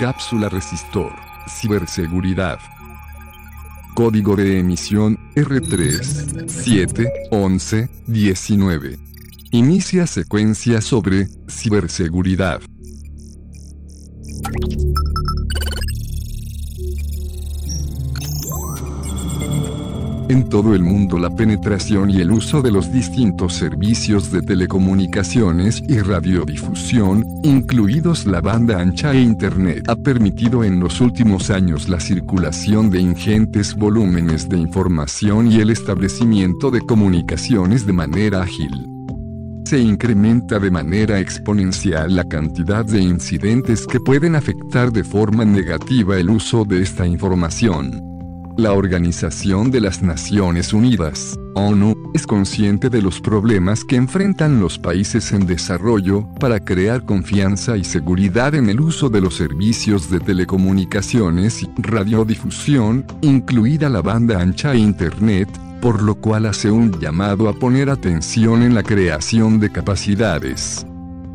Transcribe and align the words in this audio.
Cápsula 0.00 0.48
resistor. 0.48 1.12
Ciberseguridad. 1.46 2.58
Código 3.94 4.34
de 4.34 4.58
emisión 4.58 5.18
R3 5.34 6.48
7 6.48 7.12
11 7.30 7.90
19. 8.06 8.98
Inicia 9.50 10.06
secuencia 10.06 10.80
sobre 10.80 11.26
ciberseguridad. 11.50 12.62
En 20.30 20.48
todo 20.48 20.76
el 20.76 20.84
mundo 20.84 21.18
la 21.18 21.28
penetración 21.28 22.08
y 22.08 22.18
el 22.18 22.30
uso 22.30 22.62
de 22.62 22.70
los 22.70 22.92
distintos 22.92 23.54
servicios 23.54 24.30
de 24.30 24.42
telecomunicaciones 24.42 25.82
y 25.88 25.98
radiodifusión, 25.98 27.26
incluidos 27.42 28.26
la 28.26 28.40
banda 28.40 28.78
ancha 28.78 29.12
e 29.12 29.22
Internet, 29.22 29.88
ha 29.88 29.96
permitido 29.96 30.62
en 30.62 30.78
los 30.78 31.00
últimos 31.00 31.50
años 31.50 31.88
la 31.88 31.98
circulación 31.98 32.90
de 32.90 33.00
ingentes 33.00 33.74
volúmenes 33.74 34.48
de 34.48 34.56
información 34.58 35.50
y 35.50 35.56
el 35.56 35.70
establecimiento 35.70 36.70
de 36.70 36.80
comunicaciones 36.82 37.84
de 37.84 37.92
manera 37.92 38.42
ágil 38.42 38.86
se 39.64 39.78
incrementa 39.78 40.58
de 40.58 40.70
manera 40.70 41.20
exponencial 41.20 42.14
la 42.14 42.24
cantidad 42.24 42.84
de 42.84 43.00
incidentes 43.00 43.86
que 43.86 44.00
pueden 44.00 44.34
afectar 44.34 44.90
de 44.92 45.04
forma 45.04 45.44
negativa 45.44 46.18
el 46.18 46.30
uso 46.30 46.64
de 46.64 46.82
esta 46.82 47.06
información. 47.06 48.09
La 48.56 48.72
Organización 48.72 49.70
de 49.70 49.80
las 49.80 50.02
Naciones 50.02 50.72
Unidas, 50.72 51.38
ONU, 51.54 51.94
es 52.14 52.26
consciente 52.26 52.90
de 52.90 53.00
los 53.00 53.20
problemas 53.20 53.84
que 53.84 53.96
enfrentan 53.96 54.60
los 54.60 54.78
países 54.78 55.32
en 55.32 55.46
desarrollo 55.46 56.26
para 56.40 56.60
crear 56.60 57.04
confianza 57.04 57.76
y 57.76 57.84
seguridad 57.84 58.54
en 58.54 58.68
el 58.68 58.80
uso 58.80 59.08
de 59.08 59.20
los 59.20 59.36
servicios 59.36 60.10
de 60.10 60.20
telecomunicaciones 60.20 61.62
y 61.62 61.70
radiodifusión, 61.78 63.06
incluida 63.22 63.88
la 63.88 64.02
banda 64.02 64.40
ancha 64.40 64.74
e 64.74 64.78
Internet, 64.78 65.48
por 65.80 66.02
lo 66.02 66.16
cual 66.16 66.46
hace 66.46 66.70
un 66.70 66.98
llamado 67.00 67.48
a 67.48 67.54
poner 67.54 67.88
atención 67.88 68.62
en 68.62 68.74
la 68.74 68.82
creación 68.82 69.60
de 69.60 69.70
capacidades 69.70 70.86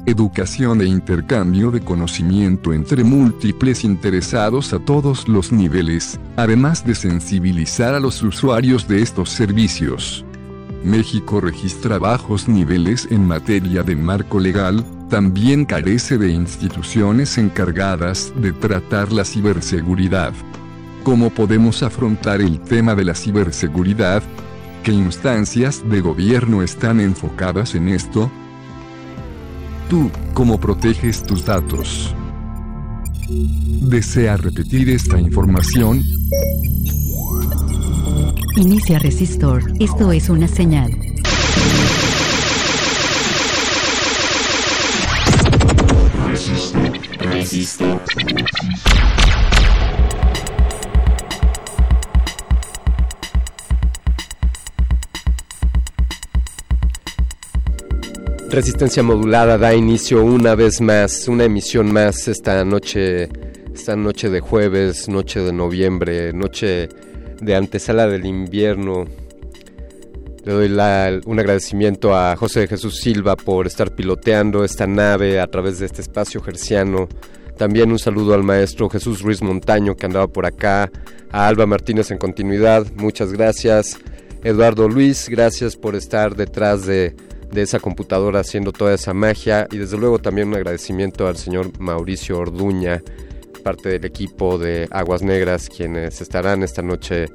educación 0.05 0.81
e 0.81 0.85
intercambio 0.85 1.71
de 1.71 1.81
conocimiento 1.81 2.73
entre 2.73 3.03
múltiples 3.03 3.83
interesados 3.83 4.73
a 4.73 4.79
todos 4.79 5.27
los 5.27 5.51
niveles, 5.51 6.19
además 6.35 6.85
de 6.85 6.93
sensibilizar 6.93 7.95
a 7.95 7.99
los 7.99 8.21
usuarios 8.21 8.87
de 8.87 9.01
estos 9.01 9.29
servicios. 9.31 10.23
México 10.83 11.41
registra 11.41 11.97
bajos 11.97 12.47
niveles 12.47 13.07
en 13.09 13.25
materia 13.25 13.81
de 13.81 13.95
marco 13.95 14.39
legal, 14.39 14.85
también 15.09 15.65
carece 15.65 16.19
de 16.19 16.31
instituciones 16.31 17.39
encargadas 17.39 18.31
de 18.35 18.53
tratar 18.53 19.11
la 19.11 19.25
ciberseguridad. 19.25 20.33
¿Cómo 21.03 21.31
podemos 21.31 21.81
afrontar 21.81 22.41
el 22.41 22.59
tema 22.59 22.93
de 22.93 23.05
la 23.05 23.15
ciberseguridad? 23.15 24.21
¿Qué 24.83 24.91
instancias 24.91 25.87
de 25.89 26.01
gobierno 26.01 26.61
están 26.61 26.99
enfocadas 26.99 27.73
en 27.73 27.89
esto? 27.89 28.31
Tú, 29.89 30.09
¿cómo 30.33 30.59
proteges 30.59 31.21
tus 31.21 31.45
datos? 31.45 32.15
¿Desea 33.29 34.35
repetir 34.35 34.89
esta 34.89 35.19
información? 35.19 36.01
Inicia 38.55 38.97
Resistor. 38.97 39.61
Esto 39.79 40.11
es 40.11 40.29
una 40.29 40.47
señal. 40.47 40.91
Resistor. 47.19 48.01
Resistencia 58.55 59.03
modulada 59.03 59.57
da 59.57 59.75
inicio 59.75 60.23
una 60.23 60.55
vez 60.55 60.79
más, 60.79 61.27
una 61.27 61.43
emisión 61.43 61.91
más 61.91 62.29
esta 62.29 62.63
noche, 62.63 63.27
esta 63.73 63.97
noche 63.97 64.29
de 64.29 64.39
jueves, 64.39 65.09
noche 65.09 65.41
de 65.41 65.51
noviembre, 65.51 66.31
noche 66.31 66.87
de 67.41 67.53
antesala 67.53 68.07
del 68.07 68.25
invierno. 68.25 69.07
Le 70.45 70.53
doy 70.53 70.71
un 71.25 71.37
agradecimiento 71.37 72.15
a 72.15 72.37
José 72.37 72.65
Jesús 72.69 73.01
Silva 73.01 73.35
por 73.35 73.67
estar 73.67 73.93
piloteando 73.93 74.63
esta 74.63 74.87
nave 74.87 75.41
a 75.41 75.47
través 75.47 75.79
de 75.79 75.87
este 75.87 76.01
espacio 76.01 76.41
gerciano. 76.41 77.09
También 77.57 77.91
un 77.91 77.99
saludo 77.99 78.35
al 78.35 78.43
maestro 78.43 78.89
Jesús 78.89 79.21
Ruiz 79.21 79.41
Montaño 79.41 79.97
que 79.97 80.05
andaba 80.05 80.27
por 80.27 80.45
acá, 80.45 80.89
a 81.29 81.45
Alba 81.45 81.65
Martínez 81.65 82.09
en 82.09 82.19
continuidad, 82.19 82.87
muchas 82.95 83.33
gracias. 83.33 83.99
Eduardo 84.45 84.87
Luis, 84.87 85.27
gracias 85.27 85.75
por 85.75 85.93
estar 85.93 86.37
detrás 86.37 86.85
de 86.85 87.17
de 87.51 87.61
esa 87.61 87.79
computadora 87.79 88.41
haciendo 88.41 88.71
toda 88.71 88.93
esa 88.93 89.13
magia 89.13 89.67
y 89.71 89.77
desde 89.77 89.97
luego 89.97 90.19
también 90.19 90.49
un 90.49 90.55
agradecimiento 90.55 91.27
al 91.27 91.37
señor 91.37 91.71
Mauricio 91.79 92.39
Orduña, 92.39 93.01
parte 93.63 93.89
del 93.89 94.05
equipo 94.05 94.57
de 94.57 94.87
Aguas 94.91 95.21
Negras, 95.21 95.69
quienes 95.69 96.21
estarán 96.21 96.63
esta 96.63 96.81
noche 96.81 97.27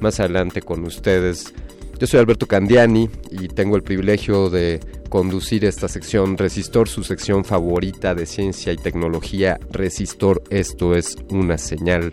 más 0.00 0.20
adelante 0.20 0.62
con 0.62 0.84
ustedes. 0.84 1.54
Yo 1.98 2.06
soy 2.06 2.20
Alberto 2.20 2.46
Candiani 2.46 3.10
y 3.30 3.48
tengo 3.48 3.76
el 3.76 3.82
privilegio 3.82 4.48
de 4.48 4.80
conducir 5.10 5.64
esta 5.66 5.86
sección 5.88 6.38
Resistor, 6.38 6.88
su 6.88 7.04
sección 7.04 7.44
favorita 7.44 8.14
de 8.14 8.24
ciencia 8.24 8.72
y 8.72 8.76
tecnología. 8.76 9.60
Resistor, 9.70 10.42
esto 10.48 10.94
es 10.94 11.16
una 11.30 11.58
señal. 11.58 12.12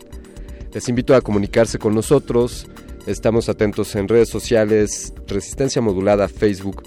Les 0.73 0.89
invito 0.89 1.15
a 1.15 1.21
comunicarse 1.21 1.79
con 1.79 1.95
nosotros. 1.95 2.67
Estamos 3.05 3.47
atentos 3.47 3.95
en 3.95 4.09
redes 4.09 4.27
sociales, 4.27 5.13
Resistencia 5.27 5.81
Modulada, 5.81 6.27
Facebook, 6.27 6.83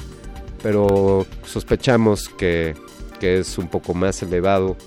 pero 0.62 1.26
sospechamos 1.44 2.30
que, 2.30 2.74
que 3.20 3.40
es 3.40 3.58
un 3.58 3.68
poco 3.68 3.92
más 3.92 4.22
elevado. 4.22 4.78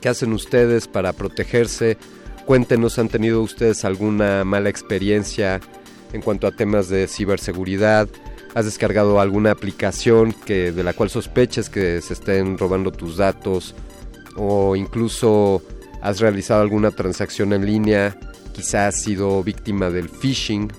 ¿Qué 0.00 0.08
hacen 0.08 0.32
ustedes 0.32 0.88
para 0.88 1.12
protegerse? 1.12 1.98
Cuéntenos, 2.46 2.98
¿han 2.98 3.08
tenido 3.08 3.42
ustedes 3.42 3.84
alguna 3.84 4.44
mala 4.44 4.68
experiencia 4.68 5.60
en 6.12 6.22
cuanto 6.22 6.46
a 6.46 6.52
temas 6.52 6.88
de 6.88 7.06
ciberseguridad? 7.08 8.08
has 8.54 8.64
descargado 8.64 9.20
alguna 9.20 9.50
aplicación 9.52 10.32
que 10.32 10.72
de 10.72 10.82
la 10.82 10.92
cual 10.92 11.10
sospeches 11.10 11.68
que 11.68 12.00
se 12.00 12.14
estén 12.14 12.58
robando 12.58 12.90
tus 12.90 13.16
datos 13.16 13.74
o 14.36 14.76
incluso 14.76 15.62
has 16.00 16.20
realizado 16.20 16.62
alguna 16.62 16.90
transacción 16.90 17.52
en 17.52 17.66
línea, 17.66 18.16
quizás 18.52 18.94
has 18.94 19.02
sido 19.02 19.42
víctima 19.42 19.90
del 19.90 20.08
phishing. 20.08 20.72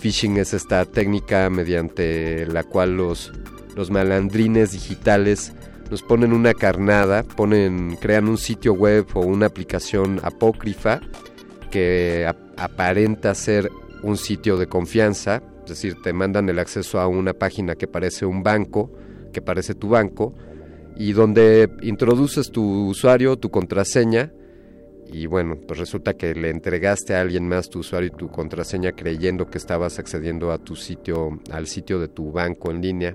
Phishing 0.00 0.36
es 0.36 0.54
esta 0.54 0.84
técnica 0.84 1.48
mediante 1.50 2.46
la 2.46 2.64
cual 2.64 2.96
los, 2.96 3.32
los 3.76 3.90
malandrines 3.90 4.72
digitales 4.72 5.52
nos 5.92 6.02
ponen 6.02 6.32
una 6.32 6.54
carnada, 6.54 7.22
ponen, 7.22 7.98
crean 8.00 8.26
un 8.26 8.38
sitio 8.38 8.72
web 8.72 9.04
o 9.12 9.20
una 9.20 9.44
aplicación 9.44 10.20
apócrifa 10.22 11.02
que 11.70 12.26
aparenta 12.56 13.34
ser 13.34 13.70
un 14.02 14.16
sitio 14.16 14.56
de 14.56 14.68
confianza, 14.68 15.42
es 15.64 15.68
decir, 15.68 16.00
te 16.02 16.14
mandan 16.14 16.48
el 16.48 16.58
acceso 16.60 16.98
a 16.98 17.08
una 17.08 17.34
página 17.34 17.74
que 17.74 17.88
parece 17.88 18.24
un 18.24 18.42
banco, 18.42 18.90
que 19.34 19.42
parece 19.42 19.74
tu 19.74 19.90
banco, 19.90 20.32
y 20.96 21.12
donde 21.12 21.68
introduces 21.82 22.50
tu 22.50 22.88
usuario, 22.88 23.36
tu 23.36 23.50
contraseña, 23.50 24.32
y 25.12 25.26
bueno, 25.26 25.58
pues 25.68 25.78
resulta 25.78 26.14
que 26.14 26.34
le 26.34 26.48
entregaste 26.48 27.14
a 27.14 27.20
alguien 27.20 27.46
más 27.46 27.68
tu 27.68 27.80
usuario 27.80 28.08
y 28.08 28.16
tu 28.16 28.30
contraseña 28.30 28.92
creyendo 28.92 29.50
que 29.50 29.58
estabas 29.58 29.98
accediendo 29.98 30.52
a 30.52 30.58
tu 30.58 30.74
sitio, 30.74 31.38
al 31.50 31.66
sitio 31.66 32.00
de 32.00 32.08
tu 32.08 32.32
banco 32.32 32.70
en 32.70 32.80
línea. 32.80 33.14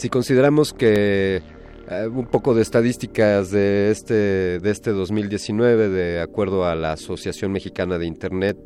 Si 0.00 0.08
consideramos 0.08 0.72
que 0.72 1.42
eh, 1.90 2.08
un 2.10 2.24
poco 2.24 2.54
de 2.54 2.62
estadísticas 2.62 3.50
de 3.50 3.90
este, 3.90 4.58
de 4.58 4.70
este 4.70 4.92
2019, 4.92 5.90
de 5.90 6.22
acuerdo 6.22 6.64
a 6.64 6.74
la 6.74 6.92
Asociación 6.92 7.52
Mexicana 7.52 7.98
de 7.98 8.06
Internet, 8.06 8.56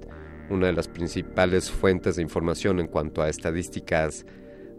una 0.48 0.69
de 0.69 0.72
las 0.72 0.86
principales 0.86 1.72
fuentes 1.72 2.14
de 2.14 2.22
información 2.22 2.78
en 2.78 2.86
cuanto 2.86 3.20
a 3.20 3.28
estadísticas 3.28 4.25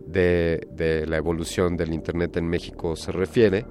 de, 0.08 1.04
la 1.06 1.18
evolución 1.18 1.76
del 1.76 1.92
Internet 1.92 2.38
en 2.38 2.48
México 2.48 2.96
se 2.96 3.12
refiere, 3.12 3.66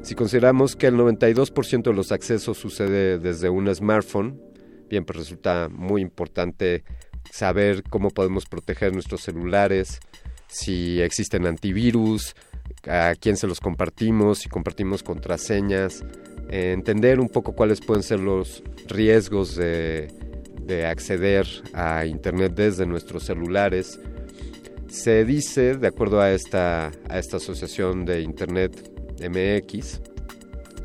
si 0.00 0.14
consideramos 0.14 0.74
que 0.74 0.86
el 0.86 0.94
92% 0.94 1.82
de 1.82 1.92
los 1.92 2.12
accesos 2.12 2.56
sucede 2.56 3.18
desde 3.18 3.50
un 3.50 3.68
smartphone, 3.74 4.40
bien, 4.88 5.04
pues 5.04 5.18
resulta 5.18 5.68
muy 5.70 6.00
importante 6.00 6.82
saber 7.30 7.82
cómo 7.82 8.08
podemos 8.08 8.46
proteger 8.46 8.94
nuestros 8.94 9.20
celulares, 9.20 10.00
si 10.52 11.00
existen 11.00 11.46
antivirus, 11.46 12.34
a 12.86 13.14
quién 13.18 13.36
se 13.36 13.46
los 13.46 13.60
compartimos, 13.60 14.38
si 14.38 14.48
compartimos 14.48 15.02
contraseñas, 15.02 16.04
entender 16.48 17.20
un 17.20 17.28
poco 17.28 17.54
cuáles 17.54 17.80
pueden 17.80 18.02
ser 18.02 18.20
los 18.20 18.62
riesgos 18.88 19.56
de 19.56 20.08
de 20.66 20.86
acceder 20.86 21.46
a 21.72 22.06
Internet 22.06 22.54
desde 22.54 22.86
nuestros 22.86 23.24
celulares. 23.24 23.98
Se 24.88 25.24
dice, 25.24 25.76
de 25.76 25.88
acuerdo 25.88 26.20
a 26.20 26.30
esta, 26.32 26.92
a 27.08 27.18
esta 27.18 27.38
asociación 27.38 28.04
de 28.04 28.20
Internet 28.20 28.90
MX, 29.20 30.00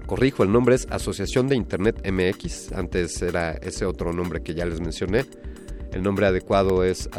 corrijo, 0.06 0.44
el 0.44 0.52
nombre 0.52 0.76
es 0.76 0.88
Asociación 0.90 1.48
de 1.48 1.56
Internet 1.56 2.10
MX, 2.10 2.72
antes 2.72 3.22
era 3.22 3.52
ese 3.52 3.86
otro 3.86 4.14
nombre 4.14 4.42
que 4.42 4.54
ya 4.54 4.66
les 4.66 4.80
mencioné, 4.80 5.26
el 5.98 6.04
nombre 6.04 6.28
adecuado 6.28 6.84
es 6.84 7.10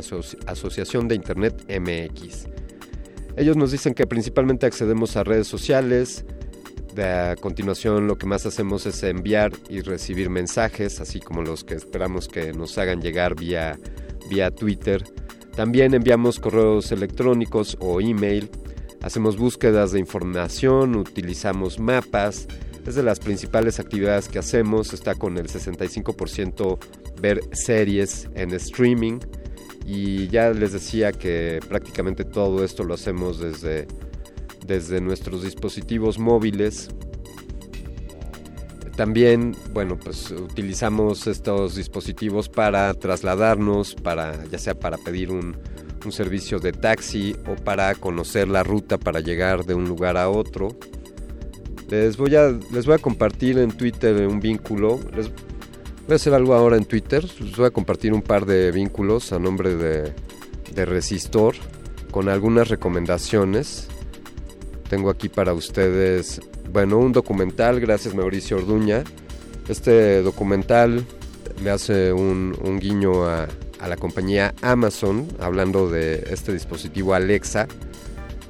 Asociación 0.46 1.08
de 1.08 1.16
Internet 1.16 1.64
MX. 1.68 2.46
Ellos 3.36 3.56
nos 3.56 3.72
dicen 3.72 3.92
que 3.92 4.06
principalmente 4.06 4.66
accedemos 4.66 5.16
a 5.16 5.24
redes 5.24 5.48
sociales, 5.48 6.24
a 6.96 7.36
continuación 7.40 8.06
lo 8.06 8.18
que 8.18 8.26
más 8.26 8.46
hacemos 8.46 8.86
es 8.86 9.02
enviar 9.02 9.52
y 9.68 9.80
recibir 9.80 10.30
mensajes, 10.30 11.00
así 11.00 11.20
como 11.20 11.42
los 11.42 11.64
que 11.64 11.74
esperamos 11.74 12.28
que 12.28 12.52
nos 12.52 12.78
hagan 12.78 13.00
llegar 13.00 13.34
vía, 13.34 13.78
vía 14.30 14.50
Twitter. 14.50 15.04
También 15.54 15.94
enviamos 15.94 16.38
correos 16.38 16.92
electrónicos 16.92 17.76
o 17.80 18.00
email, 18.00 18.50
hacemos 19.02 19.36
búsquedas 19.36 19.92
de 19.92 20.00
información, 20.00 20.96
utilizamos 20.96 21.78
mapas. 21.78 22.46
Es 22.86 22.94
de 22.94 23.02
las 23.02 23.18
principales 23.18 23.80
actividades 23.80 24.28
que 24.28 24.38
hacemos, 24.38 24.94
está 24.94 25.14
con 25.14 25.36
el 25.36 25.48
65% 25.48 26.78
ver 27.20 27.40
series 27.52 28.28
en 28.34 28.52
streaming 28.52 29.18
y 29.86 30.28
ya 30.28 30.50
les 30.50 30.72
decía 30.72 31.12
que 31.12 31.60
prácticamente 31.68 32.24
todo 32.24 32.64
esto 32.64 32.84
lo 32.84 32.94
hacemos 32.94 33.40
desde 33.40 33.86
desde 34.68 35.00
nuestros 35.00 35.42
dispositivos 35.42 36.18
móviles. 36.18 36.88
También, 38.96 39.56
bueno, 39.72 39.98
pues 39.98 40.30
utilizamos 40.30 41.26
estos 41.26 41.76
dispositivos 41.76 42.48
para 42.48 42.92
trasladarnos, 42.94 43.94
para 43.94 44.44
ya 44.46 44.58
sea 44.58 44.78
para 44.78 44.98
pedir 44.98 45.32
un, 45.32 45.56
servicio 46.10 46.58
de 46.58 46.72
taxi 46.72 47.36
o 47.46 47.54
para 47.54 47.94
conocer 47.94 48.48
la 48.48 48.62
ruta 48.62 48.96
para 48.96 49.20
llegar 49.20 49.66
de 49.66 49.74
un 49.74 49.84
lugar 49.84 50.16
a 50.16 50.30
otro. 50.30 50.68
Les 51.90 52.16
voy 52.16 52.34
a, 52.34 52.48
les 52.72 52.86
voy 52.86 52.94
a 52.94 52.98
compartir 52.98 53.58
en 53.58 53.70
Twitter 53.70 54.26
un 54.26 54.40
vínculo. 54.40 54.98
Les 55.14 55.30
voy 56.08 56.14
a 56.14 56.16
hacer 56.16 56.32
algo 56.34 56.54
ahora 56.54 56.76
en 56.76 56.86
Twitter. 56.86 57.24
Les 57.38 57.54
voy 57.54 57.66
a 57.66 57.70
compartir 57.70 58.14
un 58.14 58.22
par 58.22 58.46
de 58.46 58.72
vínculos 58.72 59.32
a 59.32 59.38
nombre 59.38 59.76
de, 59.76 60.12
Resistor 60.74 61.56
con 62.10 62.28
algunas 62.28 62.68
recomendaciones 62.68 63.88
tengo 64.88 65.10
aquí 65.10 65.28
para 65.28 65.52
ustedes, 65.52 66.40
bueno, 66.72 66.98
un 66.98 67.12
documental, 67.12 67.80
gracias 67.80 68.14
Mauricio 68.14 68.56
Orduña. 68.56 69.04
Este 69.68 70.22
documental 70.22 71.04
le 71.62 71.70
hace 71.70 72.12
un, 72.12 72.54
guiño 72.80 73.26
a, 73.26 73.48
la 73.86 73.96
compañía 73.96 74.54
Amazon, 74.62 75.28
hablando 75.40 75.90
de 75.90 76.26
este 76.30 76.52
dispositivo 76.52 77.12
Alexa, 77.12 77.68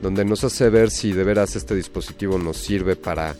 donde 0.00 0.24
nos 0.24 0.44
hace 0.44 0.70
ver 0.70 0.90
si 0.90 1.12
de 1.12 1.24
veras 1.24 1.56
este 1.56 1.74
dispositivo 1.74 2.38
nos 2.38 2.58
sirve 2.58 2.94
para, 2.94 3.34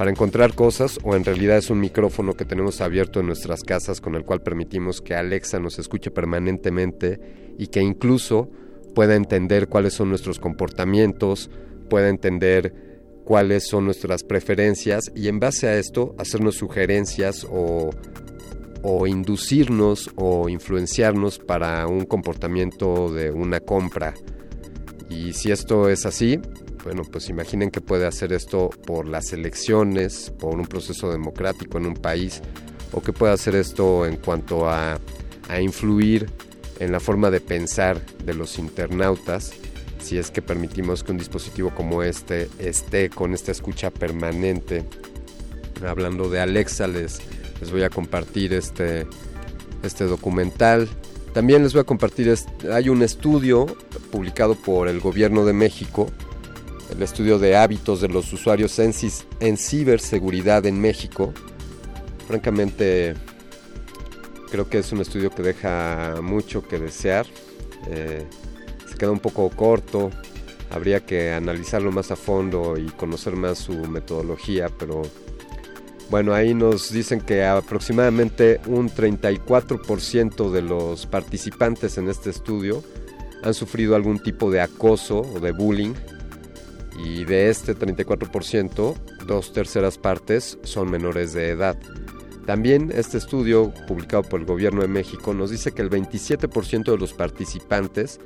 para 0.00 0.12
encontrar 0.12 0.54
cosas 0.54 0.98
o 1.02 1.14
en 1.14 1.26
realidad 1.26 1.58
es 1.58 1.68
un 1.68 1.78
micrófono 1.78 2.32
que 2.32 2.46
tenemos 2.46 2.80
abierto 2.80 3.20
en 3.20 3.26
nuestras 3.26 3.62
casas 3.62 4.00
con 4.00 4.14
el 4.14 4.24
cual 4.24 4.40
permitimos 4.40 5.02
que 5.02 5.14
Alexa 5.14 5.60
nos 5.60 5.78
escuche 5.78 6.10
permanentemente 6.10 7.20
y 7.58 7.66
que 7.66 7.82
incluso 7.82 8.48
pueda 8.94 9.14
entender 9.14 9.68
cuáles 9.68 9.92
son 9.92 10.08
nuestros 10.08 10.40
comportamientos, 10.40 11.50
pueda 11.90 12.08
entender 12.08 12.72
cuáles 13.26 13.68
son 13.68 13.84
nuestras 13.84 14.24
preferencias 14.24 15.12
y 15.14 15.28
en 15.28 15.38
base 15.38 15.68
a 15.68 15.76
esto 15.76 16.14
hacernos 16.16 16.54
sugerencias 16.54 17.46
o, 17.50 17.90
o 18.80 19.06
inducirnos 19.06 20.10
o 20.16 20.48
influenciarnos 20.48 21.38
para 21.38 21.86
un 21.86 22.06
comportamiento 22.06 23.12
de 23.12 23.32
una 23.32 23.60
compra. 23.60 24.14
Y 25.10 25.32
si 25.32 25.50
esto 25.50 25.88
es 25.88 26.06
así, 26.06 26.40
bueno, 26.84 27.02
pues 27.02 27.28
imaginen 27.28 27.70
que 27.70 27.80
puede 27.80 28.06
hacer 28.06 28.32
esto 28.32 28.70
por 28.86 29.06
las 29.06 29.32
elecciones, 29.32 30.32
por 30.38 30.54
un 30.54 30.66
proceso 30.66 31.10
democrático 31.10 31.78
en 31.78 31.86
un 31.86 31.94
país, 31.94 32.40
o 32.92 33.02
que 33.02 33.12
puede 33.12 33.32
hacer 33.32 33.54
esto 33.56 34.06
en 34.06 34.16
cuanto 34.16 34.68
a, 34.68 34.98
a 35.48 35.60
influir 35.60 36.30
en 36.78 36.92
la 36.92 37.00
forma 37.00 37.30
de 37.30 37.40
pensar 37.40 38.00
de 38.24 38.34
los 38.34 38.58
internautas, 38.58 39.52
si 40.00 40.16
es 40.16 40.30
que 40.30 40.42
permitimos 40.42 41.04
que 41.04 41.12
un 41.12 41.18
dispositivo 41.18 41.70
como 41.74 42.02
este 42.02 42.48
esté 42.58 43.10
con 43.10 43.34
esta 43.34 43.52
escucha 43.52 43.90
permanente. 43.90 44.84
Hablando 45.86 46.30
de 46.30 46.40
Alexa, 46.40 46.86
les, 46.86 47.20
les 47.60 47.70
voy 47.70 47.82
a 47.82 47.90
compartir 47.90 48.54
este, 48.54 49.06
este 49.82 50.04
documental. 50.04 50.88
También 51.32 51.62
les 51.62 51.72
voy 51.72 51.80
a 51.80 51.84
compartir, 51.84 52.34
hay 52.72 52.88
un 52.88 53.02
estudio 53.02 53.66
publicado 54.10 54.56
por 54.56 54.88
el 54.88 55.00
gobierno 55.00 55.44
de 55.44 55.52
México 55.52 56.08
el 56.92 57.02
estudio 57.02 57.38
de 57.38 57.56
hábitos 57.56 58.00
de 58.00 58.08
los 58.08 58.32
usuarios 58.32 58.78
en, 58.78 58.92
en 59.40 59.56
ciberseguridad 59.56 60.66
en 60.66 60.80
México. 60.80 61.32
Francamente, 62.26 63.14
creo 64.50 64.68
que 64.68 64.78
es 64.78 64.92
un 64.92 65.00
estudio 65.00 65.30
que 65.30 65.42
deja 65.42 66.16
mucho 66.22 66.66
que 66.66 66.78
desear. 66.78 67.26
Eh, 67.88 68.26
se 68.88 68.96
queda 68.96 69.10
un 69.10 69.20
poco 69.20 69.48
corto. 69.50 70.10
Habría 70.70 71.04
que 71.04 71.32
analizarlo 71.32 71.90
más 71.90 72.10
a 72.10 72.16
fondo 72.16 72.76
y 72.76 72.86
conocer 72.90 73.34
más 73.34 73.58
su 73.58 73.72
metodología, 73.88 74.68
pero 74.68 75.02
bueno, 76.10 76.34
ahí 76.34 76.54
nos 76.54 76.92
dicen 76.92 77.20
que 77.20 77.44
aproximadamente 77.44 78.60
un 78.66 78.90
34% 78.90 80.50
de 80.50 80.60
los 80.60 81.06
participantes 81.06 81.98
en 81.98 82.08
este 82.08 82.30
estudio 82.30 82.82
han 83.44 83.54
sufrido 83.54 83.94
algún 83.94 84.18
tipo 84.18 84.50
de 84.50 84.60
acoso 84.60 85.20
o 85.20 85.38
de 85.38 85.52
bullying 85.52 85.94
y 87.04 87.24
de 87.24 87.48
este 87.48 87.76
34%, 87.76 88.94
dos 89.24 89.52
terceras 89.52 89.98
partes 89.98 90.58
son 90.64 90.90
menores 90.90 91.32
de 91.32 91.50
edad. 91.50 91.78
También 92.44 92.90
este 92.92 93.16
estudio 93.16 93.72
publicado 93.86 94.24
por 94.24 94.40
el 94.40 94.46
Gobierno 94.46 94.82
de 94.82 94.88
México 94.88 95.32
nos 95.32 95.50
dice 95.50 95.70
que 95.70 95.82
el 95.82 95.90
27% 95.90 96.90
de 96.90 96.98
los 96.98 97.12
participantes 97.12 98.18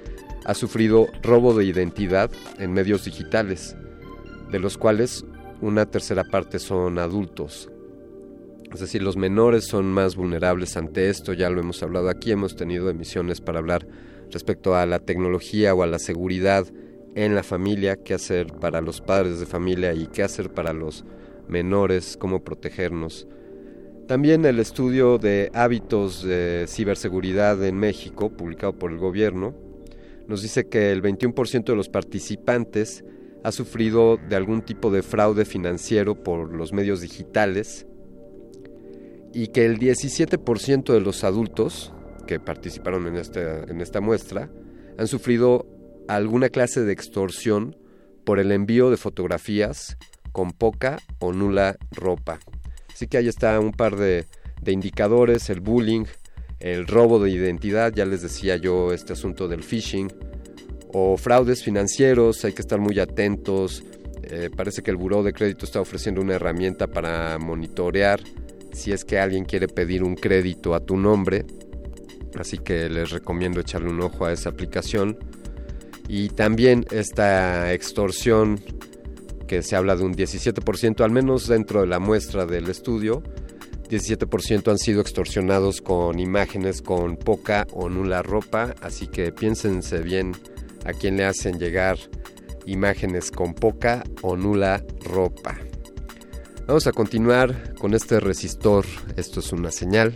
ha 0.47 0.55
sufrido 0.55 1.09
robo 1.23 1.53
de 1.55 1.67
identidad 1.67 2.31
en 2.59 2.73
medios 2.73 3.05
digitales, 3.05 3.77
de 4.51 4.59
los 4.59 4.79
cuales 4.79 5.27
una 5.61 5.85
tercera 5.85 6.25
parte 6.25 6.59
son 6.59 6.99
adultos. 6.99 7.69
Es 8.75 8.81
decir, 8.81 9.05
los 9.05 9.17
menores 9.17 9.67
son 9.67 9.87
más 9.87 10.17
vulnerables 10.17 10.77
ante 10.77 11.09
esto, 11.09 11.33
ya 11.33 11.49
lo 11.49 11.61
hemos 11.61 11.81
hablado 11.85 12.09
aquí, 12.09 12.33
hemos 12.33 12.57
tenido 12.57 12.91
emisiones 12.91 13.41
para 13.41 13.61
hablar 13.61 13.87
respecto 14.33 14.75
a 14.75 14.85
la 14.85 14.99
tecnología 14.99 15.73
o 15.77 15.85
a 15.85 15.87
la 15.87 16.01
seguridad 16.01 16.67
en 17.15 17.37
la 17.37 17.45
familia, 17.45 18.03
qué 18.03 18.15
hacer 18.15 18.49
para 18.49 18.81
los 18.81 19.01
padres 19.01 19.39
de 19.39 19.47
familia 19.47 19.95
y 19.95 20.09
qué 20.09 20.25
hacer 20.25 20.53
para 20.53 20.73
los 20.73 21.05
menores, 21.47 22.17
cómo 22.19 22.43
protegernos. 22.43 23.29
También 24.09 24.45
el 24.45 24.59
estudio 24.59 25.19
de 25.19 25.53
hábitos 25.55 26.25
de 26.25 26.65
ciberseguridad 26.67 27.65
en 27.65 27.77
México, 27.77 28.31
publicado 28.31 28.77
por 28.77 28.91
el 28.91 28.99
gobierno, 28.99 29.55
nos 30.27 30.43
dice 30.43 30.67
que 30.67 30.91
el 30.91 31.01
21% 31.01 31.65
de 31.65 31.77
los 31.77 31.89
participantes 31.89 33.05
ha 33.45 33.53
sufrido 33.53 34.17
de 34.17 34.35
algún 34.35 34.63
tipo 34.63 34.91
de 34.91 35.05
fraude 35.05 35.45
financiero 35.45 36.25
por 36.25 36.53
los 36.53 36.73
medios 36.73 37.03
digitales 37.03 37.87
y 39.35 39.49
que 39.49 39.67
el 39.67 39.79
17% 39.79 40.93
de 40.93 41.01
los 41.01 41.25
adultos 41.25 41.93
que 42.27 42.39
participaron 42.41 43.07
en 43.09 43.17
esta, 43.17 43.65
en 43.65 43.81
esta 43.81 44.01
muestra 44.01 44.49
han 44.97 45.09
sufrido 45.09 45.67
alguna 46.09 46.49
clase 46.49 46.83
de 46.83 46.93
extorsión 46.93 47.77
por 48.25 48.39
el 48.39 48.53
envío 48.53 48.91
de 48.91 48.97
fotografías 48.97 49.97
con 50.33 50.53
poca 50.53 50.99
o 51.19 51.33
nula 51.33 51.77
ropa. 51.91 52.39
Así 52.93 53.09
que 53.09 53.19
ahí 53.19 53.29
está 53.29 53.59
un 53.61 53.73
par 53.73 53.97
de, 53.97 54.27
indicadores, 54.67 55.51
el 55.51 55.61
bullying, 55.61 56.05
el 56.61 56.87
robo 56.87 57.19
de 57.19 57.31
identidad, 57.31 57.93
ya 57.93 58.05
les 58.05 58.23
decía 58.23 58.57
yo 58.57 58.93
este 58.93 59.13
asunto 59.13 59.49
del 59.49 59.63
phishing, 59.63 60.13
o 60.93 61.17
fraudes 61.17 61.63
financieros, 61.63 62.45
hay 62.45 62.53
que 62.53 62.63
estar 62.63 62.79
muy 62.79 63.01
atentos. 63.01 63.83
Eh, 64.23 64.49
parece 64.57 64.83
que 64.83 64.91
el 64.91 64.97
Buró 64.97 65.23
de 65.23 65.33
Crédito 65.33 65.67
está 65.67 65.81
ofreciendo 65.81 66.21
una 66.21 66.35
herramienta 66.35 66.87
para 66.87 67.37
monitorear 67.39 68.21
si 68.75 68.93
es 68.93 69.05
que 69.05 69.19
alguien 69.19 69.45
quiere 69.45 69.69
pedir 69.69 70.03
un 70.03 70.15
crédito 70.15 70.75
a 70.75 70.81
tu 70.81 70.97
nombre. 70.97 71.47
Así 72.39 72.59
que 72.59 72.89
les 72.89 73.11
recomiendo 73.11 73.61
echarle 73.61 73.91
un 73.91 74.01
ojo 74.03 74.27
a 74.27 74.33
esa 74.33 74.51
aplicación 74.51 75.17
y 76.09 76.29
también 76.29 76.85
esta 76.91 77.73
extorsión 77.73 78.61
que 79.47 79.63
se 79.63 79.77
habla 79.77 79.97
de 79.97 80.05
un 80.05 80.15
17%, 80.15 81.03
al 81.03 81.11
menos 81.11 81.47
dentro 81.47 81.81
de 81.81 81.87
la 81.87 81.99
muestra 81.99 82.47
del 82.47 82.69
estudio, 82.69 83.23
17% 83.89 84.71
han 84.71 84.79
sido 84.79 85.01
extorsionados 85.01 85.81
con 85.81 86.19
imágenes 86.19 86.83
con 86.83 87.17
poca 87.17 87.67
o 87.73 87.89
nula 87.89 88.23
ropa, 88.23 88.75
así 88.81 89.07
que 89.07 89.33
piénsense 89.33 90.01
bien 90.01 90.33
a 90.85 90.93
quién 90.93 91.17
le 91.17 91.25
hacen 91.25 91.59
llegar 91.59 91.99
imágenes 92.67 93.31
con 93.31 93.55
poca 93.55 94.03
o 94.23 94.37
nula 94.37 94.83
ropa. 95.05 95.64
Vamos 96.67 96.87
a 96.87 96.93
continuar 96.93 97.75
con 97.75 97.93
este 97.93 98.21
resistor, 98.21 98.87
esto 99.17 99.41
es 99.41 99.53
una 99.53 99.71
señal. 99.71 100.15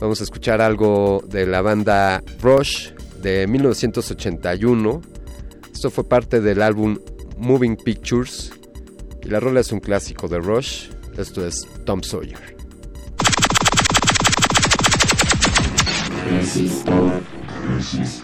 Vamos 0.00 0.20
a 0.20 0.24
escuchar 0.24 0.60
algo 0.60 1.22
de 1.28 1.46
la 1.46 1.62
banda 1.62 2.20
Rush 2.40 2.90
de 3.22 3.46
1981. 3.46 5.00
Esto 5.72 5.90
fue 5.90 6.02
parte 6.02 6.40
del 6.40 6.62
álbum 6.62 6.98
Moving 7.38 7.76
Pictures 7.76 8.52
y 9.22 9.28
la 9.28 9.38
rola 9.38 9.60
es 9.60 9.70
un 9.70 9.78
clásico 9.78 10.26
de 10.26 10.38
Rush. 10.38 10.90
Esto 11.16 11.46
es 11.46 11.64
Tom 11.84 12.02
Sawyer. 12.02 12.56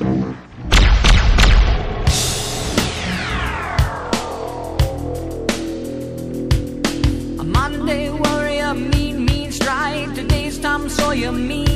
A 0.03 0.48
Today's 11.09 11.25
Tom 11.25 11.39
Sawyer, 11.39 11.68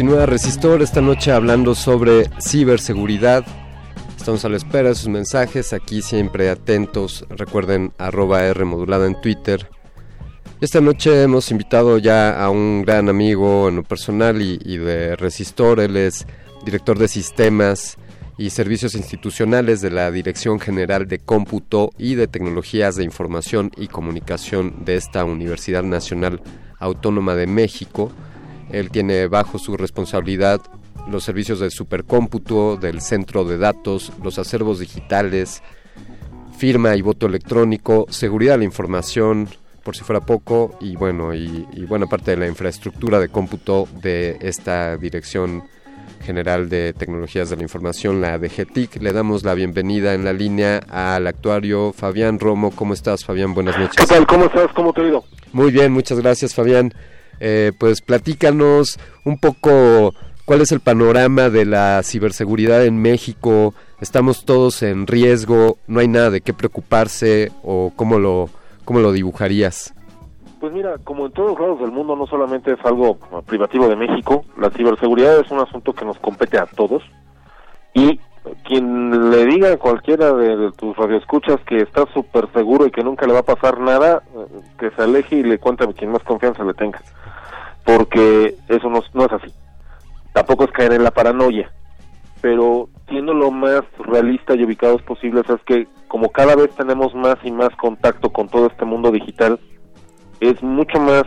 Continúa 0.00 0.24
Resistor 0.24 0.80
esta 0.80 1.02
noche 1.02 1.30
hablando 1.30 1.74
sobre 1.74 2.30
ciberseguridad. 2.40 3.44
Estamos 4.16 4.42
a 4.46 4.48
la 4.48 4.56
espera 4.56 4.88
de 4.88 4.94
sus 4.94 5.08
mensajes, 5.08 5.74
aquí 5.74 6.00
siempre 6.00 6.48
atentos. 6.48 7.26
Recuerden 7.28 7.92
arroba 7.98 8.42
R 8.46 8.64
modulada 8.64 9.06
en 9.06 9.20
Twitter. 9.20 9.68
Esta 10.62 10.80
noche 10.80 11.22
hemos 11.22 11.50
invitado 11.50 11.98
ya 11.98 12.42
a 12.42 12.48
un 12.48 12.80
gran 12.80 13.10
amigo 13.10 13.68
en 13.68 13.76
lo 13.76 13.82
personal 13.82 14.40
y, 14.40 14.58
y 14.64 14.78
de 14.78 15.16
Resistor. 15.16 15.80
Él 15.80 15.98
es 15.98 16.26
director 16.64 16.98
de 16.98 17.06
sistemas 17.06 17.98
y 18.38 18.48
servicios 18.48 18.94
institucionales 18.94 19.82
de 19.82 19.90
la 19.90 20.10
Dirección 20.10 20.60
General 20.60 21.06
de 21.06 21.18
Cómputo 21.18 21.90
y 21.98 22.14
de 22.14 22.26
Tecnologías 22.26 22.96
de 22.96 23.04
Información 23.04 23.70
y 23.76 23.88
Comunicación 23.88 24.82
de 24.86 24.96
esta 24.96 25.26
Universidad 25.26 25.82
Nacional 25.82 26.40
Autónoma 26.78 27.34
de 27.34 27.46
México. 27.46 28.10
Él 28.72 28.90
tiene 28.90 29.26
bajo 29.26 29.58
su 29.58 29.76
responsabilidad 29.76 30.60
los 31.08 31.24
servicios 31.24 31.60
de 31.60 31.70
supercómputo, 31.70 32.76
del 32.76 33.00
centro 33.00 33.44
de 33.44 33.58
datos, 33.58 34.12
los 34.22 34.38
acervos 34.38 34.78
digitales, 34.78 35.62
firma 36.56 36.94
y 36.96 37.02
voto 37.02 37.26
electrónico, 37.26 38.06
seguridad 38.10 38.52
de 38.52 38.58
la 38.58 38.64
información, 38.64 39.48
por 39.82 39.96
si 39.96 40.04
fuera 40.04 40.20
poco, 40.20 40.76
y 40.80 40.94
bueno, 40.96 41.34
y, 41.34 41.66
y 41.72 41.84
buena 41.86 42.06
parte 42.06 42.32
de 42.32 42.36
la 42.36 42.46
infraestructura 42.46 43.18
de 43.18 43.28
cómputo 43.28 43.88
de 44.02 44.36
esta 44.40 44.96
Dirección 44.96 45.64
General 46.22 46.68
de 46.68 46.92
Tecnologías 46.92 47.48
de 47.48 47.56
la 47.56 47.62
Información, 47.62 48.20
la 48.20 48.38
DGTIC. 48.38 49.00
Le 49.00 49.12
damos 49.12 49.42
la 49.42 49.54
bienvenida 49.54 50.14
en 50.14 50.24
la 50.24 50.32
línea 50.32 50.78
al 50.88 51.26
actuario 51.26 51.92
Fabián 51.92 52.38
Romo. 52.38 52.70
¿Cómo 52.72 52.92
estás, 52.92 53.24
Fabián? 53.24 53.54
Buenas 53.54 53.78
noches. 53.78 53.96
¿Qué 53.96 54.06
tal? 54.06 54.26
¿Cómo 54.26 54.44
estás? 54.44 54.70
¿Cómo 54.74 54.92
te 54.92 55.00
ha 55.00 55.08
ido? 55.08 55.24
Muy 55.52 55.72
bien, 55.72 55.92
muchas 55.92 56.20
gracias, 56.20 56.54
Fabián. 56.54 56.92
Eh, 57.40 57.72
pues 57.78 58.02
platícanos 58.02 58.98
un 59.24 59.38
poco 59.38 60.14
cuál 60.44 60.60
es 60.60 60.72
el 60.72 60.80
panorama 60.80 61.48
de 61.48 61.64
la 61.64 62.02
ciberseguridad 62.02 62.84
en 62.84 63.00
México. 63.00 63.74
Estamos 64.00 64.44
todos 64.44 64.82
en 64.82 65.06
riesgo, 65.06 65.78
no 65.86 66.00
hay 66.00 66.08
nada 66.08 66.30
de 66.30 66.40
qué 66.40 66.52
preocuparse 66.52 67.50
o 67.62 67.92
cómo 67.96 68.18
lo, 68.18 68.50
cómo 68.84 69.00
lo 69.00 69.12
dibujarías. 69.12 69.94
Pues 70.60 70.72
mira, 70.74 70.98
como 71.04 71.26
en 71.26 71.32
todos 71.32 71.58
lados 71.58 71.80
del 71.80 71.90
mundo, 71.90 72.14
no 72.16 72.26
solamente 72.26 72.72
es 72.72 72.84
algo 72.84 73.16
privativo 73.46 73.88
de 73.88 73.96
México, 73.96 74.44
la 74.58 74.70
ciberseguridad 74.70 75.40
es 75.40 75.50
un 75.50 75.60
asunto 75.60 75.94
que 75.94 76.04
nos 76.04 76.18
compete 76.18 76.58
a 76.58 76.66
todos. 76.66 77.02
Y 77.94 78.20
quien 78.64 79.30
le 79.30 79.46
diga 79.46 79.72
a 79.72 79.76
cualquiera 79.76 80.32
de, 80.32 80.70
tus 80.72 80.96
radioescuchas 80.96 81.58
que 81.66 81.82
está 81.82 82.04
súper 82.12 82.50
seguro 82.52 82.86
y 82.86 82.90
que 82.90 83.02
nunca 83.02 83.26
le 83.26 83.32
va 83.32 83.40
a 83.40 83.44
pasar 83.44 83.80
nada, 83.80 84.22
eh, 84.34 84.60
que 84.78 84.90
se 84.90 85.02
aleje 85.02 85.36
y 85.36 85.42
le 85.42 85.58
cuente 85.58 85.84
a 85.84 85.92
quien 85.92 86.12
más 86.12 86.22
confianza 86.22 86.64
le 86.64 86.74
tenga. 86.74 87.00
Porque 87.84 88.56
eso 88.68 88.88
no, 88.88 89.02
no 89.14 89.26
es 89.26 89.32
así. 89.32 89.52
Tampoco 90.32 90.64
es 90.64 90.70
caer 90.72 90.92
en 90.92 91.04
la 91.04 91.10
paranoia. 91.10 91.72
Pero 92.40 92.88
siendo 93.08 93.34
lo 93.34 93.50
más 93.50 93.82
realista 93.98 94.54
y 94.54 94.64
ubicados 94.64 95.02
posibles 95.02 95.44
es 95.50 95.60
que 95.66 95.88
como 96.08 96.30
cada 96.30 96.56
vez 96.56 96.70
tenemos 96.74 97.14
más 97.14 97.36
y 97.44 97.50
más 97.50 97.70
contacto 97.76 98.30
con 98.30 98.48
todo 98.48 98.66
este 98.66 98.84
mundo 98.84 99.10
digital, 99.10 99.60
es 100.40 100.62
mucho 100.62 100.98
más 100.98 101.24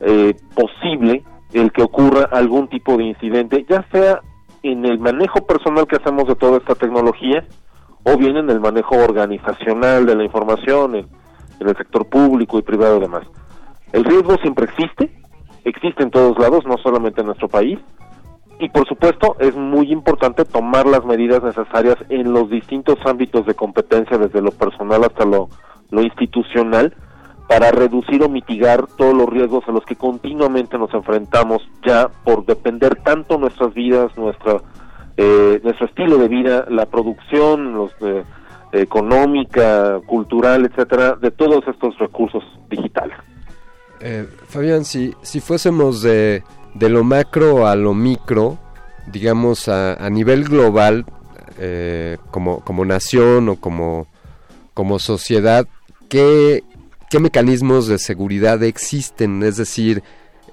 eh, 0.00 0.34
posible 0.54 1.24
el 1.52 1.72
que 1.72 1.82
ocurra 1.82 2.28
algún 2.32 2.68
tipo 2.68 2.96
de 2.96 3.04
incidente, 3.04 3.64
ya 3.68 3.86
sea 3.90 4.20
en 4.64 4.86
el 4.86 4.98
manejo 4.98 5.46
personal 5.46 5.86
que 5.86 5.96
hacemos 5.96 6.26
de 6.26 6.34
toda 6.34 6.56
esta 6.56 6.74
tecnología 6.74 7.46
o 8.02 8.16
bien 8.16 8.36
en 8.38 8.48
el 8.48 8.60
manejo 8.60 8.96
organizacional 8.96 10.06
de 10.06 10.16
la 10.16 10.24
información 10.24 10.96
en, 10.96 11.08
el 11.60 11.76
sector 11.76 12.06
público 12.06 12.58
y 12.58 12.62
privado 12.62 12.96
y 12.96 13.00
demás. 13.00 13.26
El 13.92 14.04
riesgo 14.04 14.36
siempre 14.38 14.64
existe, 14.64 15.10
existe 15.64 16.02
en 16.02 16.10
todos 16.10 16.38
lados, 16.38 16.64
no 16.66 16.76
solamente 16.78 17.20
en 17.20 17.26
nuestro 17.26 17.48
país, 17.48 17.78
y 18.58 18.68
por 18.70 18.86
supuesto 18.88 19.36
es 19.38 19.54
muy 19.54 19.92
importante 19.92 20.44
tomar 20.44 20.86
las 20.86 21.04
medidas 21.04 21.42
necesarias 21.42 21.96
en 22.08 22.32
los 22.32 22.50
distintos 22.50 22.96
ámbitos 23.04 23.46
de 23.46 23.54
competencia, 23.54 24.18
desde 24.18 24.42
lo 24.42 24.50
personal 24.50 25.04
hasta 25.04 25.24
lo 25.24 25.48
institucional, 26.02 26.94
para 27.48 27.70
reducir 27.70 28.22
o 28.22 28.28
mitigar 28.28 28.86
todos 28.96 29.14
los 29.14 29.28
riesgos 29.28 29.64
a 29.68 29.72
los 29.72 29.84
que 29.84 29.96
continuamente 29.96 30.78
nos 30.78 30.92
enfrentamos 30.94 31.62
ya 31.84 32.08
por 32.24 32.46
depender 32.46 32.96
tanto 33.02 33.38
nuestras 33.38 33.74
vidas, 33.74 34.16
nuestra, 34.16 34.62
eh, 35.16 35.60
nuestro 35.62 35.86
estilo 35.86 36.18
de 36.18 36.28
vida, 36.28 36.66
la 36.68 36.86
producción, 36.86 37.74
los 37.74 37.92
eh, 38.00 38.24
económica, 38.72 40.00
cultural, 40.06 40.66
etcétera, 40.66 41.16
de 41.20 41.30
todos 41.30 41.66
estos 41.68 41.96
recursos 41.98 42.42
digitales. 42.68 43.16
Eh, 44.00 44.26
Fabián, 44.48 44.84
si, 44.84 45.14
si 45.22 45.40
fuésemos 45.40 46.02
de, 46.02 46.42
de 46.74 46.88
lo 46.88 47.04
macro 47.04 47.66
a 47.66 47.76
lo 47.76 47.94
micro, 47.94 48.58
digamos 49.06 49.68
a, 49.68 49.94
a 49.94 50.10
nivel 50.10 50.44
global, 50.44 51.04
eh, 51.58 52.18
como, 52.30 52.60
como 52.60 52.84
nación 52.84 53.48
o 53.48 53.56
como, 53.56 54.08
como 54.74 54.98
sociedad, 54.98 55.66
¿qué, 56.08 56.64
¿qué 57.14 57.20
mecanismos 57.20 57.86
de 57.86 57.98
seguridad 57.98 58.60
existen? 58.64 59.44
Es 59.44 59.56
decir, 59.56 60.02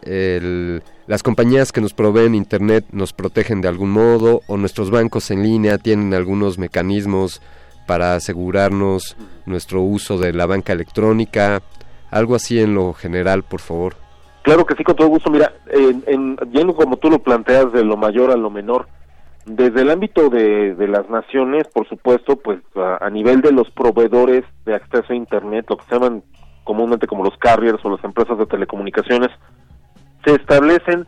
el- 0.03 0.83
las 1.07 1.23
compañías 1.23 1.71
que 1.71 1.81
nos 1.81 1.95
proveen 1.95 2.35
Internet 2.35 2.85
nos 2.91 3.13
protegen 3.13 3.61
de 3.61 3.67
algún 3.67 3.89
modo 3.89 4.41
o 4.45 4.57
nuestros 4.57 4.91
bancos 4.91 5.31
en 5.31 5.41
línea 5.41 5.79
tienen 5.79 6.13
algunos 6.13 6.59
mecanismos 6.59 7.41
para 7.87 8.13
asegurarnos 8.13 9.17
nuestro 9.47 9.81
uso 9.81 10.19
de 10.19 10.33
la 10.33 10.45
banca 10.45 10.71
electrónica, 10.73 11.63
algo 12.11 12.35
así 12.35 12.59
en 12.59 12.75
lo 12.75 12.93
general, 12.93 13.41
por 13.41 13.59
favor. 13.61 13.95
Claro 14.43 14.63
que 14.63 14.75
sí, 14.75 14.83
con 14.83 14.95
todo 14.95 15.07
gusto. 15.07 15.31
Mira, 15.31 15.51
en, 15.71 16.03
en, 16.05 16.37
yendo 16.51 16.75
como 16.75 16.97
tú 16.97 17.09
lo 17.09 17.17
planteas 17.23 17.73
de 17.73 17.83
lo 17.83 17.97
mayor 17.97 18.29
a 18.29 18.37
lo 18.37 18.51
menor, 18.51 18.87
desde 19.47 19.81
el 19.81 19.89
ámbito 19.89 20.29
de, 20.29 20.75
las 20.87 21.09
naciones, 21.09 21.67
por 21.73 21.89
supuesto, 21.89 22.35
pues 22.35 22.59
a, 22.75 23.03
a 23.03 23.09
nivel 23.09 23.41
de 23.41 23.51
los 23.51 23.71
proveedores 23.71 24.43
de 24.63 24.75
acceso 24.75 25.11
a 25.11 25.15
Internet, 25.15 25.65
lo 25.67 25.77
que 25.77 25.85
se 25.89 25.95
llaman 25.95 26.21
comúnmente 26.63 27.07
como 27.07 27.23
los 27.23 27.37
carriers 27.37 27.83
o 27.83 27.89
las 27.89 28.03
empresas 28.03 28.37
de 28.37 28.45
telecomunicaciones, 28.45 29.29
se 30.25 30.35
establecen 30.35 31.05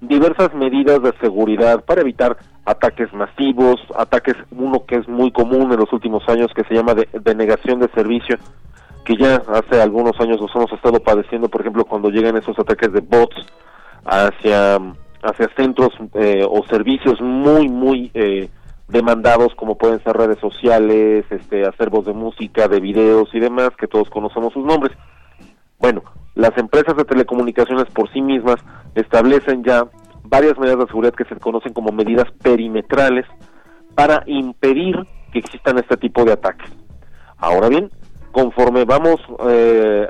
diversas 0.00 0.52
medidas 0.54 1.02
de 1.02 1.12
seguridad 1.20 1.84
para 1.84 2.02
evitar 2.02 2.36
ataques 2.64 3.12
masivos, 3.12 3.80
ataques, 3.96 4.34
uno 4.50 4.84
que 4.86 4.96
es 4.96 5.08
muy 5.08 5.30
común 5.30 5.72
en 5.72 5.78
los 5.78 5.92
últimos 5.92 6.28
años 6.28 6.50
que 6.54 6.64
se 6.64 6.74
llama 6.74 6.94
de, 6.94 7.08
denegación 7.22 7.80
de 7.80 7.88
servicio, 7.88 8.36
que 9.04 9.16
ya 9.16 9.36
hace 9.52 9.80
algunos 9.80 10.18
años 10.20 10.40
los 10.40 10.54
hemos 10.54 10.72
estado 10.72 11.00
padeciendo, 11.00 11.48
por 11.48 11.60
ejemplo, 11.60 11.84
cuando 11.84 12.10
llegan 12.10 12.36
esos 12.36 12.58
ataques 12.58 12.92
de 12.92 13.00
bots 13.00 13.36
hacia, 14.04 14.78
hacia 15.22 15.48
centros 15.56 15.90
eh, 16.14 16.44
o 16.48 16.64
servicios 16.66 17.20
muy, 17.20 17.68
muy 17.68 18.10
eh, 18.14 18.48
demandados, 18.88 19.54
como 19.56 19.76
pueden 19.76 20.02
ser 20.04 20.16
redes 20.16 20.38
sociales, 20.38 21.24
este, 21.30 21.66
acervos 21.66 22.06
de 22.06 22.12
música, 22.12 22.68
de 22.68 22.80
videos 22.80 23.28
y 23.34 23.40
demás, 23.40 23.70
que 23.78 23.88
todos 23.88 24.08
conocemos 24.10 24.52
sus 24.52 24.64
nombres. 24.64 24.96
Bueno, 25.78 26.02
las 26.34 26.56
empresas 26.58 26.96
de 26.96 27.04
telecomunicaciones 27.04 27.84
por 27.86 28.10
sí 28.12 28.20
mismas 28.22 28.56
establecen 28.94 29.64
ya 29.64 29.84
varias 30.24 30.58
medidas 30.58 30.78
de 30.78 30.86
seguridad 30.86 31.14
que 31.14 31.24
se 31.24 31.36
conocen 31.36 31.72
como 31.72 31.92
medidas 31.92 32.30
perimetrales 32.42 33.26
para 33.94 34.22
impedir 34.26 34.96
que 35.32 35.38
existan 35.40 35.78
este 35.78 35.96
tipo 35.96 36.24
de 36.24 36.32
ataques. 36.32 36.70
Ahora 37.38 37.68
bien, 37.68 37.90
conforme 38.32 38.84
vamos 38.84 39.16
eh, 39.48 40.06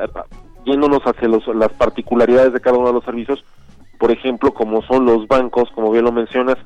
yéndonos 0.65 1.01
hacia 1.03 1.29
los- 1.29 1.47
las 1.55 1.73
particularidades 1.73 2.53
de 2.53 2.61
cada 2.61 2.77
uno 2.79 2.89
de 2.89 2.95
los 2.95 3.05
servicios, 3.05 3.45
por 3.99 4.11
ejemplo, 4.11 4.53
como 4.53 4.83
son 4.83 5.05
los 5.07 5.27
bancos, 5.29 5.71
como 5.75 5.91
bien 5.93 6.05
lo 6.05 6.13
mencionas, 6.13 6.57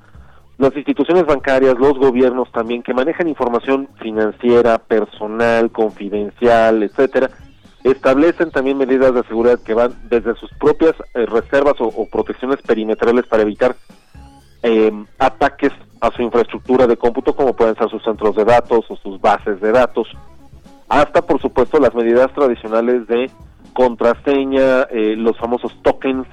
las 0.60 0.76
instituciones 0.76 1.24
bancarias, 1.24 1.78
los 1.78 1.98
gobiernos 1.98 2.52
también 2.52 2.82
que 2.82 2.92
manejan 2.92 3.28
información 3.28 3.88
financiera, 3.98 4.76
personal, 4.76 5.70
confidencial, 5.70 6.82
etcétera, 6.82 7.30
establecen 7.82 8.50
también 8.50 8.76
medidas 8.76 9.14
de 9.14 9.22
seguridad 9.22 9.58
que 9.64 9.72
van 9.72 9.94
desde 10.10 10.34
sus 10.34 10.50
propias 10.60 10.92
eh, 11.14 11.24
reservas 11.24 11.76
o, 11.78 12.06
protecciones 12.12 12.60
perimetrales 12.60 13.26
para 13.26 13.42
evitar 13.42 13.74
eh, 14.62 14.92
ataques 15.18 15.72
a 16.02 16.10
su 16.10 16.20
infraestructura 16.20 16.86
de 16.86 16.98
cómputo, 16.98 17.34
como 17.34 17.56
pueden 17.56 17.74
ser 17.76 17.88
sus 17.88 18.02
centros 18.02 18.36
de 18.36 18.44
datos 18.44 18.84
o 18.90 18.96
sus 18.96 19.18
bases 19.18 19.62
de 19.62 19.72
datos, 19.72 20.08
hasta 20.90 21.22
por 21.22 21.40
supuesto 21.40 21.80
las 21.80 21.94
medidas 21.94 22.30
tradicionales 22.34 23.06
de 23.06 23.30
contraseña, 23.72 24.82
eh, 24.90 25.14
los 25.16 25.38
famosos 25.38 25.74
tokens, 25.82 26.26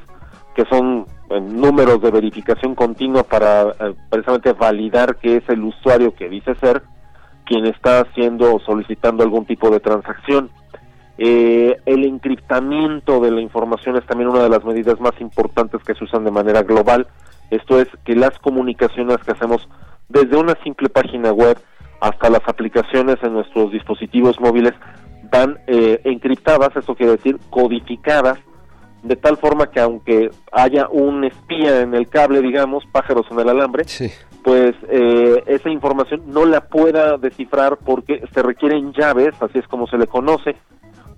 que 0.58 0.66
son 0.66 1.06
eh, 1.30 1.40
números 1.40 2.02
de 2.02 2.10
verificación 2.10 2.74
continua 2.74 3.22
para 3.22 3.62
eh, 3.62 3.94
precisamente 4.10 4.54
validar 4.54 5.18
que 5.18 5.38
es 5.38 5.48
el 5.50 5.64
usuario 5.64 6.16
que 6.16 6.28
dice 6.28 6.56
ser 6.56 6.82
quien 7.46 7.68
está 7.68 8.02
haciendo 8.02 8.56
o 8.56 8.60
solicitando 8.60 9.24
algún 9.24 9.46
tipo 9.46 9.70
de 9.70 9.80
transacción. 9.80 10.50
Eh, 11.20 11.78
el 11.86 12.06
encriptamiento 12.06 13.20
de 13.20 13.30
la 13.30 13.40
información 13.42 13.98
es 13.98 14.06
también 14.08 14.32
una 14.32 14.42
de 14.42 14.50
las 14.50 14.66
medidas 14.66 15.00
más 15.00 15.14
importantes 15.22 15.80
que 15.84 15.94
se 15.94 16.04
usan 16.04 16.26
de 16.26 16.32
manera 16.32 16.64
global. 16.64 17.06
Esto 17.52 17.80
es 17.80 17.88
que 18.04 18.16
las 18.16 18.38
comunicaciones 18.40 19.18
que 19.18 19.34
hacemos 19.34 19.70
desde 20.10 20.38
una 20.38 20.56
simple 20.64 20.90
página 20.90 21.32
web 21.32 21.60
hasta 22.02 22.32
las 22.32 22.42
aplicaciones 22.48 23.18
en 23.22 23.34
nuestros 23.34 23.72
dispositivos 23.72 24.40
móviles 24.40 24.74
van 25.32 25.60
eh, 25.68 26.02
encriptadas, 26.04 26.76
eso 26.76 26.96
quiere 26.96 27.12
decir 27.14 27.38
codificadas, 27.52 28.40
de 29.04 29.16
tal 29.16 29.38
forma 29.38 29.68
que 29.72 29.80
aunque 29.80 30.30
haya 30.52 30.88
un 30.90 31.24
espía 31.24 31.82
en 31.82 31.94
el 31.94 32.08
cable, 32.10 32.42
digamos, 32.42 32.86
pájaros 32.92 33.26
en 33.32 33.40
el 33.40 33.50
alambre, 33.50 33.86
pues 34.44 34.76
eh, 34.90 35.44
esa 35.48 35.70
información 35.70 36.24
no 36.28 36.46
la 36.46 36.62
pueda 36.62 37.18
descifrar 37.18 37.78
porque 37.78 38.24
se 38.34 38.42
requieren 38.42 38.94
llaves, 38.94 39.34
así 39.42 39.60
es 39.60 39.68
como 39.68 39.88
se 39.88 39.98
le 39.98 40.08
conoce, 40.08 40.56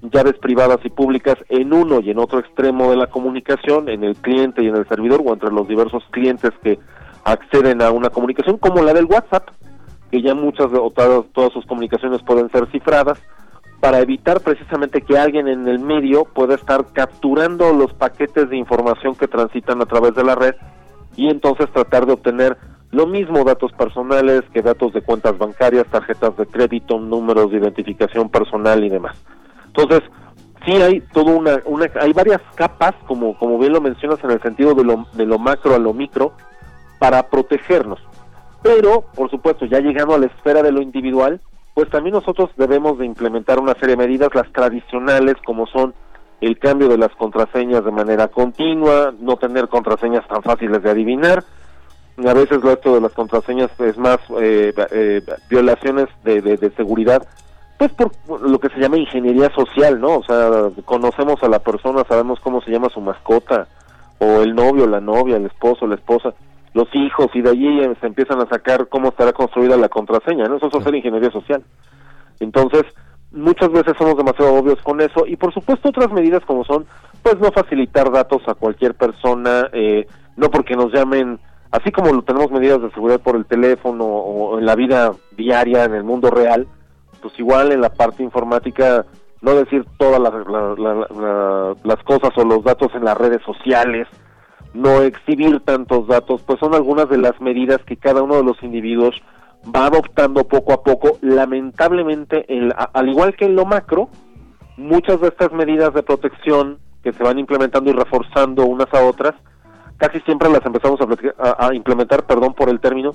llaves 0.01 0.37
privadas 0.39 0.79
y 0.83 0.89
públicas 0.89 1.35
en 1.49 1.73
uno 1.73 1.99
y 1.99 2.09
en 2.11 2.19
otro 2.19 2.39
extremo 2.39 2.89
de 2.91 2.97
la 2.97 3.07
comunicación, 3.07 3.89
en 3.89 4.03
el 4.03 4.15
cliente 4.15 4.63
y 4.63 4.67
en 4.67 4.75
el 4.75 4.87
servidor 4.87 5.21
o 5.25 5.33
entre 5.33 5.51
los 5.51 5.67
diversos 5.67 6.03
clientes 6.11 6.51
que 6.63 6.79
acceden 7.23 7.81
a 7.81 7.91
una 7.91 8.09
comunicación 8.09 8.57
como 8.57 8.81
la 8.81 8.93
del 8.93 9.05
WhatsApp, 9.05 9.49
que 10.11 10.21
ya 10.21 10.33
muchas 10.33 10.71
de- 10.71 10.79
o 10.79 10.89
todas, 10.89 11.25
todas 11.33 11.51
sus 11.53 11.65
comunicaciones 11.65 12.21
pueden 12.23 12.49
ser 12.51 12.65
cifradas 12.71 13.19
para 13.79 13.99
evitar 13.99 14.41
precisamente 14.41 15.01
que 15.01 15.17
alguien 15.17 15.47
en 15.47 15.67
el 15.67 15.79
medio 15.79 16.25
pueda 16.25 16.55
estar 16.55 16.85
capturando 16.93 17.71
los 17.73 17.93
paquetes 17.93 18.49
de 18.49 18.57
información 18.57 19.15
que 19.15 19.27
transitan 19.27 19.81
a 19.81 19.85
través 19.85 20.15
de 20.15 20.23
la 20.23 20.35
red 20.35 20.55
y 21.15 21.29
entonces 21.29 21.71
tratar 21.71 22.05
de 22.05 22.13
obtener 22.13 22.57
lo 22.91 23.05
mismo 23.05 23.43
datos 23.43 23.71
personales 23.73 24.41
que 24.53 24.61
datos 24.61 24.93
de 24.93 25.01
cuentas 25.01 25.37
bancarias, 25.37 25.85
tarjetas 25.87 26.35
de 26.37 26.45
crédito, 26.47 26.99
números 26.99 27.51
de 27.51 27.57
identificación 27.57 28.29
personal 28.29 28.83
y 28.83 28.89
demás. 28.89 29.15
Entonces, 29.67 30.01
sí 30.65 30.73
hay 30.73 31.01
toda 31.13 31.33
una, 31.33 31.61
una 31.65 31.89
hay 32.01 32.13
varias 32.13 32.41
capas, 32.55 32.95
como, 33.07 33.37
como 33.37 33.59
bien 33.59 33.73
lo 33.73 33.81
mencionas 33.81 34.23
en 34.23 34.31
el 34.31 34.41
sentido 34.41 34.73
de 34.73 34.83
lo, 34.83 35.05
de 35.13 35.25
lo 35.25 35.37
macro 35.37 35.75
a 35.75 35.79
lo 35.79 35.93
micro, 35.93 36.33
para 36.97 37.29
protegernos. 37.29 37.99
Pero, 38.63 39.05
por 39.15 39.29
supuesto, 39.29 39.65
ya 39.65 39.79
llegando 39.79 40.15
a 40.15 40.17
la 40.17 40.25
esfera 40.25 40.63
de 40.63 40.71
lo 40.71 40.81
individual, 40.81 41.39
pues 41.73 41.89
también 41.89 42.13
nosotros 42.15 42.49
debemos 42.57 42.97
de 42.97 43.05
implementar 43.05 43.59
una 43.59 43.73
serie 43.73 43.95
de 43.95 43.97
medidas, 44.07 44.33
las 44.35 44.51
tradicionales, 44.51 45.35
como 45.45 45.65
son 45.67 45.93
el 46.41 46.57
cambio 46.57 46.87
de 46.87 46.97
las 46.97 47.13
contraseñas 47.15 47.83
de 47.83 47.91
manera 47.91 48.27
continua, 48.29 49.13
no 49.19 49.37
tener 49.37 49.67
contraseñas 49.67 50.27
tan 50.27 50.41
fáciles 50.41 50.81
de 50.83 50.89
adivinar. 50.89 51.43
A 52.25 52.33
veces 52.33 52.61
lo 52.61 52.71
esto 52.73 52.95
de 52.95 53.01
las 53.01 53.13
contraseñas 53.13 53.71
es 53.79 53.97
más 53.97 54.17
eh, 54.41 54.73
eh, 54.91 55.21
violaciones 55.49 56.07
de, 56.23 56.41
de- 56.41 56.57
de 56.57 56.69
seguridad, 56.71 57.25
pues 57.77 57.93
por 57.93 58.11
lo 58.41 58.59
que 58.59 58.67
se 58.69 58.79
llama 58.79 58.97
ingeniería 58.97 59.49
social, 59.55 60.01
¿no? 60.01 60.17
O 60.17 60.23
sea, 60.23 60.49
conocemos 60.83 61.41
a 61.43 61.47
la 61.47 61.59
persona, 61.59 62.03
sabemos 62.09 62.39
cómo 62.41 62.61
se 62.61 62.71
llama 62.71 62.89
su 62.89 62.99
mascota, 62.99 63.67
o 64.19 64.41
el 64.41 64.53
novio, 64.53 64.85
la 64.85 64.99
novia, 64.99 65.37
el 65.37 65.45
esposo, 65.45 65.87
la 65.87 65.95
esposa, 65.95 66.33
los 66.73 66.87
hijos, 66.93 67.27
y 67.33 67.41
de 67.41 67.49
allí 67.49 67.81
se 67.99 68.07
empiezan 68.07 68.39
a 68.41 68.47
sacar 68.47 68.87
cómo 68.89 69.09
estará 69.09 69.33
construida 69.33 69.75
la 69.77 69.89
contraseña, 69.89 70.45
¿no? 70.47 70.57
Eso 70.57 70.67
es 70.67 70.75
hacer 70.75 70.93
ingeniería 70.95 71.31
social. 71.31 71.63
Entonces, 72.39 72.83
muchas 73.31 73.71
veces 73.71 73.93
somos 73.97 74.17
demasiado 74.17 74.53
obvios 74.55 74.81
con 74.81 75.01
eso 75.01 75.25
y 75.27 75.35
por 75.35 75.53
supuesto 75.53 75.89
otras 75.89 76.11
medidas 76.11 76.43
como 76.45 76.63
son, 76.63 76.85
pues 77.21 77.39
no 77.39 77.51
facilitar 77.51 78.11
datos 78.11 78.41
a 78.47 78.53
cualquier 78.55 78.95
persona, 78.95 79.67
eh, 79.73 80.07
no 80.37 80.49
porque 80.49 80.75
nos 80.75 80.91
llamen, 80.93 81.39
así 81.71 81.91
como 81.91 82.11
lo 82.13 82.21
tenemos 82.23 82.49
medidas 82.51 82.81
de 82.81 82.89
seguridad 82.91 83.19
por 83.19 83.35
el 83.35 83.45
teléfono 83.45 84.05
o 84.05 84.57
en 84.59 84.65
la 84.65 84.75
vida 84.75 85.11
diaria, 85.35 85.83
en 85.83 85.93
el 85.95 86.03
mundo 86.03 86.31
real, 86.31 86.65
pues 87.21 87.37
igual 87.39 87.71
en 87.71 87.81
la 87.81 87.89
parte 87.89 88.23
informática 88.23 89.05
no 89.41 89.53
decir 89.53 89.85
todas 89.97 90.19
las, 90.19 90.33
la- 90.47 90.75
la- 90.77 91.07
la- 91.21 91.75
las 91.83 92.03
cosas 92.03 92.31
o 92.37 92.43
los 92.45 92.63
datos 92.63 92.89
en 92.95 93.03
las 93.05 93.17
redes 93.17 93.41
sociales, 93.43 94.07
no 94.73 95.01
exhibir 95.01 95.59
tantos 95.61 96.07
datos, 96.07 96.41
pues 96.43 96.59
son 96.59 96.75
algunas 96.75 97.09
de 97.09 97.17
las 97.17 97.39
medidas 97.41 97.79
que 97.85 97.97
cada 97.97 98.21
uno 98.21 98.35
de 98.35 98.43
los 98.43 98.61
individuos 98.61 99.15
va 99.75 99.87
adoptando 99.87 100.47
poco 100.47 100.73
a 100.73 100.83
poco. 100.83 101.17
Lamentablemente, 101.21 102.45
el- 102.47 102.73
al 102.93 103.09
igual 103.09 103.35
que 103.35 103.45
en 103.45 103.55
lo 103.55 103.65
macro, 103.65 104.09
muchas 104.77 105.19
de 105.21 105.27
estas 105.29 105.51
medidas 105.51 105.93
de 105.93 106.03
protección 106.03 106.77
que 107.03 107.13
se 107.13 107.23
van 107.23 107.39
implementando 107.39 107.89
y 107.89 107.93
reforzando 107.93 108.65
unas 108.65 108.93
a 108.93 109.03
otras, 109.05 109.33
casi 109.97 110.19
siempre 110.21 110.49
las 110.49 110.65
empezamos 110.65 110.99
a, 111.37 111.73
implementar, 111.73 112.23
perdón 112.25 112.53
por 112.53 112.69
el 112.69 112.79
término, 112.79 113.11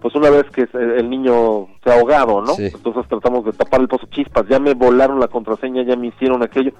pues 0.00 0.14
una 0.14 0.30
vez 0.30 0.44
que 0.50 0.68
el 0.72 1.10
niño 1.10 1.66
se 1.82 1.90
ha 1.90 1.98
ahogado, 1.98 2.40
¿no? 2.40 2.54
Sí. 2.54 2.70
Entonces 2.72 3.06
tratamos 3.08 3.44
de 3.44 3.52
tapar 3.52 3.80
el 3.80 3.88
pozo 3.88 4.06
chispas, 4.10 4.46
ya 4.48 4.60
me 4.60 4.74
volaron 4.74 5.18
la 5.18 5.26
contraseña, 5.26 5.82
ya 5.82 5.96
me 5.96 6.08
hicieron 6.08 6.42
aquello, 6.42 6.72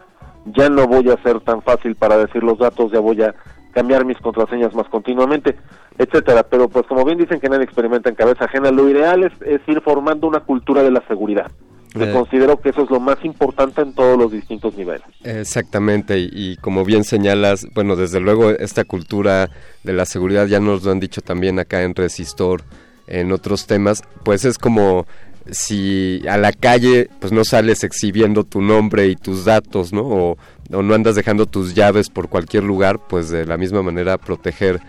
ya 0.47 0.69
no 0.69 0.87
voy 0.87 1.11
a 1.11 1.21
ser 1.23 1.41
tan 1.41 1.62
fácil 1.62 1.97
para 1.97 2.17
decir 2.17 2.43
los 2.45 2.59
datos, 2.59 2.93
ya 2.93 3.01
voy 3.01 3.21
a 3.23 3.35
cambiar 3.72 4.04
mis 4.04 4.18
contraseñas 4.18 4.74
más 4.74 4.88
continuamente, 4.88 5.57
etcétera. 5.98 6.42
Pero 6.48 6.68
pues 6.68 6.87
como 6.87 7.04
bien 7.04 7.18
dicen 7.18 7.40
que 7.40 7.48
nadie 7.48 7.64
experimenta 7.64 8.09
en 8.09 8.14
cabeza 8.16 8.44
ajena, 8.46 8.70
lo 8.70 8.88
ideal 8.88 9.24
es, 9.24 9.33
es 9.46 9.61
ir 9.66 9.81
formando 9.81 10.26
una 10.26 10.40
cultura 10.40 10.83
de 10.83 10.90
la 10.90 11.02
seguridad. 11.09 11.50
Yo 11.94 12.04
Eh. 12.04 12.12
considero 12.12 12.61
que 12.61 12.68
eso 12.68 12.83
es 12.83 12.90
lo 12.90 13.00
más 13.00 13.24
importante 13.24 13.81
en 13.81 13.94
todos 13.94 14.18
los 14.18 14.31
distintos 14.31 14.76
niveles. 14.76 15.07
Exactamente, 15.24 16.18
y, 16.18 16.28
y 16.33 16.57
como 16.57 16.85
bien 16.85 17.02
señalas, 17.02 17.66
bueno, 17.74 17.96
desde 17.96 18.20
luego 18.20 18.50
esta 18.50 18.85
cultura 18.85 19.48
de 19.85 19.92
la 19.94 20.04
seguridad 20.04 20.46
ya 20.46 20.61
nos 20.61 20.85
lo 20.85 20.90
han 20.92 21.00
dicho 21.00 21.22
también 21.22 21.59
acá 21.59 21.83
en 21.83 21.94
Resistor, 21.94 22.62
en 23.07 23.33
otros 23.33 23.66
temas, 23.66 24.02
pues 24.22 24.44
es 24.44 24.59
como 24.59 25.07
si 25.50 26.22
a 26.28 26.37
la 26.37 26.52
calle 26.52 27.09
pues 27.20 27.33
no 27.33 27.42
sales 27.42 27.83
exhibiendo 27.83 28.44
tu 28.44 28.61
nombre 28.61 29.07
y 29.07 29.16
tus 29.16 29.46
datos, 29.46 29.92
¿no? 29.94 30.02
O, 30.02 30.38
o 30.72 30.83
no 30.83 30.94
andas 30.94 31.14
dejando 31.14 31.46
tus 31.46 31.74
llaves 31.74 32.11
por 32.11 32.28
cualquier 32.28 32.64
lugar, 32.64 32.98
pues 33.09 33.31
de 33.31 33.46
la 33.46 33.57
misma 33.57 33.83
manera 33.83 34.18
proteger 34.18 34.81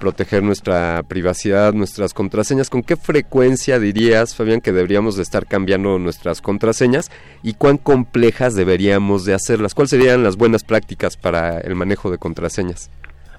proteger 0.00 0.42
nuestra 0.42 1.02
privacidad, 1.06 1.74
nuestras 1.74 2.14
contraseñas. 2.14 2.70
¿Con 2.70 2.82
qué 2.82 2.96
frecuencia 2.96 3.78
dirías, 3.78 4.34
Fabián, 4.34 4.60
que 4.60 4.72
deberíamos 4.72 5.14
de 5.16 5.22
estar 5.22 5.46
cambiando 5.46 5.98
nuestras 5.98 6.40
contraseñas 6.40 7.12
y 7.42 7.54
cuán 7.54 7.76
complejas 7.76 8.56
deberíamos 8.56 9.24
de 9.24 9.34
hacerlas? 9.34 9.74
¿Cuáles 9.74 9.90
serían 9.90 10.24
las 10.24 10.36
buenas 10.36 10.64
prácticas 10.64 11.16
para 11.16 11.60
el 11.60 11.76
manejo 11.76 12.10
de 12.10 12.18
contraseñas? 12.18 12.90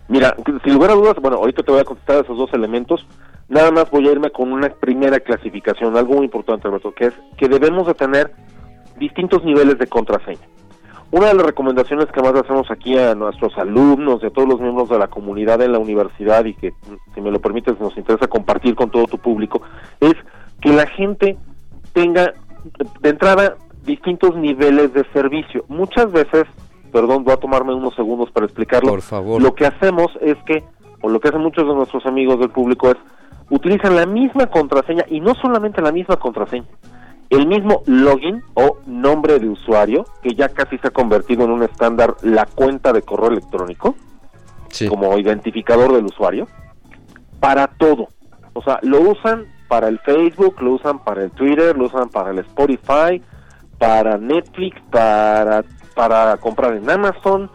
Mira, 0.08 0.36
sin 0.64 0.74
lugar 0.74 0.92
a 0.92 0.94
dudas, 0.94 1.16
bueno, 1.22 1.38
ahorita 1.38 1.64
te 1.64 1.72
voy 1.72 1.82
a 1.82 1.84
contestar 1.84 2.24
esos 2.24 2.38
dos 2.38 2.54
elementos. 2.54 3.06
Nada 3.50 3.72
más 3.72 3.90
voy 3.90 4.08
a 4.08 4.12
irme 4.12 4.30
con 4.30 4.54
una 4.54 4.70
primera 4.70 5.20
clasificación, 5.20 5.98
algo 5.98 6.14
muy 6.16 6.26
importante, 6.26 6.68
Alberto, 6.68 6.94
que 6.94 7.08
es 7.08 7.14
que 7.38 7.50
debemos 7.50 7.88
de 7.88 7.96
tener 7.96 8.32
distintos 8.98 9.44
niveles 9.44 9.78
de 9.78 9.88
contraseña. 9.88 10.48
Una 11.12 11.28
de 11.28 11.34
las 11.34 11.46
recomendaciones 11.46 12.06
que 12.08 12.22
más 12.22 12.34
hacemos 12.36 12.72
aquí 12.72 12.98
a 12.98 13.14
nuestros 13.16 13.58
alumnos 13.58 14.24
y 14.24 14.28
a 14.28 14.30
todos 14.30 14.48
los 14.48 14.62
miembros 14.62 14.88
de 14.90 14.98
la 14.98 15.08
comunidad 15.08 15.62
en 15.62 15.74
la 15.74 15.80
universidad 15.80 16.46
y 16.46 16.54
que, 16.54 16.74
si 17.14 17.20
me 17.20 17.32
lo 17.32 17.40
permites, 17.42 17.78
nos 17.82 17.98
interesa 17.98 18.28
compartir 18.28 18.76
con 18.76 18.90
todo 18.90 19.06
tu 19.08 19.18
público, 19.18 19.62
es 20.00 20.16
que 20.62 20.70
la 20.72 20.88
gente 20.88 21.38
tenga 21.92 22.34
de 23.02 23.10
entrada 23.10 23.58
distintos 23.86 24.38
niveles 24.38 24.94
de 24.94 25.04
servicio. 25.12 25.66
Muchas 25.68 26.12
veces, 26.14 26.46
perdón, 26.94 27.26
voy 27.26 27.34
a 27.34 27.38
tomarme 27.38 27.74
unos 27.74 27.94
segundos 27.96 28.32
para 28.32 28.46
explicarlo. 28.46 28.92
Por 28.92 29.02
favor. 29.02 29.42
Lo 29.42 29.54
que 29.54 29.66
hacemos 29.66 30.08
es 30.22 30.38
que, 30.46 30.64
o 31.02 31.10
lo 31.10 31.20
que 31.20 31.28
hacen 31.28 31.42
muchos 31.42 31.68
de 31.68 31.74
nuestros 31.74 32.06
amigos 32.06 32.40
del 32.40 32.52
público 32.52 32.90
es, 32.90 32.98
utilizan 33.50 33.98
la 33.98 34.06
misma 34.06 34.48
contraseña 34.48 35.04
y 35.10 35.20
no 35.20 35.36
solamente 35.36 35.82
la 35.82 35.92
misma 35.92 36.16
contraseña, 36.16 36.68
el 37.32 37.48
mismo 37.48 37.82
login 37.88 38.44
o 38.54 38.78
nombre 38.86 39.40
de 39.40 39.48
usuario, 39.50 40.06
que 40.22 40.36
ya 40.36 40.50
casi 40.50 40.78
se 40.78 40.90
ha 40.90 40.92
convertido 40.92 41.46
en 41.46 41.52
un 41.52 41.64
estándar 41.64 42.16
la 42.22 42.46
cuenta 42.46 42.94
de 42.94 43.02
correo 43.02 43.30
electrónico, 43.30 43.96
Sí. 44.70 44.88
como 44.88 45.18
identificador 45.18 45.94
del 45.94 46.06
usuario, 46.06 46.48
para 47.40 47.68
todo. 47.68 48.08
O 48.54 48.62
sea, 48.62 48.80
lo 48.84 49.00
usan 49.02 49.46
para 49.68 49.88
el 49.88 50.00
Facebook, 50.00 50.62
lo 50.62 50.74
usan 50.74 51.00
para 51.00 51.24
el 51.24 51.32
Twitter, 51.32 51.78
lo 51.78 51.86
usan 51.86 52.10
para 52.10 52.32
el 52.32 52.40
Spotify, 52.40 53.22
para 53.78 54.18
Netflix, 54.18 54.80
para, 54.92 55.64
para 55.96 56.38
comprar 56.38 56.74
en 56.76 56.90
Amazon, 56.90 57.50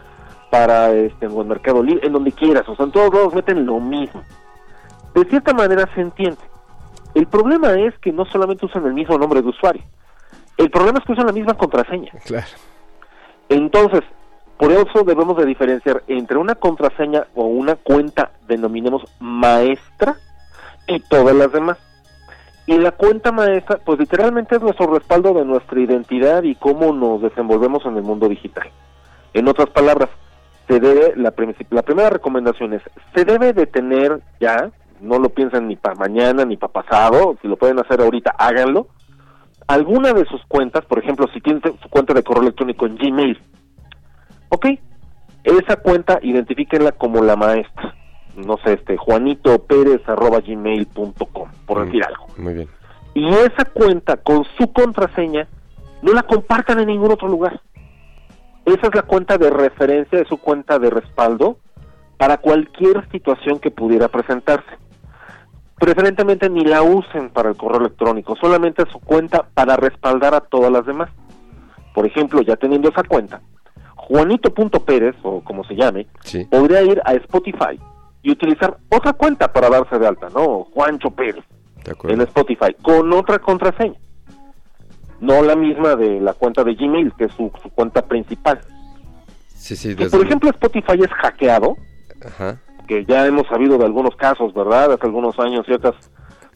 para 0.49 0.91
este, 0.91 1.27
en 1.27 1.37
el 1.37 1.45
Mercado 1.45 1.83
Libre, 1.83 2.05
en 2.07 2.13
donde 2.13 2.31
quieras. 2.31 2.67
O 2.67 2.75
sea, 2.75 2.85
en 2.85 2.91
todos 2.91 3.13
lados 3.13 3.33
meten 3.35 3.65
lo 3.65 3.79
mismo. 3.79 4.23
De 5.13 5.23
cierta 5.25 5.53
manera 5.53 5.87
se 5.93 6.01
entiende. 6.01 6.41
El 7.17 7.25
problema 7.25 7.73
es 7.79 7.97
que 7.97 8.11
no 8.11 8.25
solamente 8.25 8.67
usan 8.67 8.85
el 8.85 8.93
mismo 8.93 9.17
nombre 9.17 9.41
de 9.41 9.49
usuario. 9.49 9.81
El 10.55 10.69
problema 10.69 10.99
es 10.99 11.05
que 11.05 11.13
usan 11.13 11.25
la 11.25 11.31
misma 11.31 11.55
contraseña. 11.55 12.11
Claro. 12.23 12.45
Entonces, 13.49 14.01
por 14.55 14.71
eso 14.71 15.03
debemos 15.03 15.35
de 15.35 15.47
diferenciar 15.47 16.03
entre 16.07 16.37
una 16.37 16.53
contraseña 16.53 17.25
o 17.33 17.45
una 17.45 17.73
cuenta, 17.73 18.33
denominemos 18.47 19.01
maestra, 19.19 20.15
y 20.87 20.99
todas 20.99 21.35
las 21.35 21.51
demás. 21.51 21.79
Y 22.67 22.77
la 22.77 22.91
cuenta 22.91 23.31
maestra, 23.31 23.79
pues 23.83 23.97
literalmente 23.97 24.55
es 24.55 24.61
nuestro 24.61 24.85
respaldo 24.93 25.33
de 25.33 25.43
nuestra 25.43 25.79
identidad 25.79 26.43
y 26.43 26.53
cómo 26.53 26.93
nos 26.93 27.23
desenvolvemos 27.23 27.83
en 27.87 27.97
el 27.97 28.03
mundo 28.03 28.29
digital. 28.29 28.69
En 29.33 29.47
otras 29.47 29.71
palabras, 29.71 30.09
se 30.67 30.79
debe, 30.79 31.13
la, 31.15 31.33
la 31.71 31.81
primera 31.81 32.11
recomendación 32.11 32.73
es, 32.73 32.83
se 33.15 33.25
debe 33.25 33.53
de 33.53 33.65
tener 33.65 34.21
ya, 34.39 34.69
no 35.01 35.19
lo 35.19 35.29
piensen 35.29 35.67
ni 35.67 35.75
para 35.75 35.95
mañana 35.95 36.45
ni 36.45 36.57
para 36.57 36.73
pasado, 36.73 37.37
si 37.41 37.47
lo 37.47 37.57
pueden 37.57 37.79
hacer 37.79 38.01
ahorita, 38.01 38.35
háganlo, 38.37 38.87
alguna 39.67 40.13
de 40.13 40.25
sus 40.25 40.43
cuentas, 40.47 40.85
por 40.85 40.99
ejemplo, 40.99 41.27
si 41.33 41.41
tienen 41.41 41.61
su 41.61 41.89
cuenta 41.89 42.13
de 42.13 42.23
correo 42.23 42.43
electrónico 42.43 42.85
en 42.85 42.95
Gmail, 42.97 43.37
ok, 44.49 44.67
esa 45.43 45.75
cuenta 45.77 46.19
identifíquenla 46.21 46.91
como 46.93 47.21
la 47.23 47.35
maestra, 47.35 47.95
no 48.35 48.57
sé, 48.63 48.73
este, 48.73 48.97
juanitopérez.gmail.com, 48.97 51.49
por 51.65 51.85
decir 51.85 52.03
algo. 52.03 52.27
Muy 52.37 52.53
bien. 52.53 52.67
Y 53.13 53.29
esa 53.29 53.65
cuenta 53.65 54.17
con 54.17 54.45
su 54.57 54.71
contraseña 54.71 55.47
no 56.01 56.13
la 56.13 56.23
compartan 56.23 56.79
en 56.79 56.87
ningún 56.87 57.11
otro 57.11 57.27
lugar. 57.27 57.61
Esa 58.65 58.87
es 58.87 58.95
la 58.95 59.03
cuenta 59.03 59.37
de 59.37 59.49
referencia, 59.49 60.19
es 60.19 60.27
su 60.27 60.37
cuenta 60.37 60.77
de 60.77 60.89
respaldo 60.89 61.57
para 62.17 62.37
cualquier 62.37 63.09
situación 63.11 63.59
que 63.59 63.71
pudiera 63.71 64.09
presentarse. 64.09 64.69
Preferentemente 65.79 66.49
ni 66.49 66.63
la 66.65 66.81
usen 66.81 67.29
para 67.29 67.49
el 67.49 67.55
correo 67.57 67.79
electrónico, 67.81 68.35
solamente 68.35 68.83
su 68.91 68.99
cuenta 68.99 69.47
para 69.53 69.75
respaldar 69.77 70.33
a 70.33 70.41
todas 70.41 70.71
las 70.71 70.85
demás. 70.85 71.09
Por 71.93 72.05
ejemplo, 72.05 72.41
ya 72.41 72.55
teniendo 72.55 72.89
esa 72.89 73.03
cuenta, 73.03 73.41
Juanito.pérez, 73.95 75.15
o 75.23 75.41
como 75.43 75.63
se 75.65 75.75
llame, 75.75 76.07
Sí. 76.23 76.45
podría 76.45 76.81
ir 76.81 77.01
a 77.05 77.13
Spotify 77.13 77.79
y 78.23 78.31
utilizar 78.31 78.77
otra 78.89 79.13
cuenta 79.13 79.51
para 79.53 79.69
darse 79.69 79.99
de 79.99 80.07
alta, 80.07 80.29
¿no? 80.33 80.63
Juancho 80.73 81.11
Pérez 81.11 81.43
en. 82.09 82.21
Spotify 82.21 82.73
con 82.81 83.11
otra 83.13 83.39
contraseña. 83.39 83.95
No 85.19 85.41
la 85.41 85.55
misma 85.55 85.95
de 85.95 86.19
la 86.19 86.33
cuenta 86.33 86.63
de 86.63 86.75
Gmail, 86.75 87.13
que 87.17 87.25
es 87.25 87.31
su, 87.33 87.51
su 87.61 87.69
cuenta 87.69 88.01
principal. 88.03 88.59
Sí, 89.47 89.75
sí, 89.75 89.95
Si 89.95 90.05
por 90.05 90.25
ejemplo 90.25 90.49
Spotify 90.51 90.99
es 91.03 91.11
hackeado, 91.11 91.75
Ajá. 92.25 92.57
Que 92.87 93.05
ya 93.05 93.25
hemos 93.25 93.47
sabido 93.47 93.77
de 93.77 93.85
algunos 93.85 94.15
casos, 94.15 94.53
¿verdad? 94.53 94.93
Hace 94.93 95.05
algunos 95.05 95.37
años 95.39 95.65
ciertas, 95.65 95.93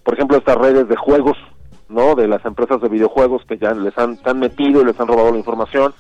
por 0.04 0.14
ejemplo, 0.14 0.38
estas 0.38 0.56
redes 0.58 0.88
de 0.88 0.96
juegos, 0.96 1.38
¿no? 1.90 2.16
De 2.16 2.28
las 2.28 2.44
empresas 2.46 2.82
de 2.82 2.90
videojuegos 2.90 3.44
que 3.48 3.58
ya 3.58 3.74
les 3.74 3.98
han, 3.98 4.18
han 4.24 4.40
metido 4.40 4.82
y 4.82 4.86
les 4.86 5.00
han 5.00 5.08
robado 5.08 5.32
la 5.32 5.38
información. 5.38 5.94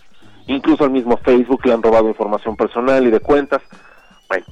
Incluso 0.48 0.84
al 0.86 0.91
mismo 0.91 1.17
Facebook 1.17 1.62
le 1.65 1.74
han 1.74 1.84
robado 1.84 2.08
información 2.08 2.56
personal 2.56 3.06
y 3.06 3.12
de 3.12 3.20
cuentas. 3.20 3.62
Bueno, 4.30 4.46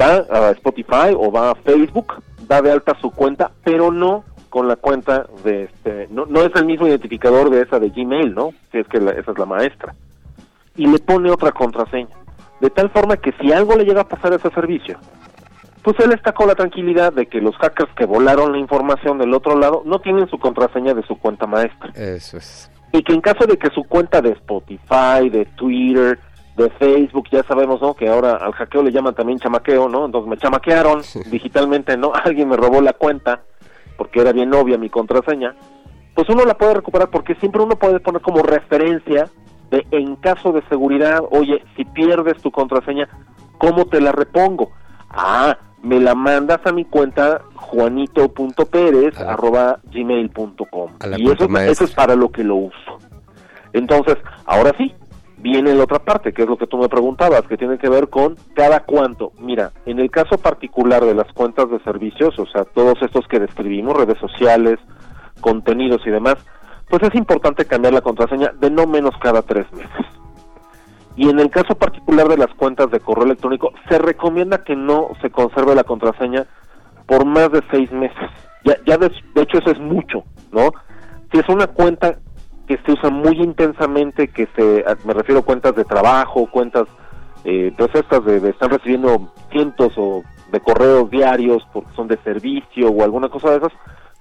va 0.00 0.24
a 0.30 0.50
Spotify 0.52 1.14
o 1.16 1.30
va 1.30 1.50
a 1.50 1.54
Facebook, 1.54 2.14
da 2.48 2.60
de 2.62 2.72
alta 2.72 2.96
su 3.00 3.10
cuenta, 3.10 3.50
pero 3.64 3.92
no 3.92 4.24
con 4.48 4.68
la 4.68 4.76
cuenta 4.76 5.26
de 5.44 5.64
este, 5.64 6.08
no, 6.10 6.24
no 6.26 6.40
es 6.42 6.50
el 6.54 6.64
mismo 6.64 6.86
identificador 6.86 7.50
de 7.50 7.62
esa 7.62 7.78
de 7.78 7.90
Gmail, 7.90 8.34
¿no? 8.34 8.50
Si 8.72 8.78
es 8.78 8.88
que 8.88 8.98
la- 9.00 9.10
esa 9.12 9.32
es 9.32 9.38
la 9.38 9.44
maestra. 9.46 9.94
Y 10.76 10.86
le 10.86 10.98
pone 10.98 11.30
otra 11.30 11.52
contraseña. 11.52 12.08
De 12.60 12.70
tal 12.70 12.90
forma 12.90 13.16
que 13.16 13.32
si 13.40 13.52
algo 13.52 13.76
le 13.76 13.84
llega 13.84 14.02
a 14.02 14.08
pasar 14.08 14.32
a 14.32 14.36
ese 14.36 14.50
servicio, 14.50 14.98
pues 15.82 15.96
él 16.00 16.12
está 16.12 16.32
con 16.32 16.48
la 16.48 16.54
tranquilidad 16.54 17.12
de 17.12 17.26
que 17.26 17.40
los 17.40 17.56
hackers 17.56 17.92
que 17.94 18.06
volaron 18.06 18.52
la 18.52 18.58
información 18.58 19.18
del 19.18 19.32
otro 19.34 19.56
lado 19.56 19.82
no 19.84 20.00
tienen 20.00 20.28
su 20.28 20.38
contraseña 20.38 20.94
de 20.94 21.02
su 21.02 21.16
cuenta 21.16 21.46
maestra. 21.46 21.90
Eso 21.94 22.38
es. 22.38 22.70
Y 22.92 23.02
que 23.02 23.12
en 23.12 23.20
caso 23.20 23.46
de 23.46 23.56
que 23.56 23.70
su 23.70 23.84
cuenta 23.84 24.20
de 24.20 24.30
Spotify, 24.30 25.28
de 25.30 25.44
Twitter, 25.56 26.18
de 26.56 26.70
Facebook, 26.70 27.28
ya 27.30 27.42
sabemos, 27.42 27.80
¿no? 27.80 27.94
Que 27.94 28.08
ahora 28.08 28.36
al 28.36 28.52
hackeo 28.52 28.82
le 28.82 28.90
llaman 28.90 29.14
también 29.14 29.38
chamaqueo, 29.38 29.88
¿no? 29.88 30.06
Entonces 30.06 30.28
me 30.28 30.38
chamaquearon 30.38 31.02
digitalmente, 31.30 31.96
¿no? 31.96 32.12
Alguien 32.24 32.48
me 32.48 32.56
robó 32.56 32.80
la 32.80 32.94
cuenta 32.94 33.42
porque 33.96 34.20
era 34.20 34.32
bien 34.32 34.52
obvia 34.54 34.78
mi 34.78 34.90
contraseña. 34.90 35.54
Pues 36.14 36.28
uno 36.30 36.44
la 36.44 36.56
puede 36.56 36.74
recuperar 36.74 37.10
porque 37.10 37.34
siempre 37.36 37.62
uno 37.62 37.76
puede 37.76 38.00
poner 38.00 38.22
como 38.22 38.42
referencia 38.42 39.28
de 39.70 39.86
en 39.90 40.16
caso 40.16 40.52
de 40.52 40.62
seguridad, 40.68 41.20
oye, 41.30 41.62
si 41.76 41.84
pierdes 41.84 42.40
tu 42.42 42.50
contraseña, 42.50 43.08
¿cómo 43.58 43.86
te 43.86 44.00
la 44.00 44.12
repongo? 44.12 44.70
Ah, 45.10 45.56
me 45.82 46.00
la 46.00 46.14
mandas 46.14 46.60
a 46.64 46.72
mi 46.72 46.84
cuenta 46.84 47.42
juanito.pérez 47.54 49.18
A 49.18 49.24
la- 49.24 49.32
arroba 49.32 49.78
gmail.com 49.92 50.90
a 51.00 51.06
la 51.06 51.18
y 51.18 51.30
eso, 51.30 51.46
eso 51.58 51.84
es 51.84 51.94
para 51.94 52.14
lo 52.14 52.30
que 52.30 52.44
lo 52.44 52.56
uso. 52.56 52.98
Entonces, 53.72 54.16
ahora 54.46 54.72
sí, 54.78 54.94
viene 55.38 55.74
la 55.74 55.84
otra 55.84 55.98
parte, 55.98 56.32
que 56.32 56.42
es 56.42 56.48
lo 56.48 56.56
que 56.56 56.66
tú 56.66 56.78
me 56.78 56.88
preguntabas, 56.88 57.42
que 57.42 57.56
tiene 57.56 57.78
que 57.78 57.88
ver 57.88 58.08
con 58.08 58.36
cada 58.54 58.80
cuánto. 58.80 59.32
Mira, 59.38 59.72
en 59.84 59.98
el 59.98 60.10
caso 60.10 60.38
particular 60.38 61.04
de 61.04 61.14
las 61.14 61.30
cuentas 61.32 61.70
de 61.70 61.78
servicios, 61.80 62.38
o 62.38 62.46
sea, 62.46 62.64
todos 62.64 63.00
estos 63.02 63.26
que 63.28 63.38
describimos, 63.38 63.96
redes 63.96 64.18
sociales, 64.18 64.78
contenidos 65.40 66.00
y 66.06 66.10
demás, 66.10 66.36
pues 66.88 67.02
es 67.02 67.14
importante 67.14 67.64
cambiar 67.64 67.94
la 67.94 68.00
contraseña 68.00 68.52
de 68.60 68.70
no 68.70 68.86
menos 68.86 69.14
cada 69.20 69.42
tres 69.42 69.70
meses. 69.72 70.06
Y 71.16 71.30
en 71.30 71.40
el 71.40 71.50
caso 71.50 71.74
particular 71.74 72.28
de 72.28 72.36
las 72.36 72.52
cuentas 72.54 72.90
de 72.90 73.00
correo 73.00 73.24
electrónico, 73.24 73.72
se 73.88 73.98
recomienda 73.98 74.64
que 74.64 74.76
no 74.76 75.08
se 75.22 75.30
conserve 75.30 75.74
la 75.74 75.84
contraseña 75.84 76.46
por 77.06 77.24
más 77.24 77.50
de 77.50 77.62
seis 77.70 77.90
meses. 77.90 78.30
Ya, 78.64 78.76
ya 78.86 78.98
de, 78.98 79.10
de 79.34 79.42
hecho 79.42 79.58
eso 79.58 79.70
es 79.70 79.80
mucho, 79.80 80.24
¿no? 80.52 80.72
Si 81.32 81.38
es 81.38 81.48
una 81.48 81.68
cuenta 81.68 82.18
que 82.66 82.78
se 82.84 82.92
usa 82.92 83.10
muy 83.10 83.40
intensamente, 83.40 84.28
que 84.28 84.48
se, 84.56 84.84
me 85.04 85.14
refiero 85.14 85.40
a 85.40 85.44
cuentas 85.44 85.74
de 85.74 85.84
trabajo, 85.84 86.50
cuentas, 86.50 86.84
eh, 87.44 87.72
pues 87.76 87.90
estas 87.94 88.24
de, 88.24 88.40
de 88.40 88.50
están 88.50 88.70
recibiendo 88.70 89.32
cientos 89.50 89.94
o 89.96 90.22
de 90.50 90.60
correos 90.60 91.10
diarios 91.10 91.66
porque 91.72 91.94
son 91.94 92.08
de 92.08 92.18
servicio 92.18 92.88
o 92.88 93.02
alguna 93.02 93.28
cosa 93.28 93.50
de 93.50 93.58
esas, 93.58 93.72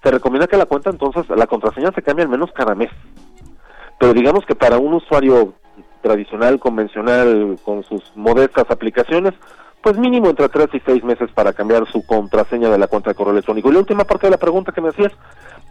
se 0.06 0.12
recomienda 0.12 0.46
que 0.46 0.56
la 0.56 0.68
cuenta 0.68 0.92
entonces, 0.92 1.28
la 1.36 1.48
contraseña 1.48 1.92
se 1.92 2.04
cambie 2.04 2.24
al 2.24 2.30
menos 2.30 2.52
cada 2.52 2.76
mes. 2.76 2.92
Pero 4.00 4.14
digamos 4.14 4.46
que 4.46 4.54
para 4.54 4.78
un 4.78 4.94
usuario 4.94 5.56
tradicional, 6.04 6.60
convencional, 6.60 7.58
con 7.64 7.82
sus 7.82 8.16
modestas 8.16 8.66
aplicaciones, 8.70 9.34
pues 9.82 9.98
mínimo 9.98 10.30
entre 10.30 10.48
3 10.48 10.70
y 10.74 10.80
6 10.86 11.04
meses 11.04 11.32
para 11.32 11.54
cambiar 11.54 11.88
su 11.88 12.06
contraseña 12.06 12.70
de 12.70 12.78
la 12.78 12.86
cuenta 12.86 13.10
de 13.10 13.16
correo 13.16 13.34
electrónico. 13.34 13.70
Y 13.70 13.74
la 13.74 13.80
última 13.80 14.04
parte 14.04 14.28
de 14.28 14.32
la 14.32 14.38
pregunta 14.38 14.72
que 14.72 14.82
me 14.82 14.90
hacías, 14.90 15.12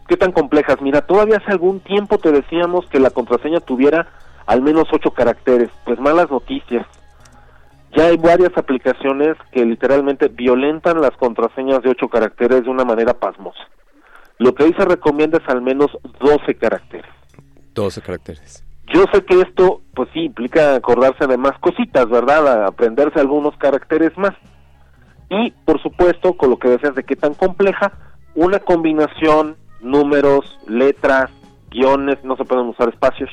¿qué 0.08 0.16
tan 0.16 0.32
complejas? 0.32 0.80
Mira, 0.80 1.02
todavía 1.02 1.36
hace 1.36 1.52
algún 1.52 1.78
tiempo 1.78 2.18
te 2.18 2.32
decíamos 2.32 2.88
que 2.88 2.98
la 2.98 3.10
contraseña 3.10 3.60
tuviera 3.60 4.08
al 4.46 4.62
menos 4.62 4.88
8 4.92 5.12
caracteres. 5.12 5.70
Pues 5.84 6.00
malas 6.00 6.28
noticias. 6.28 6.84
Ya 7.96 8.06
hay 8.06 8.16
varias 8.16 8.50
aplicaciones 8.58 9.36
que 9.52 9.64
literalmente 9.64 10.26
violentan 10.26 11.00
las 11.00 11.16
contraseñas 11.18 11.82
de 11.82 11.90
8 11.90 12.08
caracteres 12.08 12.64
de 12.64 12.70
una 12.70 12.84
manera 12.84 13.14
pasmosa. 13.14 13.62
Lo 14.38 14.54
que 14.54 14.64
ahí 14.64 14.74
se 14.76 14.84
recomienda 14.84 15.38
es 15.38 15.48
al 15.48 15.62
menos 15.62 15.90
12 16.20 16.54
caracteres. 16.56 17.10
12 17.74 18.00
caracteres. 18.02 18.64
Yo 18.92 19.04
sé 19.12 19.24
que 19.24 19.40
esto, 19.40 19.80
pues 19.94 20.08
sí, 20.12 20.20
implica 20.24 20.74
acordarse 20.74 21.26
de 21.26 21.36
más 21.38 21.58
cositas, 21.60 22.08
¿verdad? 22.08 22.46
A 22.64 22.66
aprenderse 22.68 23.18
algunos 23.20 23.56
caracteres 23.56 24.16
más. 24.18 24.32
Y, 25.30 25.50
por 25.64 25.80
supuesto, 25.82 26.34
con 26.34 26.50
lo 26.50 26.58
que 26.58 26.68
decías 26.68 26.94
de 26.94 27.02
qué 27.04 27.16
tan 27.16 27.34
compleja, 27.34 27.92
una 28.34 28.58
combinación, 28.58 29.56
números, 29.80 30.58
letras, 30.68 31.30
guiones, 31.70 32.22
no 32.24 32.36
se 32.36 32.44
pueden 32.44 32.66
usar 32.66 32.88
espacios, 32.90 33.30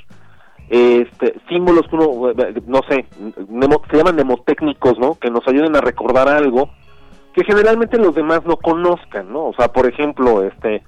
este, 0.70 1.36
símbolos 1.50 1.86
que 1.90 1.96
uno, 1.98 2.34
no 2.66 2.80
sé, 2.90 3.06
nemo- 3.50 3.82
se 3.92 3.98
llaman 3.98 4.16
mnemotécnicos, 4.16 4.98
¿no? 5.00 5.16
Que 5.16 5.30
nos 5.30 5.46
ayuden 5.48 5.76
a 5.76 5.82
recordar 5.82 6.30
algo 6.30 6.70
que 7.34 7.44
generalmente 7.44 7.98
los 7.98 8.16
demás 8.16 8.46
no 8.46 8.56
conozcan, 8.58 9.32
¿no? 9.32 9.48
O 9.48 9.54
sea, 9.54 9.68
por 9.72 9.86
ejemplo, 9.86 10.44
este, 10.44 10.84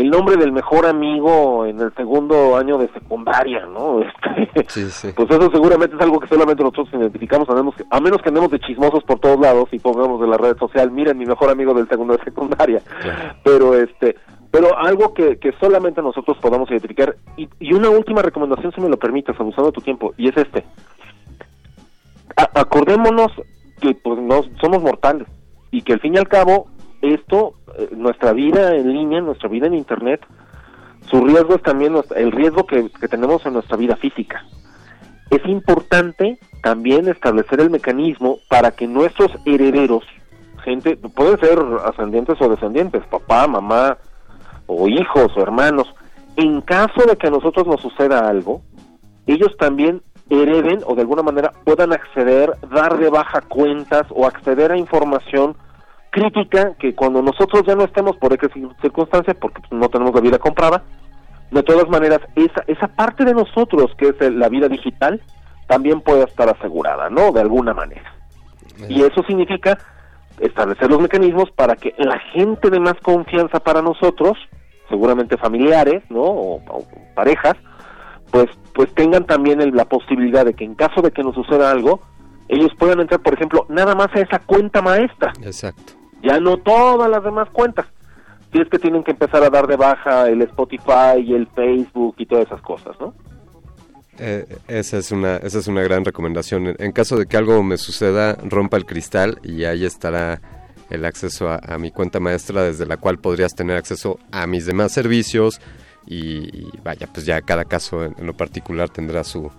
el 0.00 0.10
nombre 0.10 0.36
del 0.36 0.52
mejor 0.52 0.86
amigo 0.86 1.66
en 1.66 1.80
el 1.80 1.92
segundo 1.94 2.56
año 2.56 2.78
de 2.78 2.88
secundaria, 2.88 3.66
¿no? 3.66 4.00
Este, 4.54 4.64
Sí, 4.68 4.90
sí. 4.90 5.08
pues 5.16 5.28
eso 5.30 5.50
seguramente 5.50 5.96
es 5.96 6.02
algo 6.02 6.20
que 6.20 6.28
solamente 6.28 6.62
nosotros 6.62 6.88
identificamos, 6.92 7.48
a 7.50 7.54
menos 7.54 7.74
que, 7.74 7.84
a 7.90 8.00
menos 8.00 8.22
que 8.22 8.28
andemos 8.28 8.50
de 8.50 8.60
chismosos 8.60 9.02
por 9.04 9.18
todos 9.18 9.38
lados 9.40 9.68
y 9.72 9.78
pongamos 9.78 10.22
en 10.22 10.30
la 10.30 10.36
red 10.38 10.56
social, 10.58 10.90
miren 10.90 11.18
mi 11.18 11.26
mejor 11.26 11.50
amigo 11.50 11.74
del 11.74 11.88
segundo 11.88 12.16
de 12.16 12.22
secundaria. 12.24 12.80
Pero 13.44 13.74
este, 13.74 14.16
pero 14.50 14.76
algo 14.78 15.12
que, 15.14 15.38
que 15.38 15.52
solamente 15.60 16.00
nosotros 16.02 16.36
podamos 16.38 16.70
identificar. 16.70 17.16
Y, 17.36 17.48
y 17.60 17.72
una 17.74 17.90
última 17.90 18.22
recomendación, 18.22 18.72
si 18.72 18.80
me 18.80 18.88
lo 18.88 18.96
permites, 18.96 19.38
abusando 19.38 19.66
de 19.70 19.74
tu 19.74 19.80
tiempo, 19.80 20.14
y 20.16 20.28
es 20.28 20.36
este. 20.36 20.64
A- 22.36 22.60
acordémonos 22.60 23.32
que 23.80 23.94
pues 23.94 24.20
no 24.20 24.42
somos 24.60 24.82
mortales 24.82 25.26
y 25.70 25.82
que 25.82 25.94
al 25.94 26.00
fin 26.00 26.14
y 26.14 26.18
al 26.18 26.28
cabo 26.28 26.68
esto, 27.02 27.54
eh, 27.76 27.88
nuestra 27.96 28.32
vida 28.32 28.74
en 28.74 28.92
línea, 28.92 29.20
nuestra 29.20 29.48
vida 29.48 29.66
en 29.66 29.74
internet, 29.74 30.24
su 31.10 31.24
riesgo 31.24 31.54
es 31.54 31.62
también 31.62 31.94
el 32.16 32.32
riesgo 32.32 32.66
que, 32.66 32.90
que 32.90 33.08
tenemos 33.08 33.44
en 33.46 33.54
nuestra 33.54 33.76
vida 33.76 33.96
física. 33.96 34.44
Es 35.30 35.44
importante 35.46 36.38
también 36.62 37.08
establecer 37.08 37.60
el 37.60 37.70
mecanismo 37.70 38.38
para 38.48 38.70
que 38.72 38.86
nuestros 38.86 39.30
herederos, 39.44 40.04
gente, 40.64 40.96
pueden 40.96 41.38
ser 41.38 41.58
ascendientes 41.84 42.40
o 42.40 42.48
descendientes, 42.48 43.04
papá, 43.06 43.46
mamá, 43.46 43.98
o 44.66 44.88
hijos 44.88 45.32
o 45.36 45.40
hermanos, 45.40 45.92
en 46.36 46.60
caso 46.60 47.02
de 47.06 47.16
que 47.16 47.26
a 47.26 47.30
nosotros 47.30 47.66
nos 47.66 47.80
suceda 47.80 48.28
algo, 48.28 48.62
ellos 49.26 49.56
también 49.58 50.02
hereden 50.30 50.80
o 50.86 50.94
de 50.94 51.02
alguna 51.02 51.22
manera 51.22 51.52
puedan 51.64 51.92
acceder, 51.92 52.52
dar 52.70 52.98
de 52.98 53.08
baja 53.08 53.40
cuentas 53.40 54.06
o 54.10 54.26
acceder 54.26 54.72
a 54.72 54.78
información 54.78 55.56
crítica 56.18 56.74
que 56.78 56.94
cuando 56.94 57.22
nosotros 57.22 57.62
ya 57.66 57.74
no 57.74 57.84
estemos 57.84 58.16
por 58.16 58.32
X 58.32 58.50
circunstancias, 58.80 59.36
porque 59.40 59.60
pues, 59.60 59.72
no 59.72 59.88
tenemos 59.88 60.14
la 60.14 60.20
vida 60.20 60.38
comprada, 60.38 60.82
de 61.50 61.62
todas 61.62 61.88
maneras, 61.88 62.20
esa, 62.36 62.62
esa 62.66 62.88
parte 62.88 63.24
de 63.24 63.32
nosotros 63.34 63.90
que 63.96 64.08
es 64.08 64.34
la 64.34 64.48
vida 64.48 64.68
digital 64.68 65.20
también 65.66 66.00
pueda 66.00 66.24
estar 66.24 66.48
asegurada, 66.48 67.08
¿no? 67.10 67.32
De 67.32 67.40
alguna 67.40 67.72
manera. 67.74 68.12
Y 68.88 69.02
eso 69.02 69.22
significa 69.26 69.78
establecer 70.40 70.88
los 70.90 71.00
mecanismos 71.00 71.50
para 71.50 71.74
que 71.74 71.94
la 71.98 72.18
gente 72.32 72.70
de 72.70 72.78
más 72.80 72.94
confianza 73.02 73.58
para 73.60 73.82
nosotros, 73.82 74.36
seguramente 74.88 75.36
familiares, 75.36 76.02
¿no? 76.10 76.22
O, 76.22 76.54
o 76.68 76.84
parejas, 77.14 77.54
pues, 78.30 78.46
pues 78.74 78.92
tengan 78.94 79.24
también 79.24 79.60
el- 79.60 79.74
la 79.74 79.86
posibilidad 79.86 80.44
de 80.44 80.54
que 80.54 80.64
en 80.64 80.74
caso 80.74 81.02
de 81.02 81.10
que 81.10 81.22
nos 81.22 81.34
suceda 81.34 81.70
algo, 81.70 82.00
ellos 82.48 82.70
puedan 82.78 83.00
entrar, 83.00 83.20
por 83.20 83.34
ejemplo, 83.34 83.66
nada 83.68 83.94
más 83.94 84.08
a 84.14 84.20
esa 84.20 84.38
cuenta 84.38 84.80
maestra, 84.80 85.32
Exacto. 85.42 85.94
Ya 86.22 86.40
no 86.40 86.56
todas 86.58 87.10
las 87.10 87.22
demás 87.22 87.48
cuentas. 87.50 87.86
Si 88.52 88.60
es 88.60 88.68
que 88.68 88.78
tienen 88.78 89.04
que 89.04 89.10
empezar 89.10 89.42
a 89.42 89.50
dar 89.50 89.66
de 89.66 89.76
baja 89.76 90.28
el 90.28 90.40
Spotify 90.42 91.20
y 91.22 91.34
el 91.34 91.46
Facebook 91.48 92.14
y 92.18 92.26
todas 92.26 92.46
esas 92.46 92.62
cosas, 92.62 92.96
¿no? 92.98 93.12
Eh, 94.18 94.46
esa, 94.66 94.98
es 94.98 95.12
una, 95.12 95.36
esa 95.36 95.58
es 95.58 95.68
una 95.68 95.82
gran 95.82 96.04
recomendación. 96.04 96.74
En, 96.78 96.92
caso 96.92 97.16
de 97.16 97.26
que 97.26 97.36
algo 97.36 97.62
me 97.62 97.76
suceda, 97.76 98.36
rompa 98.42 98.76
el 98.76 98.84
cristal 98.84 99.38
y 99.44 99.64
ahí 99.64 99.84
estará 99.84 100.40
el 100.90 101.04
acceso 101.04 101.48
a, 101.50 101.78
mi 101.78 101.90
cuenta 101.90 102.18
maestra 102.18 102.62
desde 102.62 102.86
la 102.86 102.96
cual 102.96 103.18
podrías 103.18 103.54
tener 103.54 103.76
acceso 103.76 104.18
a 104.32 104.46
mis 104.46 104.64
demás 104.64 104.92
servicios 104.92 105.60
y, 106.06 106.70
vaya, 106.82 107.06
pues 107.12 107.26
ya 107.26 107.42
cada 107.42 107.66
caso 107.66 108.02
en 108.02 108.26
lo 108.26 108.34
particular 108.34 108.88
tendrá 108.88 109.22
su, 109.22 109.52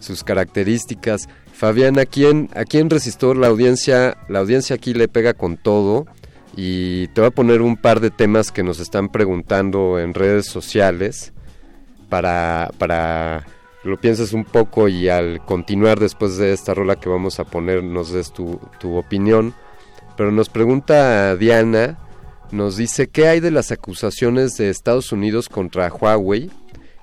sus 0.00 0.24
características. 0.24 1.28
Fabián, 1.52 1.98
aquí 1.98 2.24
en, 2.24 2.48
aquí 2.54 2.78
en 2.78 2.90
Resistor 2.90 3.36
la 3.36 3.48
audiencia, 3.48 4.16
la 4.28 4.38
audiencia 4.38 4.76
aquí 4.76 4.94
le 4.94 5.08
pega 5.08 5.34
con 5.34 5.56
todo 5.56 6.06
y 6.56 7.08
te 7.08 7.20
voy 7.20 7.28
a 7.28 7.32
poner 7.32 7.62
un 7.62 7.76
par 7.76 8.00
de 8.00 8.10
temas 8.10 8.52
que 8.52 8.62
nos 8.62 8.80
están 8.80 9.08
preguntando 9.08 9.98
en 9.98 10.14
redes 10.14 10.46
sociales 10.46 11.32
para, 12.08 12.70
para 12.78 13.46
que 13.82 13.88
lo 13.88 14.00
pienses 14.00 14.32
un 14.32 14.44
poco 14.44 14.88
y 14.88 15.08
al 15.08 15.44
continuar 15.44 16.00
después 16.00 16.36
de 16.36 16.52
esta 16.52 16.74
rola 16.74 16.96
que 16.96 17.08
vamos 17.08 17.38
a 17.38 17.44
poner 17.44 17.82
nos 17.82 18.12
des 18.12 18.32
tu, 18.32 18.60
tu 18.80 18.96
opinión. 18.96 19.54
Pero 20.16 20.32
nos 20.32 20.48
pregunta 20.48 21.36
Diana, 21.36 21.98
nos 22.50 22.76
dice, 22.76 23.08
¿qué 23.08 23.28
hay 23.28 23.40
de 23.40 23.50
las 23.50 23.70
acusaciones 23.70 24.56
de 24.56 24.70
Estados 24.70 25.12
Unidos 25.12 25.48
contra 25.48 25.92
Huawei 25.92 26.50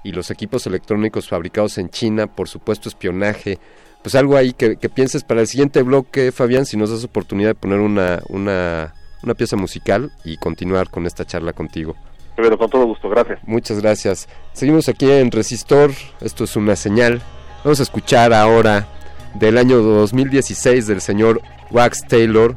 y 0.06 0.12
los 0.12 0.32
equipos 0.32 0.66
electrónicos 0.68 1.28
fabricados 1.28 1.78
en 1.78 1.90
China 1.90 2.28
por 2.28 2.48
supuesto 2.48 2.88
espionaje? 2.88 3.60
Pues 4.02 4.16
algo 4.16 4.38
ahí 4.38 4.54
que, 4.54 4.78
que 4.78 4.88
pienses 4.88 5.24
para 5.24 5.42
el 5.42 5.48
siguiente 5.48 5.82
bloque, 5.82 6.32
Fabián, 6.32 6.66
si 6.66 6.78
nos 6.78 6.92
das 6.92 7.04
oportunidad 7.04 7.50
de 7.50 7.56
poner 7.56 7.80
una, 7.80 8.22
una, 8.30 8.94
una 9.24 9.34
pieza 9.34 9.58
musical 9.58 10.12
y 10.24 10.38
continuar 10.38 10.90
con 10.90 11.08
esta 11.08 11.26
charla 11.26 11.54
contigo. 11.54 11.96
Pero 12.36 12.58
con 12.58 12.70
todo 12.70 12.86
gusto, 12.86 13.10
gracias. 13.10 13.40
Muchas 13.48 13.82
gracias. 13.82 14.30
Seguimos 14.54 14.90
aquí 14.90 15.10
en 15.10 15.32
Resistor. 15.32 15.92
Esto 16.22 16.44
es 16.44 16.56
una 16.56 16.76
señal. 16.76 17.22
Vamos 17.64 17.80
a 17.80 17.84
escuchar 17.84 18.34
ahora 18.34 18.88
del 19.36 19.58
año 19.58 19.82
2016 19.82 20.86
del 20.86 21.02
señor 21.02 21.42
Wax 21.72 22.08
Taylor. 22.08 22.56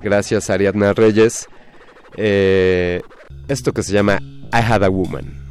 Gracias, 0.00 0.50
Ariadna 0.50 0.92
Reyes. 0.92 1.48
Eh, 2.16 3.02
esto 3.48 3.72
que 3.72 3.82
se 3.82 3.92
llama 3.92 4.18
I 4.52 4.62
Had 4.66 4.84
a 4.84 4.88
Woman. 4.88 5.47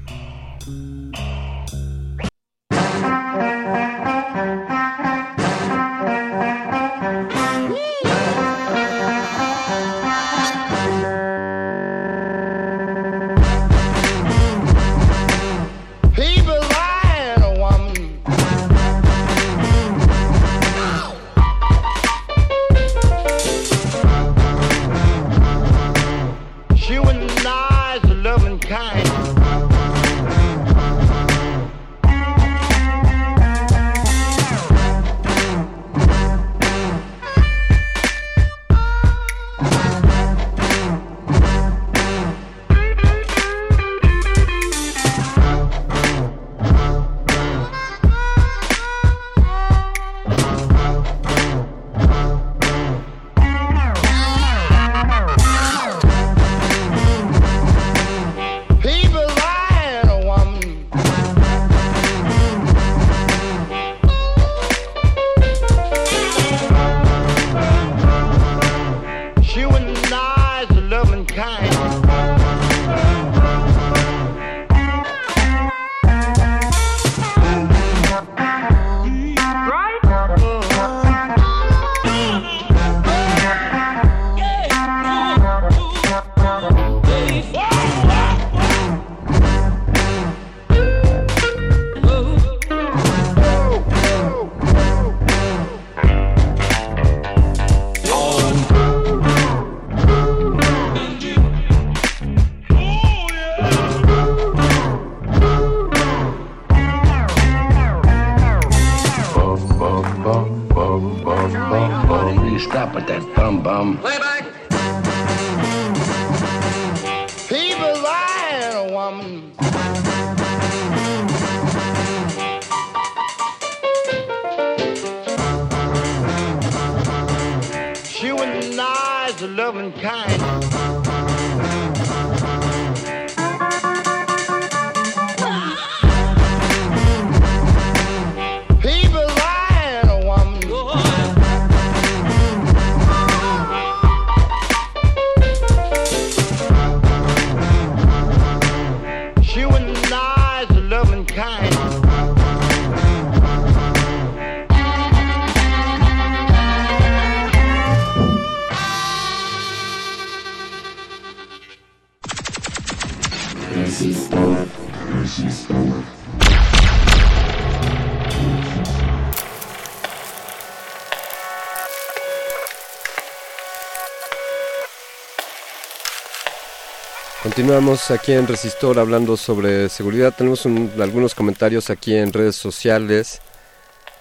Continuamos 177.68 178.12
aquí 178.12 178.32
en 178.32 178.48
Resistor 178.48 178.98
hablando 178.98 179.36
sobre 179.36 179.90
seguridad. 179.90 180.34
Tenemos 180.34 180.66
un- 180.66 180.90
algunos 181.02 181.36
comentarios 181.36 181.90
aquí 181.90 182.16
en 182.16 182.32
redes 182.32 182.56
sociales. 182.56 183.42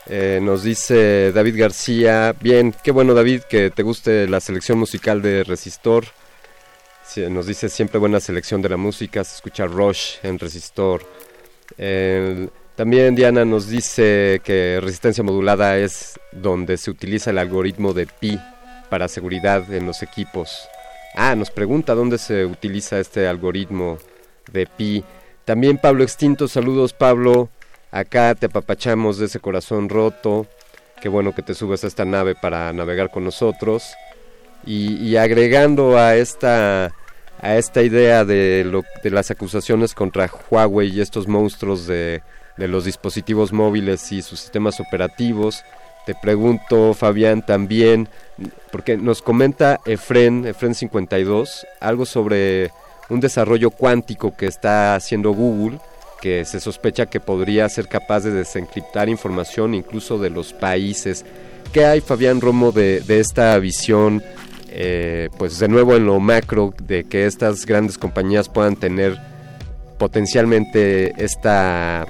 Eh, 0.06 0.40
nos 0.42 0.64
dice 0.64 1.30
David 1.30 1.56
García, 1.56 2.34
bien, 2.40 2.74
qué 2.82 2.90
bueno 2.90 3.14
David 3.14 3.42
que 3.42 3.70
te 3.70 3.84
guste 3.84 4.26
la 4.26 4.40
selección 4.40 4.80
musical 4.80 5.22
de 5.22 5.44
Resistor. 5.44 6.06
Nos 7.30 7.46
dice 7.46 7.68
siempre 7.68 8.00
buena 8.00 8.18
selección 8.18 8.62
de 8.62 8.68
la 8.70 8.76
música, 8.76 9.22
se 9.22 9.36
escucha 9.36 9.66
Rush 9.66 10.16
en 10.24 10.40
Resistor. 10.40 11.06
También 12.74 13.14
Diana 13.14 13.44
nos 13.44 13.68
dice 13.68 14.40
que 14.42 14.80
resistencia 14.82 15.22
modulada 15.22 15.78
es 15.78 16.18
donde 16.32 16.76
se 16.78 16.90
utiliza 16.90 17.30
el 17.30 17.38
algoritmo 17.38 17.92
de 17.92 18.08
Pi 18.08 18.40
para 18.90 19.06
seguridad 19.06 19.72
en 19.72 19.86
los 19.86 20.02
equipos. 20.02 20.68
Ah, 21.18 21.34
nos 21.34 21.50
pregunta 21.50 21.94
dónde 21.94 22.18
se 22.18 22.44
utiliza 22.44 23.00
este 23.00 23.26
algoritmo 23.26 23.96
de 24.52 24.66
Pi. 24.66 25.02
También 25.46 25.78
Pablo 25.78 26.04
Extinto, 26.04 26.46
saludos 26.46 26.92
Pablo. 26.92 27.48
Acá 27.90 28.34
te 28.34 28.46
apapachamos 28.46 29.16
de 29.16 29.24
ese 29.24 29.40
corazón 29.40 29.88
roto. 29.88 30.46
Qué 31.00 31.08
bueno 31.08 31.34
que 31.34 31.40
te 31.40 31.54
subes 31.54 31.84
a 31.84 31.86
esta 31.86 32.04
nave 32.04 32.34
para 32.34 32.70
navegar 32.74 33.10
con 33.10 33.24
nosotros. 33.24 33.94
Y, 34.66 35.16
agregando 35.16 35.96
a 35.96 36.16
esta 36.16 36.92
a 37.40 37.56
esta 37.56 37.82
idea 37.82 38.26
de, 38.26 38.64
lo, 38.64 38.82
de 39.02 39.10
las 39.10 39.30
acusaciones 39.30 39.94
contra 39.94 40.30
Huawei 40.50 40.88
y 40.90 41.00
estos 41.00 41.28
monstruos 41.28 41.86
de 41.86 42.20
los 42.58 42.84
dispositivos 42.84 43.54
móviles 43.54 44.12
y 44.12 44.20
sus 44.20 44.40
sistemas 44.40 44.80
operativos, 44.80 45.64
te 46.06 46.14
pregunto, 46.14 46.94
Fabián, 46.94 47.44
también, 47.44 48.08
porque 48.70 48.96
nos 48.96 49.22
comenta 49.22 49.80
Efren, 49.84 50.44
Efren52, 50.44 51.66
algo 51.80 52.06
sobre 52.06 52.70
un 53.10 53.18
desarrollo 53.18 53.70
cuántico 53.70 54.36
que 54.36 54.46
está 54.46 54.94
haciendo 54.94 55.32
Google, 55.32 55.80
que 56.20 56.44
se 56.44 56.60
sospecha 56.60 57.06
que 57.06 57.18
podría 57.18 57.68
ser 57.68 57.88
capaz 57.88 58.20
de 58.20 58.30
desencriptar 58.30 59.08
información 59.08 59.74
incluso 59.74 60.16
de 60.16 60.30
los 60.30 60.52
países. 60.52 61.24
¿Qué 61.72 61.84
hay, 61.84 62.00
Fabián 62.00 62.40
Romo, 62.40 62.70
de, 62.70 63.02
esta 63.08 63.58
visión, 63.58 64.22
eh, 64.68 65.28
pues 65.38 65.58
de 65.58 65.66
nuevo 65.66 65.96
en 65.96 66.06
lo 66.06 66.20
macro, 66.20 66.72
de 66.84 67.02
que 67.02 67.26
estas 67.26 67.66
grandes 67.66 67.98
compañías 67.98 68.48
puedan 68.48 68.76
tener 68.76 69.18
potencialmente 69.98 71.12
esta 71.22 72.06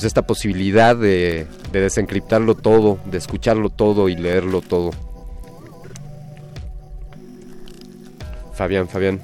pues 0.00 0.06
esta 0.06 0.22
posibilidad 0.22 0.96
de, 0.96 1.46
de 1.72 1.80
desencriptarlo 1.82 2.54
todo, 2.54 2.98
de 3.04 3.18
escucharlo 3.18 3.68
todo 3.68 4.08
y 4.08 4.16
leerlo 4.16 4.62
todo. 4.62 4.92
Fabián, 8.54 8.88
Fabián. 8.88 9.20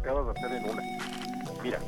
acabas 0.00 0.26
de 0.26 0.32
hacer 0.32 0.52
en 0.58 0.70
una. 0.70 0.82
Mira, 1.62 1.78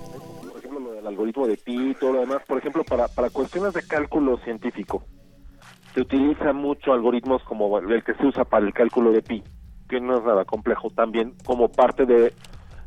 por 0.41 0.59
ejemplo, 0.59 0.81
lo 0.81 0.93
del 0.93 1.07
algoritmo 1.07 1.47
de 1.47 1.59
pi 1.59 1.91
y 1.91 1.95
todo 1.97 2.15
lo 2.15 2.21
demás, 2.21 2.39
por 2.47 2.57
ejemplo, 2.57 2.83
para, 2.83 3.09
para 3.09 3.29
cuestiones 3.29 3.75
de 3.75 3.83
cálculo 3.83 4.39
científico, 4.39 5.05
se 5.93 6.01
utiliza 6.01 6.55
mucho 6.55 6.95
algoritmos 6.95 7.43
como 7.43 7.79
el 7.79 8.03
que 8.05 8.15
se 8.15 8.25
usa 8.25 8.47
para 8.47 8.65
el 8.65 8.73
cálculo 8.73 9.13
de 9.13 9.21
pi, 9.21 9.45
que 9.87 10.01
no 10.01 10.17
es 10.17 10.25
nada 10.25 10.47
complejo 10.47 10.89
también, 10.89 11.35
como 11.45 11.69
parte 11.69 12.07
de 12.07 12.33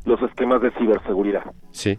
los 0.04 0.20
esquemas 0.22 0.60
de 0.62 0.72
ciberseguridad. 0.72 1.44
Sí. 1.70 1.96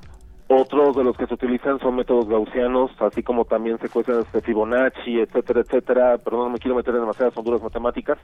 Otros 0.56 0.96
de 0.96 1.04
los 1.04 1.18
que 1.18 1.26
se 1.26 1.34
utilizan 1.34 1.80
son 1.80 1.96
métodos 1.96 2.28
gaussianos, 2.28 2.92
así 3.02 3.24
como 3.24 3.46
también 3.46 3.80
secuencias 3.80 4.32
de 4.32 4.42
Fibonacci, 4.42 5.20
etcétera, 5.20 5.62
etcétera. 5.62 6.18
Pero 6.24 6.38
no 6.38 6.50
me 6.50 6.60
quiero 6.60 6.76
meter 6.76 6.94
en 6.94 7.02
demasiadas 7.02 7.36
honduras 7.36 7.64
matemáticas. 7.64 8.20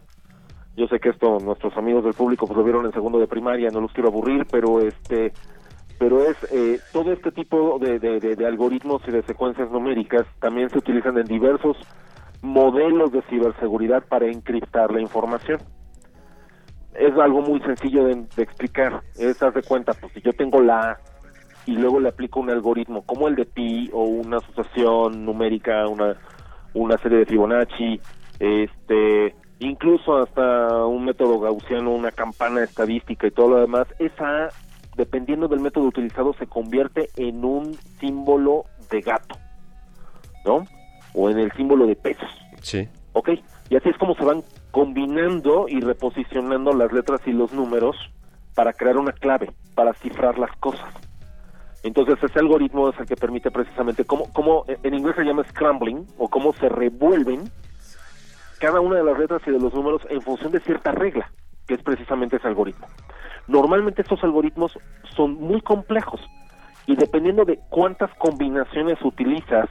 Yo 0.76 0.88
sé 0.88 1.00
que 1.00 1.10
esto 1.10 1.40
nuestros 1.40 1.76
amigos 1.76 2.04
del 2.04 2.14
público 2.14 2.46
pues 2.46 2.56
lo 2.56 2.64
vieron 2.64 2.86
en 2.86 2.94
segundo 2.94 3.20
de 3.20 3.28
primaria, 3.28 3.72
no 3.72 3.82
los 3.82 3.92
quiero 3.94 4.10
aburrir, 4.10 4.46
pero 4.52 4.80
este, 4.80 5.34
pero 5.98 6.24
es 6.24 6.38
eh, 6.52 6.80
todo 6.94 7.12
este 7.12 7.32
tipo 7.32 7.80
de, 7.80 8.00
de, 8.00 8.20
de- 8.20 8.46
algoritmos 8.46 9.02
y 9.08 9.12
de 9.12 9.24
secuencias 9.24 9.70
numéricas 9.72 10.26
también 10.40 10.70
se 10.70 10.78
utilizan 10.78 11.18
en 11.18 11.26
diversos 11.26 11.78
modelos 12.42 13.12
de 13.12 13.22
ciberseguridad 13.24 14.04
para 14.08 14.28
encriptar 14.28 14.92
la 14.92 15.02
información. 15.02 15.60
Es 16.94 17.14
algo 17.18 17.42
muy 17.42 17.60
sencillo 17.62 18.06
de, 18.06 18.26
explicar. 18.38 19.02
Es, 19.18 19.42
haz 19.42 19.54
de 19.54 19.64
cuenta, 19.64 19.94
pues 19.94 20.14
si 20.14 20.22
yo 20.22 20.32
tengo 20.34 20.62
la 20.62 20.98
y 21.66 21.74
luego 21.74 22.00
le 22.00 22.10
aplico 22.10 22.40
un 22.40 22.50
algoritmo 22.50 23.04
como 23.04 23.28
el 23.28 23.36
de 23.36 23.46
pi 23.46 23.90
o 23.94 24.04
una 24.04 24.38
asociación 24.38 25.26
numérica, 25.26 25.88
una, 25.88 26.18
una 26.74 26.98
serie 26.98 27.20
de 27.20 27.26
Fibonacci, 27.26 28.00
este, 28.40 29.36
incluso 29.60 30.18
hasta 30.18 30.86
un 30.86 31.06
método 31.06 31.40
gaussiano, 31.40 31.92
una 31.92 32.12
campana 32.12 32.64
estadística 32.64 33.28
y 33.28 33.32
todo 33.32 33.50
lo 33.50 33.60
demás, 33.62 33.88
esa 34.00 34.50
dependiendo 34.96 35.48
del 35.48 35.62
método 35.62 35.86
utilizado, 35.86 36.34
se 36.34 36.48
convierte 36.48 37.10
en 37.16 37.46
un 37.46 37.74
símbolo 38.00 38.66
de 38.90 39.00
gato, 39.02 39.36
¿no? 40.46 40.66
O 41.14 41.30
en 41.30 41.40
el 41.40 41.52
símbolo 41.54 41.88
de 41.88 41.96
pesos. 41.96 42.30
Sí. 42.62 42.88
¿ok? 43.14 43.30
Y 43.70 43.76
así 43.76 43.90
es 43.90 43.98
como 43.98 44.16
se 44.16 44.24
van 44.24 44.44
combinando 44.72 45.68
y 45.68 45.80
reposicionando 45.80 46.74
las 46.74 46.92
letras 46.92 47.22
y 47.26 47.32
los 47.32 47.52
números 47.54 47.96
para 48.56 48.74
crear 48.74 48.98
una 48.98 49.12
clave, 49.12 49.52
para 49.76 49.94
cifrar 49.94 50.38
las 50.38 50.52
cosas. 50.58 50.90
Entonces 51.84 52.18
ese 52.22 52.40
algoritmo 52.40 52.90
es 52.90 53.00
el 53.00 53.06
que 53.06 53.16
permite 53.16 53.52
precisamente 53.52 54.06
cómo, 54.06 54.32
cómo 54.34 54.66
eh, 54.68 54.78
en 54.84 54.94
inglés 54.94 55.16
se 55.16 55.24
llama 55.24 55.44
scrambling 55.50 56.06
o 56.18 56.28
cómo 56.28 56.54
se 56.54 56.68
revuelven 56.68 57.50
cada 58.60 58.82
una 58.82 58.98
de 58.98 59.04
las 59.04 59.18
letras 59.18 59.42
y 59.48 59.52
de 59.52 59.60
los 59.60 59.74
números 59.74 60.02
en 60.10 60.22
función 60.22 60.52
de 60.52 60.60
cierta 60.60 60.92
regla, 60.92 61.32
que 61.66 61.76
es 61.76 61.82
precisamente 61.82 62.36
ese 62.36 62.48
algoritmo. 62.48 62.88
Normalmente 63.48 64.02
estos 64.02 64.24
algoritmos 64.24 64.78
son 65.16 65.36
muy 65.36 65.62
complejos 65.62 66.22
y 66.86 66.96
dependiendo 66.96 67.46
de 67.46 67.60
cuántas 67.70 68.14
combinaciones 68.16 69.02
utilizas 69.02 69.70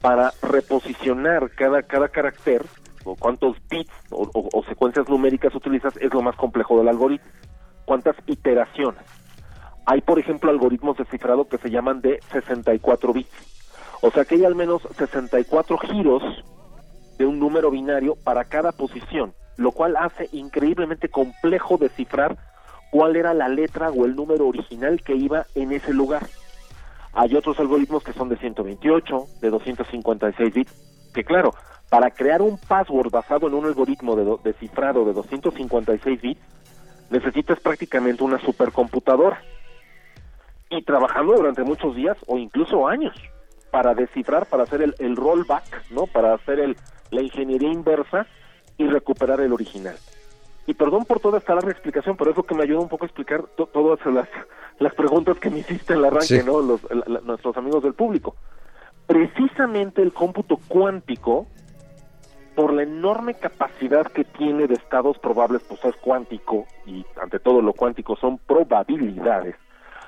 para 0.00 0.32
reposicionar 0.42 1.50
cada, 1.50 1.82
cada 1.82 2.08
carácter 2.08 2.64
o 3.04 3.14
cuántos 3.16 3.56
bits 3.68 3.92
o, 4.10 4.64
secuencias 4.68 5.08
numéricas 5.08 5.54
utilizas 5.54 5.96
es 5.98 6.12
lo 6.12 6.22
más 6.22 6.36
complejo 6.36 6.78
del 6.78 6.88
algoritmo. 6.88 7.30
¿Cuántas 7.84 8.16
iteraciones? 8.26 9.02
Hay, 9.86 10.00
por 10.00 10.18
ejemplo, 10.18 10.50
algoritmos 10.50 10.96
de 10.96 11.04
cifrado 11.04 11.48
que 11.48 11.58
se 11.58 11.70
llaman 11.70 12.00
de 12.00 12.20
64 12.32 13.12
bits. 13.12 13.30
O 14.02 14.10
sea 14.10 14.24
que 14.24 14.34
hay 14.34 14.44
al 14.44 14.56
menos 14.56 14.82
64 14.98 15.78
giros 15.78 16.22
de 17.18 17.24
un 17.24 17.38
número 17.38 17.70
binario 17.70 18.16
para 18.24 18.44
cada 18.44 18.72
posición, 18.72 19.32
lo 19.56 19.70
cual 19.70 19.96
hace 19.96 20.28
increíblemente 20.32 21.08
complejo 21.08 21.78
descifrar 21.78 22.36
cuál 22.90 23.16
era 23.16 23.32
la 23.32 23.48
letra 23.48 23.90
o 23.90 24.04
el 24.04 24.16
número 24.16 24.48
original 24.48 25.02
que 25.02 25.14
iba 25.14 25.46
en 25.54 25.72
ese 25.72 25.94
lugar. 25.94 26.26
Hay 27.12 27.34
otros 27.34 27.58
algoritmos 27.60 28.02
que 28.02 28.12
son 28.12 28.28
de 28.28 28.36
128, 28.36 29.24
de 29.40 29.50
256 29.50 30.52
bits, 30.52 31.10
que 31.14 31.24
claro, 31.24 31.54
para 31.88 32.10
crear 32.10 32.42
un 32.42 32.58
password 32.58 33.10
basado 33.10 33.46
en 33.46 33.54
un 33.54 33.64
algoritmo 33.64 34.16
de, 34.16 34.36
de 34.42 34.52
cifrado 34.58 35.04
de 35.04 35.12
256 35.12 36.20
bits, 36.20 36.40
necesitas 37.08 37.60
prácticamente 37.60 38.24
una 38.24 38.38
supercomputadora. 38.40 39.40
Y 40.70 40.82
trabajando 40.82 41.34
durante 41.34 41.62
muchos 41.62 41.94
días 41.94 42.16
o 42.26 42.38
incluso 42.38 42.88
años 42.88 43.14
para 43.70 43.94
descifrar, 43.94 44.46
para 44.46 44.64
hacer 44.64 44.82
el, 44.82 44.94
el 44.98 45.16
rollback, 45.16 45.90
¿no? 45.90 46.06
Para 46.06 46.34
hacer 46.34 46.58
el 46.60 46.76
la 47.10 47.22
ingeniería 47.22 47.70
inversa 47.70 48.26
y 48.76 48.86
recuperar 48.88 49.40
el 49.40 49.52
original. 49.52 49.96
Y 50.66 50.74
perdón 50.74 51.04
por 51.04 51.20
toda 51.20 51.38
esta 51.38 51.54
larga 51.54 51.70
explicación, 51.70 52.16
pero 52.16 52.32
es 52.32 52.36
lo 52.36 52.42
que 52.42 52.56
me 52.56 52.64
ayuda 52.64 52.80
un 52.80 52.88
poco 52.88 53.04
a 53.04 53.06
explicar 53.06 53.44
to- 53.56 53.66
todas 53.66 54.04
las, 54.06 54.28
las 54.80 54.92
preguntas 54.94 55.38
que 55.38 55.48
me 55.50 55.60
hiciste 55.60 55.92
en 55.92 56.00
el 56.00 56.04
arranque, 56.06 56.40
Sí. 56.40 56.42
¿no? 56.44 56.60
Los- 56.60 56.82
la- 56.90 57.04
la- 57.06 57.20
nuestros 57.20 57.56
amigos 57.56 57.84
del 57.84 57.94
público. 57.94 58.34
Precisamente 59.06 60.02
el 60.02 60.12
cómputo 60.12 60.58
cuántico, 60.66 61.46
por 62.56 62.72
la 62.72 62.82
enorme 62.82 63.34
capacidad 63.34 64.04
que 64.06 64.24
tiene 64.24 64.66
de 64.66 64.74
estados 64.74 65.16
probables, 65.18 65.62
pues 65.68 65.84
es 65.84 65.94
cuántico, 65.96 66.66
y 66.86 67.04
ante 67.22 67.38
todo 67.38 67.62
lo 67.62 67.72
cuántico 67.72 68.16
son 68.16 68.38
probabilidades, 68.38 69.54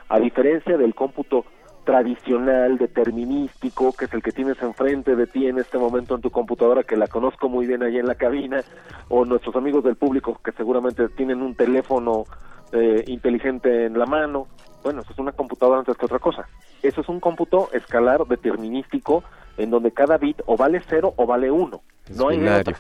a 0.08 0.18
diferencia 0.18 0.76
del 0.76 0.94
cómputo 0.94 1.44
tradicional, 1.84 2.76
determinístico, 2.76 3.94
que 3.94 4.04
es 4.04 4.12
el 4.12 4.22
que 4.22 4.30
tienes 4.30 4.60
enfrente 4.60 5.16
de 5.16 5.26
ti 5.26 5.46
en 5.46 5.58
este 5.58 5.78
momento 5.78 6.14
en 6.14 6.20
tu 6.20 6.30
computadora, 6.30 6.82
que 6.82 6.98
la 6.98 7.06
conozco 7.06 7.48
muy 7.48 7.66
bien 7.66 7.82
ahí 7.82 7.96
en 7.96 8.06
la 8.06 8.14
cabina, 8.14 8.62
o 9.08 9.24
nuestros 9.24 9.56
amigos 9.56 9.82
del 9.84 9.96
público 9.96 10.38
que 10.44 10.52
seguramente 10.52 11.08
tienen 11.08 11.40
un 11.40 11.54
teléfono 11.54 12.24
eh, 12.72 13.04
inteligente 13.06 13.86
en 13.86 13.98
la 13.98 14.04
mano. 14.04 14.48
Bueno, 14.82 15.00
eso 15.00 15.12
es 15.14 15.18
una 15.18 15.32
computadora 15.32 15.78
antes 15.78 15.96
que 15.96 16.04
otra 16.04 16.18
cosa. 16.18 16.46
Eso 16.82 17.00
es 17.00 17.08
un 17.08 17.20
cómputo 17.20 17.70
escalar 17.72 18.26
determinístico 18.26 19.24
en 19.56 19.70
donde 19.70 19.90
cada 19.90 20.18
bit 20.18 20.42
o 20.44 20.58
vale 20.58 20.82
cero 20.90 21.14
o 21.16 21.26
vale 21.26 21.50
uno. 21.50 21.80
Es 22.06 22.18
No 22.18 22.28
hay 22.28 22.46
otra. 22.46 22.78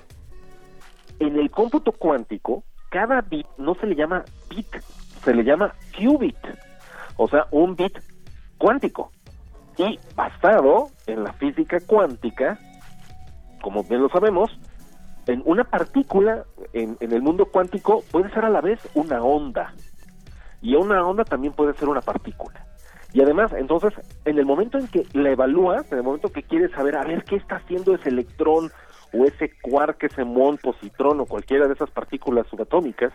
En 1.18 1.38
el 1.38 1.50
cómputo 1.50 1.92
cuántico, 1.92 2.62
cada 2.90 3.22
bit 3.22 3.46
no 3.56 3.74
se 3.74 3.86
le 3.86 3.94
llama 3.94 4.22
bit, 4.50 4.68
se 5.24 5.34
le 5.34 5.44
llama 5.44 5.72
qubit, 5.98 6.36
o 7.18 7.28
sea, 7.28 7.46
un 7.50 7.76
bit 7.76 7.98
cuántico. 8.56 9.10
Y 9.76 9.98
basado 10.16 10.88
en 11.06 11.22
la 11.22 11.34
física 11.34 11.78
cuántica, 11.86 12.58
como 13.60 13.84
bien 13.84 14.00
lo 14.00 14.08
sabemos, 14.08 14.50
en 15.26 15.42
una 15.44 15.64
partícula 15.64 16.44
en, 16.72 16.96
en 17.00 17.12
el 17.12 17.20
mundo 17.20 17.46
cuántico 17.46 18.02
puede 18.10 18.30
ser 18.30 18.46
a 18.46 18.50
la 18.50 18.62
vez 18.62 18.80
una 18.94 19.22
onda. 19.22 19.74
Y 20.62 20.74
una 20.74 21.06
onda 21.06 21.24
también 21.24 21.52
puede 21.52 21.74
ser 21.74 21.88
una 21.88 22.00
partícula. 22.00 22.64
Y 23.12 23.22
además, 23.22 23.52
entonces, 23.52 23.94
en 24.24 24.38
el 24.38 24.44
momento 24.44 24.78
en 24.78 24.88
que 24.88 25.06
la 25.12 25.30
evalúas, 25.30 25.90
en 25.92 25.98
el 25.98 26.04
momento 26.04 26.30
que 26.30 26.42
quieres 26.42 26.70
saber, 26.72 26.96
a 26.96 27.04
ver 27.04 27.24
qué 27.24 27.36
está 27.36 27.56
haciendo 27.56 27.94
ese 27.94 28.10
electrón 28.10 28.70
o 29.12 29.24
ese 29.24 29.52
quark, 29.62 30.02
ese 30.02 30.24
muón, 30.24 30.58
positrón 30.58 31.20
o 31.20 31.26
cualquiera 31.26 31.66
de 31.66 31.74
esas 31.74 31.90
partículas 31.90 32.46
subatómicas, 32.48 33.12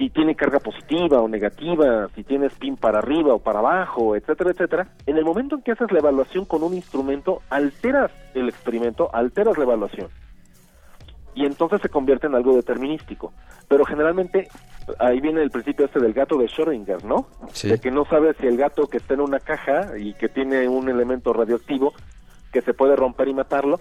si 0.00 0.08
tiene 0.08 0.34
carga 0.34 0.60
positiva 0.60 1.20
o 1.20 1.28
negativa, 1.28 2.08
si 2.14 2.24
tiene 2.24 2.46
spin 2.46 2.78
para 2.78 3.00
arriba 3.00 3.34
o 3.34 3.38
para 3.38 3.58
abajo, 3.58 4.16
etcétera, 4.16 4.52
etcétera, 4.52 4.88
en 5.04 5.18
el 5.18 5.26
momento 5.26 5.56
en 5.56 5.62
que 5.62 5.72
haces 5.72 5.92
la 5.92 5.98
evaluación 5.98 6.46
con 6.46 6.62
un 6.62 6.72
instrumento, 6.72 7.42
alteras 7.50 8.10
el 8.32 8.48
experimento, 8.48 9.14
alteras 9.14 9.58
la 9.58 9.64
evaluación. 9.64 10.08
Y 11.34 11.44
entonces 11.44 11.82
se 11.82 11.90
convierte 11.90 12.28
en 12.28 12.34
algo 12.34 12.56
determinístico. 12.56 13.34
Pero 13.68 13.84
generalmente, 13.84 14.48
ahí 14.98 15.20
viene 15.20 15.42
el 15.42 15.50
principio 15.50 15.84
este 15.84 16.00
del 16.00 16.14
gato 16.14 16.38
de 16.38 16.46
Schrödinger, 16.46 17.04
¿no? 17.04 17.26
Sí. 17.52 17.68
De 17.68 17.78
que 17.78 17.90
no 17.90 18.06
sabes 18.06 18.38
si 18.40 18.46
el 18.46 18.56
gato 18.56 18.86
que 18.86 18.96
está 18.96 19.12
en 19.12 19.20
una 19.20 19.38
caja 19.38 19.98
y 19.98 20.14
que 20.14 20.30
tiene 20.30 20.66
un 20.66 20.88
elemento 20.88 21.34
radioactivo 21.34 21.92
que 22.54 22.62
se 22.62 22.72
puede 22.72 22.96
romper 22.96 23.28
y 23.28 23.34
matarlo, 23.34 23.78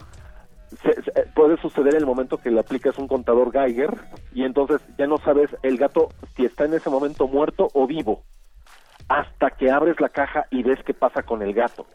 se- 0.83 1.01
se- 1.03 1.27
puede 1.33 1.57
suceder 1.57 1.95
el 1.95 2.05
momento 2.05 2.37
que 2.37 2.51
le 2.51 2.59
aplicas 2.59 2.97
un 2.97 3.07
contador 3.07 3.51
Geiger 3.51 3.97
y 4.31 4.43
entonces 4.43 4.81
ya 4.97 5.07
no 5.07 5.19
sabes 5.19 5.49
el 5.63 5.77
gato 5.77 6.13
si 6.35 6.45
está 6.45 6.65
en 6.65 6.73
ese 6.75 6.89
momento 6.89 7.27
muerto 7.27 7.69
o 7.73 7.87
vivo 7.87 8.23
hasta 9.07 9.51
que 9.51 9.71
abres 9.71 9.99
la 9.99 10.09
caja 10.09 10.45
y 10.51 10.63
ves 10.63 10.79
qué 10.85 10.93
pasa 10.93 11.23
con 11.23 11.41
el 11.41 11.53
gato. 11.53 11.87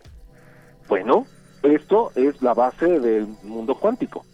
Bueno, 0.89 1.29
esto 1.63 2.13
es 2.17 2.41
la 2.43 2.55
base 2.55 2.87
del 2.87 3.27
mundo 3.43 3.77
cuántico. 3.79 4.27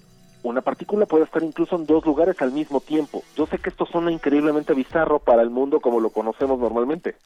Una 0.43 0.63
partícula 0.63 1.05
puede 1.05 1.25
estar 1.25 1.43
incluso 1.43 1.77
en 1.77 1.85
dos 1.85 2.05
lugares 2.07 2.37
al 2.41 2.53
mismo 2.53 2.81
tiempo. 2.81 3.23
Yo 3.37 3.47
sé 3.47 3.59
que 3.59 3.69
esto 3.69 3.85
suena 3.85 4.11
increíblemente 4.11 4.73
bizarro 4.73 5.19
para 5.19 5.43
el 5.43 5.51
mundo 5.51 5.81
como 5.81 6.01
lo 6.01 6.11
conocemos 6.11 6.59
normalmente. 6.59 7.17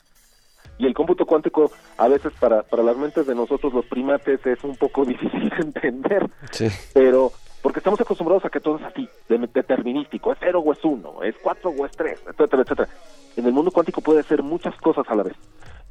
Y 0.78 0.86
el 0.86 0.94
cómputo 0.94 1.24
cuántico 1.26 1.70
a 1.98 2.08
veces 2.08 2.32
para, 2.40 2.62
para 2.62 2.82
las 2.82 2.96
mentes 2.96 3.26
de 3.26 3.34
nosotros 3.34 3.72
los 3.72 3.84
primates 3.86 4.44
es 4.46 4.62
un 4.64 4.76
poco 4.76 5.04
difícil 5.06 5.48
de 5.50 5.56
entender 5.56 6.28
Sí. 6.50 6.68
pero 6.92 7.30
porque 7.62 7.78
estamos 7.78 7.98
acostumbrados 8.00 8.44
a 8.44 8.50
que 8.50 8.60
todo 8.60 8.76
es 8.76 8.82
así, 8.82 9.08
de- 9.28 9.38
determinístico, 9.54 10.32
es 10.32 10.38
cero 10.40 10.60
o 10.64 10.72
es 10.72 10.84
uno, 10.84 11.22
es 11.22 11.34
cuatro 11.42 11.70
o 11.70 11.86
es 11.86 11.92
tres, 11.92 12.20
etcétera, 12.28 12.62
etcétera. 12.62 12.88
En 13.36 13.46
el 13.46 13.52
mundo 13.52 13.70
cuántico 13.70 14.02
puede 14.02 14.22
ser 14.24 14.42
muchas 14.42 14.76
cosas 14.76 15.06
a 15.08 15.14
la 15.14 15.22
vez. 15.22 15.34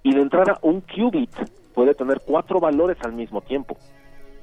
Y 0.04 0.14
de 0.14 0.22
entrada, 0.22 0.60
un 0.62 0.82
qubit 0.82 1.32
puede 1.74 1.96
tener 1.96 2.22
cuatro 2.24 2.60
valores 2.60 2.98
al 3.04 3.14
mismo 3.14 3.42
tiempo, 3.42 3.76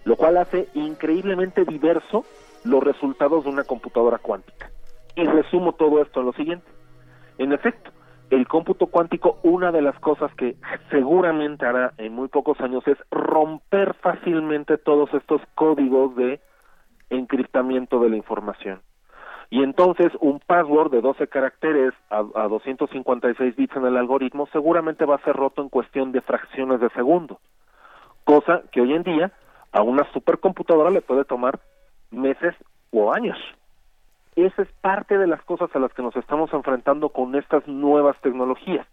lo 0.04 0.16
cual 0.16 0.38
hace 0.38 0.66
increíblemente 0.74 1.64
diverso 1.64 2.24
los 2.64 2.82
resultados 2.82 3.44
de 3.44 3.50
una 3.50 3.62
computadora 3.64 4.18
cuántica. 4.18 4.68
Y 5.14 5.24
resumo 5.24 5.72
todo 5.74 6.02
esto 6.02 6.20
en 6.20 6.26
lo 6.26 6.32
siguiente. 6.32 6.66
En 7.38 7.52
efecto, 7.52 7.90
el 8.30 8.46
cómputo 8.46 8.86
cuántico, 8.86 9.38
una 9.42 9.72
de 9.72 9.82
las 9.82 9.98
cosas 9.98 10.32
que 10.34 10.56
seguramente 10.90 11.66
hará 11.66 11.92
en 11.98 12.14
muy 12.14 12.28
pocos 12.28 12.60
años 12.60 12.86
es 12.86 12.96
romper 13.10 13.94
fácilmente 13.94 14.78
todos 14.78 15.12
estos 15.14 15.42
códigos 15.54 16.14
de 16.16 16.40
encriptamiento 17.10 18.00
de 18.00 18.10
la 18.10 18.16
información. 18.16 18.80
Y 19.50 19.64
entonces 19.64 20.12
un 20.20 20.38
password 20.38 20.92
de 20.92 21.00
12 21.00 21.26
caracteres 21.26 21.92
a, 22.08 22.18
a 22.36 22.46
256 22.46 23.56
bits 23.56 23.76
en 23.76 23.84
el 23.84 23.96
algoritmo 23.96 24.46
seguramente 24.52 25.04
va 25.04 25.16
a 25.16 25.24
ser 25.24 25.34
roto 25.34 25.60
en 25.60 25.68
cuestión 25.68 26.12
de 26.12 26.20
fracciones 26.20 26.80
de 26.80 26.88
segundo. 26.90 27.40
Cosa 28.22 28.62
que 28.70 28.80
hoy 28.80 28.92
en 28.92 29.02
día 29.02 29.32
a 29.72 29.82
una 29.82 30.04
supercomputadora 30.12 30.90
le 30.90 31.02
puede 31.02 31.24
tomar 31.24 31.58
meses 32.12 32.54
o 32.92 33.12
años. 33.12 33.38
Esa 34.46 34.62
es 34.62 34.72
parte 34.80 35.18
de 35.18 35.26
las 35.26 35.42
cosas 35.42 35.68
a 35.74 35.78
las 35.78 35.92
que 35.92 36.02
nos 36.02 36.16
estamos 36.16 36.50
enfrentando 36.54 37.10
con 37.10 37.34
estas 37.34 37.66
nuevas 37.68 38.18
tecnologías. 38.22 38.86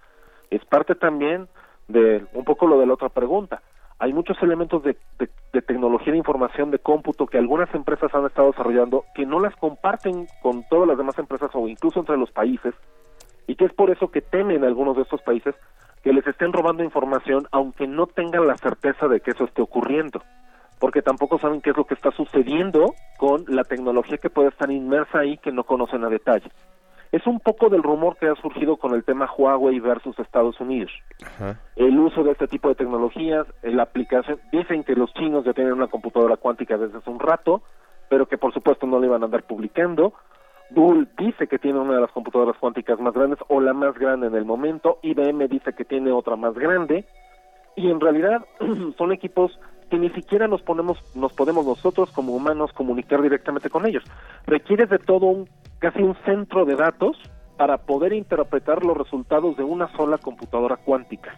Es 0.50 0.66
parte 0.66 0.94
también 0.94 1.48
de 1.88 2.26
un 2.34 2.44
poco 2.44 2.68
lo 2.68 2.78
de 2.78 2.86
la 2.86 2.96
otra 2.96 3.08
pregunta. 3.08 3.62
Hay 3.98 4.12
muchos 4.12 4.38
elementos 4.44 4.84
de- 4.84 4.98
de 5.18 5.62
tecnología 5.62 6.12
de 6.12 6.18
información, 6.18 6.70
de 6.70 6.80
cómputo, 6.80 7.28
que 7.28 7.38
algunas 7.38 7.74
empresas 7.74 8.14
han 8.14 8.26
estado 8.26 8.52
desarrollando, 8.52 9.06
que 9.16 9.26
no 9.26 9.40
las 9.40 9.56
comparten 9.56 10.28
con 10.42 10.66
todas 10.70 10.86
las 10.86 10.98
demás 10.98 11.18
empresas 11.18 11.50
o 11.54 11.66
incluso 11.70 12.02
entre 12.02 12.18
los 12.18 12.30
países, 12.32 12.76
y 13.48 13.56
que 13.56 13.66
es 13.66 13.74
por 13.74 13.90
eso 13.90 14.12
que 14.12 14.22
temen 14.22 14.66
algunos 14.66 14.98
de 14.98 15.04
estos 15.04 15.22
países 15.22 15.56
que 16.04 16.12
les 16.12 16.28
estén 16.28 16.52
robando 16.52 16.84
información, 16.84 17.48
aunque 17.52 17.88
no 17.88 18.06
tengan 18.08 18.48
la 18.48 18.58
certeza 18.58 19.08
de 19.08 19.22
que 19.22 19.32
eso 19.32 19.46
esté 19.46 19.62
ocurriendo 19.62 20.22
porque 20.80 21.02
tampoco 21.02 21.40
saben 21.40 21.62
qué 21.62 21.72
es 21.72 21.78
lo 21.78 21.86
que 21.86 21.94
está 21.94 22.12
sucediendo 22.12 22.94
con 23.18 23.46
la 23.48 23.64
tecnología 23.64 24.18
que 24.18 24.30
puede 24.30 24.50
estar 24.50 24.70
inmersa 24.72 25.20
ahí 25.20 25.38
que 25.38 25.52
no 25.52 25.64
conocen 25.64 26.04
a 26.04 26.10
detalle. 26.10 26.50
Es 27.12 27.26
un 27.26 27.40
poco 27.40 27.70
del 27.70 27.84
rumor 27.84 28.18
que 28.18 28.28
ha 28.28 28.36
surgido 28.36 28.76
con 28.76 28.94
el 28.94 29.04
tema 29.04 29.30
Huawei 29.38 29.80
versus 29.80 30.20
Estados 30.20 30.60
Unidos. 30.60 30.92
Ajá. 31.26 31.60
El 31.76 31.98
uso 31.98 32.24
de 32.24 32.32
este 32.32 32.48
tipo 32.48 32.68
de 32.68 32.76
tecnologías, 32.76 33.48
la 33.64 33.84
aplicación, 33.84 34.40
dicen 34.52 34.84
que 34.84 34.94
los 34.94 35.14
chinos 35.14 35.46
ya 35.46 35.54
tienen 35.54 35.74
una 35.74 35.88
computadora 35.88 36.36
cuántica 36.36 36.78
desde 36.78 36.98
hace 36.98 37.10
un 37.10 37.20
rato, 37.20 37.62
pero 38.10 38.28
que 38.28 38.38
por 38.38 38.54
supuesto 38.54 38.86
no 38.88 39.00
le 39.00 39.08
iban 39.08 39.22
a 39.22 39.26
andar 39.26 39.44
publicando. 39.44 40.14
Google 40.72 41.08
dice 41.18 41.48
que 41.48 41.60
tiene 41.60 41.80
una 41.80 41.96
de 41.96 42.02
las 42.02 42.12
computadoras 42.12 42.58
cuánticas 42.60 43.00
más 43.00 43.14
grandes 43.14 43.40
o 43.48 43.62
la 43.62 43.74
más 43.74 43.98
grande 43.98 44.28
en 44.28 44.36
el 44.36 44.44
momento. 44.44 45.00
IBM 45.02 45.48
dice 45.48 45.74
que 45.74 45.86
tiene 45.86 46.12
otra 46.12 46.36
más 46.36 46.54
grande. 46.56 47.06
Y 47.78 47.90
en 47.90 48.02
realidad 48.02 48.46
son 48.98 49.14
equipos 49.14 49.58
que 49.90 49.98
ni 49.98 50.10
siquiera 50.10 50.48
nos 50.48 50.62
ponemos, 50.62 50.98
nos 51.16 51.34
podemos 51.34 51.66
nosotros 51.66 52.12
como 52.12 52.34
humanos 52.34 52.72
comunicar 52.74 53.22
directamente 53.22 53.70
con 53.70 53.86
ellos. 53.86 54.04
Requieres 54.46 54.90
de 54.90 55.00
todo 55.00 55.28
un, 55.28 55.50
casi 55.80 56.02
un 56.02 56.16
centro 56.26 56.66
de 56.66 56.76
datos 56.76 57.18
para 57.58 57.78
poder 57.78 58.14
interpretar 58.14 58.86
los 58.86 58.96
resultados 58.96 59.58
de 59.58 59.64
una 59.64 59.92
sola 59.96 60.18
computadora 60.18 60.78
cuántica. 60.78 61.38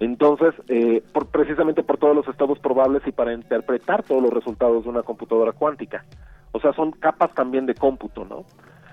Entonces, 0.00 0.54
eh, 0.68 1.02
por, 1.12 1.28
precisamente 1.28 1.82
por 1.82 1.98
todos 1.98 2.16
los 2.16 2.26
estados 2.28 2.58
probables 2.58 3.02
y 3.06 3.12
para 3.12 3.32
interpretar 3.32 4.02
todos 4.02 4.22
los 4.22 4.32
resultados 4.32 4.84
de 4.84 4.90
una 4.90 5.02
computadora 5.02 5.52
cuántica. 5.52 6.04
O 6.52 6.60
sea, 6.60 6.72
son 6.72 6.92
capas 6.92 7.32
también 7.34 7.66
de 7.66 7.74
cómputo, 7.74 8.24
¿no? 8.24 8.44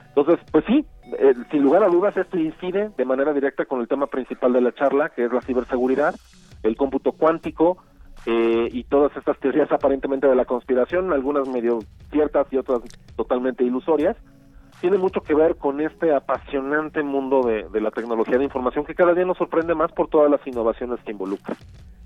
Entonces, 0.09 0.39
pues 0.51 0.65
sí, 0.65 0.85
eh, 1.17 1.33
sin 1.49 1.63
lugar 1.63 1.83
a 1.83 1.87
dudas 1.87 2.15
esto 2.17 2.37
incide 2.37 2.91
de 2.97 3.05
manera 3.05 3.33
directa 3.33 3.65
con 3.65 3.79
el 3.79 3.87
tema 3.87 4.07
principal 4.07 4.53
de 4.53 4.61
la 4.61 4.73
charla, 4.73 5.09
que 5.09 5.25
es 5.25 5.31
la 5.31 5.41
ciberseguridad, 5.41 6.13
el 6.63 6.75
cómputo 6.75 7.13
cuántico 7.13 7.77
eh, 8.25 8.69
y 8.71 8.83
todas 8.83 9.15
estas 9.17 9.39
teorías 9.39 9.71
aparentemente 9.71 10.27
de 10.27 10.35
la 10.35 10.45
conspiración, 10.45 11.11
algunas 11.11 11.47
medio 11.47 11.79
ciertas 12.11 12.45
y 12.51 12.57
otras 12.57 12.81
totalmente 13.15 13.63
ilusorias, 13.63 14.15
tiene 14.79 14.97
mucho 14.97 15.21
que 15.21 15.33
ver 15.33 15.55
con 15.55 15.81
este 15.81 16.13
apasionante 16.13 17.03
mundo 17.03 17.41
de, 17.43 17.81
la 17.81 17.91
tecnología 17.91 18.37
de 18.37 18.43
información 18.43 18.85
que 18.85 18.95
cada 18.95 19.13
día 19.13 19.25
nos 19.25 19.37
sorprende 19.37 19.75
más 19.75 19.91
por 19.91 20.07
todas 20.07 20.29
las 20.29 20.45
innovaciones 20.45 20.99
que 21.05 21.11
involucra. 21.11 21.55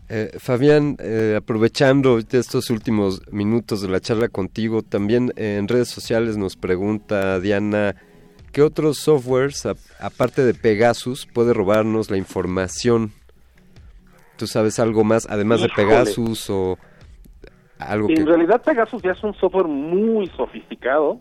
Eh, 0.07 0.31
Fabián, 0.39 0.97
eh, 0.99 1.35
aprovechando 1.37 2.19
estos 2.19 2.69
últimos 2.69 3.21
minutos 3.31 3.81
de 3.81 3.89
la 3.89 3.99
charla 3.99 4.27
contigo, 4.27 4.83
también 4.83 5.33
en 5.35 5.67
redes 5.67 5.87
sociales 5.89 6.37
nos 6.37 6.55
pregunta 6.57 7.39
Diana, 7.39 7.95
¿qué 8.51 8.61
otros 8.61 8.99
softwares, 8.99 9.65
aparte 9.99 10.45
de 10.45 10.53
Pegasus, 10.53 11.25
puede 11.25 11.53
robarnos 11.53 12.11
la 12.11 12.17
información? 12.17 13.11
¿Tú 14.37 14.47
sabes 14.47 14.79
algo 14.79 15.03
más, 15.03 15.27
además 15.29 15.61
de. 15.61 15.69
Pegasus 15.69 16.49
o 16.49 16.77
algo 17.79 18.09
En 18.09 18.15
que... 18.15 18.25
realidad 18.25 18.61
Pegasus 18.61 19.01
ya 19.01 19.11
es 19.11 19.23
un 19.23 19.33
software 19.35 19.67
muy 19.67 20.27
sofisticado, 20.37 21.19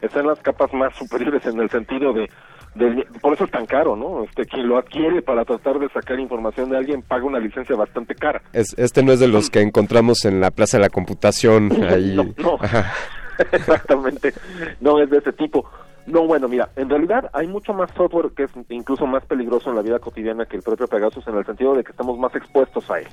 está 0.00 0.20
en 0.20 0.26
las 0.28 0.38
capas 0.40 0.72
más 0.72 0.94
superiores 0.96 1.44
en 1.46 1.58
el 1.60 1.70
sentido 1.70 2.12
de, 2.12 2.28
de- 2.74 3.06
por 3.22 3.32
eso 3.34 3.44
es 3.44 3.50
tan 3.50 3.64
caro, 3.66 3.96
¿no? 3.96 4.24
Este 4.24 4.44
quien 4.44 4.68
lo 4.68 4.76
adquiere 4.78 5.22
para 5.22 5.44
tratar 5.44 5.78
de 5.78 5.88
sacar 5.90 6.18
información 6.20 6.68
de 6.70 6.76
alguien 6.76 7.02
paga 7.02 7.24
una 7.24 7.38
licencia 7.38 7.76
bastante 7.76 8.14
cara. 8.14 8.42
Es, 8.52 8.74
este 8.78 9.02
no 9.02 9.12
es 9.12 9.20
de 9.20 9.28
los 9.28 9.48
que 9.50 9.60
encontramos 9.60 10.24
en 10.24 10.40
la 10.40 10.50
Plaza 10.50 10.76
de 10.76 10.82
la 10.82 10.90
Computación, 10.90 11.70
ahí... 11.90 12.14
No, 12.14 12.24
no. 12.38 12.58
Exactamente, 13.52 14.32
no 14.80 14.98
es 15.00 15.10
de 15.10 15.18
ese 15.18 15.32
tipo. 15.32 15.68
No, 16.06 16.24
bueno, 16.24 16.46
mira, 16.46 16.70
en 16.76 16.88
realidad 16.88 17.30
hay 17.32 17.48
mucho 17.48 17.74
más 17.74 17.90
software 17.96 18.30
que 18.30 18.44
es 18.44 18.50
incluso 18.68 19.06
más 19.06 19.24
peligroso 19.26 19.70
en 19.70 19.76
la 19.76 19.82
vida 19.82 19.98
cotidiana 19.98 20.46
que 20.46 20.56
el 20.56 20.62
propio 20.62 20.86
Pegasus 20.86 21.26
en 21.26 21.36
el 21.36 21.44
sentido 21.44 21.74
de 21.74 21.82
que 21.82 21.90
estamos 21.90 22.16
más 22.16 22.34
expuestos 22.36 22.88
a 22.90 23.00
él. 23.00 23.08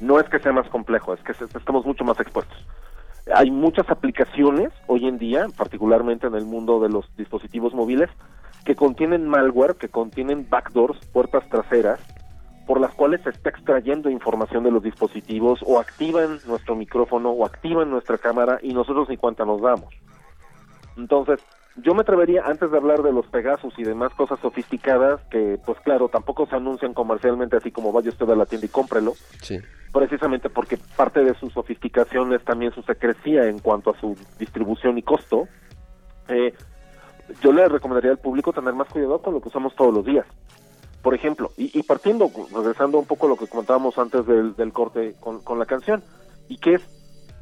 No 0.00 0.20
es 0.20 0.28
que 0.28 0.38
sea 0.38 0.52
más 0.52 0.68
complejo, 0.68 1.14
es 1.14 1.22
que 1.22 1.32
estamos 1.32 1.86
mucho 1.86 2.04
más 2.04 2.20
expuestos. 2.20 2.56
Hay 3.34 3.50
muchas 3.50 3.88
aplicaciones 3.88 4.72
hoy 4.88 5.06
en 5.06 5.16
día, 5.16 5.46
particularmente 5.56 6.26
en 6.26 6.34
el 6.34 6.44
mundo 6.44 6.80
de 6.80 6.90
los 6.90 7.08
dispositivos 7.16 7.72
móviles, 7.72 8.10
que 8.64 8.74
contienen 8.74 9.28
malware, 9.28 9.76
que 9.76 9.88
contienen 9.88 10.46
backdoors, 10.50 10.98
puertas 11.06 11.48
traseras, 11.48 12.00
por 12.66 12.80
las 12.80 12.92
cuales 12.94 13.22
se 13.22 13.30
está 13.30 13.50
extrayendo 13.50 14.10
información 14.10 14.64
de 14.64 14.70
los 14.70 14.82
dispositivos 14.82 15.60
o 15.66 15.80
activan 15.80 16.38
nuestro 16.46 16.76
micrófono 16.76 17.30
o 17.30 17.46
activan 17.46 17.90
nuestra 17.90 18.18
cámara 18.18 18.58
y 18.62 18.74
nosotros 18.74 19.08
ni 19.08 19.16
cuenta 19.16 19.44
nos 19.44 19.62
damos. 19.62 19.94
Entonces, 20.96 21.40
yo 21.76 21.94
me 21.94 22.02
atrevería, 22.02 22.42
antes 22.44 22.70
de 22.70 22.76
hablar 22.76 23.02
de 23.02 23.12
los 23.12 23.26
Pegasus 23.26 23.72
y 23.78 23.82
demás 23.84 24.12
cosas 24.14 24.38
sofisticadas, 24.40 25.20
que 25.30 25.58
pues 25.64 25.78
claro, 25.80 26.08
tampoco 26.08 26.46
se 26.46 26.56
anuncian 26.56 26.92
comercialmente 26.94 27.56
así 27.56 27.70
como 27.70 27.92
vaya 27.92 28.10
usted 28.10 28.28
a 28.28 28.36
la 28.36 28.46
tienda 28.46 28.66
y 28.66 28.70
cómprelo, 28.70 29.14
Sí. 29.40 29.58
precisamente 29.92 30.50
porque 30.50 30.78
parte 30.96 31.24
de 31.24 31.34
su 31.34 31.48
sofisticación 31.50 32.32
es 32.34 32.44
también 32.44 32.72
su 32.72 32.82
secrecía 32.82 33.46
en 33.48 33.58
cuanto 33.58 33.90
a 33.90 34.00
su 34.00 34.16
distribución 34.38 34.98
y 34.98 35.02
costo, 35.02 35.48
eh, 36.28 36.52
yo 37.40 37.52
le 37.52 37.66
recomendaría 37.68 38.10
al 38.10 38.18
público 38.18 38.52
tener 38.52 38.74
más 38.74 38.88
cuidado 38.88 39.22
con 39.22 39.32
lo 39.34 39.40
que 39.40 39.48
usamos 39.48 39.74
todos 39.74 39.94
los 39.94 40.04
días. 40.04 40.26
Por 41.02 41.14
ejemplo, 41.14 41.50
y, 41.56 41.76
y 41.78 41.82
partiendo, 41.82 42.30
regresando 42.54 42.98
un 42.98 43.06
poco 43.06 43.26
a 43.26 43.30
lo 43.30 43.36
que 43.36 43.46
comentábamos 43.48 43.96
antes 43.98 44.24
del, 44.26 44.54
del 44.54 44.72
corte 44.72 45.14
con, 45.18 45.40
con 45.42 45.58
la 45.58 45.66
canción, 45.66 46.02
y 46.48 46.58
que 46.58 46.74
es 46.74 46.82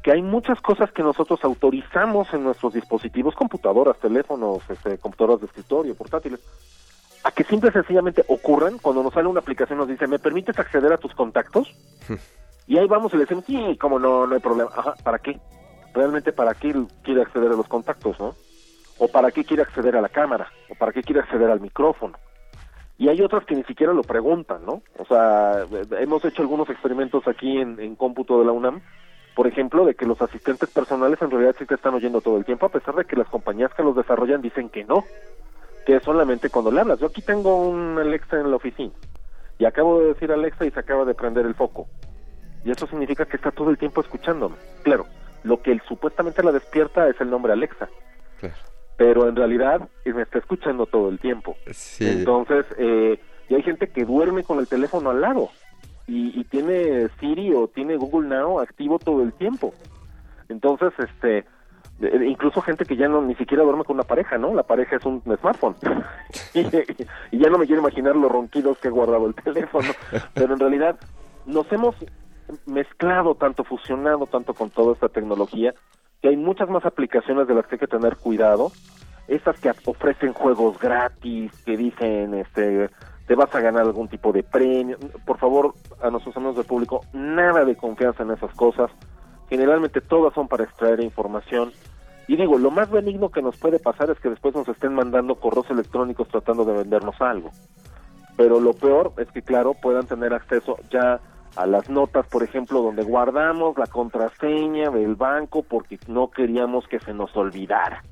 que 0.03 0.11
hay 0.11 0.21
muchas 0.21 0.59
cosas 0.61 0.91
que 0.91 1.03
nosotros 1.03 1.39
autorizamos 1.43 2.33
en 2.33 2.43
nuestros 2.43 2.73
dispositivos, 2.73 3.35
computadoras, 3.35 3.97
teléfonos, 3.99 4.61
este, 4.69 4.97
computadoras 4.97 5.41
de 5.41 5.47
escritorio, 5.47 5.95
portátiles, 5.95 6.39
a 7.23 7.31
que 7.31 7.43
simple 7.43 7.69
y 7.69 7.73
sencillamente 7.73 8.23
ocurran 8.27 8.79
cuando 8.79 9.03
nos 9.03 9.13
sale 9.13 9.27
una 9.27 9.41
aplicación 9.41 9.77
nos 9.77 9.87
dice, 9.87 10.07
¿me 10.07 10.17
permites 10.17 10.57
acceder 10.57 10.91
a 10.91 10.97
tus 10.97 11.13
contactos? 11.13 11.73
Y 12.67 12.77
ahí 12.77 12.87
vamos 12.87 13.13
y 13.13 13.17
le 13.17 13.23
decimos, 13.23 13.43
sí, 13.45 13.77
como 13.77 13.99
no, 13.99 14.25
no 14.25 14.33
hay 14.33 14.39
problema. 14.39 14.69
Ajá, 14.73 14.93
¿para 15.03 15.19
qué? 15.19 15.37
Realmente, 15.93 16.31
¿para 16.31 16.53
qué 16.53 16.73
quiere 17.03 17.21
acceder 17.21 17.51
a 17.51 17.55
los 17.55 17.67
contactos, 17.67 18.17
no? 18.17 18.35
O 18.97 19.09
¿para 19.09 19.31
qué 19.31 19.43
quiere 19.43 19.63
acceder 19.63 19.97
a 19.97 20.01
la 20.01 20.07
cámara? 20.07 20.47
O 20.69 20.75
¿para 20.75 20.93
qué 20.93 21.01
quiere 21.01 21.19
acceder 21.19 21.49
al 21.49 21.59
micrófono? 21.59 22.17
Y 22.97 23.09
hay 23.09 23.19
otras 23.21 23.43
que 23.45 23.55
ni 23.55 23.63
siquiera 23.63 23.91
lo 23.91 24.03
preguntan, 24.03 24.65
¿no? 24.65 24.83
O 24.97 25.05
sea, 25.05 25.63
eh, 25.69 25.85
hemos 25.99 26.23
hecho 26.23 26.43
algunos 26.43 26.69
experimentos 26.69 27.27
aquí 27.27 27.57
en, 27.57 27.79
en 27.79 27.95
cómputo 27.95 28.39
de 28.39 28.45
la 28.45 28.51
UNAM, 28.51 28.81
por 29.35 29.47
ejemplo, 29.47 29.85
de 29.85 29.95
que 29.95 30.05
los 30.05 30.21
asistentes 30.21 30.69
personales 30.69 31.21
en 31.21 31.31
realidad 31.31 31.55
sí 31.57 31.65
te 31.65 31.75
están 31.75 31.93
oyendo 31.93 32.21
todo 32.21 32.37
el 32.37 32.45
tiempo, 32.45 32.65
a 32.65 32.71
pesar 32.71 32.95
de 32.95 33.05
que 33.05 33.15
las 33.15 33.29
compañías 33.29 33.73
que 33.73 33.83
los 33.83 33.95
desarrollan 33.95 34.41
dicen 34.41 34.69
que 34.69 34.83
no, 34.83 35.05
que 35.85 35.95
es 35.95 36.03
solamente 36.03 36.49
cuando 36.49 36.71
le 36.71 36.81
hablas. 36.81 36.99
Yo 36.99 37.07
aquí 37.07 37.21
tengo 37.21 37.57
un 37.57 37.97
Alexa 37.97 38.39
en 38.39 38.49
la 38.49 38.57
oficina 38.57 38.93
y 39.57 39.65
acabo 39.65 39.99
de 39.99 40.07
decir 40.07 40.31
Alexa 40.31 40.65
y 40.65 40.71
se 40.71 40.79
acaba 40.79 41.05
de 41.05 41.13
prender 41.13 41.45
el 41.45 41.55
foco. 41.55 41.87
Y 42.63 42.71
eso 42.71 42.85
significa 42.87 43.25
que 43.25 43.37
está 43.37 43.51
todo 43.51 43.69
el 43.69 43.77
tiempo 43.77 44.01
escuchándome. 44.01 44.55
Claro, 44.83 45.05
lo 45.43 45.61
que 45.61 45.71
él 45.71 45.81
supuestamente 45.87 46.43
la 46.43 46.51
despierta 46.51 47.07
es 47.07 47.19
el 47.21 47.29
nombre 47.29 47.53
Alexa. 47.53 47.89
Claro. 48.39 48.55
Pero 48.97 49.27
en 49.27 49.35
realidad 49.35 49.87
me 50.05 50.21
está 50.21 50.39
escuchando 50.39 50.85
todo 50.85 51.09
el 51.09 51.19
tiempo. 51.19 51.55
Sí. 51.71 52.07
Entonces, 52.07 52.65
eh, 52.77 53.19
y 53.49 53.55
hay 53.55 53.63
gente 53.63 53.89
que 53.89 54.05
duerme 54.05 54.43
con 54.43 54.59
el 54.59 54.67
teléfono 54.67 55.09
al 55.09 55.21
lado 55.21 55.49
y, 56.11 56.37
y 56.37 56.43
tiene 56.43 57.07
Siri 57.19 57.53
o 57.53 57.69
tiene 57.69 57.95
Google 57.95 58.27
Now 58.27 58.59
activo 58.59 58.99
todo 58.99 59.23
el 59.23 59.31
tiempo. 59.31 59.73
Entonces, 60.49 60.91
este, 60.99 61.45
eh, 62.01 62.25
incluso 62.27 62.61
gente 62.61 62.83
que 62.83 62.97
ya 62.97 63.07
no 63.07 63.21
ni 63.21 63.33
siquiera 63.35 63.63
duerme 63.63 63.85
con 63.85 63.95
una 63.95 64.03
pareja, 64.03 64.37
¿no? 64.37 64.53
La 64.53 64.63
pareja 64.63 64.97
es 64.97 65.05
un 65.05 65.21
smartphone. 65.21 65.75
y, 66.53 67.37
ya 67.37 67.49
no 67.49 67.57
me 67.57 67.65
quiero 67.65 67.81
imaginar 67.81 68.17
los 68.17 68.29
ronquidos 68.29 68.77
que 68.79 68.89
he 68.89 68.91
guardado 68.91 69.25
el 69.25 69.35
teléfono. 69.43 69.87
Pero 70.33 70.53
en 70.53 70.59
realidad 70.59 70.99
nos 71.45 71.71
hemos 71.71 71.95
mezclado 72.65 73.35
tanto, 73.35 73.63
fusionado 73.63 74.25
tanto 74.25 74.53
con 74.53 74.69
toda 74.69 74.93
esta 74.93 75.07
tecnología, 75.07 75.73
que 76.21 76.27
hay 76.27 76.35
muchas 76.37 76.69
más 76.69 76.85
aplicaciones 76.85 77.47
de 77.47 77.55
las 77.55 77.65
que 77.67 77.75
hay 77.75 77.79
que 77.79 77.87
tener 77.87 78.17
cuidado. 78.17 78.73
Estas 79.29 79.57
que 79.61 79.71
ofrecen 79.85 80.33
juegos 80.33 80.77
gratis, 80.77 81.53
que 81.63 81.77
dicen, 81.77 82.33
este, 82.33 82.89
te 83.31 83.35
vas 83.35 83.55
a 83.55 83.61
ganar 83.61 83.83
algún 83.83 84.09
tipo 84.09 84.33
de 84.33 84.43
premio. 84.43 84.97
Por 85.25 85.37
favor, 85.37 85.73
a 86.01 86.09
nuestros 86.09 86.35
amigos 86.35 86.57
del 86.57 86.65
público, 86.65 87.05
nada 87.13 87.63
de 87.63 87.77
confianza 87.77 88.23
en 88.23 88.31
esas 88.31 88.53
cosas. 88.55 88.91
Generalmente 89.49 90.01
todas 90.01 90.33
son 90.33 90.49
para 90.49 90.65
extraer 90.65 90.99
información. 90.99 91.71
Y 92.27 92.35
digo, 92.35 92.57
lo 92.57 92.71
más 92.71 92.91
benigno 92.91 93.29
que 93.29 93.41
nos 93.41 93.55
puede 93.55 93.79
pasar 93.79 94.09
es 94.09 94.19
que 94.19 94.29
después 94.29 94.53
nos 94.53 94.67
estén 94.67 94.93
mandando 94.93 95.35
correos 95.35 95.69
electrónicos 95.69 96.27
tratando 96.27 96.65
de 96.65 96.73
vendernos 96.73 97.21
algo. 97.21 97.51
Pero 98.35 98.59
lo 98.59 98.73
peor 98.73 99.13
es 99.15 99.31
que, 99.31 99.41
claro, 99.41 99.75
puedan 99.81 100.07
tener 100.07 100.33
acceso 100.33 100.75
ya 100.89 101.21
a 101.55 101.65
las 101.65 101.89
notas, 101.89 102.27
por 102.27 102.43
ejemplo, 102.43 102.81
donde 102.81 103.03
guardamos 103.03 103.77
la 103.77 103.87
contraseña 103.87 104.89
del 104.89 105.15
banco 105.15 105.63
porque 105.63 105.97
no 106.07 106.31
queríamos 106.31 106.85
que 106.89 106.99
se 106.99 107.13
nos 107.13 107.33
olvidara. 107.37 108.03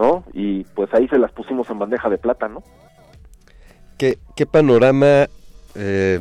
¿No? 0.00 0.24
Y 0.32 0.64
pues 0.64 0.92
ahí 0.94 1.06
se 1.06 1.18
las 1.18 1.30
pusimos 1.30 1.70
en 1.70 1.78
bandeja 1.78 2.08
de 2.08 2.18
plata, 2.18 2.48
¿no? 2.48 2.64
¿Qué, 4.34 4.46
panorama, 4.46 5.28
eh, 5.76 6.18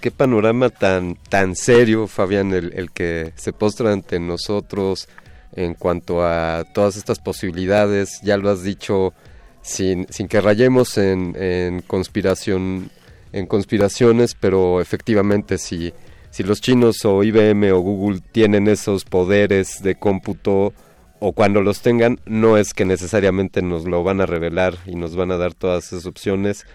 qué 0.00 0.10
panorama 0.10 0.68
tan, 0.68 1.14
tan 1.28 1.54
serio, 1.54 2.08
Fabián, 2.08 2.52
el, 2.52 2.72
el 2.74 2.90
que 2.90 3.32
se 3.36 3.52
postra 3.52 3.92
ante 3.92 4.18
nosotros 4.18 5.08
en 5.54 5.74
cuanto 5.74 6.24
a 6.24 6.64
todas 6.74 6.96
estas 6.96 7.20
posibilidades? 7.20 8.20
Ya 8.24 8.36
lo 8.36 8.50
has 8.50 8.64
dicho, 8.64 9.14
sin, 9.62 10.08
sin 10.10 10.26
que 10.26 10.40
rayemos 10.40 10.98
en, 10.98 11.36
en 11.38 11.82
conspiración, 11.82 12.90
en 13.32 13.46
conspiraciones, 13.46 14.34
pero 14.34 14.80
efectivamente 14.80 15.58
si, 15.58 15.92
si 16.30 16.42
los 16.42 16.60
chinos 16.60 17.04
o 17.04 17.22
IBM 17.22 17.70
o 17.74 17.78
Google 17.78 18.22
tienen 18.32 18.66
esos 18.66 19.04
poderes 19.04 19.84
de 19.84 19.94
cómputo 19.94 20.72
o 21.20 21.32
cuando 21.32 21.62
los 21.62 21.80
tengan, 21.80 22.18
no 22.26 22.58
es 22.58 22.74
que 22.74 22.84
necesariamente 22.84 23.62
nos 23.62 23.84
lo 23.84 24.02
van 24.02 24.20
a 24.20 24.26
revelar 24.26 24.78
y 24.84 24.96
nos 24.96 25.14
van 25.14 25.30
a 25.30 25.36
dar 25.36 25.54
todas 25.54 25.86
esas 25.86 26.06
opciones. 26.06 26.66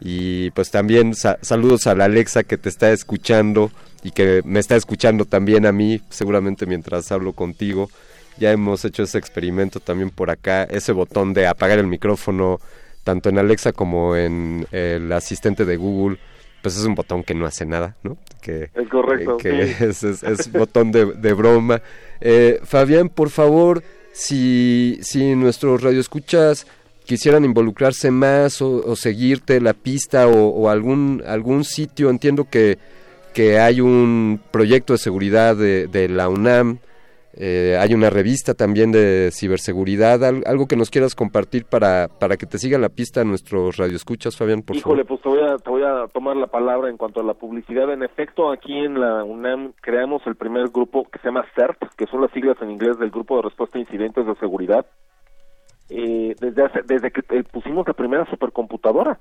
Y 0.00 0.50
pues 0.50 0.70
también 0.70 1.14
sa- 1.14 1.38
saludos 1.42 1.86
a 1.86 1.94
la 1.94 2.04
Alexa 2.04 2.44
que 2.44 2.58
te 2.58 2.68
está 2.68 2.92
escuchando 2.92 3.70
y 4.02 4.10
que 4.10 4.42
me 4.44 4.60
está 4.60 4.76
escuchando 4.76 5.24
también 5.24 5.64
a 5.66 5.72
mí, 5.72 6.00
seguramente 6.10 6.66
mientras 6.66 7.10
hablo 7.12 7.32
contigo. 7.32 7.88
Ya 8.38 8.52
hemos 8.52 8.84
hecho 8.84 9.02
ese 9.04 9.16
experimento 9.18 9.80
también 9.80 10.10
por 10.10 10.30
acá, 10.30 10.64
ese 10.64 10.92
botón 10.92 11.32
de 11.32 11.46
apagar 11.46 11.78
el 11.78 11.86
micrófono, 11.86 12.60
tanto 13.04 13.30
en 13.30 13.38
Alexa 13.38 13.72
como 13.72 14.14
en 14.16 14.66
el 14.72 15.10
asistente 15.12 15.64
de 15.64 15.76
Google, 15.76 16.18
pues 16.62 16.76
es 16.76 16.84
un 16.84 16.94
botón 16.94 17.22
que 17.22 17.34
no 17.34 17.46
hace 17.46 17.64
nada, 17.64 17.96
¿no? 18.02 18.18
Que, 18.42 18.70
Es 18.74 18.88
correcto, 18.90 19.38
que 19.38 19.68
sí. 19.74 19.84
es, 19.84 20.02
es- 20.02 20.22
es 20.22 20.52
botón 20.52 20.92
de, 20.92 21.06
de 21.14 21.32
broma. 21.32 21.80
Eh, 22.20 22.60
Fabián, 22.64 23.08
por 23.08 23.30
favor, 23.30 23.82
si, 24.12 24.98
si 25.00 25.34
nuestros 25.34 25.82
radioescuchas 25.82 26.66
quisieran 27.06 27.44
involucrarse 27.44 28.10
más 28.10 28.60
o, 28.60 28.82
o 28.84 28.96
seguirte 28.96 29.60
la 29.60 29.72
pista 29.74 30.26
o, 30.28 30.48
o 30.48 30.68
algún, 30.68 31.22
algún 31.26 31.64
sitio, 31.64 32.10
entiendo 32.10 32.44
que, 32.50 32.78
que 33.32 33.58
hay 33.58 33.80
un 33.80 34.40
proyecto 34.50 34.92
de 34.92 34.98
seguridad 34.98 35.56
de, 35.56 35.86
de 35.86 36.08
la 36.08 36.28
UNAM, 36.28 36.78
eh, 37.38 37.76
hay 37.78 37.92
una 37.92 38.08
revista 38.08 38.54
también 38.54 38.92
de 38.92 39.28
ciberseguridad, 39.30 40.24
al- 40.24 40.42
algo 40.46 40.66
que 40.66 40.74
nos 40.74 40.88
quieras 40.88 41.14
compartir 41.14 41.66
para, 41.66 42.08
para 42.08 42.38
que 42.38 42.46
te 42.46 42.56
siga 42.58 42.78
la 42.78 42.88
pista 42.88 43.24
nuestros 43.24 43.76
radioescuchas, 43.76 44.34
Fabián, 44.36 44.62
por 44.62 44.74
Híjole, 44.74 45.04
favor. 45.04 45.20
pues 45.20 45.22
te 45.22 45.28
voy, 45.28 45.50
a, 45.50 45.56
te 45.58 45.68
voy 45.70 45.82
a 45.82 46.06
tomar 46.14 46.34
la 46.36 46.46
palabra 46.46 46.88
en 46.88 46.96
cuanto 46.96 47.20
a 47.20 47.24
la 47.24 47.34
publicidad. 47.34 47.92
En 47.92 48.02
efecto, 48.02 48.50
aquí 48.50 48.72
en 48.72 48.98
la 48.98 49.22
UNAM 49.22 49.74
creamos 49.82 50.22
el 50.26 50.34
primer 50.36 50.68
grupo 50.70 51.06
que 51.12 51.18
se 51.18 51.26
llama 51.28 51.44
CERT, 51.54 51.76
que 51.98 52.06
son 52.06 52.22
las 52.22 52.30
siglas 52.32 52.56
en 52.62 52.70
inglés 52.70 52.98
del 52.98 53.10
Grupo 53.10 53.36
de 53.36 53.42
Respuesta 53.42 53.76
a 53.76 53.82
Incidentes 53.82 54.26
de 54.26 54.34
Seguridad. 54.36 54.86
Eh, 55.88 56.34
desde, 56.40 56.64
hace- 56.64 56.82
desde 56.82 57.10
que 57.10 57.22
eh, 57.36 57.44
pusimos 57.44 57.86
la 57.86 57.94
primera 57.94 58.24
supercomputadora, 58.26 59.18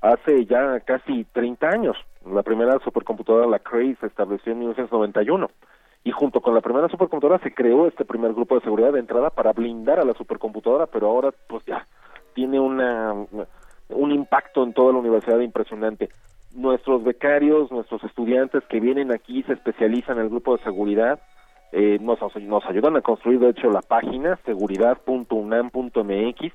hace 0.00 0.44
ya 0.46 0.80
casi 0.80 1.24
30 1.32 1.68
años. 1.68 1.96
La 2.24 2.42
primera 2.42 2.78
supercomputadora, 2.80 3.46
la 3.46 3.58
Cray, 3.58 3.96
se 4.00 4.06
estableció 4.06 4.52
en 4.52 4.60
1991. 4.60 5.50
Y 6.04 6.10
junto 6.10 6.40
con 6.42 6.54
la 6.54 6.60
primera 6.60 6.88
supercomputadora 6.88 7.42
se 7.42 7.54
creó 7.54 7.86
este 7.86 8.04
primer 8.04 8.34
grupo 8.34 8.54
de 8.56 8.60
seguridad 8.60 8.92
de 8.92 9.00
entrada 9.00 9.30
para 9.30 9.52
blindar 9.52 9.98
a 9.98 10.04
la 10.04 10.12
supercomputadora, 10.12 10.86
pero 10.86 11.06
ahora 11.08 11.30
pues 11.48 11.64
ya 11.64 11.86
tiene 12.34 12.60
una 12.60 13.14
un 13.88 14.12
impacto 14.12 14.62
en 14.64 14.74
toda 14.74 14.92
la 14.92 14.98
universidad 14.98 15.38
impresionante. 15.40 16.10
Nuestros 16.54 17.02
becarios, 17.04 17.70
nuestros 17.72 18.04
estudiantes 18.04 18.62
que 18.68 18.80
vienen 18.80 19.12
aquí 19.12 19.42
se 19.44 19.54
especializan 19.54 20.18
en 20.18 20.24
el 20.24 20.28
grupo 20.30 20.56
de 20.56 20.62
seguridad, 20.62 21.20
eh, 21.76 21.98
nos, 22.00 22.20
nos 22.36 22.64
ayudan 22.66 22.96
a 22.96 23.00
construir, 23.00 23.40
de 23.40 23.48
hecho, 23.48 23.68
la 23.68 23.82
página 23.82 24.38
seguridad.unam.mx, 24.46 26.52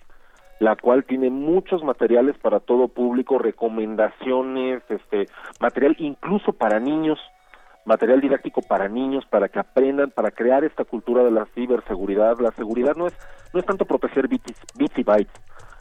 la 0.60 0.78
cual 0.78 1.04
tiene 1.04 1.30
muchos 1.30 1.84
materiales 1.84 2.38
para 2.38 2.62
todo 2.62 2.88
público, 2.88 3.38
recomendaciones, 3.38 4.82
este, 4.88 5.28
material 5.60 5.98
incluso 6.00 6.54
para 6.54 6.80
niños, 6.80 7.20
material 7.84 8.22
didáctico 8.22 8.62
para 8.62 8.88
niños, 8.88 9.26
para 9.30 9.50
que 9.50 9.60
aprendan, 9.60 10.12
para 10.12 10.32
crear 10.32 10.64
esta 10.64 10.86
cultura 10.86 11.26
de 11.26 11.32
la 11.32 11.48
ciberseguridad. 11.48 12.40
La 12.40 12.52
seguridad 12.52 12.96
no 12.96 13.08
es, 13.08 13.18
no 13.54 13.60
es 13.60 13.66
tanto 13.66 13.84
proteger 13.84 14.30
bits, 14.30 14.54
bits 14.78 15.00
y 15.00 15.04
bytes, 15.04 15.34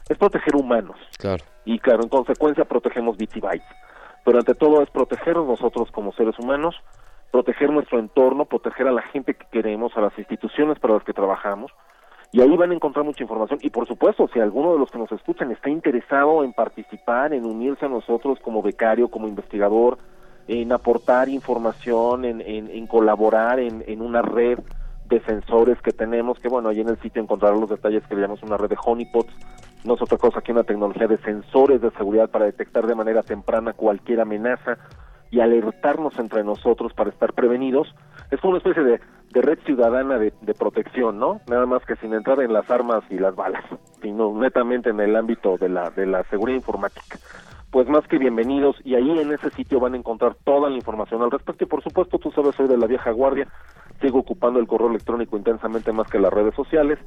es 0.09 0.17
proteger 0.17 0.57
humanos. 0.57 0.97
Claro. 1.17 1.41
Y 1.63 1.79
claro, 1.79 2.03
en 2.03 2.09
consecuencia 2.09 2.65
protegemos 2.65 3.15
bits 3.15 3.37
y 3.37 3.39
bytes. 3.39 3.69
Pero 4.25 4.39
ante 4.39 4.53
todo 4.53 4.81
es 4.81 4.89
protegernos 4.89 5.47
nosotros 5.47 5.89
como 5.91 6.11
seres 6.11 6.37
humanos, 6.39 6.75
proteger 7.31 7.69
nuestro 7.71 7.99
entorno, 7.99 8.45
proteger 8.45 8.87
a 8.87 8.91
la 8.91 9.01
gente 9.01 9.33
que 9.33 9.45
queremos, 9.51 9.95
a 9.95 10.01
las 10.01 10.17
instituciones 10.17 10.79
para 10.79 10.95
las 10.95 11.03
que 11.03 11.13
trabajamos. 11.13 11.71
Y 12.31 12.41
ahí 12.41 12.55
van 12.55 12.71
a 12.71 12.75
encontrar 12.75 13.05
mucha 13.05 13.23
información. 13.23 13.59
Y 13.61 13.69
por 13.71 13.87
supuesto, 13.87 14.29
si 14.31 14.39
alguno 14.39 14.73
de 14.73 14.79
los 14.79 14.91
que 14.91 14.99
nos 14.99 15.11
escuchan 15.11 15.51
está 15.51 15.69
interesado 15.69 16.43
en 16.43 16.53
participar, 16.53 17.33
en 17.33 17.45
unirse 17.45 17.85
a 17.85 17.89
nosotros 17.89 18.39
como 18.39 18.61
becario, 18.61 19.09
como 19.09 19.27
investigador, 19.27 19.97
en 20.47 20.71
aportar 20.71 21.29
información, 21.29 22.25
en, 22.25 22.87
colaborar 22.87 23.59
en, 23.59 23.83
en 23.87 24.01
una 24.01 24.21
red 24.21 24.59
de 25.05 25.19
sensores 25.21 25.81
que 25.81 25.91
tenemos, 25.91 26.39
que 26.39 26.49
bueno, 26.49 26.69
ahí 26.69 26.81
en 26.81 26.89
el 26.89 26.99
sitio 27.01 27.21
encontrarán 27.21 27.59
los 27.59 27.69
detalles 27.69 28.05
que 28.07 28.15
le 28.15 28.21
llamamos 28.21 28.43
una 28.43 28.57
red 28.57 28.69
de 28.69 28.77
honeypots, 28.83 29.33
no 29.83 29.95
es 29.95 30.01
otra 30.01 30.17
cosa 30.17 30.41
que 30.41 30.51
una 30.51 30.63
tecnología 30.63 31.07
de 31.07 31.17
sensores 31.19 31.81
de 31.81 31.89
seguridad 31.91 32.29
para 32.29 32.45
detectar 32.45 32.85
de 32.85 32.95
manera 32.95 33.23
temprana 33.23 33.73
cualquier 33.73 34.21
amenaza 34.21 34.77
y 35.31 35.39
alertarnos 35.39 36.17
entre 36.19 36.43
nosotros 36.43 36.93
para 36.93 37.09
estar 37.09 37.33
prevenidos. 37.33 37.87
Es 38.31 38.39
como 38.39 38.51
una 38.51 38.59
especie 38.59 38.83
de, 38.83 38.99
red 39.41 39.59
ciudadana 39.65 40.17
de, 40.17 40.33
de, 40.41 40.53
protección, 40.53 41.19
¿no? 41.19 41.41
Nada 41.47 41.65
más 41.65 41.85
que 41.85 41.95
sin 41.97 42.13
entrar 42.13 42.41
en 42.41 42.53
las 42.53 42.69
armas 42.69 43.03
y 43.09 43.17
las 43.17 43.35
balas, 43.35 43.63
sino 44.01 44.33
netamente 44.33 44.89
en 44.89 44.99
el 44.99 45.15
ámbito 45.15 45.57
de 45.57 45.69
la, 45.69 45.89
de 45.91 46.05
la 46.05 46.23
seguridad 46.25 46.57
informática. 46.57 47.17
Pues 47.71 47.87
más 47.87 48.07
que 48.07 48.17
bienvenidos 48.17 48.77
y 48.83 48.95
ahí 48.95 49.19
en 49.19 49.31
ese 49.31 49.51
sitio 49.51 49.79
van 49.79 49.93
a 49.93 49.97
encontrar 49.97 50.35
toda 50.43 50.71
la 50.71 50.75
información 50.75 51.21
al 51.21 51.29
respecto 51.29 51.65
y 51.65 51.67
por 51.67 51.83
supuesto 51.83 52.17
tú 52.17 52.31
sabes 52.31 52.55
soy 52.55 52.67
de 52.67 52.77
la 52.77 52.87
vieja 52.87 53.11
guardia, 53.11 53.47
sigo 54.01 54.17
ocupando 54.17 54.59
el 54.59 54.65
correo 54.65 54.89
electrónico 54.89 55.37
intensamente 55.37 55.91
más 55.91 56.09
que 56.09 56.17
las 56.17 56.33
redes 56.33 56.55
sociales 56.55 56.97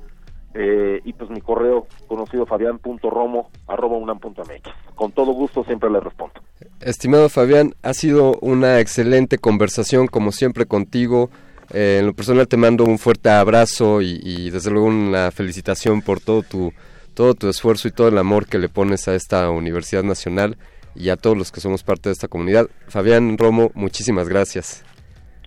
eh, 0.54 1.00
y 1.04 1.12
pues 1.12 1.30
mi 1.30 1.40
correo 1.40 1.86
conocido 2.06 2.46
fabián.romo.unam.mx. 2.46 4.94
Con 4.94 5.10
todo 5.12 5.32
gusto 5.32 5.64
siempre 5.64 5.90
le 5.90 6.00
respondo. 6.00 6.34
Estimado 6.80 7.28
Fabián, 7.28 7.74
ha 7.82 7.94
sido 7.94 8.38
una 8.40 8.80
excelente 8.80 9.38
conversación 9.38 10.06
como 10.06 10.30
siempre 10.32 10.66
contigo. 10.66 11.30
Eh, 11.72 11.98
en 12.00 12.06
lo 12.06 12.14
personal 12.14 12.48
te 12.48 12.56
mando 12.56 12.84
un 12.84 12.98
fuerte 12.98 13.30
abrazo 13.30 14.02
y, 14.02 14.20
y, 14.22 14.50
desde 14.50 14.70
luego 14.70 14.88
una 14.88 15.30
felicitación 15.30 16.02
por 16.02 16.20
todo 16.20 16.42
tu, 16.42 16.72
todo 17.14 17.34
tu 17.34 17.48
esfuerzo 17.48 17.88
y 17.88 17.92
todo 17.92 18.08
el 18.08 18.18
amor 18.18 18.46
que 18.46 18.58
le 18.58 18.68
pones 18.68 19.08
a 19.08 19.14
esta 19.14 19.48
Universidad 19.50 20.02
Nacional 20.02 20.58
y 20.94 21.08
a 21.08 21.16
todos 21.16 21.38
los 21.38 21.50
que 21.50 21.60
somos 21.60 21.82
parte 21.82 22.10
de 22.10 22.12
esta 22.12 22.28
comunidad. 22.28 22.68
Fabián 22.88 23.38
Romo, 23.38 23.70
muchísimas 23.74 24.28
gracias. 24.28 24.84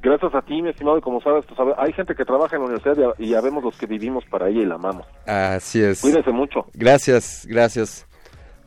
Gracias 0.05 0.35
a 0.35 0.41
ti, 0.43 0.61
mi 0.61 0.69
estimado, 0.69 0.99
y 0.99 1.01
como 1.01 1.19
sabes, 1.19 1.45
pues, 1.47 1.59
hay 1.79 1.91
gente 1.91 2.13
que 2.13 2.23
trabaja 2.25 2.55
en 2.55 2.61
la 2.61 2.67
universidad 2.67 3.15
y 3.17 3.29
ya 3.29 3.41
vemos 3.41 3.63
los 3.63 3.75
que 3.75 3.87
vivimos 3.87 4.23
para 4.25 4.49
ella 4.49 4.61
y 4.61 4.65
la 4.65 4.75
amamos. 4.75 5.07
Así 5.25 5.81
es. 5.81 5.99
Cuídense 5.99 6.29
mucho. 6.29 6.67
Gracias, 6.75 7.47
gracias. 7.49 8.05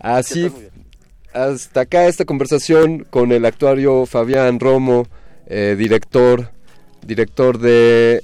Así, 0.00 0.52
hasta 1.32 1.82
acá 1.82 2.06
esta 2.06 2.24
conversación 2.24 3.04
con 3.08 3.30
el 3.30 3.44
actuario 3.44 4.04
Fabián 4.06 4.58
Romo, 4.58 5.06
eh, 5.46 5.76
director, 5.78 6.50
director 7.06 7.58
de, 7.58 8.20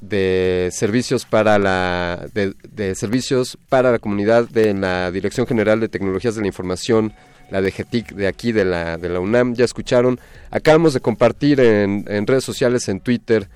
de 0.00 0.70
servicios 0.72 1.26
para 1.26 1.58
la 1.58 2.28
de, 2.32 2.54
de 2.70 2.94
servicios 2.94 3.58
para 3.68 3.92
la 3.92 3.98
comunidad 3.98 4.48
de 4.48 4.72
la 4.72 5.10
Dirección 5.10 5.46
General 5.46 5.80
de 5.80 5.90
Tecnologías 5.90 6.34
de 6.34 6.40
la 6.40 6.46
Información 6.46 7.12
la 7.50 7.60
de 7.60 7.70
GETIC 7.70 8.14
de 8.14 8.26
aquí 8.26 8.52
de 8.52 8.64
la, 8.64 8.96
de 8.98 9.08
la 9.08 9.20
UNAM, 9.20 9.54
ya 9.54 9.64
escucharon. 9.64 10.18
Acabamos 10.50 10.94
de 10.94 11.00
compartir 11.00 11.60
en, 11.60 12.26
redes 12.26 12.44
sociales, 12.44 12.88
en 12.88 13.00
Twitter, 13.00 13.48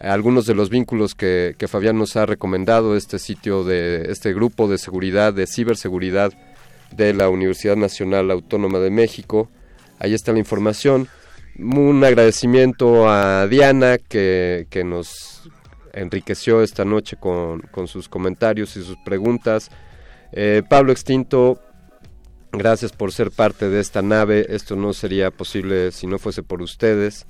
algunos 0.00 0.46
de 0.46 0.54
los 0.54 0.70
vínculos 0.70 1.14
que, 1.14 1.54
que, 1.58 1.68
Fabián 1.68 1.98
nos 1.98 2.16
ha 2.16 2.26
recomendado, 2.26 2.96
este 2.96 3.18
sitio 3.18 3.64
de 3.64 4.06
este 4.10 4.32
grupo 4.32 4.68
de 4.68 4.78
seguridad, 4.78 5.32
de 5.32 5.46
ciberseguridad 5.46 6.32
de 6.96 7.14
la 7.14 7.28
Universidad 7.28 7.76
Nacional 7.76 8.30
Autónoma 8.30 8.78
de 8.78 8.90
México. 8.90 9.48
Ahí 9.98 10.14
está 10.14 10.32
la 10.32 10.38
información. 10.38 11.08
Un 11.58 12.02
agradecimiento 12.02 13.08
a 13.08 13.46
Diana 13.46 13.98
que, 13.98 14.66
que 14.70 14.84
nos 14.84 15.42
enriqueció 15.92 16.62
esta 16.62 16.84
noche 16.84 17.16
con, 17.16 17.60
con, 17.70 17.86
sus 17.86 18.08
comentarios 18.08 18.76
y 18.76 18.82
sus 18.82 18.96
preguntas. 19.04 19.70
Eh, 20.32 20.62
Pablo 20.68 20.92
Extinto, 20.92 21.60
Gracias 22.52 22.92
por 22.92 23.12
ser 23.12 23.30
parte 23.30 23.70
de 23.70 23.80
esta 23.80 24.02
nave. 24.02 24.46
Esto 24.50 24.76
no 24.76 24.92
sería 24.92 25.30
posible 25.30 25.90
si 25.90 26.06
no 26.06 26.18
fuese 26.18 26.42
por 26.42 26.60
ustedes. 26.60 27.26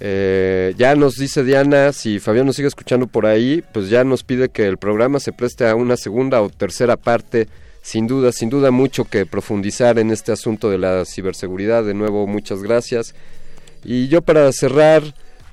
Eh, 0.00 0.74
ya 0.76 0.96
nos 0.96 1.16
dice 1.16 1.44
Diana, 1.44 1.92
si 1.92 2.18
Fabián 2.18 2.46
nos 2.46 2.56
sigue 2.56 2.68
escuchando 2.68 3.06
por 3.06 3.26
ahí, 3.26 3.62
pues 3.72 3.90
ya 3.90 4.02
nos 4.02 4.24
pide 4.24 4.48
que 4.48 4.66
el 4.66 4.78
programa 4.78 5.20
se 5.20 5.32
preste 5.32 5.68
a 5.68 5.74
una 5.74 5.96
segunda 5.96 6.40
o 6.40 6.48
tercera 6.48 6.96
parte. 6.96 7.48
Sin 7.82 8.06
duda, 8.06 8.32
sin 8.32 8.48
duda 8.48 8.70
mucho 8.70 9.04
que 9.04 9.26
profundizar 9.26 9.98
en 9.98 10.10
este 10.10 10.32
asunto 10.32 10.70
de 10.70 10.78
la 10.78 11.04
ciberseguridad. 11.04 11.84
De 11.84 11.92
nuevo, 11.92 12.26
muchas 12.26 12.62
gracias. 12.62 13.14
Y 13.84 14.08
yo 14.08 14.22
para 14.22 14.50
cerrar, 14.52 15.02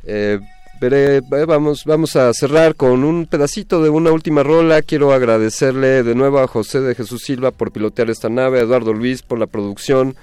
eh, 0.05 0.39
veré, 0.81 1.21
vamos, 1.45 1.85
vamos 1.85 2.15
a 2.15 2.33
cerrar 2.33 2.73
con 2.73 3.03
un 3.03 3.27
pedacito 3.27 3.83
de 3.83 3.89
una 3.89 4.11
última 4.11 4.41
rola. 4.41 4.81
Quiero 4.81 5.13
agradecerle 5.13 6.01
de 6.01 6.15
nuevo 6.15 6.39
a 6.39 6.47
José 6.47 6.81
de 6.81 6.95
Jesús 6.95 7.21
Silva 7.21 7.51
por 7.51 7.71
pilotear 7.71 8.09
esta 8.09 8.29
nave, 8.29 8.59
a 8.59 8.63
Eduardo 8.63 8.91
Luis 8.91 9.21
por 9.21 9.37
la 9.37 9.45
producción. 9.45 10.15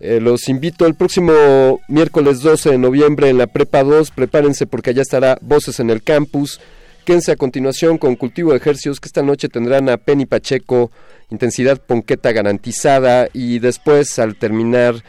Eh, 0.00 0.18
los 0.20 0.48
invito 0.48 0.84
el 0.86 0.96
próximo 0.96 1.80
miércoles 1.86 2.40
12 2.40 2.72
de 2.72 2.78
noviembre 2.78 3.28
en 3.28 3.38
la 3.38 3.46
Prepa 3.46 3.84
2. 3.84 4.10
Prepárense 4.10 4.66
porque 4.66 4.90
allá 4.90 5.02
estará 5.02 5.38
Voces 5.40 5.78
en 5.78 5.90
el 5.90 6.02
Campus. 6.02 6.60
Quédense 7.04 7.30
a 7.30 7.36
continuación 7.36 7.96
con 7.96 8.16
Cultivo 8.16 8.50
de 8.50 8.56
Ejercicios, 8.56 8.98
que 8.98 9.06
esta 9.06 9.22
noche 9.22 9.48
tendrán 9.48 9.88
a 9.90 9.96
Penny 9.96 10.26
Pacheco, 10.26 10.90
intensidad 11.30 11.80
ponqueta 11.80 12.32
garantizada. 12.32 13.28
Y 13.32 13.60
después, 13.60 14.18
al 14.18 14.34
terminar 14.34 15.04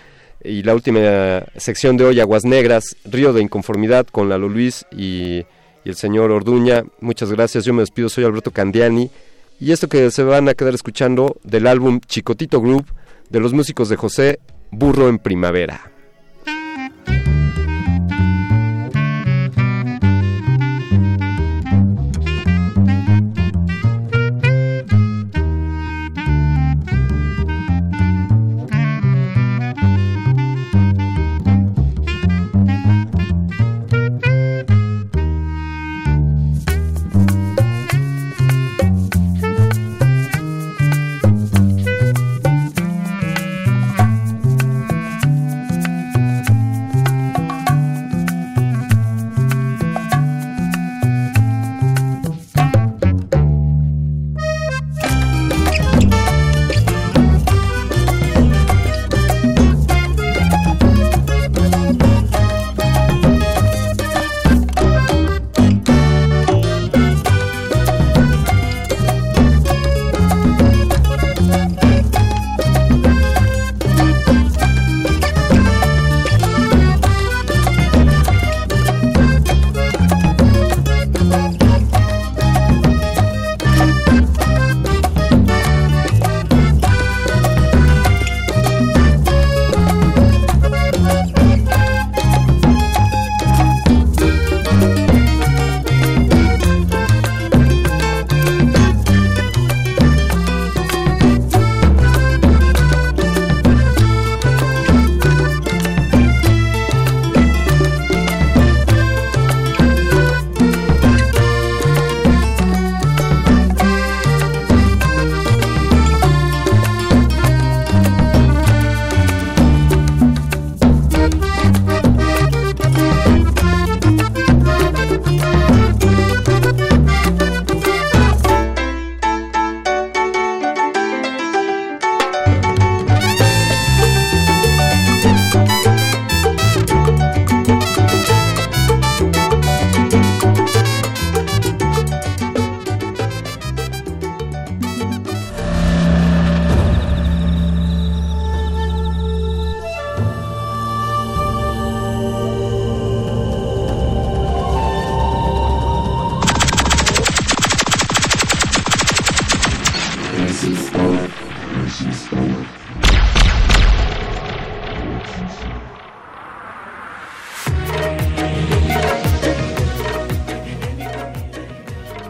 y 0.48 0.64
la 0.64 0.74
última 0.74 1.43
sección 1.56 1.98
de 1.98 2.06
hoy, 2.06 2.20
Aguas 2.20 2.46
Negras, 2.46 2.96
Río 3.06 3.34
de 3.34 3.41
Inconformidad 3.41 4.06
con 4.08 4.30
Lalo 4.30 4.50
Luis 4.50 4.86
y, 4.96 5.46
el 5.84 5.96
señor 5.96 6.32
Orduña. 6.32 6.84
Muchas 7.00 7.32
gracias, 7.32 7.64
yo 7.64 7.74
me 7.74 7.84
despido, 7.84 8.10
soy 8.10 8.24
Alberto 8.24 8.52
Candiani. 8.52 9.12
Y 9.60 9.72
esto 9.72 9.88
que 9.88 10.10
se 10.10 10.24
van 10.24 10.50
a 10.50 10.56
quedar 10.56 10.74
escuchando 10.74 11.38
del 11.43 11.68
álbum 11.68 12.00
Chicotito 12.00 12.60
Group 12.60 12.88
de 13.30 13.39
los 13.39 13.54
músicos 13.54 13.88
de 13.89 13.96
José 13.96 14.39
Burro 14.72 15.10
en 15.10 15.20
Primavera. 15.20 15.95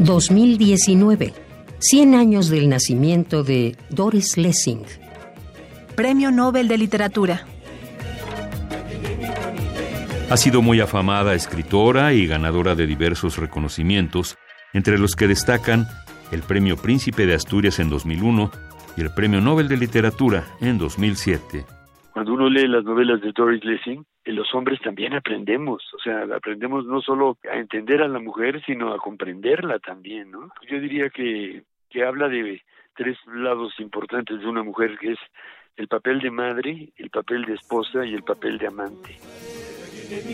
2019. 0.05 1.33
100 1.79 2.15
años 2.15 2.49
del 2.49 2.69
nacimiento 2.69 3.43
de 3.43 3.75
Doris 3.89 4.37
Lessing. 4.37 4.83
Premio 5.95 6.29
Nobel 6.31 6.67
de 6.67 6.77
Literatura. 6.77 7.45
Ha 10.29 10.37
sido 10.37 10.61
muy 10.61 10.79
afamada 10.79 11.33
escritora 11.33 12.13
y 12.13 12.27
ganadora 12.27 12.75
de 12.75 12.85
diversos 12.85 13.37
reconocimientos, 13.37 14.37
entre 14.73 14.99
los 14.99 15.15
que 15.15 15.27
destacan 15.27 15.87
el 16.31 16.41
Premio 16.41 16.77
Príncipe 16.77 17.25
de 17.25 17.33
Asturias 17.33 17.79
en 17.79 17.89
2001 17.89 18.51
y 18.97 19.01
el 19.01 19.11
Premio 19.11 19.41
Nobel 19.41 19.67
de 19.67 19.77
Literatura 19.77 20.45
en 20.61 20.77
2007. 20.77 21.65
Cuando 22.13 22.33
uno 22.33 22.49
lee 22.49 22.67
las 22.67 22.83
novelas 22.83 23.21
de 23.21 23.31
Doris 23.35 23.63
Lessing, 23.63 24.05
los 24.32 24.53
hombres 24.55 24.80
también 24.82 25.13
aprendemos, 25.13 25.84
o 25.93 25.99
sea, 25.99 26.23
aprendemos 26.36 26.86
no 26.86 27.01
solo 27.01 27.38
a 27.51 27.57
entender 27.57 28.01
a 28.01 28.07
la 28.07 28.19
mujer, 28.19 28.61
sino 28.65 28.93
a 28.93 28.97
comprenderla 28.97 29.80
también, 29.80 30.32
¿no? 30.32 30.49
Yo 30.69 30.80
diría 30.80 31.09
que, 31.09 31.63
que 31.89 32.03
habla 32.03 32.28
de 32.28 32.61
tres 32.95 33.17
lados 33.28 33.73
importantes 33.80 34.39
de 34.39 34.47
una 34.47 34.63
mujer, 34.63 34.97
que 34.99 35.11
es 35.11 35.19
el 35.78 35.88
papel 35.88 36.19
de 36.19 36.32
madre, 36.32 36.89
el 36.97 37.09
papel 37.09 37.45
de 37.45 37.53
esposa 37.53 38.05
y 38.05 38.13
el 38.13 38.23
papel 38.23 38.57
de 38.57 38.67
amante. 38.67 39.17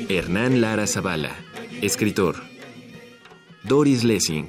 Hernán 0.10 0.62
Lara 0.62 0.88
Zavala, 0.88 1.36
escritor. 1.82 2.36
Doris 3.64 4.04
Lessing, 4.04 4.48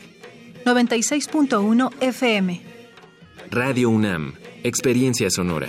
96.1 0.64 1.90
FM. 2.00 2.62
Radio 3.50 3.90
UNAM, 3.90 4.34
experiencia 4.62 5.28
sonora. 5.28 5.68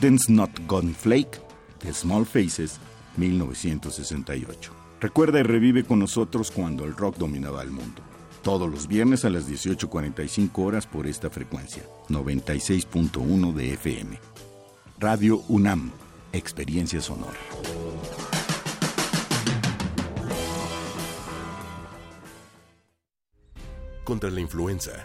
Ogden's 0.00 0.30
Not 0.30 0.50
Gone 0.66 0.94
Flake, 0.94 1.38
de 1.84 1.92
Small 1.92 2.24
Faces, 2.24 2.80
1968. 3.18 4.72
Recuerda 4.98 5.40
y 5.40 5.42
revive 5.42 5.84
con 5.84 5.98
nosotros 5.98 6.50
cuando 6.50 6.86
el 6.86 6.96
rock 6.96 7.18
dominaba 7.18 7.62
el 7.62 7.70
mundo. 7.70 8.00
Todos 8.42 8.70
los 8.70 8.88
viernes 8.88 9.26
a 9.26 9.30
las 9.30 9.46
18.45 9.46 10.64
horas 10.64 10.86
por 10.86 11.06
esta 11.06 11.28
frecuencia, 11.28 11.82
96.1 12.08 13.52
de 13.52 13.74
FM. 13.74 14.18
Radio 14.98 15.42
UNAM, 15.48 15.90
Experiencia 16.32 17.02
Sonora. 17.02 17.38
Contra 24.04 24.30
la 24.30 24.40
influenza, 24.40 25.04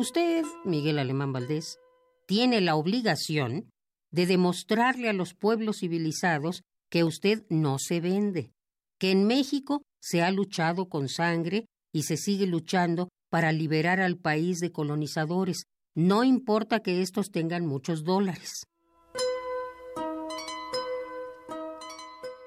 Usted, 0.00 0.46
Miguel 0.64 0.98
Alemán 0.98 1.34
Valdés, 1.34 1.78
tiene 2.26 2.62
la 2.62 2.74
obligación 2.74 3.68
de 4.10 4.24
demostrarle 4.24 5.10
a 5.10 5.12
los 5.12 5.34
pueblos 5.34 5.80
civilizados 5.80 6.62
que 6.88 7.04
usted 7.04 7.44
no 7.50 7.78
se 7.78 8.00
vende, 8.00 8.50
que 8.98 9.10
en 9.10 9.26
México 9.26 9.82
se 10.00 10.22
ha 10.22 10.30
luchado 10.30 10.88
con 10.88 11.10
sangre 11.10 11.66
y 11.92 12.04
se 12.04 12.16
sigue 12.16 12.46
luchando 12.46 13.10
para 13.28 13.52
liberar 13.52 14.00
al 14.00 14.16
país 14.16 14.60
de 14.60 14.72
colonizadores, 14.72 15.64
no 15.94 16.24
importa 16.24 16.80
que 16.80 17.02
estos 17.02 17.30
tengan 17.30 17.66
muchos 17.66 18.02
dólares. 18.02 18.64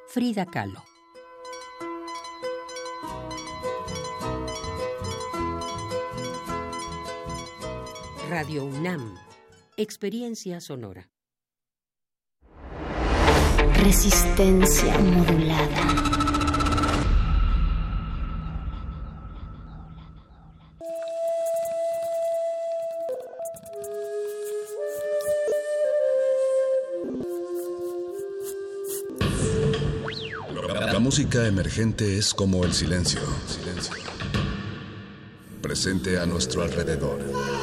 Frida 0.07 0.47
Kahlo 0.47 0.83
Radio 8.29 8.63
UNAM. 8.63 9.15
Experiencia 9.75 10.61
sonora. 10.61 11.09
Resistencia 13.83 14.97
modulada. 14.99 16.13
La 30.93 30.99
música 30.99 31.45
emergente 31.45 32.17
es 32.17 32.33
como 32.33 32.63
el 32.63 32.73
silencio. 32.73 33.19
Presente 35.61 36.19
a 36.19 36.25
nuestro 36.25 36.61
alrededor. 36.61 37.62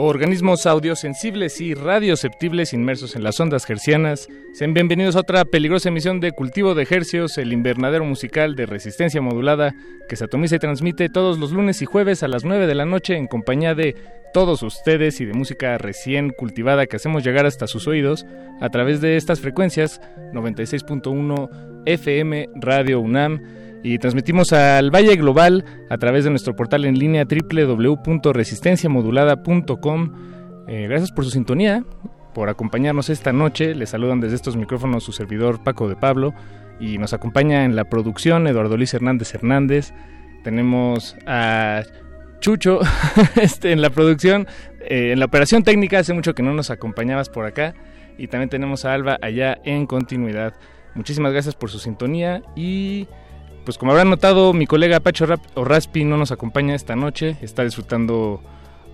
Organismos 0.00 0.64
audiosensibles 0.66 1.60
y 1.60 1.74
radioceptibles 1.74 2.72
inmersos 2.72 3.16
en 3.16 3.24
las 3.24 3.40
ondas 3.40 3.68
hercianas. 3.68 4.28
Sean 4.52 4.72
bienvenidos 4.72 5.16
a 5.16 5.20
otra 5.20 5.44
peligrosa 5.44 5.88
emisión 5.88 6.20
de 6.20 6.30
Cultivo 6.30 6.76
de 6.76 6.86
Hercios, 6.88 7.36
el 7.36 7.52
invernadero 7.52 8.04
musical 8.04 8.54
de 8.54 8.66
resistencia 8.66 9.20
modulada 9.20 9.74
que 10.08 10.14
se 10.14 10.26
atomiza 10.26 10.54
y 10.54 10.60
transmite 10.60 11.08
todos 11.08 11.40
los 11.40 11.50
lunes 11.50 11.82
y 11.82 11.84
jueves 11.84 12.22
a 12.22 12.28
las 12.28 12.44
9 12.44 12.68
de 12.68 12.76
la 12.76 12.84
noche 12.84 13.16
en 13.16 13.26
compañía 13.26 13.74
de 13.74 13.96
todos 14.32 14.62
ustedes 14.62 15.20
y 15.20 15.24
de 15.24 15.32
música 15.32 15.76
recién 15.78 16.30
cultivada 16.30 16.86
que 16.86 16.94
hacemos 16.94 17.24
llegar 17.24 17.44
hasta 17.44 17.66
sus 17.66 17.88
oídos 17.88 18.24
a 18.60 18.68
través 18.68 19.00
de 19.00 19.16
estas 19.16 19.40
frecuencias 19.40 20.00
96.1 20.32 21.82
FM 21.86 22.50
Radio 22.54 23.00
UNAM 23.00 23.42
y 23.82 23.98
transmitimos 23.98 24.52
al 24.52 24.90
Valle 24.90 25.16
Global 25.16 25.64
a 25.88 25.96
través 25.98 26.24
de 26.24 26.30
nuestro 26.30 26.56
portal 26.56 26.84
en 26.84 26.98
línea 26.98 27.24
www.resistenciamodulada.com. 27.24 30.12
Eh, 30.66 30.86
gracias 30.88 31.12
por 31.12 31.24
su 31.24 31.30
sintonía. 31.30 31.84
por 32.34 32.48
acompañarnos 32.48 33.10
esta 33.10 33.32
noche. 33.32 33.74
Les 33.74 33.90
saludan 33.90 34.20
desde 34.20 34.36
estos 34.36 34.56
micrófonos 34.56 35.02
su 35.02 35.10
servidor 35.12 35.64
Paco 35.64 35.88
de 35.88 35.96
Pablo 35.96 36.34
y 36.78 36.98
nos 36.98 37.12
acompaña 37.12 37.64
en 37.64 37.74
la 37.74 37.82
producción 37.84 38.46
Eduardo 38.46 38.76
Luis 38.76 38.94
Hernández 38.94 39.34
Hernández. 39.34 39.92
Tenemos 40.44 41.16
a 41.26 41.82
Chucho 42.40 42.80
este, 43.40 43.72
en 43.72 43.82
la 43.82 43.90
producción, 43.90 44.46
eh, 44.80 45.12
en 45.12 45.18
la 45.18 45.24
operación 45.24 45.64
técnica. 45.64 45.98
Hace 45.98 46.14
mucho 46.14 46.34
que 46.34 46.42
no 46.42 46.54
nos 46.54 46.70
acompañabas 46.70 47.28
por 47.28 47.46
acá. 47.46 47.74
Y 48.16 48.28
también 48.28 48.50
tenemos 48.50 48.84
a 48.84 48.94
Alba 48.94 49.18
allá 49.22 49.58
en 49.64 49.86
continuidad. 49.86 50.54
Muchísimas 50.94 51.32
gracias 51.32 51.54
por 51.54 51.70
su 51.70 51.78
sintonía 51.78 52.42
y 52.56 53.06
pues 53.68 53.76
como 53.76 53.92
habrán 53.92 54.08
notado, 54.08 54.54
mi 54.54 54.66
colega 54.66 54.98
Pacho 55.00 55.26
Rap 55.26 55.40
Raspi 55.54 56.02
no 56.06 56.16
nos 56.16 56.32
acompaña 56.32 56.74
esta 56.74 56.96
noche, 56.96 57.36
está 57.42 57.64
disfrutando 57.64 58.40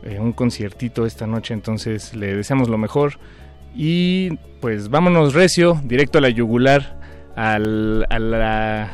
eh, 0.02 0.18
un 0.18 0.32
conciertito 0.32 1.06
esta 1.06 1.28
noche, 1.28 1.54
entonces 1.54 2.12
le 2.16 2.34
deseamos 2.34 2.68
lo 2.68 2.76
mejor. 2.76 3.20
Y 3.72 4.30
pues 4.60 4.88
vámonos 4.88 5.32
recio, 5.32 5.80
directo 5.84 6.18
a 6.18 6.22
la 6.22 6.28
yugular, 6.28 6.98
al- 7.36 8.04
a, 8.10 8.18
la, 8.18 8.90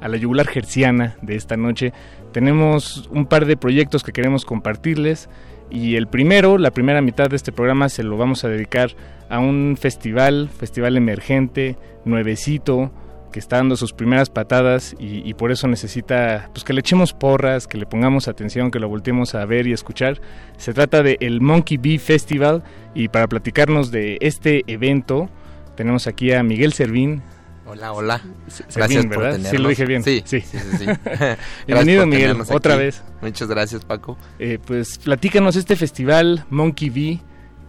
a 0.00 0.08
la 0.08 0.16
yugular 0.16 0.48
gerciana 0.48 1.16
de 1.22 1.36
esta 1.36 1.56
noche. 1.56 1.92
Tenemos 2.32 3.08
un 3.12 3.26
par 3.26 3.46
de 3.46 3.56
proyectos 3.56 4.02
que 4.02 4.10
queremos 4.10 4.44
compartirles. 4.44 5.28
Y 5.70 5.94
el 5.94 6.08
primero, 6.08 6.58
la 6.58 6.72
primera 6.72 7.02
mitad 7.02 7.28
de 7.30 7.36
este 7.36 7.52
programa 7.52 7.88
se 7.88 8.02
lo 8.02 8.16
vamos 8.16 8.42
a 8.42 8.48
dedicar 8.48 8.90
a 9.28 9.38
un 9.38 9.76
festival, 9.80 10.48
festival 10.48 10.96
emergente, 10.96 11.76
nuevecito, 12.04 12.90
que 13.30 13.38
está 13.38 13.56
dando 13.56 13.76
sus 13.76 13.92
primeras 13.92 14.30
patadas 14.30 14.94
y, 14.98 15.28
y 15.28 15.34
por 15.34 15.50
eso 15.52 15.68
necesita 15.68 16.48
pues 16.52 16.64
que 16.64 16.72
le 16.72 16.80
echemos 16.80 17.12
porras, 17.12 17.66
que 17.66 17.78
le 17.78 17.86
pongamos 17.86 18.28
atención, 18.28 18.70
que 18.70 18.78
lo 18.78 18.88
volteemos 18.88 19.34
a 19.34 19.44
ver 19.44 19.66
y 19.66 19.72
escuchar. 19.72 20.20
Se 20.56 20.72
trata 20.74 21.02
de 21.02 21.16
el 21.20 21.40
Monkey 21.40 21.76
Bee 21.78 21.98
Festival 21.98 22.62
y 22.94 23.08
para 23.08 23.26
platicarnos 23.28 23.90
de 23.90 24.18
este 24.20 24.64
evento 24.66 25.28
tenemos 25.76 26.06
aquí 26.06 26.32
a 26.32 26.42
Miguel 26.42 26.72
Servín. 26.72 27.22
Hola, 27.66 27.92
hola. 27.92 28.20
Servín, 28.48 28.74
Gracias 28.74 29.06
por 29.06 29.16
¿verdad? 29.18 29.30
tenernos. 29.36 29.50
Sí, 29.50 29.58
lo 29.58 29.68
dije 29.68 29.86
bien. 29.86 30.02
Sí, 30.02 30.22
sí, 30.24 30.40
sí, 30.40 30.58
sí, 30.58 30.76
sí. 30.78 30.86
Bienvenido, 31.68 32.04
Miguel, 32.06 32.36
otra 32.50 32.74
aquí. 32.74 32.82
vez. 32.82 33.02
Muchas 33.22 33.48
gracias, 33.48 33.84
Paco. 33.84 34.18
Eh, 34.40 34.58
pues 34.64 34.98
platícanos 34.98 35.54
este 35.54 35.76
festival 35.76 36.44
Monkey 36.50 36.90
Bee, 36.90 37.20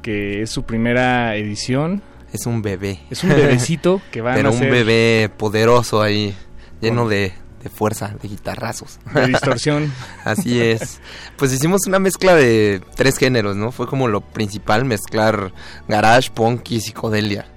que 0.01 0.41
es 0.41 0.49
su 0.49 0.63
primera 0.63 1.35
edición. 1.35 2.01
Es 2.31 2.45
un 2.45 2.61
bebé. 2.61 2.99
Es 3.09 3.23
un 3.23 3.29
bebecito 3.29 4.01
que 4.11 4.21
va 4.21 4.33
a 4.33 4.35
Pero 4.37 4.51
un 4.51 4.59
bebé 4.59 5.29
poderoso 5.37 6.01
ahí, 6.01 6.35
lleno 6.79 7.07
de, 7.07 7.33
de 7.63 7.69
fuerza, 7.69 8.15
de 8.21 8.27
guitarrazos. 8.27 8.99
De 9.13 9.27
distorsión. 9.27 9.91
Así 10.23 10.59
es. 10.59 10.99
Pues 11.37 11.51
hicimos 11.53 11.81
una 11.87 11.99
mezcla 11.99 12.35
de 12.35 12.81
tres 12.95 13.17
géneros, 13.17 13.55
¿no? 13.55 13.71
Fue 13.71 13.87
como 13.87 14.07
lo 14.07 14.21
principal, 14.21 14.85
mezclar 14.85 15.53
garage, 15.87 16.31
punk 16.31 16.71
y 16.71 16.81
psicodelia. 16.81 17.47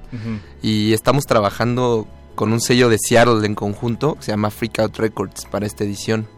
Y 0.62 0.92
estamos 0.92 1.26
trabajando 1.26 2.06
con 2.36 2.52
un 2.52 2.60
sello 2.60 2.88
de 2.88 2.98
Seattle 3.00 3.44
en 3.44 3.56
conjunto, 3.56 4.14
que 4.14 4.22
se 4.22 4.30
llama 4.30 4.50
Freak 4.50 4.78
Out 4.78 4.96
Records, 4.98 5.46
para 5.46 5.66
esta 5.66 5.82
edición. 5.82 6.28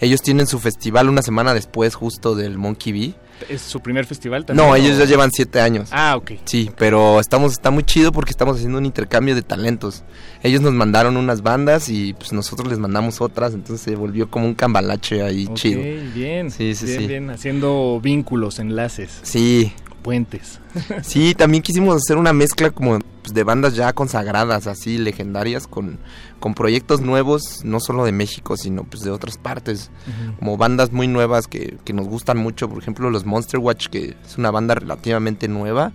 Ellos 0.00 0.20
tienen 0.20 0.46
su 0.46 0.58
festival 0.58 1.08
una 1.08 1.22
semana 1.22 1.54
después 1.54 1.94
justo 1.94 2.34
del 2.34 2.58
Monkey 2.58 2.92
Bee. 2.92 3.14
¿Es 3.48 3.60
su 3.62 3.80
primer 3.80 4.06
festival 4.06 4.44
también? 4.44 4.66
No, 4.68 4.74
ellos 4.76 4.98
ya 4.98 5.04
llevan 5.04 5.30
siete 5.32 5.60
años. 5.60 5.88
Ah, 5.92 6.16
ok. 6.16 6.32
Sí, 6.44 6.70
pero 6.76 7.20
estamos, 7.20 7.52
está 7.52 7.70
muy 7.70 7.84
chido 7.84 8.12
porque 8.12 8.30
estamos 8.30 8.56
haciendo 8.56 8.78
un 8.78 8.86
intercambio 8.86 9.34
de 9.34 9.42
talentos. 9.42 10.04
Ellos 10.42 10.60
nos 10.60 10.72
mandaron 10.72 11.16
unas 11.16 11.42
bandas 11.42 11.88
y 11.88 12.14
pues 12.14 12.32
nosotros 12.32 12.68
les 12.68 12.78
mandamos 12.78 13.20
otras, 13.20 13.54
entonces 13.54 13.80
se 13.84 13.94
volvió 13.96 14.30
como 14.30 14.46
un 14.46 14.54
cambalache 14.54 15.22
ahí 15.22 15.46
Ok, 15.48 15.54
chido. 15.54 15.80
bien. 16.14 16.50
Sí, 16.50 16.74
sí, 16.74 16.86
bien, 16.86 17.00
sí. 17.00 17.06
bien, 17.06 17.30
haciendo 17.30 18.00
vínculos, 18.02 18.58
enlaces. 18.58 19.10
Sí. 19.22 19.72
Puentes. 20.02 20.60
Sí, 21.02 21.34
también 21.34 21.62
quisimos 21.62 21.96
hacer 21.96 22.16
una 22.16 22.32
mezcla 22.32 22.70
como 22.70 22.98
pues, 23.22 23.34
de 23.34 23.44
bandas 23.44 23.74
ya 23.74 23.92
consagradas, 23.92 24.66
así 24.66 24.98
legendarias, 24.98 25.66
con, 25.66 25.98
con 26.40 26.54
proyectos 26.54 27.00
nuevos, 27.00 27.62
no 27.64 27.80
solo 27.80 28.04
de 28.04 28.12
México, 28.12 28.56
sino 28.56 28.84
pues 28.84 29.02
de 29.02 29.10
otras 29.10 29.38
partes. 29.38 29.90
Como 30.38 30.56
bandas 30.56 30.92
muy 30.92 31.08
nuevas 31.08 31.46
que, 31.46 31.78
que 31.84 31.92
nos 31.92 32.08
gustan 32.08 32.38
mucho, 32.38 32.68
por 32.68 32.78
ejemplo 32.78 33.10
los 33.10 33.24
Monster 33.24 33.60
Watch, 33.60 33.88
que 33.88 34.16
es 34.24 34.38
una 34.38 34.50
banda 34.50 34.74
relativamente 34.74 35.48
nueva, 35.48 35.92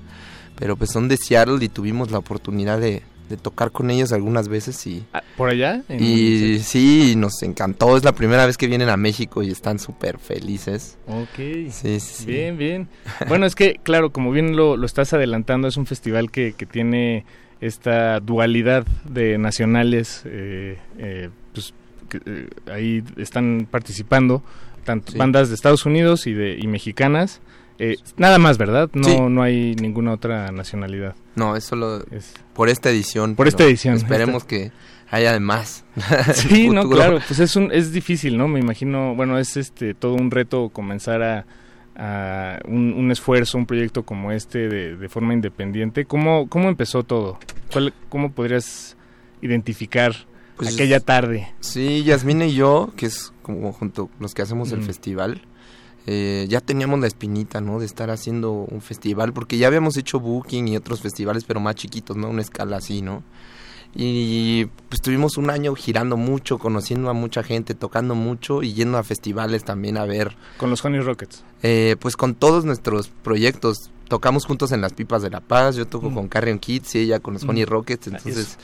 pero 0.55 0.75
pues 0.75 0.91
son 0.91 1.07
de 1.07 1.17
Seattle 1.17 1.63
y 1.63 1.69
tuvimos 1.69 2.11
la 2.11 2.19
oportunidad 2.19 2.79
de, 2.79 3.03
de 3.29 3.37
tocar 3.37 3.71
con 3.71 3.89
ellos 3.91 4.11
algunas 4.13 4.47
veces 4.47 4.85
y... 4.87 5.03
Ah, 5.13 5.21
¿Por 5.35 5.49
allá? 5.49 5.81
En- 5.89 6.03
Y 6.03 6.59
sí, 6.59 7.15
nos 7.17 7.41
encantó, 7.43 7.95
es 7.97 8.03
la 8.03 8.13
primera 8.13 8.45
vez 8.45 8.57
que 8.57 8.67
vienen 8.67 8.89
a 8.89 8.97
México 8.97 9.43
y 9.43 9.51
están 9.51 9.79
súper 9.79 10.17
felices. 10.19 10.97
Ok. 11.07 11.35
Sí, 11.37 11.69
sí, 11.71 11.99
sí. 11.99 12.25
Bien, 12.25 12.57
bien. 12.57 12.87
Bueno, 13.27 13.45
es 13.45 13.55
que, 13.55 13.75
claro, 13.83 14.11
como 14.11 14.31
bien 14.31 14.55
lo, 14.55 14.77
lo 14.77 14.85
estás 14.85 15.13
adelantando, 15.13 15.67
es 15.67 15.77
un 15.77 15.85
festival 15.85 16.31
que, 16.31 16.53
que 16.53 16.65
tiene 16.65 17.25
esta 17.61 18.19
dualidad 18.19 18.85
de 19.09 19.37
nacionales, 19.37 20.21
eh, 20.25 20.77
eh, 20.99 21.29
pues 21.53 21.73
que, 22.09 22.19
eh, 22.25 22.47
ahí 22.71 23.03
están 23.17 23.67
participando 23.69 24.43
tanto 24.85 25.11
Sí. 25.11 25.17
bandas 25.17 25.49
de 25.49 25.55
Estados 25.55 25.85
Unidos 25.85 26.27
y 26.27 26.33
de 26.33 26.57
y 26.57 26.67
mexicanas. 26.67 27.41
Eh, 27.79 27.97
nada 28.17 28.39
más, 28.39 28.57
¿verdad? 28.57 28.89
No, 28.93 29.03
Sí. 29.03 29.17
no 29.19 29.41
hay 29.43 29.75
ninguna 29.75 30.13
otra 30.13 30.51
nacionalidad. 30.51 31.15
No, 31.35 31.55
es 31.55 31.63
solo 31.63 32.03
por 32.53 32.69
esta 32.69 32.89
edición. 32.89 33.35
Por 33.35 33.47
esta 33.47 33.63
edición. 33.65 33.95
Esperemos 33.95 34.43
que 34.43 34.71
haya 35.09 35.39
más. 35.39 35.85
Sí, 36.33 36.69
no, 36.71 36.89
claro, 36.89 37.19
pues 37.27 37.39
es 37.39 37.55
un 37.55 37.71
es 37.71 37.91
difícil, 37.91 38.37
¿no? 38.37 38.47
Me 38.47 38.59
imagino, 38.59 39.15
bueno, 39.15 39.37
es 39.37 39.57
este 39.57 39.93
todo 39.93 40.15
un 40.15 40.31
reto 40.31 40.69
comenzar 40.69 41.21
a, 41.21 41.45
a 41.95 42.59
un, 42.67 42.93
un 42.93 43.11
esfuerzo, 43.11 43.57
un 43.57 43.65
proyecto 43.67 44.03
como 44.03 44.31
este 44.31 44.67
de, 44.67 44.95
de 44.97 45.09
forma 45.09 45.33
independiente. 45.33 46.05
¿Cómo 46.05 46.47
cómo 46.49 46.69
empezó 46.69 47.03
todo? 47.03 47.37
¿Cuál, 47.71 47.93
¿Cómo 48.09 48.31
podrías 48.31 48.97
identificar 49.41 50.15
Pues, 50.57 50.73
aquella 50.73 50.99
tarde? 50.99 51.47
Sí, 51.59 52.03
Yasmina 52.03 52.45
y 52.45 52.55
yo, 52.55 52.91
que 52.95 53.05
es 53.05 53.31
como 53.43 53.71
junto 53.71 54.09
los 54.19 54.33
que 54.33 54.41
hacemos 54.41 54.71
el 54.71 54.81
festival, 54.83 55.41
eh, 56.07 56.45
ya 56.49 56.61
teníamos 56.61 56.99
la 56.99 57.07
espinita, 57.07 57.61
¿no? 57.61 57.79
De 57.79 57.85
estar 57.85 58.09
haciendo 58.09 58.51
un 58.51 58.81
festival, 58.81 59.33
porque 59.33 59.57
ya 59.57 59.67
habíamos 59.67 59.95
hecho 59.97 60.19
Booking 60.19 60.67
y 60.69 60.77
otros 60.77 61.01
festivales, 61.01 61.43
pero 61.43 61.59
más 61.59 61.75
chiquitos, 61.75 62.17
¿no? 62.17 62.29
Una 62.29 62.41
escala 62.41 62.77
así, 62.77 63.01
¿no? 63.01 63.23
Y 63.95 64.65
pues 64.89 65.01
tuvimos 65.01 65.37
un 65.37 65.49
año 65.49 65.73
girando 65.73 66.17
mucho, 66.17 66.59
conociendo 66.59 67.09
a 67.09 67.13
mucha 67.13 67.41
gente, 67.41 67.73
tocando 67.73 68.15
mucho 68.15 68.61
y 68.61 68.73
yendo 68.73 68.97
a 68.97 69.03
festivales 69.03 69.63
también 69.63 69.97
a 69.97 70.05
ver. 70.05 70.35
Con 70.57 70.69
los 70.69 70.83
Honey 70.85 70.99
Rockets. 70.99 71.43
Eh, 71.63 71.95
pues 71.99 72.15
con 72.15 72.35
todos 72.35 72.63
nuestros 72.65 73.07
proyectos. 73.07 73.89
Tocamos 74.07 74.45
juntos 74.45 74.71
en 74.71 74.81
las 74.81 74.93
Pipas 74.93 75.21
de 75.21 75.29
la 75.29 75.41
Paz, 75.41 75.75
yo 75.75 75.85
toco 75.87 76.09
Mm. 76.09 76.13
con 76.13 76.27
Carrion 76.29 76.59
Kids 76.59 76.95
y 76.95 76.99
ella 76.99 77.19
con 77.19 77.33
los 77.33 77.43
Mm. 77.43 77.49
Honey 77.49 77.65
Rockets, 77.65 78.07
entonces 78.07 78.57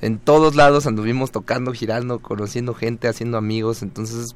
en 0.00 0.18
todos 0.18 0.56
lados 0.56 0.86
anduvimos 0.86 1.30
tocando, 1.30 1.72
girando, 1.72 2.18
conociendo 2.18 2.74
gente, 2.74 3.06
haciendo 3.06 3.38
amigos, 3.38 3.82
entonces 3.82 4.34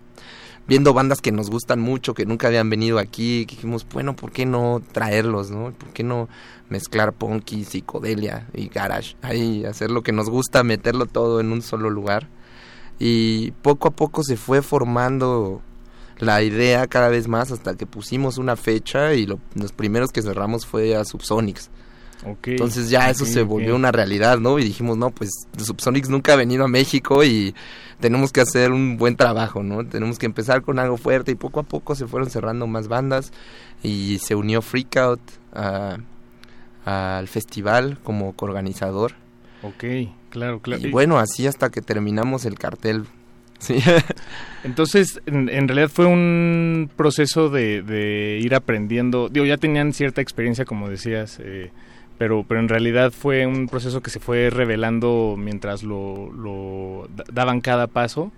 viendo 0.66 0.94
bandas 0.94 1.20
que 1.20 1.32
nos 1.32 1.50
gustan 1.50 1.80
mucho, 1.80 2.14
que 2.14 2.26
nunca 2.26 2.46
habían 2.48 2.70
venido 2.70 2.98
aquí, 2.98 3.46
que 3.46 3.56
dijimos, 3.56 3.86
bueno, 3.92 4.16
¿por 4.16 4.32
qué 4.32 4.46
no 4.46 4.82
traerlos, 4.92 5.50
no? 5.50 5.72
¿Por 5.72 5.90
qué 5.90 6.02
no 6.02 6.28
mezclar 6.68 7.12
punk 7.12 7.52
y 7.52 7.64
psicodelia 7.64 8.48
y 8.54 8.68
garage? 8.68 9.16
Ahí, 9.22 9.64
hacer 9.64 9.90
lo 9.90 10.02
que 10.02 10.12
nos 10.12 10.30
gusta, 10.30 10.62
meterlo 10.64 11.06
todo 11.06 11.40
en 11.40 11.52
un 11.52 11.62
solo 11.62 11.90
lugar. 11.90 12.28
Y 12.98 13.50
poco 13.62 13.88
a 13.88 13.90
poco 13.90 14.22
se 14.22 14.36
fue 14.36 14.62
formando 14.62 15.60
la 16.18 16.42
idea 16.42 16.86
cada 16.86 17.08
vez 17.08 17.26
más 17.28 17.50
hasta 17.50 17.74
que 17.76 17.86
pusimos 17.86 18.38
una 18.38 18.56
fecha 18.56 19.14
y 19.14 19.26
lo- 19.26 19.40
los 19.54 19.72
primeros 19.72 20.12
que 20.12 20.22
cerramos 20.22 20.64
fue 20.64 20.94
a 20.96 21.04
Subsonics. 21.04 21.70
Entonces 22.44 22.90
ya 22.90 23.10
eso 23.10 23.24
se 23.24 23.42
volvió 23.42 23.76
una 23.76 23.92
realidad, 23.92 24.38
¿no? 24.38 24.58
Y 24.58 24.64
dijimos, 24.64 24.96
no, 24.96 25.10
pues 25.10 25.30
Subsonics 25.56 26.08
nunca 26.08 26.32
ha 26.32 26.36
venido 26.36 26.64
a 26.64 26.68
México 26.68 27.24
y 27.24 27.54
tenemos 28.00 28.32
que 28.32 28.40
hacer 28.40 28.72
un 28.72 28.96
buen 28.96 29.16
trabajo, 29.16 29.62
¿no? 29.62 29.86
Tenemos 29.86 30.18
que 30.18 30.26
empezar 30.26 30.62
con 30.62 30.78
algo 30.78 30.96
fuerte 30.96 31.32
y 31.32 31.34
poco 31.34 31.60
a 31.60 31.62
poco 31.62 31.94
se 31.94 32.06
fueron 32.06 32.30
cerrando 32.30 32.66
más 32.66 32.88
bandas 32.88 33.32
y 33.82 34.18
se 34.18 34.34
unió 34.34 34.62
Freakout 34.62 35.20
al 36.84 37.28
festival 37.28 37.98
como 38.02 38.32
coorganizador. 38.32 39.12
Ok, 39.62 39.84
claro, 40.30 40.60
claro. 40.60 40.86
Y 40.86 40.90
bueno, 40.90 41.18
así 41.18 41.46
hasta 41.46 41.70
que 41.70 41.80
terminamos 41.80 42.44
el 42.44 42.58
cartel. 42.58 43.06
Sí. 43.60 43.78
Entonces, 44.62 45.22
en, 45.24 45.48
en 45.48 45.68
realidad 45.68 45.88
fue 45.88 46.04
un 46.04 46.90
proceso 46.94 47.48
de, 47.48 47.80
de 47.80 48.38
ir 48.42 48.54
aprendiendo. 48.54 49.30
Digo, 49.30 49.46
ya 49.46 49.56
tenían 49.56 49.94
cierta 49.94 50.20
experiencia, 50.20 50.66
como 50.66 50.90
decías, 50.90 51.40
eh, 51.42 51.70
pero, 52.18 52.44
pero 52.46 52.60
en 52.60 52.68
realidad 52.68 53.12
fue 53.12 53.46
un 53.46 53.68
proceso 53.68 54.00
que 54.02 54.10
se 54.10 54.20
fue 54.20 54.50
revelando 54.50 55.34
mientras 55.38 55.82
lo, 55.82 56.32
lo 56.32 57.08
da- 57.14 57.24
daban 57.32 57.60
cada 57.60 57.86
paso. 57.86 58.30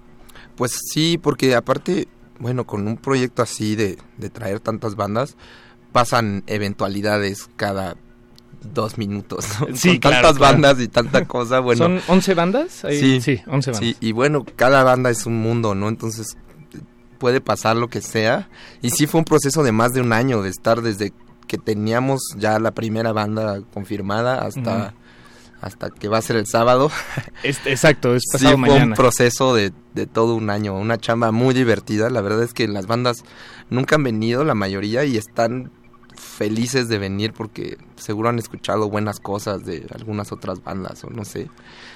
Pues 0.56 0.72
sí, 0.92 1.18
porque 1.18 1.54
aparte, 1.54 2.08
bueno, 2.38 2.64
con 2.64 2.86
un 2.88 2.96
proyecto 2.96 3.42
así 3.42 3.76
de, 3.76 3.98
de 4.16 4.30
traer 4.30 4.60
tantas 4.60 4.96
bandas, 4.96 5.36
pasan 5.92 6.42
eventualidades 6.46 7.48
cada 7.56 7.96
dos 8.74 8.98
minutos. 8.98 9.46
¿no? 9.60 9.76
Sí, 9.76 9.90
Con 9.90 9.98
claro, 9.98 10.16
tantas 10.28 10.38
claro. 10.38 10.52
bandas 10.54 10.80
y 10.80 10.88
tanta 10.88 11.24
cosa, 11.26 11.60
bueno. 11.60 11.84
¿Son 11.84 12.00
11 12.08 12.34
bandas? 12.34 12.84
Ahí- 12.84 12.98
Sí, 12.98 13.20
sí, 13.20 13.40
11 13.46 13.70
bandas. 13.72 13.78
Sí, 13.88 13.96
y 14.00 14.12
bueno, 14.12 14.44
cada 14.56 14.82
banda 14.82 15.10
es 15.10 15.26
un 15.26 15.40
mundo, 15.40 15.74
¿no? 15.74 15.88
Entonces 15.88 16.36
puede 17.18 17.40
pasar 17.40 17.76
lo 17.76 17.88
que 17.88 18.00
sea. 18.02 18.48
Y 18.82 18.90
sí 18.90 19.06
fue 19.06 19.18
un 19.20 19.24
proceso 19.24 19.62
de 19.62 19.72
más 19.72 19.92
de 19.94 20.00
un 20.00 20.12
año, 20.12 20.42
de 20.42 20.50
estar 20.50 20.82
desde 20.82 21.12
que 21.46 21.58
teníamos 21.58 22.20
ya 22.36 22.58
la 22.58 22.72
primera 22.72 23.12
banda 23.12 23.60
confirmada 23.72 24.40
hasta, 24.44 24.94
hasta 25.60 25.90
que 25.90 26.08
va 26.08 26.18
a 26.18 26.22
ser 26.22 26.36
el 26.36 26.46
sábado. 26.46 26.90
Es- 27.42 27.60
exacto, 27.66 28.14
es 28.14 28.22
Sí, 28.32 28.32
pasado 28.32 28.50
fue 28.50 28.54
un 28.56 28.60
mañana. 28.72 28.96
proceso 28.96 29.54
de, 29.54 29.72
de 29.94 30.06
todo 30.06 30.34
un 30.34 30.50
año, 30.50 30.76
una 30.76 30.98
chamba 30.98 31.32
muy 31.32 31.54
divertida. 31.54 32.10
La 32.10 32.20
verdad 32.20 32.42
es 32.42 32.52
que 32.54 32.68
las 32.68 32.86
bandas 32.86 33.24
nunca 33.70 33.96
han 33.96 34.02
venido, 34.04 34.44
la 34.44 34.54
mayoría, 34.54 35.04
y 35.04 35.16
están 35.16 35.70
felices 36.16 36.88
de 36.88 36.98
venir 36.98 37.32
porque 37.32 37.78
seguro 37.96 38.28
han 38.28 38.38
escuchado 38.38 38.88
buenas 38.88 39.20
cosas 39.20 39.64
de 39.64 39.86
algunas 39.94 40.32
otras 40.32 40.62
bandas 40.62 41.04
o 41.04 41.10
no 41.10 41.24
sé. 41.24 41.48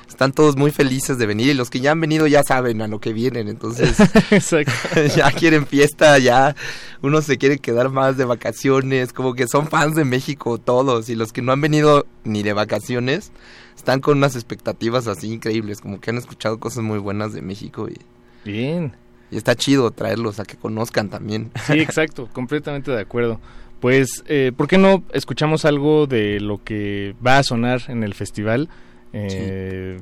Están 0.09 0.33
todos 0.33 0.57
muy 0.57 0.71
felices 0.71 1.19
de 1.19 1.27
venir 1.27 1.49
y 1.49 1.55
los 1.55 1.71
que 1.71 1.81
ya 1.81 1.93
han 1.93 2.01
venido 2.01 2.27
ya 2.27 2.43
saben 2.43 2.83
a 2.83 2.89
lo 2.89 3.01
que 3.01 3.13
vienen, 3.13 3.49
entonces 3.49 3.97
ya 5.17 5.31
quieren 5.33 5.67
fiesta, 5.67 6.19
ya 6.19 6.55
uno 7.03 7.23
se 7.23 7.39
quiere 7.39 7.59
quedar 7.59 7.91
más 7.91 8.17
de 8.17 8.25
vacaciones, 8.25 9.13
como 9.13 9.35
que 9.35 9.47
son 9.47 9.69
fans 9.69 9.95
de 9.95 10.05
México 10.05 10.59
todos 10.59 11.09
y 11.09 11.15
los 11.15 11.33
que 11.33 11.43
no 11.43 11.53
han 11.53 11.61
venido 11.61 12.07
ni 12.25 12.43
de 12.43 12.53
vacaciones 12.53 13.33
están 13.81 14.01
con 14.01 14.19
unas 14.19 14.35
expectativas 14.37 15.07
así 15.07 15.33
increíbles, 15.33 15.81
como 15.81 16.01
que 16.01 16.11
han 16.11 16.19
escuchado 16.19 16.61
cosas 16.61 16.85
muy 16.85 16.99
buenas 16.99 17.33
de 17.33 17.41
México 17.43 17.89
y 17.89 17.99
Bien. 18.45 18.93
y 19.31 19.37
está 19.37 19.55
chido 19.55 19.91
traerlos 19.91 20.39
a 20.39 20.45
que 20.45 20.57
conozcan 20.57 21.09
también. 21.09 21.51
Sí, 21.67 21.73
exacto, 21.81 22.29
completamente 22.33 22.91
de 22.91 23.01
acuerdo. 23.01 23.41
Pues, 23.81 24.23
eh, 24.27 24.53
¿por 24.57 24.69
qué 24.69 24.79
no 24.79 25.03
escuchamos 25.13 25.65
algo 25.65 26.07
de 26.07 26.39
lo 26.41 26.63
que 26.63 27.15
va 27.27 27.39
a 27.39 27.43
sonar 27.43 27.83
en 27.89 28.03
el 28.03 28.15
festival? 28.15 28.69
Eh, 29.13 29.99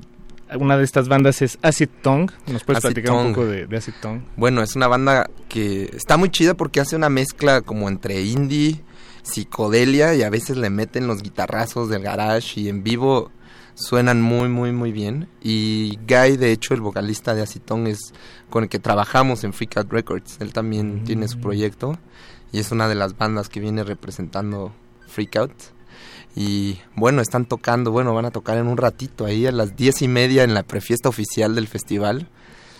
Una 0.58 0.76
de 0.76 0.84
estas 0.84 1.08
bandas 1.08 1.42
es 1.42 1.58
Acid 1.62 1.88
Tongue. 2.02 2.32
¿Nos 2.46 2.64
puedes 2.64 2.84
Acid 2.84 2.94
platicar 2.94 3.12
un 3.14 3.18
Tongue. 3.22 3.34
poco 3.34 3.46
de, 3.46 3.66
de 3.66 3.76
Acid 3.76 3.92
Tongue? 4.00 4.22
Bueno, 4.36 4.62
es 4.62 4.74
una 4.76 4.88
banda 4.88 5.30
que 5.48 5.90
está 5.94 6.16
muy 6.16 6.30
chida 6.30 6.54
porque 6.54 6.80
hace 6.80 6.96
una 6.96 7.08
mezcla 7.08 7.60
como 7.60 7.88
entre 7.88 8.22
indie, 8.22 8.82
psicodelia 9.22 10.14
y 10.14 10.22
a 10.22 10.30
veces 10.30 10.56
le 10.56 10.70
meten 10.70 11.06
los 11.06 11.22
guitarrazos 11.22 11.88
del 11.88 12.02
garage 12.02 12.60
y 12.60 12.68
en 12.68 12.82
vivo 12.82 13.30
suenan 13.74 14.20
muy 14.22 14.48
muy 14.48 14.72
muy 14.72 14.90
bien 14.90 15.28
y 15.40 15.98
Guy 16.08 16.36
de 16.36 16.50
hecho 16.50 16.74
el 16.74 16.80
vocalista 16.80 17.34
de 17.34 17.42
Acetón 17.42 17.86
es 17.86 18.12
con 18.50 18.64
el 18.64 18.68
que 18.68 18.80
trabajamos 18.80 19.44
en 19.44 19.52
Freak 19.52 19.76
Out 19.76 19.92
Records 19.92 20.36
él 20.40 20.52
también 20.52 21.04
tiene 21.04 21.28
su 21.28 21.38
proyecto 21.38 21.96
y 22.52 22.60
es 22.60 22.70
una 22.72 22.88
de 22.88 22.94
las 22.94 23.16
bandas 23.16 23.48
que 23.48 23.60
viene 23.60 23.84
representando 23.84 24.72
Freak 25.06 25.36
Out 25.36 25.52
y 26.36 26.78
bueno 26.94 27.20
están 27.22 27.46
tocando 27.46 27.90
bueno 27.90 28.14
van 28.14 28.24
a 28.26 28.30
tocar 28.30 28.58
en 28.58 28.66
un 28.66 28.76
ratito 28.76 29.24
ahí 29.24 29.46
a 29.46 29.52
las 29.52 29.76
diez 29.76 30.02
y 30.02 30.08
media 30.08 30.44
en 30.44 30.54
la 30.54 30.62
prefiesta 30.62 31.08
oficial 31.08 31.54
del 31.54 31.66
festival 31.68 32.28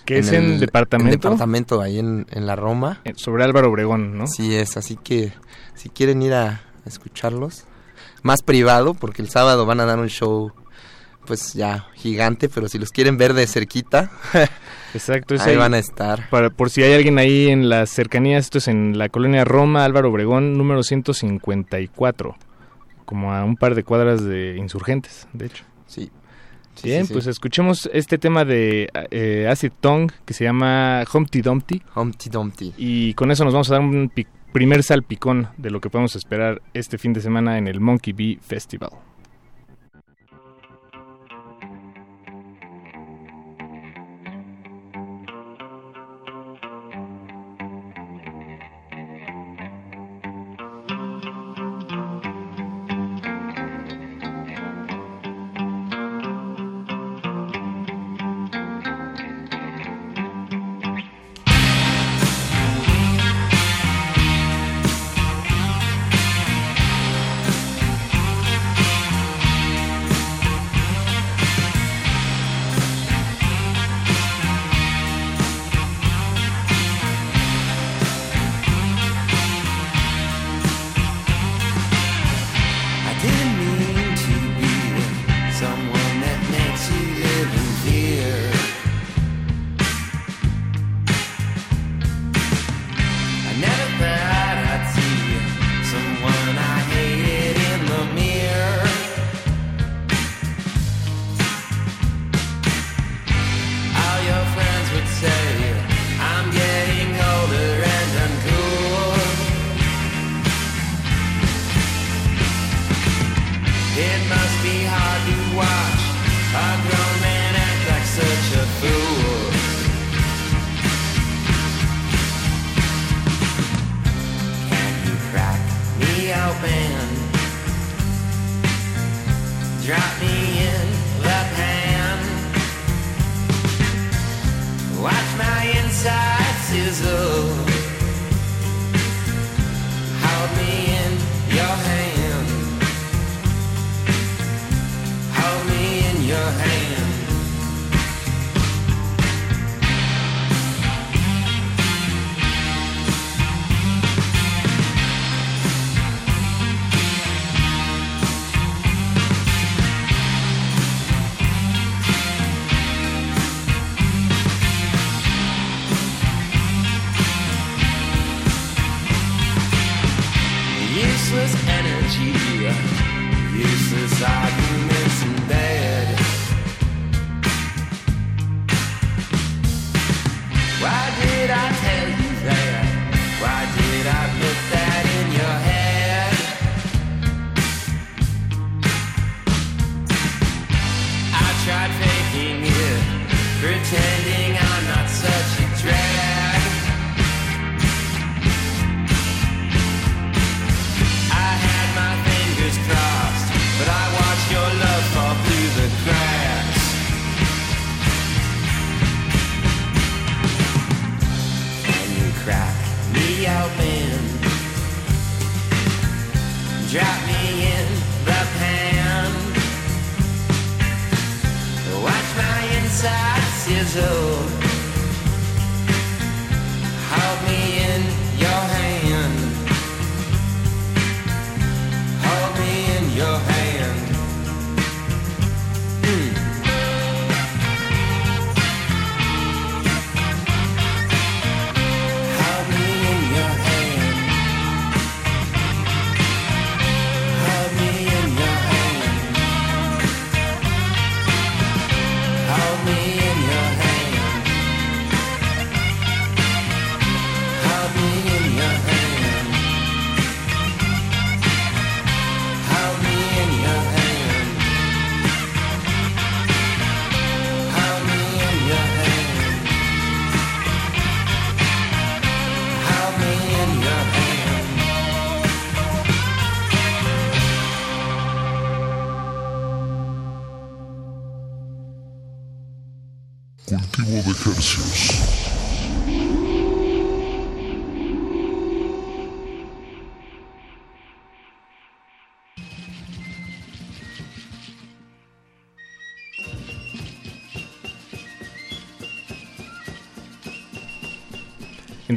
Que 0.04 0.18
es 0.18 0.32
en 0.32 0.58
departamento. 0.60 1.28
departamento 1.28 1.80
ahí 1.80 1.98
en, 1.98 2.26
en 2.30 2.46
la 2.46 2.56
Roma 2.56 3.00
Eh, 3.04 3.12
Sobre 3.16 3.44
Álvaro 3.44 3.70
Obregón, 3.70 4.16
¿no? 4.16 4.26
Sí 4.26 4.54
es, 4.54 4.76
así 4.76 4.96
que 4.96 5.32
si 5.74 5.88
quieren 5.90 6.22
ir 6.22 6.34
a 6.34 6.62
escucharlos, 6.86 7.64
más 8.22 8.42
privado, 8.42 8.94
porque 8.94 9.20
el 9.22 9.28
sábado 9.28 9.66
van 9.66 9.80
a 9.80 9.84
dar 9.84 9.98
un 9.98 10.08
show 10.08 10.52
pues 11.28 11.52
ya 11.52 11.86
gigante, 11.94 12.48
pero 12.48 12.68
si 12.68 12.78
los 12.78 12.90
quieren 12.90 13.18
ver 13.18 13.34
de 13.34 13.46
cerquita, 13.46 14.10
Exacto, 14.94 15.34
es 15.34 15.42
ahí 15.42 15.56
van 15.56 15.74
a 15.74 15.78
estar. 15.78 16.28
Para, 16.30 16.48
por 16.48 16.70
si 16.70 16.82
hay 16.82 16.94
alguien 16.94 17.18
ahí 17.18 17.48
en 17.48 17.68
las 17.68 17.90
cercanías, 17.90 18.46
esto 18.46 18.58
es 18.58 18.68
en 18.68 18.96
la 18.96 19.10
colonia 19.10 19.44
Roma, 19.44 19.84
Álvaro 19.84 20.08
Obregón, 20.08 20.56
número 20.56 20.82
154. 20.82 22.34
Como 23.04 23.34
a 23.34 23.44
un 23.44 23.56
par 23.56 23.74
de 23.74 23.84
cuadras 23.84 24.24
de 24.24 24.56
insurgentes, 24.56 25.28
de 25.34 25.46
hecho. 25.46 25.64
Sí. 25.86 26.10
Bien, 26.82 27.02
sí, 27.02 27.08
sí. 27.08 27.12
pues 27.12 27.26
escuchemos 27.26 27.90
este 27.92 28.18
tema 28.18 28.44
de 28.44 28.88
eh, 29.10 29.48
Acid 29.50 29.72
Tongue 29.80 30.14
que 30.24 30.32
se 30.32 30.44
llama 30.44 31.04
Humpty 31.12 31.42
Dumpty. 31.42 31.82
Humpty 31.94 32.30
Dumpty. 32.30 32.74
Y 32.78 33.14
con 33.14 33.30
eso 33.30 33.44
nos 33.44 33.52
vamos 33.52 33.68
a 33.70 33.74
dar 33.74 33.82
un 33.82 34.10
primer 34.52 34.82
salpicón 34.82 35.48
de 35.58 35.70
lo 35.70 35.80
que 35.80 35.90
podemos 35.90 36.16
esperar 36.16 36.62
este 36.72 36.96
fin 36.96 37.12
de 37.12 37.20
semana 37.20 37.58
en 37.58 37.68
el 37.68 37.80
Monkey 37.80 38.14
Bee 38.14 38.38
Festival. 38.40 38.90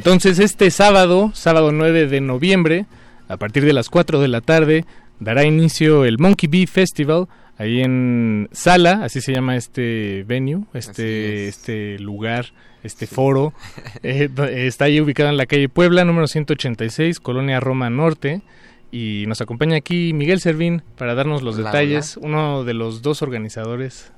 Entonces 0.02 0.40
este 0.40 0.72
sábado, 0.72 1.30
sábado 1.32 1.70
9 1.70 2.08
de 2.08 2.20
noviembre, 2.20 2.86
a 3.28 3.36
partir 3.36 3.64
de 3.64 3.72
las 3.72 3.88
4 3.88 4.18
de 4.20 4.26
la 4.26 4.40
tarde, 4.40 4.84
dará 5.20 5.44
inicio 5.44 6.04
el 6.04 6.18
Monkey 6.18 6.48
Bee 6.48 6.66
Festival 6.66 7.28
ahí 7.56 7.82
en 7.82 8.48
Sala, 8.50 9.04
así 9.04 9.20
se 9.20 9.32
llama 9.32 9.54
este 9.54 10.24
venue, 10.26 10.64
este, 10.74 11.46
este 11.46 12.00
lugar, 12.00 12.46
este 12.82 13.06
foro. 13.06 13.54
Eh, 14.02 14.28
está 14.66 14.86
ahí 14.86 15.00
ubicado 15.00 15.28
en 15.28 15.36
la 15.36 15.46
calle 15.46 15.68
Puebla, 15.68 16.04
número 16.04 16.26
186, 16.26 17.20
Colonia 17.20 17.60
Roma 17.60 17.88
Norte. 17.88 18.42
Y 18.90 19.26
nos 19.28 19.40
acompaña 19.40 19.76
aquí 19.76 20.12
Miguel 20.14 20.40
Servín 20.40 20.82
para 20.98 21.14
darnos 21.14 21.42
los 21.42 21.54
Hola, 21.58 21.70
detalles, 21.70 22.16
uno 22.16 22.64
de 22.64 22.74
los 22.74 23.02
dos 23.02 23.22
organizadores 23.22 24.12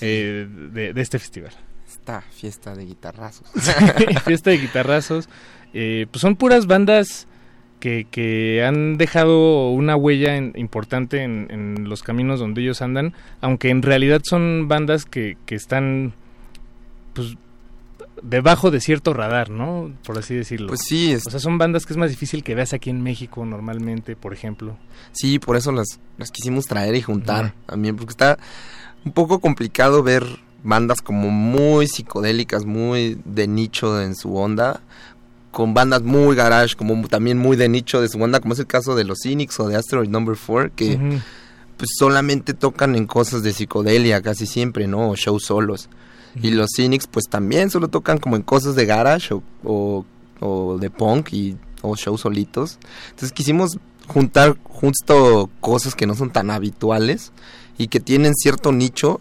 eh, 0.00 0.48
de, 0.72 0.94
de 0.94 1.02
este 1.02 1.18
festival. 1.18 1.52
Esta 1.88 2.20
fiesta 2.20 2.74
de 2.74 2.84
guitarrazos. 2.84 3.48
fiesta 4.24 4.50
de 4.50 4.58
guitarrazos. 4.58 5.28
Eh, 5.72 6.06
pues 6.10 6.20
son 6.20 6.36
puras 6.36 6.66
bandas 6.66 7.26
que, 7.80 8.06
que 8.10 8.64
han 8.64 8.96
dejado 8.98 9.70
una 9.70 9.96
huella 9.96 10.36
en- 10.36 10.52
importante 10.56 11.22
en, 11.22 11.46
en 11.50 11.88
los 11.88 12.02
caminos 12.02 12.40
donde 12.40 12.60
ellos 12.62 12.82
andan, 12.82 13.14
aunque 13.40 13.70
en 13.70 13.82
realidad 13.82 14.20
son 14.24 14.66
bandas 14.68 15.04
que, 15.04 15.36
que 15.46 15.54
están 15.54 16.12
pues 17.14 17.36
debajo 18.22 18.70
de 18.72 18.80
cierto 18.80 19.14
radar, 19.14 19.48
¿no? 19.50 19.92
Por 20.04 20.18
así 20.18 20.34
decirlo. 20.34 20.66
Pues 20.68 20.80
sí, 20.84 21.12
es- 21.12 21.26
O 21.26 21.30
sea, 21.30 21.40
son 21.40 21.56
bandas 21.56 21.86
que 21.86 21.92
es 21.92 21.96
más 21.96 22.10
difícil 22.10 22.42
que 22.42 22.54
veas 22.54 22.72
aquí 22.72 22.90
en 22.90 23.00
México 23.02 23.44
normalmente, 23.46 24.16
por 24.16 24.32
ejemplo. 24.32 24.76
Sí, 25.12 25.38
por 25.38 25.56
eso 25.56 25.70
las, 25.72 26.00
las 26.18 26.30
quisimos 26.30 26.64
traer 26.66 26.94
y 26.96 27.02
juntar 27.02 27.54
también, 27.66 27.96
porque 27.96 28.10
está 28.10 28.38
un 29.04 29.12
poco 29.12 29.38
complicado 29.40 30.02
ver 30.02 30.24
bandas 30.62 31.00
como 31.00 31.30
muy 31.30 31.86
psicodélicas, 31.86 32.64
muy 32.64 33.20
de 33.24 33.46
nicho 33.46 34.00
en 34.00 34.14
su 34.14 34.36
onda, 34.36 34.80
con 35.50 35.74
bandas 35.74 36.02
muy 36.02 36.36
garage, 36.36 36.76
como 36.76 37.06
también 37.08 37.38
muy 37.38 37.56
de 37.56 37.68
nicho 37.68 38.00
de 38.00 38.08
su 38.08 38.20
onda, 38.22 38.40
como 38.40 38.54
es 38.54 38.60
el 38.60 38.66
caso 38.66 38.94
de 38.94 39.04
los 39.04 39.18
Cynics 39.22 39.58
o 39.60 39.68
de 39.68 39.76
Asteroid 39.76 40.08
Number 40.08 40.36
4, 40.36 40.72
que 40.74 41.20
pues 41.76 41.90
solamente 41.98 42.54
tocan 42.54 42.96
en 42.96 43.06
cosas 43.06 43.42
de 43.42 43.52
psicodelia 43.52 44.20
casi 44.20 44.46
siempre, 44.46 44.86
¿no? 44.86 45.10
O 45.10 45.16
shows 45.16 45.44
solos. 45.44 45.88
Y 46.42 46.50
los 46.50 46.70
Cynics 46.76 47.06
pues 47.06 47.26
también 47.28 47.70
solo 47.70 47.88
tocan 47.88 48.18
como 48.18 48.36
en 48.36 48.42
cosas 48.42 48.74
de 48.74 48.84
garage 48.86 49.34
o, 49.34 49.42
o, 49.64 50.04
o 50.40 50.78
de 50.78 50.90
punk 50.90 51.32
y, 51.32 51.56
o 51.82 51.96
shows 51.96 52.20
solitos. 52.20 52.78
Entonces 53.10 53.32
quisimos 53.32 53.78
juntar 54.06 54.56
justo 54.64 55.50
cosas 55.60 55.94
que 55.94 56.06
no 56.06 56.14
son 56.14 56.30
tan 56.30 56.50
habituales 56.50 57.32
y 57.76 57.88
que 57.88 58.00
tienen 58.00 58.34
cierto 58.34 58.72
nicho, 58.72 59.20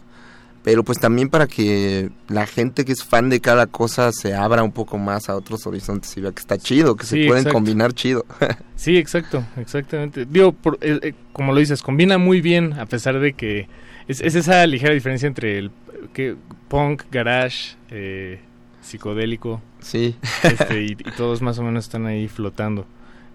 pero 0.67 0.83
pues 0.83 0.99
también 0.99 1.29
para 1.29 1.47
que 1.47 2.09
la 2.27 2.45
gente 2.45 2.83
que 2.83 2.91
es 2.91 3.01
fan 3.01 3.29
de 3.29 3.39
cada 3.39 3.67
cosa 3.67 4.11
se 4.11 4.33
abra 4.33 4.63
un 4.63 4.73
poco 4.73 4.97
más 4.97 5.29
a 5.29 5.35
otros 5.37 5.65
horizontes 5.65 6.17
y 6.17 6.19
vea 6.19 6.33
que 6.33 6.41
está 6.41 6.57
chido, 6.57 6.97
que 6.97 7.05
Sí, 7.05 7.21
se 7.21 7.27
pueden 7.27 7.43
exacto. 7.43 7.53
combinar 7.53 7.93
chido. 7.93 8.25
Sí, 8.75 8.97
exacto, 8.97 9.45
exactamente. 9.55 10.25
Digo, 10.25 10.51
por- 10.51 10.77
eh, 10.81 10.99
eh, 11.01 11.13
como 11.31 11.53
lo 11.53 11.59
dices, 11.61 11.81
combina 11.81 12.17
muy 12.17 12.41
bien 12.41 12.73
a 12.73 12.85
pesar 12.85 13.17
de 13.21 13.31
que 13.31 13.69
es, 14.09 14.19
es 14.19 14.35
esa 14.35 14.67
ligera 14.67 14.93
diferencia 14.93 15.25
entre 15.27 15.57
el 15.57 15.71
que 16.13 16.35
punk, 16.67 17.03
garage, 17.09 17.77
eh, 17.89 18.41
psicodélico. 18.81 19.61
Sí. 19.79 20.15
Este, 20.43 20.83
y, 20.83 20.91
y 20.91 21.11
todos 21.15 21.41
más 21.41 21.57
o 21.59 21.63
menos 21.63 21.85
están 21.85 22.07
ahí 22.07 22.27
flotando. 22.27 22.85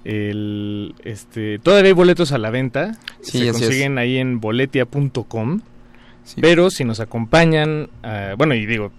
El, 0.04 0.94
este, 1.04 1.58
todavía 1.60 1.88
hay 1.88 1.94
boletos 1.94 2.32
a 2.32 2.36
la 2.38 2.50
venta. 2.50 2.92
Sí, 3.22 3.38
se 3.38 3.46
es. 3.48 3.52
consiguen 3.52 3.96
ahí 3.96 4.18
en 4.18 4.38
boletia.com. 4.38 5.60
Pero 6.40 6.70
si 6.70 6.84
nos 6.84 7.00
acompañan, 7.00 7.88
ah, 8.02 8.34
bueno, 8.36 8.54
y 8.54 8.64
digo, 8.66 8.92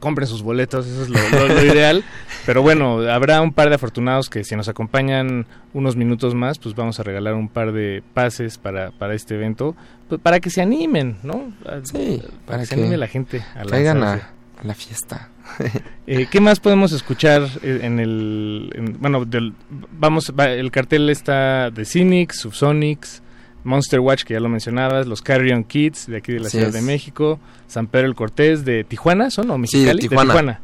compren 0.00 0.26
sus 0.26 0.42
boletos, 0.42 0.86
eso 0.86 1.02
es 1.02 1.08
lo, 1.08 1.18
lo- 1.38 1.48
lo 1.54 1.64
ideal. 1.64 2.04
Pero 2.46 2.60
bueno, 2.62 2.98
habrá 3.08 3.40
un 3.40 3.52
par 3.52 3.68
de 3.68 3.76
afortunados 3.76 4.28
que 4.28 4.42
si 4.42 4.56
nos 4.56 4.68
acompañan 4.68 5.46
unos 5.74 5.94
minutos 5.94 6.34
más, 6.34 6.58
pues 6.58 6.74
vamos 6.74 6.98
a 6.98 7.04
regalar 7.04 7.34
un 7.34 7.48
par 7.48 7.72
de 7.72 8.02
pases 8.14 8.58
para, 8.58 8.90
para 8.90 9.14
este 9.14 9.36
evento, 9.36 9.76
pues 10.08 10.20
para 10.20 10.40
que 10.40 10.50
se 10.50 10.60
animen, 10.60 11.18
¿no? 11.22 11.52
Sí, 11.84 12.20
para, 12.46 12.60
que 12.60 12.66
se 12.66 12.74
anime 12.74 12.96
la 12.96 13.06
gente 13.06 13.42
a 13.54 13.64
lanzarse. 13.64 14.24
a, 14.24 14.60
a 14.60 14.64
la 14.64 14.74
fiesta. 14.74 15.28
Eh, 16.06 16.26
¿Qué 16.30 16.40
más 16.40 16.58
podemos 16.58 16.90
escuchar 16.92 17.42
eh, 17.62 17.80
en 17.82 18.00
el... 18.00 18.70
en- 18.74 18.96
bueno, 19.00 19.24
del, 19.24 19.54
vamos, 19.92 20.32
va- 20.38 20.50
el 20.50 20.70
cartel 20.72 21.08
está 21.10 21.70
de 21.70 21.84
Cynics, 21.84 22.40
Subsonics, 22.40 23.21
Monster 23.64 24.00
Watch, 24.00 24.24
que 24.24 24.34
ya 24.34 24.40
lo 24.40 24.48
mencionabas, 24.48 25.06
los 25.06 25.22
Carrion 25.22 25.64
Kids, 25.64 26.06
de 26.06 26.16
aquí 26.16 26.32
de 26.32 26.40
la 26.40 26.46
Así 26.48 26.58
Ciudad 26.58 26.68
es. 26.68 26.74
de 26.74 26.82
México, 26.82 27.38
San 27.68 27.86
Pedro 27.86 28.06
el 28.08 28.14
Cortés, 28.14 28.64
de 28.64 28.84
Tijuana, 28.84 29.30
¿son? 29.30 29.50
¿O 29.50 29.54
Sí, 29.66 29.84
de 29.84 29.94
Mexicali? 29.94 30.08
Tijuana. 30.08 30.60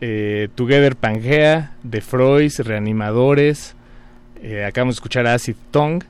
Eh, 0.00 0.48
Together 0.54 0.96
Pangea, 0.96 1.72
The 1.88 2.00
Freud, 2.00 2.50
Reanimadores, 2.58 3.74
eh, 4.42 4.64
acabamos 4.64 4.94
de 4.94 4.98
escuchar 4.98 5.26
a 5.26 5.34
Acid 5.34 5.54
Tongue, 5.70 6.04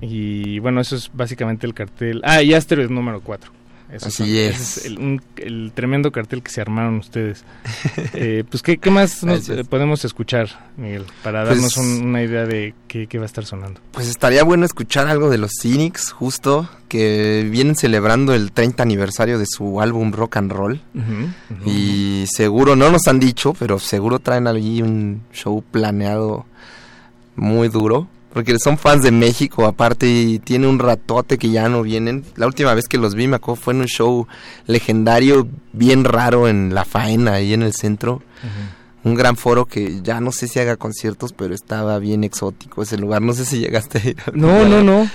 y 0.00 0.58
bueno, 0.60 0.80
eso 0.80 0.96
es 0.96 1.10
básicamente 1.12 1.66
el 1.66 1.74
cartel. 1.74 2.20
Ah, 2.24 2.42
y 2.42 2.54
Asteroid 2.54 2.88
número 2.88 3.20
4. 3.20 3.50
Esos 3.90 4.08
Así 4.08 4.24
son- 4.24 4.28
es. 4.28 4.60
ese 4.76 4.88
el, 4.88 4.98
un- 4.98 5.22
el 5.36 5.72
tremendo 5.74 6.12
cartel 6.12 6.42
que 6.42 6.50
se 6.50 6.60
armaron 6.60 6.96
ustedes. 6.98 7.44
Eh, 8.14 8.44
pues, 8.50 8.62
¿qué, 8.62 8.78
qué 8.78 8.90
más 8.90 9.22
nos, 9.24 9.48
eh, 9.48 9.64
podemos 9.64 10.04
escuchar, 10.04 10.48
Miguel? 10.76 11.04
Para 11.22 11.44
Pues- 11.44 11.54
darnos 11.54 11.76
un- 11.78 12.02
una 12.06 12.22
idea 12.22 12.44
de 12.46 12.74
qué, 12.88 13.06
qué 13.06 13.18
va 13.18 13.24
a 13.24 13.26
estar 13.26 13.44
sonando. 13.44 13.80
Pues 13.92 14.08
estaría 14.08 14.42
bueno 14.44 14.64
escuchar 14.66 15.06
algo 15.08 15.30
de 15.30 15.38
los 15.38 15.52
Cynics, 15.62 16.10
justo, 16.12 16.68
que 16.88 17.46
vienen 17.50 17.76
celebrando 17.76 18.34
el 18.34 18.52
30 18.52 18.82
aniversario 18.82 19.38
de 19.38 19.46
su 19.46 19.80
álbum 19.80 20.12
Rock 20.12 20.36
and 20.38 20.52
Roll. 20.52 20.80
Y 21.64 22.24
seguro, 22.28 22.76
no 22.76 22.90
nos 22.90 23.06
han 23.08 23.20
dicho, 23.20 23.54
pero 23.58 23.78
seguro 23.78 24.18
traen 24.18 24.46
allí 24.46 24.82
un 24.82 25.22
show 25.32 25.62
planeado 25.62 26.44
muy 27.36 27.68
duro. 27.68 28.08
Porque 28.32 28.58
son 28.58 28.76
fans 28.76 29.02
de 29.02 29.10
México, 29.10 29.64
aparte, 29.66 30.06
y 30.06 30.38
tiene 30.38 30.66
un 30.66 30.78
ratote 30.78 31.38
que 31.38 31.50
ya 31.50 31.68
no 31.68 31.82
vienen. 31.82 32.24
La 32.36 32.46
última 32.46 32.74
vez 32.74 32.86
que 32.86 32.98
los 32.98 33.14
vi, 33.14 33.26
me 33.26 33.36
acuerdo, 33.36 33.60
fue 33.62 33.74
en 33.74 33.80
un 33.80 33.86
show 33.86 34.26
legendario, 34.66 35.48
bien 35.72 36.04
raro 36.04 36.46
en 36.46 36.74
La 36.74 36.84
Faena, 36.84 37.34
ahí 37.34 37.54
en 37.54 37.62
el 37.62 37.72
centro. 37.72 38.22
Un 39.04 39.14
gran 39.14 39.36
foro 39.36 39.64
que 39.64 40.02
ya 40.02 40.20
no 40.20 40.32
sé 40.32 40.46
si 40.46 40.58
haga 40.58 40.76
conciertos, 40.76 41.32
pero 41.32 41.54
estaba 41.54 41.98
bien 41.98 42.22
exótico 42.22 42.82
ese 42.82 42.98
lugar. 42.98 43.22
No 43.22 43.32
sé 43.32 43.44
si 43.44 43.60
llegaste 43.60 43.98
a 43.98 44.08
ir. 44.08 44.16
No, 44.34 44.68
no, 44.68 44.82
no. 44.82 45.08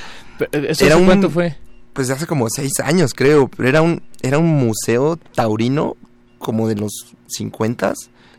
Eh, 0.51 0.67
¿Eso 0.69 0.85
cuánto 1.05 1.29
fue? 1.29 1.55
Pues 1.93 2.09
hace 2.09 2.25
como 2.25 2.47
seis 2.49 2.79
años, 2.83 3.13
creo. 3.13 3.47
Pero 3.47 3.69
era 3.69 3.81
un, 3.83 4.01
era 4.23 4.39
un 4.39 4.49
museo 4.49 5.17
taurino, 5.35 5.95
como 6.39 6.67
de 6.67 6.75
los 6.75 7.13
50 7.27 7.93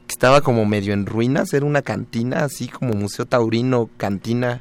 que 0.06 0.12
estaba 0.12 0.40
como 0.40 0.64
medio 0.66 0.92
en 0.92 1.06
ruinas. 1.06 1.52
Era 1.52 1.64
una 1.66 1.82
cantina, 1.82 2.44
así 2.44 2.68
como 2.68 2.94
museo 2.94 3.26
taurino, 3.26 3.88
cantina. 3.96 4.60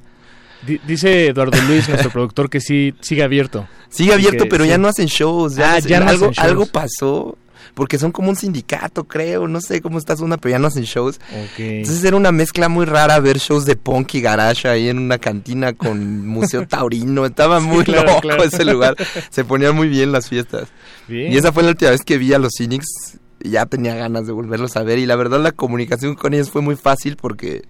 Di- 0.65 0.79
dice 0.87 1.27
Eduardo 1.27 1.57
Luis, 1.67 1.89
nuestro 1.89 2.09
productor, 2.13 2.49
que 2.49 2.61
sí 2.61 2.93
sigue 3.01 3.23
abierto. 3.23 3.67
Sigue 3.89 4.13
abierto, 4.13 4.45
Que 4.45 4.49
pero 4.49 4.63
sí. 4.63 4.69
ya 4.69 4.77
no 4.77 4.87
hacen 4.87 5.07
shows. 5.07 5.55
Ya 5.55 5.73
Ah, 5.73 5.77
hacen- 5.77 5.89
ya 5.89 5.99
no 5.99 6.09
algo, 6.09 6.25
hacen 6.25 6.33
shows. 6.35 6.47
algo 6.49 6.65
pasó. 6.67 7.37
Porque 7.75 7.97
son 7.97 8.11
como 8.11 8.29
un 8.29 8.35
sindicato, 8.35 9.05
creo. 9.05 9.47
No 9.47 9.59
sé 9.59 9.81
cómo 9.81 9.97
está 9.97 10.13
una, 10.21 10.37
pero 10.37 10.51
ya 10.51 10.59
no 10.59 10.67
hacen 10.67 10.83
shows. 10.83 11.19
Entonces 11.57 12.03
era 12.03 12.15
una 12.15 12.31
mezcla 12.31 12.69
muy 12.69 12.85
rara 12.85 13.19
ver 13.19 13.39
shows 13.39 13.65
de 13.65 13.75
punk 13.75 14.13
y 14.15 14.21
garage 14.21 14.67
ahí 14.67 14.89
en 14.89 14.99
una 14.99 15.17
cantina 15.17 15.73
con 15.73 16.27
Museo 16.27 16.67
Taurino. 16.67 17.25
Estaba 17.25 17.59
Sí, 17.61 17.65
muy 17.65 17.83
claro, 17.83 18.09
loco 18.09 18.21
claro. 18.21 18.43
ese 18.43 18.63
lugar. 18.63 18.95
Se 19.31 19.43
ponían 19.43 19.75
muy 19.75 19.87
bien 19.87 20.11
las 20.11 20.29
fiestas. 20.29 20.67
Bien. 21.07 21.33
Y 21.33 21.37
esa 21.37 21.51
fue 21.51 21.63
la 21.63 21.69
última 21.69 21.89
vez 21.91 22.01
que 22.03 22.17
vi 22.19 22.31
a 22.33 22.37
los 22.37 22.51
Cynics. 22.55 23.17
Y 23.43 23.49
ya 23.51 23.65
tenía 23.67 23.93
ganas 23.93 24.25
de 24.25 24.31
volverlos 24.33 24.75
a 24.77 24.83
ver. 24.83 24.97
Y 24.99 25.05
la 25.05 25.15
verdad 25.17 25.39
la 25.41 25.51
comunicación 25.51 26.15
con 26.15 26.33
ellos 26.33 26.49
fue 26.49 26.61
muy 26.61 26.75
fácil 26.77 27.17
porque 27.17 27.63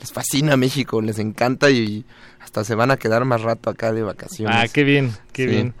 les 0.00 0.12
fascina 0.12 0.56
México, 0.56 1.00
les 1.00 1.18
encanta 1.20 1.70
y 1.70 2.04
hasta 2.40 2.64
se 2.64 2.74
van 2.74 2.90
a 2.90 2.96
quedar 2.96 3.24
más 3.24 3.40
rato 3.42 3.70
acá 3.70 3.92
de 3.92 4.02
vacaciones. 4.02 4.56
Ah, 4.58 4.66
qué 4.66 4.82
bien, 4.84 5.12
qué 5.32 5.44
Sí. 5.44 5.48
bien. 5.50 5.74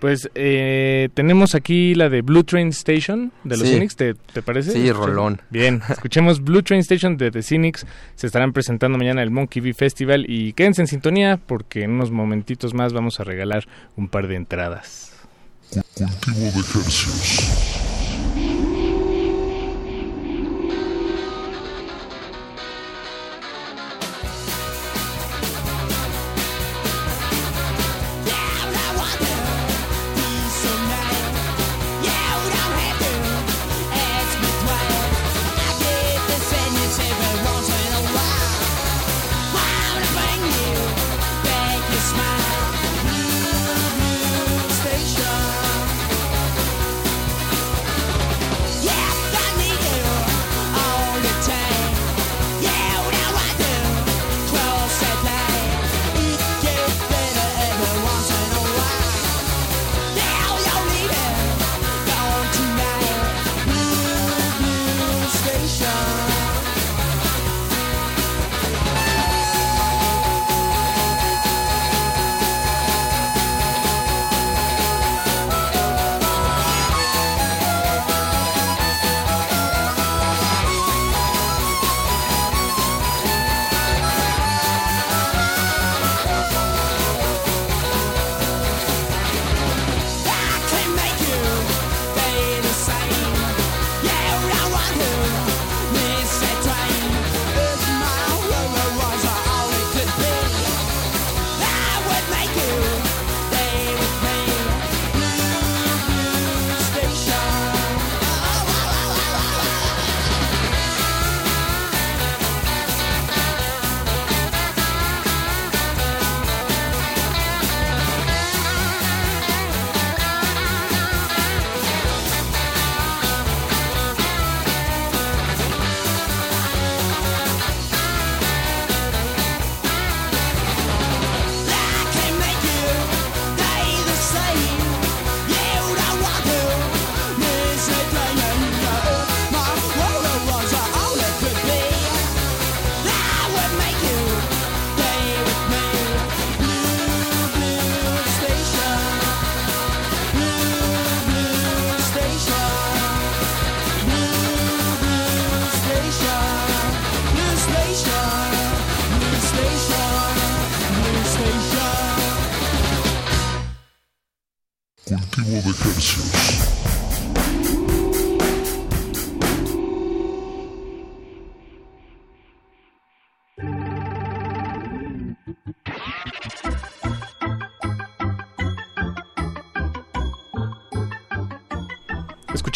Pues 0.00 0.28
eh, 0.34 1.08
tenemos 1.14 1.54
aquí 1.54 1.94
la 1.94 2.10
de 2.10 2.20
Blue 2.20 2.44
Train 2.44 2.68
Station 2.68 3.32
de 3.44 3.56
los 3.56 3.66
Sí. 3.66 3.74
Cynics, 3.74 3.96
¿te, 3.96 4.12
te 4.14 4.42
parece? 4.42 4.72
Sí, 4.72 4.92
rolón. 4.92 5.40
Bien, 5.50 5.80
escuchemos 5.88 6.42
Blue 6.42 6.62
Train 6.62 6.80
Station 6.80 7.16
de 7.16 7.30
The 7.30 7.42
Cynics. 7.42 7.86
Se 8.14 8.26
estarán 8.26 8.52
presentando 8.52 8.98
mañana 8.98 9.22
el 9.22 9.30
Monkey 9.30 9.62
Bee 9.62 9.72
Festival 9.72 10.26
y 10.28 10.52
quédense 10.52 10.82
en 10.82 10.88
sintonía 10.88 11.38
porque 11.38 11.82
en 11.84 11.92
unos 11.92 12.10
momentitos 12.10 12.74
más 12.74 12.92
vamos 12.92 13.20
a 13.20 13.24
regalar 13.24 13.66
un 13.96 14.08
par 14.08 14.26
de 14.28 14.34
entradas. 14.36 15.12
Cultivo 15.70 16.40
de 16.40 16.48
ejercicios. 16.60 17.65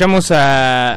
Escuchamos 0.01 0.31
a 0.31 0.97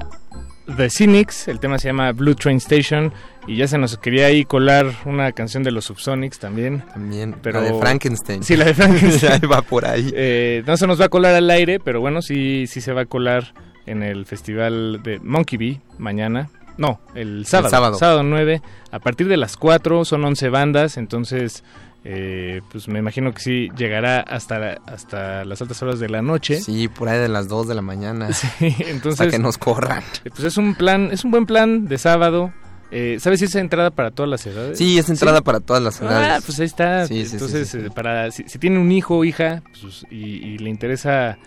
The 0.77 0.89
Cynics, 0.89 1.49
el 1.49 1.59
tema 1.59 1.77
se 1.77 1.89
llama 1.89 2.13
Blue 2.13 2.35
Train 2.35 2.55
Station 2.55 3.11
y 3.45 3.57
ya 3.57 3.67
se 3.67 3.77
nos 3.77 3.97
quería 3.97 4.27
ahí 4.27 4.45
colar 4.45 4.93
una 5.03 5.33
canción 5.33 5.61
de 5.61 5.71
los 5.71 5.83
Subsonics 5.83 6.39
también. 6.39 6.85
También, 6.93 7.35
pero 7.41 7.59
la 7.59 7.67
de 7.67 7.79
Frankenstein. 7.81 8.43
Sí, 8.43 8.55
la 8.55 8.63
de 8.63 8.73
Frankenstein. 8.73 9.41
Ya 9.41 9.47
va 9.49 9.61
por 9.61 9.85
ahí. 9.85 10.09
Eh, 10.15 10.63
no 10.65 10.77
se 10.77 10.87
nos 10.87 11.01
va 11.01 11.07
a 11.07 11.09
colar 11.09 11.35
al 11.35 11.49
aire, 11.49 11.81
pero 11.81 11.99
bueno, 11.99 12.21
sí, 12.21 12.63
sí 12.65 12.79
se 12.79 12.93
va 12.93 13.01
a 13.01 13.05
colar 13.05 13.53
en 13.85 14.03
el 14.03 14.25
festival 14.25 15.01
de 15.03 15.19
Monkey 15.19 15.57
Bee 15.57 15.81
mañana. 15.97 16.49
No, 16.77 17.01
el 17.13 17.45
sábado, 17.45 17.69
sábado. 17.71 17.95
sábado 17.95 18.23
9, 18.23 18.61
a 18.89 18.99
partir 18.99 19.27
de 19.27 19.35
las 19.35 19.57
4, 19.57 20.05
son 20.05 20.23
11 20.23 20.47
bandas, 20.47 20.95
entonces 20.95 21.65
eh, 22.05 22.61
pues 22.71 22.87
me 22.87 22.99
imagino 22.99 23.33
que 23.33 23.41
sí 23.41 23.69
llegará 23.77 24.19
hasta, 24.19 24.59
la- 24.59 24.81
hasta 24.87 25.45
las 25.45 25.61
altas 25.61 25.81
horas 25.83 25.99
de 25.99 26.09
la 26.09 26.21
noche. 26.21 26.59
Sí, 26.61 26.87
por 26.89 27.07
ahí 27.09 27.19
de 27.19 27.29
las 27.29 27.47
2 27.47 27.67
de 27.67 27.75
la 27.75 27.81
mañana. 27.81 28.29
Sí, 28.33 28.75
entonces 28.79 29.21
Hasta 29.21 29.31
que 29.31 29.39
nos 29.39 29.57
corran. 29.57 30.03
eh, 30.25 30.29
Pues 30.29 30.43
es 30.43 30.57
un 30.57 30.75
plan, 30.75 31.09
es 31.11 31.23
un 31.23 31.31
buen 31.31 31.45
plan 31.45 31.87
de 31.87 31.97
sábado. 31.97 32.51
Eh, 32.91 33.17
¿Sabes 33.19 33.39
si 33.39 33.45
es 33.45 33.55
entrada 33.55 33.89
para 33.89 34.11
todas 34.11 34.29
las 34.29 34.45
edades? 34.45 34.77
Sí, 34.77 34.99
es 34.99 35.09
entrada 35.09 35.41
para 35.41 35.59
todas 35.59 35.81
las 35.81 35.99
edades. 36.01 36.27
Ah, 36.29 36.39
pues 36.45 36.59
ahí 36.59 36.65
está. 36.67 37.07
Sí, 37.07 37.23
sí, 37.23 37.25
sí, 37.29 37.33
Entonces, 37.35 37.73
eh, 37.73 37.89
para 37.95 38.29
si, 38.31 38.43
si 38.47 38.59
tiene 38.59 38.77
un 38.79 38.91
hijo 38.91 39.17
o 39.17 39.23
hija 39.23 39.63
pues, 39.81 40.05
y, 40.11 40.17
y 40.45 40.57
le 40.59 40.69
interesa 40.69 41.37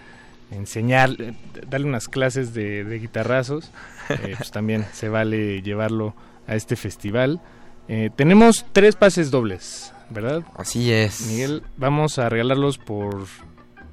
enseñar, 0.51 1.11
eh, 1.21 1.35
darle 1.69 1.87
unas 1.87 2.09
clases 2.09 2.55
de, 2.55 2.83
de 2.85 2.99
guitarrazos, 2.99 3.71
pues 4.09 4.51
también 4.51 4.87
se 4.93 5.09
vale 5.09 5.63
llevarlo 5.63 6.15
a 6.49 6.55
este 6.57 6.77
festival. 6.77 7.41
Eh, 7.89 8.11
tenemos 8.17 8.65
tres 8.73 8.97
pases 8.97 9.31
dobles, 9.31 9.93
¿verdad? 10.11 10.45
Así 10.57 10.93
es. 10.93 11.27
Miguel, 11.29 11.63
vamos 11.77 12.19
a 12.19 12.29
regalarlos 12.29 12.79
por 12.79 13.27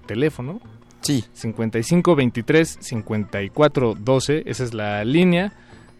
teléfono. 0.06 0.60
Sí. 1.02 1.26
55 1.34 2.15
23 2.15 2.77
54 2.80 3.95
12, 3.99 4.44
esa 4.45 4.64
es 4.64 4.73
la 4.73 5.03
línea. 5.03 5.53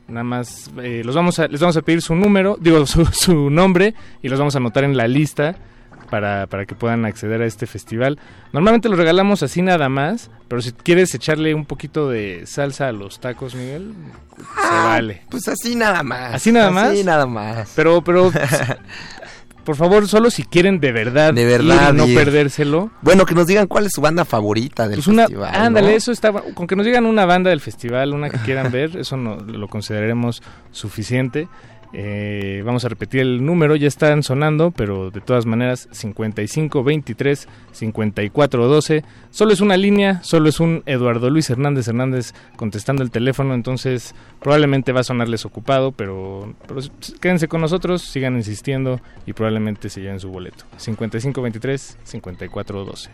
Nada 0.07 0.23
más 0.23 0.69
eh, 0.81 1.02
los 1.03 1.15
vamos 1.15 1.40
a, 1.40 1.48
les 1.48 1.61
vamos 1.61 1.77
a 1.77 1.81
pedir 1.81 2.02
su 2.02 2.15
número, 2.15 2.57
digo 2.61 2.85
su, 2.85 3.06
su 3.06 3.49
nombre 3.49 3.94
y 4.22 4.30
los 4.30 4.40
vamos 4.40 4.56
a 4.56 4.60
anotar 4.60 4.84
en 4.84 4.98
la 4.98 5.07
lista 5.07 5.56
para, 6.10 6.45
para 6.48 6.65
que 6.65 6.76
puedan 6.76 7.06
acceder 7.06 7.41
a 7.41 7.45
este 7.45 7.65
festival. 7.65 8.19
Normalmente 8.52 8.88
los 8.88 8.98
regalamos 8.98 9.41
así 9.44 9.61
nada 9.61 9.90
más, 9.90 10.30
pero 10.48 10.61
si 10.61 10.72
quieres 10.72 11.14
echarle 11.15 11.56
un 11.56 11.65
poquito 11.65 12.10
de 12.10 12.45
salsa 12.45 12.90
a 12.90 12.91
los 12.91 13.19
tacos, 13.19 13.56
Miguel, 13.56 13.94
se 14.38 14.76
vale. 14.76 15.23
Pues 15.30 15.48
así 15.48 15.76
nada 15.76 16.03
más. 16.03 16.35
¿Así 16.35 16.52
nada 16.52 16.69
más? 16.69 16.91
Así 16.91 17.03
nada 17.03 17.26
más. 17.26 17.73
Pero, 17.76 18.03
pero 18.03 18.31
por 19.64 19.76
favor, 19.76 20.07
solo 20.07 20.30
si 20.30 20.44
quieren 20.44 20.80
de 20.80 20.91
verdad, 20.91 21.34
De 21.34 21.45
verdad, 21.45 21.90
ir 21.90 21.95
no 21.95 22.07
ir. 22.07 22.15
perdérselo. 22.15 22.91
Bueno, 23.02 23.26
que 23.26 23.34
nos 23.35 23.48
digan 23.48 23.68
cuál 23.68 23.85
es 23.85 23.91
su 23.94 24.02
banda 24.02 24.26
favorita 24.26 24.88
del 24.88 24.98
Pues 24.98 25.07
una, 25.07 25.23
festival. 25.23 25.56
ándale, 25.56 25.91
¿no? 25.91 25.98
eso 25.98 26.11
está, 26.11 26.31
con 26.31 26.68
que 26.68 26.76
nos 26.76 26.85
digan 26.85 27.06
una 27.06 27.26
banda 27.26 27.49
del 27.49 27.61
festival, 27.61 28.14
una 28.14 28.30
que 28.30 28.38
quieran 28.40 28.72
ver, 28.72 28.98
eso 28.98 29.18
no, 29.18 29.35
lo 29.38 29.68
consideraremos 29.68 30.41
suficiente. 30.72 31.48
Eh, 31.95 32.63
vamos 32.65 32.83
a 32.85 32.89
repetir 32.89 33.21
el 33.21 33.45
número, 33.45 33.75
ya 33.75 33.87
están 33.87 34.23
sonando, 34.23 34.71
pero 34.71 35.11
de 35.11 35.21
todas 35.21 35.45
maneras 35.45 35.87
55 35.91 36.83
23 36.83 37.47
54 37.71 38.67
12. 38.67 39.03
Solo 39.29 39.53
es 39.53 39.61
una 39.61 39.77
línea, 39.77 40.23
solo 40.23 40.49
es 40.49 40.59
un 40.59 40.81
Eduardo 40.87 41.29
Luis 41.29 41.51
Hernández 41.51 41.87
Hernández 41.87 42.33
contestando 42.55 43.03
el 43.03 43.11
teléfono, 43.11 43.53
entonces 43.53 44.15
probablemente 44.41 44.91
va 44.91 45.01
a 45.01 45.03
sonarles 45.03 45.45
ocupado, 45.45 45.91
pero, 45.91 46.55
quédense 47.21 47.47
con 47.47 47.61
nosotros, 47.61 48.01
sigan 48.01 48.35
insistiendo 48.37 48.99
y 49.27 49.33
probablemente 49.33 49.89
se 49.89 50.01
lleven 50.01 50.19
su 50.19 50.29
boleto. 50.29 50.65
55 50.77 51.41
23 51.43 51.99
54 52.03 52.85
12. 52.85 53.09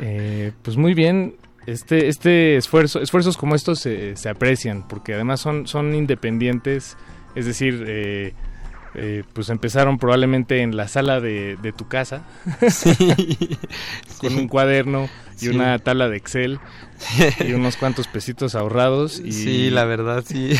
Eh, 0.00 0.52
pues 0.62 0.76
muy 0.76 0.94
bien, 0.94 1.36
este, 1.66 2.08
este 2.08 2.56
esfuerzo, 2.56 3.00
esfuerzos 3.00 3.36
como 3.36 3.54
estos 3.54 3.78
se, 3.78 4.16
se 4.16 4.28
aprecian 4.28 4.88
porque 4.88 5.14
además 5.14 5.40
son, 5.40 5.66
son 5.66 5.94
independientes, 5.94 6.96
es 7.34 7.46
decir, 7.46 7.84
eh, 7.86 8.32
eh, 8.94 9.22
pues 9.32 9.48
empezaron 9.50 9.98
probablemente 9.98 10.60
en 10.62 10.76
la 10.76 10.88
sala 10.88 11.20
de, 11.20 11.56
de 11.62 11.72
tu 11.72 11.86
casa. 11.88 12.22
Con 14.18 14.34
un 14.36 14.48
cuaderno 14.48 15.08
y 15.36 15.38
Sí. 15.38 15.48
una 15.48 15.78
tabla 15.78 16.08
de 16.08 16.16
Excel 16.16 16.58
y 17.46 17.52
unos 17.52 17.76
cuantos 17.76 18.08
pesitos 18.08 18.54
ahorrados 18.54 19.20
y 19.24 19.32
Sí, 19.32 19.70
la 19.70 19.84
verdad, 19.84 20.24
sí. 20.26 20.52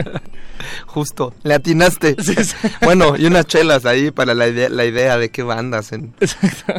Justo, 0.86 1.34
le 1.42 1.54
atinaste. 1.54 2.16
Bueno, 2.82 3.16
y 3.16 3.26
unas 3.26 3.46
chelas 3.46 3.86
ahí 3.86 4.10
para 4.10 4.34
la 4.34 4.48
idea, 4.48 4.68
la 4.68 4.84
idea 4.84 5.16
de 5.16 5.30
qué 5.30 5.42
bandas. 5.42 5.92
En, 5.92 6.14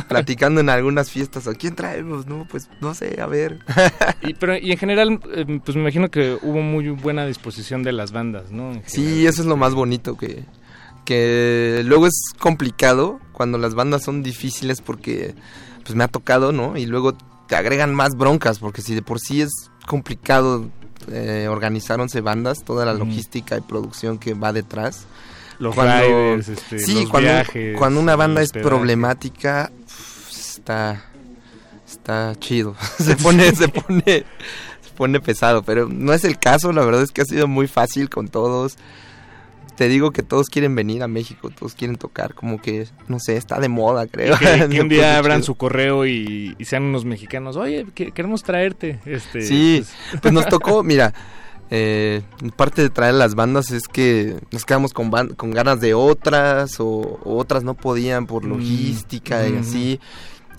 platicando 0.07 0.61
en 0.61 0.69
algunas 0.69 1.09
fiestas. 1.09 1.47
¿A 1.47 1.53
quién 1.53 1.75
traemos? 1.75 2.27
No, 2.27 2.45
pues 2.49 2.69
no 2.81 2.93
sé, 2.93 3.21
a 3.21 3.25
ver. 3.25 3.59
y, 4.21 4.33
pero, 4.33 4.57
y 4.57 4.71
en 4.71 4.77
general, 4.77 5.19
eh, 5.33 5.59
pues 5.63 5.75
me 5.75 5.81
imagino 5.81 6.09
que 6.09 6.37
hubo 6.41 6.61
muy 6.61 6.89
buena 6.89 7.25
disposición 7.25 7.83
de 7.83 7.93
las 7.93 8.11
bandas, 8.11 8.51
¿no? 8.51 8.81
Sí, 8.85 9.25
eso 9.25 9.41
es 9.41 9.47
lo 9.47 9.57
más 9.57 9.73
bonito 9.73 10.17
que, 10.17 10.43
que 11.05 11.81
luego 11.85 12.07
es 12.07 12.33
complicado 12.37 13.19
cuando 13.31 13.57
las 13.57 13.75
bandas 13.75 14.03
son 14.03 14.23
difíciles 14.23 14.81
porque 14.81 15.35
pues 15.83 15.95
me 15.95 16.03
ha 16.03 16.07
tocado, 16.07 16.51
¿no? 16.51 16.77
Y 16.77 16.85
luego 16.85 17.15
te 17.47 17.55
agregan 17.55 17.93
más 17.93 18.15
broncas 18.15 18.59
porque 18.59 18.81
si 18.81 18.95
de 18.95 19.01
por 19.01 19.19
sí 19.19 19.41
es 19.41 19.51
complicado 19.85 20.69
eh, 21.11 21.47
organizar 21.49 21.99
11 21.99 22.21
bandas, 22.21 22.63
toda 22.63 22.85
la 22.85 22.93
logística 22.93 23.57
y 23.57 23.61
producción 23.61 24.17
que 24.17 24.33
va 24.33 24.53
detrás. 24.53 25.05
Los 25.59 25.75
riders, 25.75 26.49
este, 26.49 26.79
sí, 26.79 27.01
los 27.01 27.09
cuando, 27.09 27.29
viajes, 27.29 27.77
cuando 27.77 27.99
una 27.99 28.15
banda 28.15 28.41
es 28.41 28.51
problemática, 28.51 29.71
está 30.31 31.05
está 31.85 32.35
chido. 32.39 32.75
se 32.97 33.15
pone 33.15 33.53
se 33.55 33.67
pone 33.67 34.25
se 34.81 34.89
pone 34.95 35.19
pesado, 35.19 35.63
pero 35.63 35.87
no 35.87 36.13
es 36.13 36.23
el 36.23 36.39
caso, 36.39 36.71
la 36.71 36.83
verdad 36.83 37.03
es 37.03 37.11
que 37.11 37.21
ha 37.21 37.25
sido 37.25 37.47
muy 37.47 37.67
fácil 37.67 38.09
con 38.09 38.27
todos. 38.27 38.77
Te 39.75 39.87
digo 39.87 40.11
que 40.11 40.21
todos 40.21 40.49
quieren 40.49 40.75
venir 40.75 41.01
a 41.03 41.07
México, 41.07 41.49
todos 41.49 41.73
quieren 41.73 41.95
tocar, 41.97 42.35
como 42.35 42.61
que, 42.61 42.87
no 43.07 43.17
sé, 43.19 43.37
está 43.37 43.59
de 43.59 43.69
moda, 43.69 44.05
creo. 44.07 44.37
Que, 44.37 44.67
que 44.69 44.81
un 44.81 44.87
día 44.89 45.17
abran 45.17 45.37
chido. 45.39 45.45
su 45.47 45.55
correo 45.55 46.05
y, 46.05 46.55
y 46.59 46.65
sean 46.65 46.83
unos 46.83 47.05
mexicanos. 47.05 47.55
Oye, 47.55 47.85
que- 47.95 48.11
queremos 48.11 48.43
traerte. 48.43 48.99
Este, 49.05 49.41
Sí, 49.41 49.83
pues 50.21 50.31
nos 50.33 50.47
tocó, 50.47 50.83
mira, 50.83 51.13
eh, 51.71 52.21
parte 52.55 52.83
de 52.83 52.89
traer 52.91 53.15
las 53.15 53.33
bandas 53.33 53.71
es 53.71 53.87
que 53.87 54.35
nos 54.51 54.63
quedamos 54.63 54.93
con, 54.93 55.09
con 55.35 55.49
ganas 55.51 55.79
de 55.81 55.95
otras 55.95 56.79
o, 56.79 56.85
o 57.23 57.37
otras 57.37 57.63
no 57.63 57.73
podían 57.73 58.27
por 58.27 58.45
Mm, 58.45 58.49
logística 58.49 59.47
y 59.47 59.55
así. 59.55 59.99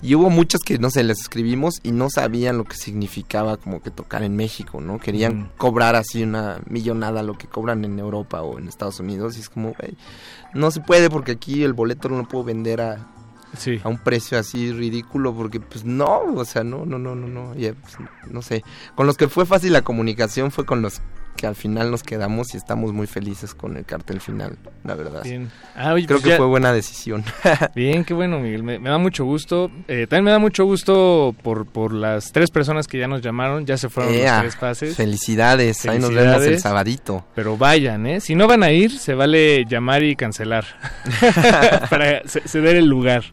Y 0.01 0.13
hubo 0.15 0.29
muchas 0.29 0.61
que, 0.61 0.77
no 0.77 0.89
sé, 0.89 1.03
les 1.03 1.19
escribimos 1.21 1.79
y 1.81 1.91
no 1.91 2.09
sabían 2.09 2.57
lo 2.57 2.63
que 2.65 2.75
significaba 2.75 3.57
como 3.57 3.81
que 3.81 3.89
tocar 3.91 4.21
en 4.23 4.35
México, 4.35 4.79
¿no? 4.81 4.99
Querían 4.99 5.41
Ujú. 5.43 5.49
cobrar 5.57 5.95
así 5.95 6.21
una 6.23 6.59
millonada 6.69 7.23
lo 7.23 7.37
que 7.37 7.47
cobran 7.47 7.83
en 7.85 7.97
Europa 7.97 8.41
o 8.41 8.59
en 8.59 8.67
Estados 8.67 8.99
Unidos 8.99 9.37
y 9.37 9.39
es 9.39 9.49
como, 9.49 9.73
güey, 9.73 9.97
no 10.53 10.69
se 10.69 10.81
puede 10.81 11.09
porque 11.09 11.31
aquí 11.33 11.63
el 11.63 11.73
boleto 11.73 12.09
no 12.09 12.17
lo 12.17 12.27
puedo 12.27 12.43
vender 12.43 12.81
a, 12.81 13.07
Sí. 13.57 13.79
a 13.83 13.87
un 13.89 13.97
precio 13.97 14.37
así 14.37 14.71
ridículo 14.73 15.33
porque 15.33 15.59
pues 15.61 15.85
no, 15.85 16.19
o 16.35 16.43
sea, 16.45 16.63
no, 16.65 16.85
no, 16.85 16.99
no, 16.99 17.15
no, 17.15 17.27
no, 17.27 17.55
ya, 17.55 17.73
pues, 17.73 17.95
no 18.29 18.41
sé. 18.41 18.63
Con 18.95 19.07
los 19.07 19.15
que 19.17 19.29
fue 19.29 19.45
fácil 19.45 19.71
la 19.73 19.81
comunicación 19.81 20.51
fue 20.51 20.65
con 20.65 20.81
los 20.81 21.01
que 21.35 21.47
al 21.47 21.55
final 21.55 21.91
nos 21.91 22.01
quedamos 22.03 22.53
y 22.53 22.57
estamos 22.57 22.93
muy 22.93 23.07
felices 23.07 23.53
con 23.53 23.77
el 23.77 23.85
cartel 23.85 24.21
final, 24.21 24.57
la 24.83 24.95
verdad. 24.95 25.23
Bien. 25.23 25.51
Ah, 25.75 25.93
oye, 25.93 26.05
Creo 26.05 26.17
pues 26.17 26.23
que 26.23 26.29
ya- 26.31 26.37
fue 26.37 26.45
buena 26.47 26.71
decisión. 26.73 27.23
Bien, 27.75 28.03
qué 28.05 28.13
bueno, 28.13 28.39
Miguel. 28.39 28.63
Me, 28.63 28.79
me 28.79 28.89
da 28.89 28.97
mucho 28.97 29.25
gusto. 29.25 29.69
Eh, 29.87 30.07
también 30.09 30.23
me 30.25 30.31
da 30.31 30.39
mucho 30.39 30.65
gusto 30.65 31.35
por, 31.43 31.65
por 31.65 31.93
las 31.93 32.31
tres 32.31 32.51
personas 32.51 32.87
que 32.87 32.97
ya 32.97 33.07
nos 33.07 33.21
llamaron. 33.21 33.65
Ya 33.65 33.77
se 33.77 33.89
fueron 33.89 34.13
Ea, 34.13 34.33
las 34.33 34.41
tres 34.41 34.55
fases. 34.55 34.95
Felicidades, 34.95 35.85
ahí 35.85 35.99
nos 35.99 36.13
vemos 36.13 36.43
el 36.43 36.59
sabadito. 36.59 37.25
Pero 37.35 37.57
vayan, 37.57 38.05
¿eh? 38.07 38.21
Si 38.21 38.35
no 38.35 38.47
van 38.47 38.63
a 38.63 38.71
ir, 38.71 38.97
se 38.97 39.13
vale 39.13 39.65
llamar 39.65 40.03
y 40.03 40.15
cancelar. 40.15 40.65
Para 41.89 42.21
ce- 42.27 42.47
ceder 42.47 42.75
el 42.75 42.85
lugar. 42.85 43.23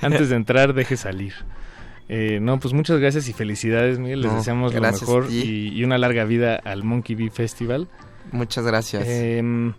Antes 0.00 0.30
de 0.30 0.36
entrar, 0.36 0.72
deje 0.74 0.96
salir. 0.96 1.34
Eh, 2.12 2.40
no, 2.42 2.58
pues 2.58 2.74
muchas 2.74 2.98
gracias 2.98 3.28
y 3.28 3.32
felicidades, 3.32 4.00
Miguel. 4.00 4.22
Les 4.22 4.32
No, 4.32 4.38
deseamos 4.38 4.74
lo 4.74 4.80
mejor 4.80 5.26
y, 5.30 5.68
y 5.68 5.84
una 5.84 5.96
larga 5.96 6.24
vida 6.24 6.56
al 6.56 6.82
Monkey 6.82 7.14
Bee 7.14 7.30
Festival. 7.30 7.86
Muchas 8.32 8.66
gracias. 8.66 9.06
Em, 9.06 9.74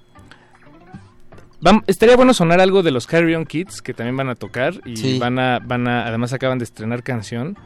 estaría 1.88 2.16
bueno 2.16 2.34
sonar 2.34 2.60
algo 2.62 2.84
de 2.84 2.91
los 2.91 3.06
Carry 3.06 3.36
On 3.36 3.45
Kids 3.45 3.82
que 3.82 3.94
también 3.94 4.16
van 4.18 4.30
a 4.30 4.36
tocar 4.36 4.76
y 4.86 4.95
Sí. 4.98 5.20
van 5.20 5.40
a 5.40 5.60
van 5.60 5.88
a 5.88 6.08
además 6.08 6.34
acaban 6.34 6.58
de 6.58 6.64
estrenar 6.64 7.03
canción. 7.03 7.58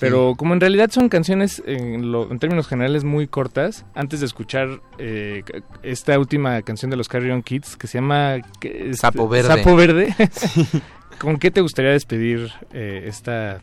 Pero 0.00 0.34
como 0.38 0.54
en 0.54 0.60
realidad 0.60 0.90
son 0.90 1.10
canciones 1.10 1.62
en, 1.66 2.12
lo- 2.12 2.30
en 2.30 2.38
términos 2.38 2.66
generales 2.66 3.04
muy 3.04 3.26
cortas, 3.26 3.84
antes 3.94 4.20
de 4.20 4.26
escuchar 4.26 4.80
eh, 4.96 5.42
esta 5.82 6.18
última 6.18 6.62
canción 6.62 6.90
de 6.90 6.96
los 6.96 7.08
Carry 7.08 7.30
On 7.30 7.42
Kids 7.42 7.76
que 7.76 7.86
se 7.88 7.98
llama 7.98 8.36
Sapo 8.92 9.28
Verde. 9.28 9.48
Sapo 9.48 9.76
Verde. 9.76 10.14
¿Con 11.18 11.36
qué 11.38 11.50
te 11.50 11.60
gustaría 11.60 11.90
despedir 11.90 12.50
eh, 12.72 13.04
esta 13.06 13.60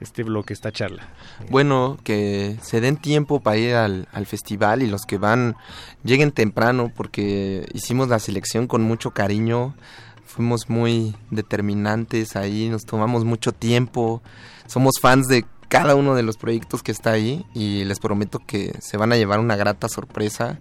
este 0.00 0.22
bloque, 0.24 0.52
esta 0.52 0.72
charla? 0.72 1.08
Bueno, 1.50 1.98
que 2.02 2.56
se 2.62 2.80
den 2.80 2.96
tiempo 2.96 3.40
para 3.40 3.56
ir 3.56 3.74
al, 3.74 4.08
al 4.12 4.26
festival 4.26 4.82
y 4.82 4.86
los 4.86 5.02
que 5.02 5.18
van 5.18 5.56
lleguen 6.02 6.32
temprano 6.32 6.90
porque 6.94 7.68
hicimos 7.72 8.08
la 8.08 8.18
selección 8.18 8.66
con 8.66 8.82
mucho 8.82 9.12
cariño, 9.12 9.74
fuimos 10.26 10.68
muy 10.68 11.14
determinantes 11.30 12.36
ahí, 12.36 12.68
nos 12.68 12.84
tomamos 12.84 13.24
mucho 13.24 13.52
tiempo, 13.52 14.22
somos 14.66 15.00
fans 15.00 15.26
de 15.26 15.44
cada 15.68 15.94
uno 15.94 16.14
de 16.14 16.22
los 16.22 16.36
proyectos 16.36 16.82
que 16.82 16.92
está 16.92 17.12
ahí 17.12 17.44
y 17.54 17.84
les 17.84 18.00
prometo 18.00 18.40
que 18.44 18.74
se 18.80 18.96
van 18.96 19.12
a 19.12 19.16
llevar 19.16 19.38
una 19.38 19.56
grata 19.56 19.88
sorpresa 19.88 20.58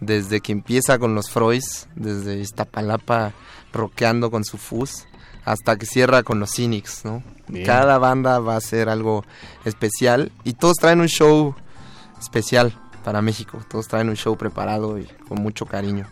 desde 0.00 0.40
que 0.40 0.52
empieza 0.52 0.98
con 0.98 1.14
los 1.14 1.30
Freus, 1.30 1.86
desde 1.94 2.40
Iztapalapa 2.40 3.32
rockeando 3.72 4.30
con 4.30 4.44
su 4.44 4.56
fuzz 4.56 5.06
hasta 5.44 5.76
que 5.76 5.86
cierra 5.86 6.22
con 6.22 6.38
los 6.40 6.52
Cynics, 6.54 7.04
¿no? 7.04 7.22
Bien. 7.48 7.66
Cada 7.66 7.98
banda 7.98 8.38
va 8.38 8.56
a 8.56 8.60
ser 8.60 8.88
algo 8.88 9.24
especial 9.64 10.30
y 10.44 10.52
todos 10.54 10.76
traen 10.76 11.00
un 11.00 11.08
show 11.08 11.54
especial 12.20 12.72
para 13.04 13.22
México, 13.22 13.60
todos 13.68 13.88
traen 13.88 14.08
un 14.08 14.16
show 14.16 14.36
preparado 14.36 14.98
y 14.98 15.06
con 15.28 15.40
mucho 15.42 15.66
cariño. 15.66 16.06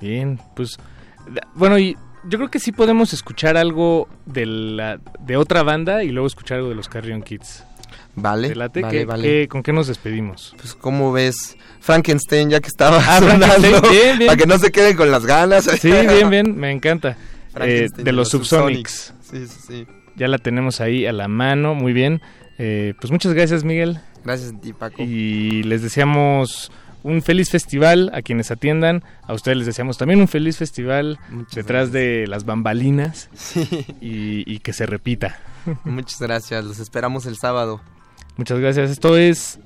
Bien, 0.00 0.40
pues 0.56 0.76
bueno, 1.54 1.78
y 1.78 1.96
yo 2.24 2.38
creo 2.38 2.50
que 2.50 2.58
sí 2.60 2.72
podemos 2.72 3.12
escuchar 3.12 3.56
algo 3.56 4.08
de 4.26 4.46
la 4.46 4.98
de 5.20 5.36
otra 5.36 5.62
banda 5.62 6.02
y 6.04 6.08
luego 6.10 6.26
escuchar 6.26 6.58
algo 6.58 6.68
de 6.70 6.74
los 6.74 6.88
Carrion 6.88 7.22
Kids. 7.22 7.64
Vale, 8.14 8.48
¿Te 8.48 8.54
late? 8.56 8.82
vale, 8.82 8.98
¿Qué- 8.98 9.04
vale. 9.04 9.22
qué- 9.22 9.48
¿Con 9.48 9.62
qué 9.62 9.72
nos 9.72 9.86
despedimos? 9.86 10.54
Pues 10.58 10.74
cómo 10.74 11.12
ves 11.12 11.56
Frankenstein 11.80 12.50
ya 12.50 12.60
que 12.60 12.66
estaba 12.68 12.98
Ah, 13.06 13.20
sonando, 13.20 13.80
bien, 13.90 14.18
bien. 14.18 14.26
para 14.26 14.36
que 14.36 14.46
no 14.46 14.58
se 14.58 14.72
queden 14.72 14.96
con 14.96 15.10
las 15.10 15.24
ganas. 15.24 15.64
Sí, 15.80 15.90
bien, 15.90 16.28
bien, 16.28 16.56
me 16.56 16.72
encanta. 16.72 17.16
Eh, 17.62 17.88
de 17.94 18.12
los 18.12 18.30
Subsonics. 18.30 19.14
Sí, 19.20 19.46
sí, 19.46 19.60
sí. 19.66 19.86
Ya 20.16 20.28
la 20.28 20.38
tenemos 20.38 20.80
ahí 20.80 21.06
a 21.06 21.12
la 21.12 21.28
mano, 21.28 21.74
muy 21.74 21.92
bien. 21.92 22.20
Eh, 22.58 22.94
pues 23.00 23.10
muchas 23.10 23.34
gracias, 23.34 23.64
Miguel. 23.64 24.00
Gracias 24.24 24.52
a 24.52 24.60
ti, 24.60 24.72
Paco. 24.72 25.02
Y 25.02 25.62
les 25.62 25.82
deseamos 25.82 26.72
un 27.04 27.22
feliz 27.22 27.50
festival 27.50 28.10
a 28.12 28.22
quienes 28.22 28.50
atiendan. 28.50 29.04
A 29.22 29.34
ustedes 29.34 29.58
les 29.58 29.66
deseamos 29.66 29.96
también 29.96 30.20
un 30.20 30.28
feliz 30.28 30.56
festival 30.56 31.18
detrás 31.54 31.92
de 31.92 32.26
las 32.26 32.44
bambalinas 32.44 33.30
y, 34.00 34.42
y 34.52 34.58
que 34.58 34.72
se 34.72 34.86
repita. 34.86 35.38
Muchas 35.84 36.20
gracias, 36.20 36.64
los 36.64 36.78
esperamos 36.80 37.26
el 37.26 37.36
sábado. 37.36 37.80
Muchas 38.36 38.58
gracias. 38.60 38.90
Esto 38.90 39.16
es 39.16 39.58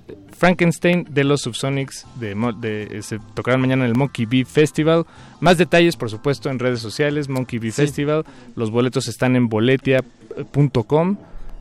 Frankenstein 0.47 1.07
de 1.09 1.23
los 1.23 1.43
Subsonics. 1.43 2.05
De, 2.17 2.35
de- 2.61 3.01
se 3.05 3.21
tocarán 3.35 3.61
mañana 3.61 3.85
en 3.85 3.91
el 3.91 3.97
Monkey 3.97 4.27
Bee 4.27 4.45
Festival. 4.45 5.07
Más 5.39 5.57
detalles, 5.57 5.95
por 5.95 6.11
supuesto, 6.11 6.51
en 6.51 6.59
redes 6.59 6.81
sociales, 6.81 7.29
Monkey 7.29 7.61
Bee 7.61 7.71
Festival. 7.71 8.25
Los 8.57 8.73
boletos 8.73 9.07
están 9.07 9.37
en 9.37 9.49
boletia.com. 9.49 11.17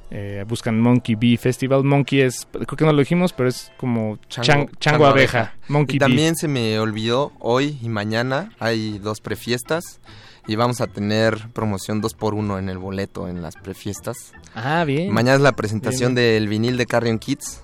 Eh, 0.10 0.44
buscan 0.48 0.82
Monkey 0.82 1.14
Bee 1.14 1.38
Festival. 1.38 1.84
Monkey 1.84 2.22
es, 2.22 2.48
creo 2.52 2.66
que 2.76 2.84
no 2.86 2.92
lo 2.92 2.98
dijimos, 3.00 3.34
pero 3.34 3.50
es 3.50 3.72
como 3.78 4.18
chan- 4.30 4.68
chango, 4.80 5.06
abeja. 5.06 5.54
Monkey 5.68 5.98
y 5.98 6.00
Bee. 6.00 6.08
también 6.08 6.36
se 6.36 6.48
me 6.48 6.80
olvidó, 6.80 7.34
hoy 7.40 7.78
y 7.84 7.88
mañana 7.88 8.52
hay 8.60 8.98
dos 8.98 9.22
prefiestas. 9.22 10.00
y 10.48 10.56
vamos 10.56 10.82
a 10.82 10.88
tener 10.88 11.50
promoción 11.54 12.02
2 12.02 12.16
por 12.16 12.34
1 12.34 12.58
en 12.58 12.68
el 12.68 12.80
boleto 12.80 13.28
en 13.30 13.44
las 13.44 13.56
prefiestas. 13.56 14.34
Ah, 14.56 14.84
bien. 14.86 15.14
Mañana 15.14 15.36
es 15.36 15.42
la 15.42 15.52
presentación 15.52 16.16
Bien, 16.16 16.26
del 16.26 16.48
vinil 16.48 16.78
de 16.78 16.88
Carrion 16.88 17.20
Kids 17.20 17.62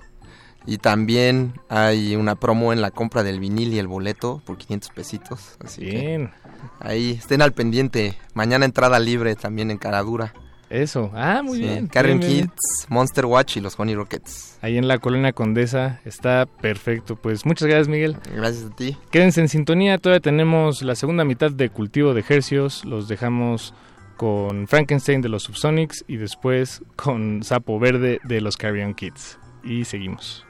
y 0.70 0.76
también 0.76 1.54
hay 1.70 2.14
una 2.14 2.34
promo 2.34 2.74
en 2.74 2.82
la 2.82 2.90
compra 2.90 3.22
del 3.22 3.40
vinil 3.40 3.72
y 3.72 3.78
el 3.78 3.88
boleto 3.88 4.42
por 4.44 4.58
500 4.58 4.90
pesitos. 4.90 5.56
Así 5.64 5.80
que 5.80 5.90
Bien. 5.90 6.30
ahí 6.78 7.12
estén 7.12 7.40
al 7.40 7.52
pendiente. 7.52 8.16
Mañana 8.34 8.66
entrada 8.66 8.98
libre 8.98 9.34
también 9.34 9.70
en 9.70 9.78
Caradura. 9.78 10.34
Eso. 10.68 11.10
Ah, 11.14 11.40
muy 11.42 11.56
Sí, 11.56 11.62
bien. 11.64 11.88
Bien. 11.90 12.20
Kids, 12.20 12.86
Monster 12.90 13.24
Watch 13.24 13.56
y 13.56 13.60
los 13.62 13.80
Honey 13.80 13.94
Rockets. 13.94 14.58
Ahí 14.60 14.76
en 14.76 14.86
la 14.86 14.98
colonia 14.98 15.32
Condesa 15.32 16.00
está 16.04 16.44
perfecto. 16.44 17.16
Pues 17.16 17.46
muchas 17.46 17.66
gracias, 17.68 17.88
Miguel. 17.88 18.18
Gracias 18.36 18.66
a 18.70 18.76
ti. 18.76 18.98
Quédense 19.10 19.40
en 19.40 19.48
sintonía, 19.48 19.96
todavía 19.96 20.20
tenemos 20.20 20.82
la 20.82 20.94
segunda 20.94 21.24
mitad 21.24 21.50
de 21.50 21.70
Cultivo 21.70 22.12
de 22.12 22.22
Hercios. 22.28 22.84
Los 22.84 23.08
dejamos 23.08 23.72
con 24.18 24.68
Frankenstein 24.68 25.22
de 25.22 25.30
los 25.30 25.44
Subsonics 25.44 26.04
y 26.06 26.16
después 26.18 26.82
con 26.96 27.42
Sapo 27.42 27.78
Verde 27.78 28.20
de 28.24 28.42
los 28.42 28.58
Carrion 28.58 28.92
Kids. 28.92 29.38
Y 29.64 29.86
seguimos. 29.86 30.44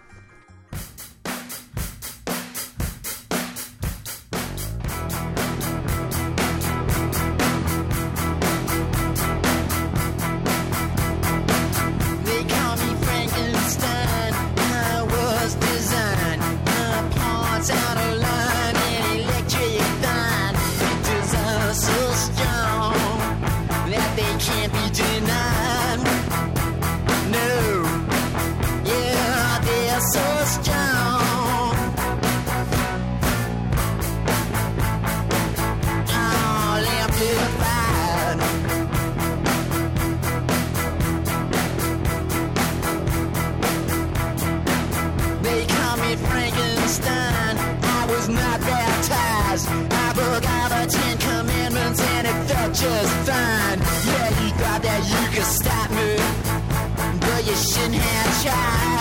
child. 58.48 58.97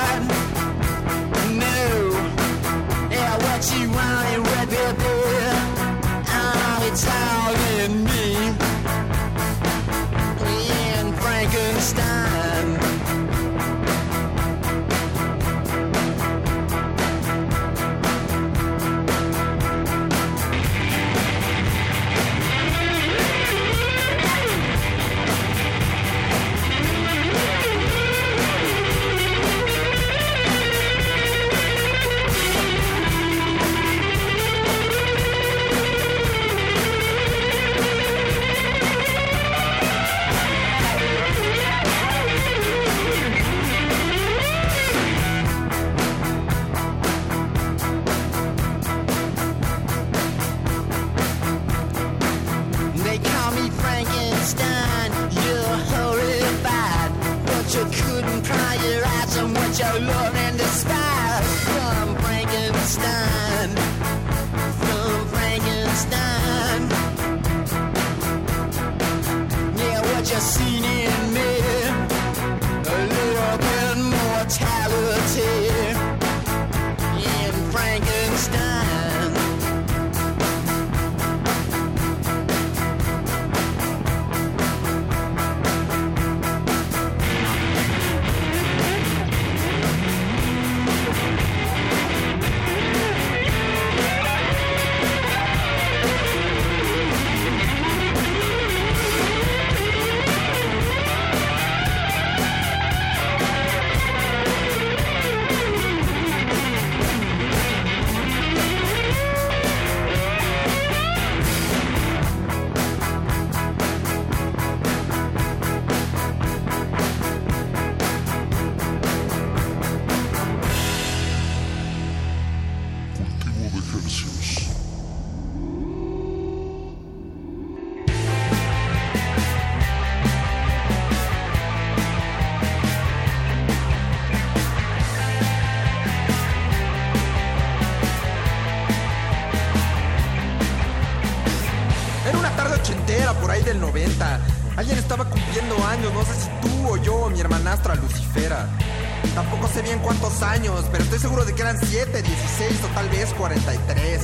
Que 151.57 151.63
eran 151.63 151.77
7, 151.83 152.21
16 152.21 152.83
o 152.83 152.87
tal 152.93 153.09
vez 153.09 153.33
43. 153.33 154.21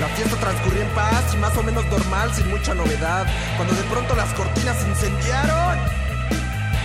La 0.00 0.08
fiesta 0.08 0.36
transcurrió 0.40 0.80
en 0.80 0.88
paz 0.94 1.34
y 1.34 1.36
más 1.36 1.54
o 1.58 1.62
menos 1.62 1.84
normal, 1.86 2.34
sin 2.34 2.48
mucha 2.48 2.72
novedad, 2.72 3.26
cuando 3.56 3.74
de 3.74 3.82
pronto 3.82 4.16
las 4.16 4.32
cortinas 4.32 4.78
se 4.78 4.88
incendiaron. 4.88 5.78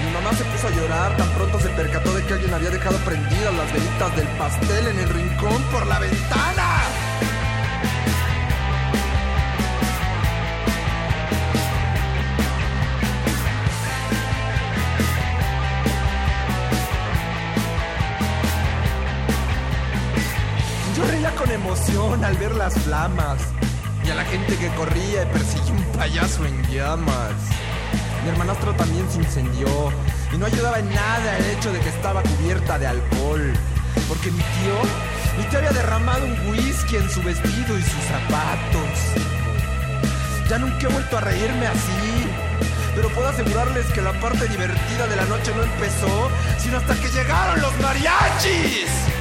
Mi 0.04 0.12
mamá 0.12 0.36
se 0.36 0.44
puso 0.44 0.68
a 0.68 0.72
llorar, 0.72 1.16
tan 1.16 1.30
pronto 1.30 1.60
se 1.62 1.70
percató 1.70 2.14
de 2.14 2.26
que 2.26 2.34
alguien 2.34 2.54
había 2.54 2.72
dejado 2.72 2.98
prendidas 2.98 3.54
las 3.56 3.72
velitas 3.72 4.16
del 4.18 4.28
pastel 4.38 4.88
en 4.88 5.00
el 5.00 5.10
rincón 5.10 5.64
por 5.72 5.88
la 5.88 6.00
ventana. 6.00 6.53
Al 21.94 22.36
ver 22.38 22.56
las 22.56 22.74
flamas 22.74 23.40
y 24.04 24.10
a 24.10 24.16
la 24.16 24.26
gente 24.26 24.58
que 24.58 24.68
corría 24.70 25.24
y 25.24 25.26
persiguió 25.28 25.74
un 25.74 25.84
payaso 25.96 26.44
en 26.44 26.60
llamas. 26.64 27.34
Mi 28.24 28.30
hermanastro 28.30 28.74
también 28.74 29.08
se 29.12 29.20
incendió 29.20 29.68
y 30.34 30.38
no 30.38 30.48
ayudaba 30.48 30.80
en 30.80 30.90
nada 30.90 31.38
el 31.38 31.46
hecho 31.52 31.72
de 31.72 31.80
que 31.80 31.90
estaba 31.90 32.24
cubierta 32.24 32.80
de 32.80 32.88
alcohol. 32.88 33.54
Porque 34.08 34.32
mi 34.32 34.40
tío, 34.40 35.38
mi 35.38 35.44
tío 35.44 35.60
había 35.60 35.72
derramado 35.72 36.26
un 36.26 36.50
whisky 36.50 36.96
en 36.96 37.10
su 37.12 37.22
vestido 37.22 37.78
y 37.78 37.84
sus 37.84 38.04
zapatos. 38.06 39.30
Ya 40.50 40.58
nunca 40.58 40.88
he 40.88 40.92
vuelto 40.92 41.18
a 41.20 41.22
reírme 41.22 41.68
así. 41.68 42.28
Pero 42.96 43.10
puedo 43.10 43.28
asegurarles 43.28 43.86
que 43.94 44.02
la 44.02 44.14
parte 44.20 44.48
divertida 44.48 45.06
de 45.08 45.16
la 45.16 45.26
noche 45.26 45.54
no 45.56 45.62
empezó, 45.62 46.32
sino 46.58 46.78
hasta 46.78 46.96
que 46.96 47.10
llegaron 47.10 47.62
los 47.62 47.80
mariachis. 47.80 49.13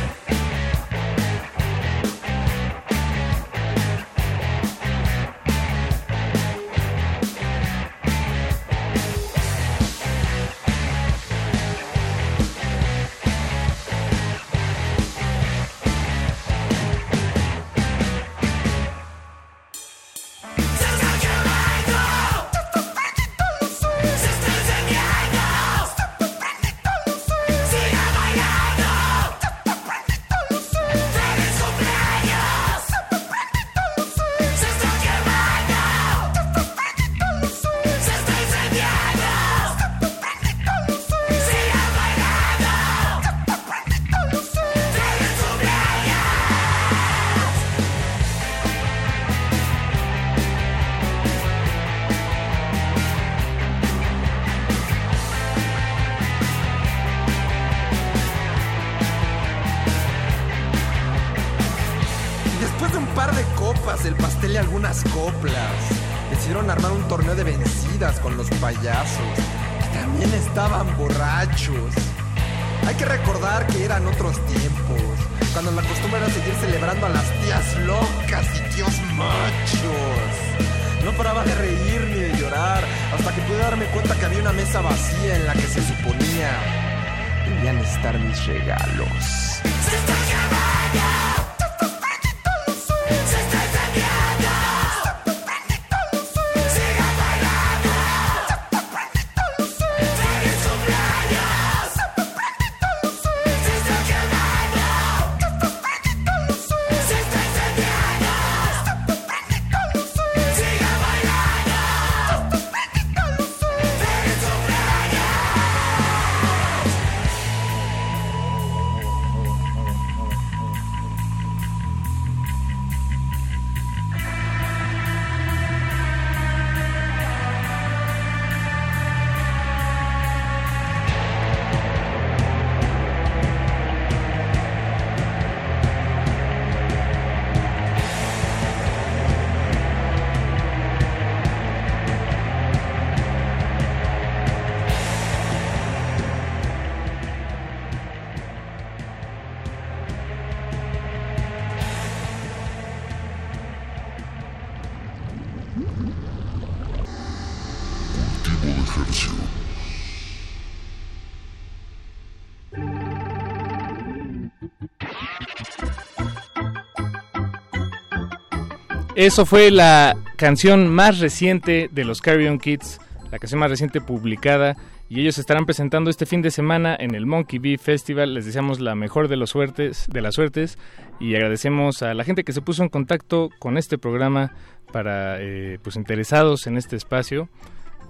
Eso 169.23 169.47
fue 169.47 169.71
la 169.71 170.17
canción 170.35 170.93
más 170.93 171.21
reciente 171.21 171.89
de 171.93 172.05
los 172.05 172.21
Carrion 172.21 172.59
Kids, 172.59 172.99
la 173.31 173.39
canción 173.39 173.61
más 173.61 173.71
reciente 173.71 174.01
publicada. 174.01 174.77
Y 175.09 175.21
ellos 175.21 175.39
estarán 175.39 175.65
presentando 175.65 176.11
este 176.11 176.27
fin 176.27 176.43
de 176.43 176.51
semana 176.51 176.97
en 176.99 177.15
el 177.15 177.25
Monkey 177.25 177.61
Bee 177.61 177.79
Festival. 177.79 178.35
Les 178.35 178.47
deseamos 178.47 178.81
la 178.81 178.97
mejor 178.97 179.29
de, 179.29 179.37
los 179.37 179.51
suertes, 179.51 180.07
de 180.09 180.23
las 180.23 180.35
suertes 180.35 180.77
y 181.21 181.37
agradecemos 181.37 182.03
a 182.03 182.15
la 182.15 182.25
gente 182.25 182.43
que 182.43 182.53
se 182.53 182.63
puso 182.63 182.83
en 182.83 182.89
contacto 182.89 183.51
con 183.61 183.79
este 183.79 183.97
programa 183.97 184.57
para 184.93 185.41
eh, 185.41 185.79
pues 185.81 185.95
interesados 185.95 186.67
en 186.67 186.77
este 186.77 186.97
espacio. 186.97 187.49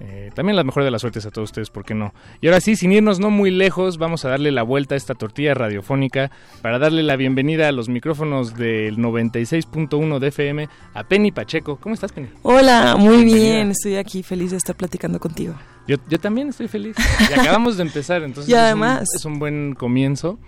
Eh, 0.05 0.31
también 0.35 0.57
la 0.57 0.65
mejor 0.65 0.83
de 0.83 0.91
las 0.91 1.01
suertes 1.03 1.25
a 1.27 1.31
todos 1.31 1.51
ustedes, 1.51 1.71
¿por 1.71 1.85
qué 1.85 1.95
no? 1.95 2.13
Y 2.41 2.49
ahora 2.49 2.61
sí, 2.61 2.75
sin 2.75 2.91
irnos 2.91 3.21
no 3.21 3.31
muy 3.31 3.53
lejos, 3.53 3.99
vamos 3.99 4.25
a 4.25 4.31
darle 4.31 4.51
la 4.51 4.65
vuelta 4.65 4.97
a 4.97 4.99
esta 4.99 5.15
tortilla 5.15 5.55
radiofónica 5.55 6.33
para 6.61 6.81
darle 6.81 7.05
la 7.05 7.15
bienvenida 7.15 7.69
a 7.69 7.73
los 7.73 7.89
micrófonos 7.89 8.57
del 8.57 8.97
96.1 8.99 10.19
de 10.19 10.27
FM 10.29 10.69
a 10.95 11.05
Penny 11.05 11.31
Pacheco. 11.31 11.77
¿Cómo 11.77 11.95
estás, 11.95 12.11
Penny? 12.11 12.27
Hola, 12.43 12.97
muy 12.99 13.19
Bienvenida. 13.19 13.37
bien, 13.55 13.71
estoy 13.71 13.95
aquí 13.95 14.25
feliz 14.25 14.51
de 14.51 14.57
estar 14.57 14.75
platicando 14.75 15.21
contigo. 15.21 15.55
Yo, 15.87 15.97
yo 16.09 16.19
también 16.19 16.49
estoy 16.49 16.67
feliz. 16.67 16.97
Y 17.31 17.33
acabamos 17.39 17.77
de 17.77 17.85
empezar, 17.85 18.25
entonces 18.25 18.49
Y 18.51 18.55
es 18.55 18.59
un- 18.59 18.65
además- 18.65 19.09
es, 19.15 19.25
un, 19.25 19.39
buen 19.39 19.75
comienzo. 19.75 20.39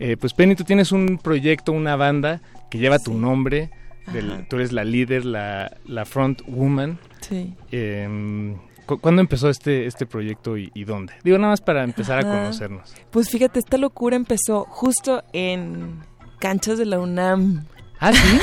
Eh, 0.00 0.18
pues 0.18 0.34
Penny, 0.34 0.54
tú 0.54 0.64
tienes 0.64 0.92
un 0.92 1.16
proyecto, 1.22 1.72
una 1.72 1.96
banda 1.96 2.42
que 2.70 2.76
lleva 2.78 2.98
tu 2.98 3.14
nombre. 3.14 3.70
del- 4.12 4.46
tú 4.48 4.56
eres 4.56 4.72
la 4.72 4.84
líder, 4.84 5.24
la, 5.24 5.78
la 5.86 6.04
front 6.04 6.42
woman. 6.46 6.98
Sí. 7.20 7.54
Eh, 7.70 8.54
cu- 8.86 8.98
¿Cuándo 8.98 9.20
empezó 9.20 9.48
este, 9.48 9.86
este 9.86 10.06
proyecto 10.06 10.56
y, 10.56 10.70
y 10.74 10.84
dónde? 10.84 11.14
Digo, 11.24 11.38
nada 11.38 11.52
más 11.52 11.60
para 11.60 11.84
empezar 11.84 12.18
a 12.18 12.22
conocernos. 12.24 12.94
Pues 13.10 13.28
fíjate, 13.30 13.58
esta 13.58 13.78
locura 13.78 14.16
empezó 14.16 14.64
justo 14.68 15.22
en 15.32 16.00
canchas 16.38 16.78
de 16.78 16.86
la 16.86 16.98
UNAM. 16.98 17.64
¿Ah, 18.00 18.12
sí? 18.12 18.38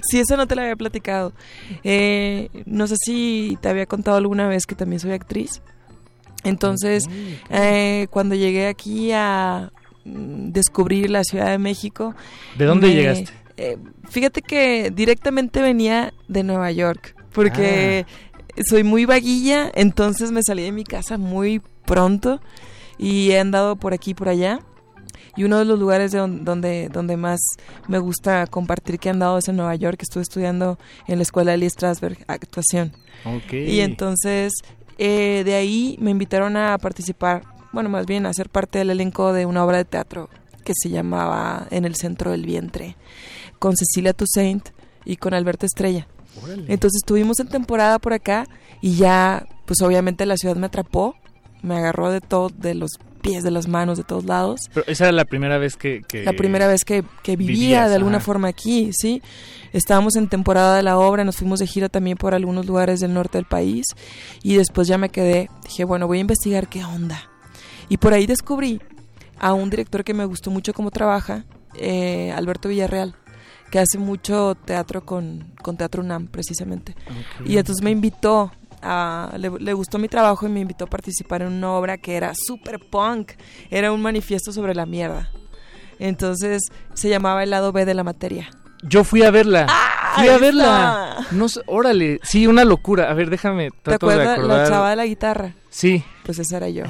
sí, 0.10 0.20
eso 0.20 0.36
no 0.36 0.46
te 0.46 0.54
lo 0.54 0.62
había 0.62 0.76
platicado. 0.76 1.32
Eh, 1.84 2.48
no 2.64 2.86
sé 2.86 2.96
si 3.04 3.58
te 3.60 3.68
había 3.68 3.86
contado 3.86 4.16
alguna 4.16 4.48
vez 4.48 4.64
que 4.66 4.74
también 4.74 5.00
soy 5.00 5.12
actriz. 5.12 5.60
Entonces, 6.44 7.04
eh, 7.50 8.06
cuando 8.10 8.34
llegué 8.34 8.66
aquí 8.68 9.12
a 9.12 9.70
mm, 10.04 10.50
descubrir 10.52 11.10
la 11.10 11.22
Ciudad 11.24 11.50
de 11.50 11.58
México... 11.58 12.14
¿De 12.56 12.64
dónde 12.64 12.88
me- 12.88 12.94
llegaste? 12.94 13.30
eh, 13.58 13.76
fíjate 14.08 14.42
que 14.42 14.90
directamente 14.90 15.60
venía 15.62 16.12
de 16.26 16.42
Nueva 16.42 16.72
York, 16.72 17.14
porque 17.32 18.06
soy 18.68 18.84
muy 18.84 19.04
vaguilla, 19.04 19.70
entonces 19.74 20.32
me 20.32 20.42
salí 20.42 20.62
de 20.62 20.72
mi 20.72 20.84
casa 20.84 21.18
muy 21.18 21.60
pronto 21.86 22.40
y 22.98 23.30
he 23.30 23.38
andado 23.40 23.76
por 23.76 23.92
aquí 23.94 24.10
y 24.10 24.14
por 24.14 24.28
allá. 24.28 24.60
Y 25.34 25.44
uno 25.44 25.58
de 25.58 25.64
los 25.64 25.78
lugares 25.78 26.12
de 26.12 26.18
don- 26.18 26.44
donde, 26.44 26.90
donde 26.92 27.16
más 27.16 27.40
me 27.88 27.98
gusta 27.98 28.46
compartir 28.46 28.98
que 28.98 29.08
he 29.08 29.12
andado 29.12 29.38
es 29.38 29.48
en 29.48 29.56
Nueva 29.56 29.74
York. 29.76 29.98
Estuve 30.02 30.22
estudiando 30.22 30.78
en 31.06 31.16
la 31.16 31.22
escuela 31.22 31.52
de 31.52 31.56
Lee 31.56 31.70
Strasberg 31.70 32.18
actuación. 32.26 32.92
Y 33.70 33.80
entonces 33.80 34.52
eh, 34.98 35.42
de 35.46 35.54
ahí 35.54 35.96
me 36.00 36.10
invitaron 36.10 36.56
a 36.58 36.76
participar, 36.76 37.44
bueno, 37.72 37.88
más 37.88 38.04
bien 38.04 38.26
a 38.26 38.34
ser 38.34 38.50
parte 38.50 38.78
del 38.78 38.90
elenco 38.90 39.32
de 39.32 39.46
una 39.46 39.64
obra 39.64 39.78
de 39.78 39.86
teatro 39.86 40.28
que 40.64 40.74
se 40.76 40.90
llamaba 40.90 41.66
En 41.70 41.86
el 41.86 41.96
centro 41.96 42.30
del 42.30 42.44
vientre, 42.44 42.96
con 43.58 43.74
Cecilia 43.76 44.12
Toussaint 44.12 44.68
y 45.06 45.16
con 45.16 45.32
Alberto 45.32 45.64
Estrella. 45.64 46.06
Órale. 46.42 46.64
Entonces 46.68 47.00
estuvimos 47.02 47.40
en 47.40 47.48
temporada 47.48 47.98
por 47.98 48.12
acá 48.12 48.46
y 48.80 48.96
ya, 48.96 49.46
pues 49.66 49.82
obviamente 49.82 50.26
la 50.26 50.36
ciudad 50.36 50.56
me 50.56 50.66
atrapó, 50.66 51.16
me 51.62 51.76
agarró 51.76 52.10
de 52.10 52.20
todo, 52.20 52.48
de 52.48 52.74
los 52.74 52.92
pies, 53.22 53.44
de 53.44 53.50
las 53.50 53.68
manos, 53.68 53.96
de 53.96 54.04
todos 54.04 54.24
lados. 54.24 54.60
Pero 54.74 54.86
esa 54.88 55.04
era 55.04 55.12
la 55.12 55.24
primera 55.24 55.56
vez 55.58 55.76
que... 55.76 56.02
que 56.06 56.24
La 56.24 56.32
primera 56.32 56.66
vez 56.66 56.84
que, 56.84 57.04
que 57.22 57.36
vivía 57.36 57.54
vivías, 57.54 57.88
de 57.88 57.96
alguna 57.96 58.16
ajá. 58.18 58.26
forma 58.26 58.48
aquí, 58.48 58.90
¿sí? 58.92 59.22
Estábamos 59.72 60.16
en 60.16 60.28
temporada 60.28 60.76
de 60.76 60.82
la 60.82 60.98
obra, 60.98 61.24
nos 61.24 61.36
fuimos 61.36 61.60
de 61.60 61.66
gira 61.66 61.88
también 61.88 62.18
por 62.18 62.34
algunos 62.34 62.66
lugares 62.66 63.00
del 63.00 63.14
norte 63.14 63.38
del 63.38 63.46
país 63.46 63.86
y 64.42 64.56
después 64.56 64.88
ya 64.88 64.98
me 64.98 65.08
quedé, 65.08 65.48
dije, 65.64 65.84
bueno, 65.84 66.06
voy 66.06 66.18
a 66.18 66.20
investigar 66.22 66.68
qué 66.68 66.84
onda. 66.84 67.30
Y 67.88 67.96
por 67.96 68.12
ahí 68.12 68.26
descubrí 68.26 68.80
a 69.38 69.54
un 69.54 69.70
director 69.70 70.04
que 70.04 70.14
me 70.14 70.24
gustó 70.24 70.50
mucho 70.50 70.74
cómo 70.74 70.90
trabaja, 70.90 71.44
eh, 71.74 72.32
Alberto 72.32 72.68
Villarreal, 72.68 73.14
que 73.72 73.78
hace 73.78 73.96
mucho 73.96 74.54
teatro 74.66 75.06
con, 75.06 75.54
con 75.62 75.78
Teatro 75.78 76.02
UNAM, 76.02 76.26
precisamente. 76.26 76.94
Y 77.46 77.56
entonces 77.56 77.82
me 77.82 77.90
invitó, 77.90 78.52
a, 78.82 79.32
le, 79.38 79.48
le 79.48 79.72
gustó 79.72 79.98
mi 79.98 80.08
trabajo 80.08 80.46
y 80.46 80.50
me 80.50 80.60
invitó 80.60 80.84
a 80.84 80.88
participar 80.88 81.40
en 81.40 81.48
una 81.48 81.72
obra 81.72 81.96
que 81.96 82.14
era 82.14 82.32
super 82.36 82.78
punk, 82.78 83.32
era 83.70 83.90
un 83.90 84.02
manifiesto 84.02 84.52
sobre 84.52 84.74
la 84.74 84.84
mierda. 84.84 85.30
Entonces 85.98 86.60
se 86.92 87.08
llamaba 87.08 87.44
El 87.44 87.48
lado 87.48 87.72
B 87.72 87.86
de 87.86 87.94
la 87.94 88.04
materia. 88.04 88.50
Yo 88.82 89.04
fui 89.04 89.22
a 89.22 89.30
verla. 89.30 89.66
fui 90.16 90.28
ahí 90.28 90.34
a 90.34 90.36
verla. 90.38 91.16
No 91.30 91.46
órale. 91.64 92.20
Sí, 92.24 92.46
una 92.46 92.64
locura. 92.64 93.10
A 93.10 93.14
ver, 93.14 93.30
déjame. 93.30 93.70
¿Te 93.70 93.92
de 93.92 93.94
acuerdas 93.94 94.36
acordar. 94.36 94.58
la 94.64 94.68
chava 94.68 94.90
de 94.90 94.96
la 94.96 95.06
guitarra? 95.06 95.54
Sí. 95.70 96.04
Pues 96.26 96.38
esa 96.38 96.58
era 96.58 96.68
yo. 96.68 96.84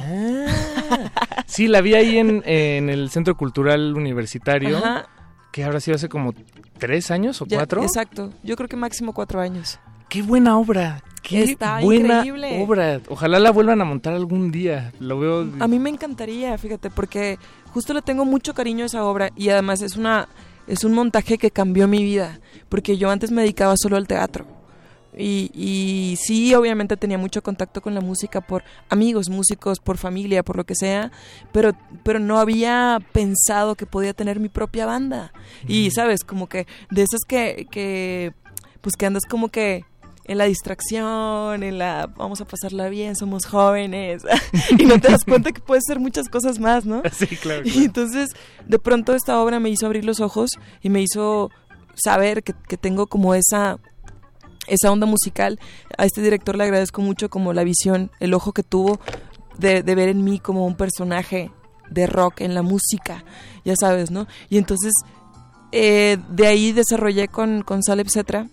Sí, 1.46 1.68
la 1.68 1.80
vi 1.80 1.94
ahí 1.94 2.18
en, 2.18 2.42
en 2.44 2.88
el 2.90 3.08
Centro 3.10 3.36
Cultural 3.36 3.94
Universitario. 3.94 4.78
Ajá. 4.78 5.06
Que 5.52 5.64
ahora 5.64 5.80
sí 5.80 5.92
hace 5.92 6.08
como 6.08 6.32
tres 6.86 7.10
años 7.10 7.40
o 7.40 7.46
Ya, 7.46 7.58
cuatro. 7.58 7.82
Exacto. 7.82 8.32
Yo 8.42 8.56
creo 8.56 8.68
que 8.68 8.76
máximo 8.76 9.12
cuatro 9.12 9.40
años. 9.40 9.78
Qué 10.08 10.20
buena 10.20 10.58
obra. 10.58 11.02
Qué 11.22 11.44
Está 11.44 11.80
buena 11.80 12.16
increíble. 12.18 12.62
obra. 12.62 13.00
Ojalá 13.08 13.38
la 13.38 13.50
vuelvan 13.52 13.80
a 13.80 13.84
montar 13.84 14.12
algún 14.14 14.50
día. 14.50 14.92
Lo 14.98 15.18
veo. 15.18 15.46
A 15.60 15.68
mí 15.68 15.78
me 15.78 15.88
encantaría, 15.90 16.58
fíjate, 16.58 16.90
porque 16.90 17.38
justo 17.72 17.94
le 17.94 18.02
tengo 18.02 18.24
mucho 18.24 18.52
cariño 18.52 18.82
a 18.82 18.86
esa 18.86 19.04
obra 19.04 19.30
y 19.36 19.48
además 19.50 19.80
es 19.80 19.96
una 19.96 20.28
es 20.66 20.84
un 20.84 20.92
montaje 20.92 21.38
que 21.38 21.50
cambió 21.50 21.88
mi 21.88 22.02
vida, 22.02 22.40
porque 22.68 22.96
yo 22.96 23.10
antes 23.10 23.30
me 23.30 23.42
dedicaba 23.42 23.74
solo 23.76 23.96
al 23.96 24.06
teatro. 24.06 24.46
Y, 25.16 25.50
y 25.54 26.16
sí, 26.16 26.54
obviamente 26.54 26.96
tenía 26.96 27.18
mucho 27.18 27.42
contacto 27.42 27.82
con 27.82 27.94
la 27.94 28.00
música 28.00 28.40
por 28.40 28.64
amigos, 28.88 29.28
músicos, 29.28 29.78
por 29.78 29.98
familia, 29.98 30.42
por 30.42 30.56
lo 30.56 30.64
que 30.64 30.74
sea, 30.74 31.12
pero, 31.52 31.72
pero 32.02 32.18
no 32.18 32.38
había 32.38 32.98
pensado 33.12 33.74
que 33.74 33.84
podía 33.84 34.14
tener 34.14 34.40
mi 34.40 34.48
propia 34.48 34.86
banda. 34.86 35.32
Y, 35.68 35.90
¿sabes? 35.90 36.24
Como 36.24 36.48
que 36.48 36.66
de 36.90 37.02
esas 37.02 37.20
que, 37.28 37.66
que, 37.70 38.32
pues 38.80 38.96
que 38.96 39.06
andas 39.06 39.24
como 39.28 39.48
que 39.48 39.84
en 40.24 40.38
la 40.38 40.44
distracción, 40.44 41.62
en 41.62 41.78
la 41.78 42.06
vamos 42.16 42.40
a 42.40 42.44
pasarla 42.44 42.88
bien, 42.88 43.16
somos 43.16 43.44
jóvenes, 43.44 44.22
y 44.78 44.86
no 44.86 45.00
te 45.00 45.10
das 45.10 45.24
cuenta 45.24 45.52
que 45.52 45.60
puedes 45.60 45.84
hacer 45.86 46.00
muchas 46.00 46.28
cosas 46.28 46.58
más, 46.58 46.86
¿no? 46.86 47.02
Sí, 47.12 47.26
claro. 47.26 47.62
Y 47.64 47.84
entonces, 47.84 48.30
de 48.66 48.78
pronto 48.78 49.14
esta 49.14 49.40
obra 49.40 49.60
me 49.60 49.68
hizo 49.68 49.84
abrir 49.84 50.04
los 50.04 50.20
ojos 50.20 50.52
y 50.80 50.88
me 50.88 51.02
hizo 51.02 51.50
saber 51.94 52.42
que, 52.42 52.54
que 52.68 52.76
tengo 52.76 53.06
como 53.06 53.34
esa 53.34 53.78
esa 54.66 54.90
onda 54.90 55.06
musical. 55.06 55.58
A 55.98 56.04
este 56.04 56.22
director 56.22 56.56
le 56.56 56.64
agradezco 56.64 57.02
mucho 57.02 57.28
como 57.30 57.52
la 57.52 57.64
visión, 57.64 58.10
el 58.20 58.34
ojo 58.34 58.52
que 58.52 58.62
tuvo 58.62 59.00
de, 59.58 59.82
de 59.82 59.94
ver 59.94 60.08
en 60.08 60.24
mí 60.24 60.38
como 60.38 60.66
un 60.66 60.76
personaje 60.76 61.50
de 61.90 62.06
rock 62.06 62.40
en 62.40 62.54
la 62.54 62.62
música, 62.62 63.24
ya 63.64 63.74
sabes, 63.78 64.10
¿no? 64.10 64.26
Y 64.48 64.58
entonces 64.58 64.92
eh, 65.72 66.18
de 66.28 66.46
ahí 66.46 66.72
desarrollé 66.72 67.28
con, 67.28 67.62
con 67.62 67.82
Saleb 67.82 68.08
Cetra 68.08 68.46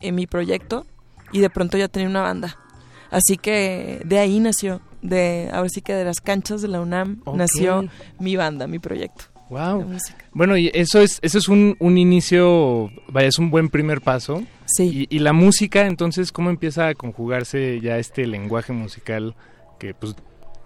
en 0.00 0.14
mi 0.14 0.26
proyecto 0.26 0.84
y 1.32 1.40
de 1.40 1.48
pronto 1.48 1.78
ya 1.78 1.88
tenía 1.88 2.08
una 2.08 2.22
banda. 2.22 2.56
Así 3.10 3.36
que 3.36 4.02
de 4.04 4.18
ahí 4.18 4.40
nació, 4.40 4.80
de 5.00 5.48
ahora 5.52 5.68
sí 5.68 5.80
que 5.80 5.94
de 5.94 6.04
las 6.04 6.20
canchas 6.20 6.62
de 6.62 6.68
la 6.68 6.80
UNAM 6.80 7.22
nació 7.34 7.88
mi 8.18 8.36
banda, 8.36 8.66
mi 8.66 8.78
proyecto. 8.78 9.24
Wow. 9.50 9.84
Bueno, 10.32 10.56
y 10.56 10.70
eso 10.72 11.00
es, 11.00 11.18
eso 11.22 11.38
es 11.38 11.48
un, 11.48 11.76
un 11.80 11.98
inicio, 11.98 12.90
vaya, 13.08 13.28
es 13.28 13.38
un 13.38 13.50
buen 13.50 13.68
primer 13.68 14.00
paso. 14.00 14.42
Sí. 14.64 15.08
Y, 15.10 15.16
y 15.16 15.18
la 15.18 15.32
música, 15.32 15.86
entonces, 15.86 16.30
¿cómo 16.30 16.50
empieza 16.50 16.86
a 16.86 16.94
conjugarse 16.94 17.80
ya 17.80 17.98
este 17.98 18.26
lenguaje 18.26 18.72
musical 18.72 19.34
que 19.80 19.92
pues 19.92 20.14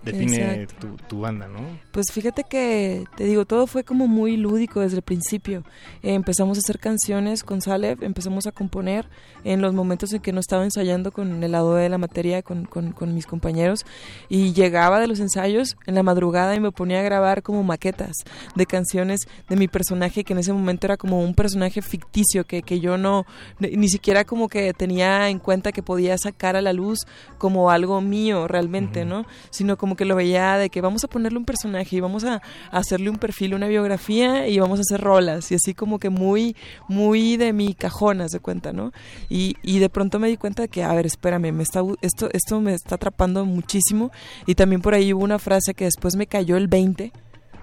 define 0.05 0.67
tu, 0.67 0.97
tu 1.09 1.21
banda, 1.21 1.47
¿no? 1.47 1.61
Pues 1.93 2.07
fíjate 2.13 2.45
que, 2.45 3.05
te 3.17 3.25
digo, 3.25 3.45
todo 3.45 3.67
fue 3.67 3.85
como 3.85 4.09
muy 4.09 4.37
lúdico 4.37 4.81
desde 4.81 4.97
el 4.97 5.03
principio. 5.03 5.65
Eh, 6.03 6.15
empezamos 6.15 6.59
a 6.59 6.61
hacer 6.61 6.79
canciones 6.79 7.45
con 7.45 7.61
Saleb, 7.61 8.03
empezamos 8.03 8.47
a 8.47 8.53
componer 8.53 9.09
en 9.45 9.61
los 9.61 9.75
momentos 9.75 10.13
en 10.13 10.21
que 10.21 10.33
no 10.33 10.41
estaba 10.41 10.65
ensayando 10.65 11.13
con 11.13 11.43
el 11.43 11.53
lado 11.53 11.75
de 11.77 11.89
la 11.89 11.99
materia, 11.99 12.43
con, 12.43 12.65
con, 12.65 12.93
con 12.93 13.15
mis 13.15 13.27
compañeros, 13.27 13.85
y 14.29 14.53
llegaba 14.53 15.01
de 15.01 15.07
los 15.07 15.21
ensayos 15.21 15.77
en 15.87 15.95
la 15.95 16.03
madrugada 16.03 16.55
y 16.55 16.61
me 16.61 16.73
ponía 16.73 17.01
a 17.01 17.03
grabar 17.03 17.43
como 17.43 17.63
maquetas 17.63 18.17
de 18.55 18.67
canciones 18.67 19.21
de 19.49 19.57
mi 19.57 19.69
personaje, 19.69 20.25
que 20.25 20.33
en 20.33 20.41
ese 20.41 20.53
momento 20.53 20.87
era 20.87 20.97
como 20.97 21.21
un 21.21 21.35
personaje 21.35 21.81
ficticio, 21.81 22.45
que, 22.45 22.63
que 22.63 22.81
yo 22.81 22.99
no, 22.99 23.25
ni 23.61 23.85
ni 23.85 23.91
siquiera 23.91 24.25
como 24.25 24.49
que 24.49 24.73
tenía 24.73 25.29
en 25.29 25.39
cuenta 25.39 25.71
que 25.71 25.83
podía 25.83 26.17
sacar 26.17 26.57
a 26.57 26.63
la 26.63 26.73
luz 26.73 27.01
como 27.37 27.71
algo 27.71 28.01
mío 28.01 28.49
realmente, 28.49 29.05
¿no? 29.05 29.27
Sino 29.51 29.77
como 29.77 29.94
que 29.97 30.05
lo 30.05 30.16
veía 30.16 30.57
de 30.59 30.71
que 30.71 30.81
vamos 30.81 31.05
a 31.05 31.09
ponerle 31.09 31.39
un 31.39 31.45
personaje 31.45 31.97
y 31.97 32.01
vamos 32.01 32.25
a, 32.25 32.37
a 32.71 32.79
hacerle 32.79 33.11
un 33.11 33.16
perfil, 33.16 33.55
una 33.55 33.69
biografía 33.69 34.49
y 34.49 34.59
vamos 34.59 34.79
a 34.79 34.83
hacer 34.83 35.01
rolas. 35.01 35.51
Y 35.53 35.55
así 35.55 35.75
como 35.75 35.99
que 35.99 36.11
muy, 36.11 36.57
muy 36.89 37.37
de 37.37 37.53
mi 37.53 37.75
cajón, 37.75 38.19
de 38.19 38.41
cuenta, 38.41 38.73
¿no? 38.73 38.93
Y, 39.29 39.57
y 39.62 39.79
de 39.79 39.89
pronto 39.91 40.19
me 40.19 40.29
di 40.29 40.37
cuenta 40.37 40.62
de 40.62 40.69
que, 40.69 40.83
a 40.85 40.93
ver, 40.95 41.07
espérame, 41.07 41.53
me 41.53 41.62
está, 41.62 41.83
esto, 42.03 42.29
esto 42.33 42.61
me 42.61 42.75
está 42.75 42.95
atrapando 42.97 43.45
muchísimo. 43.45 44.11
Y 44.47 44.55
también 44.55 44.81
por 44.83 44.95
ahí 44.95 45.12
hubo 45.12 45.25
una 45.25 45.39
frase 45.39 45.75
que 45.75 45.85
después 45.85 46.16
me 46.16 46.27
cayó 46.27 46.57
el 46.57 46.69
20 46.69 47.12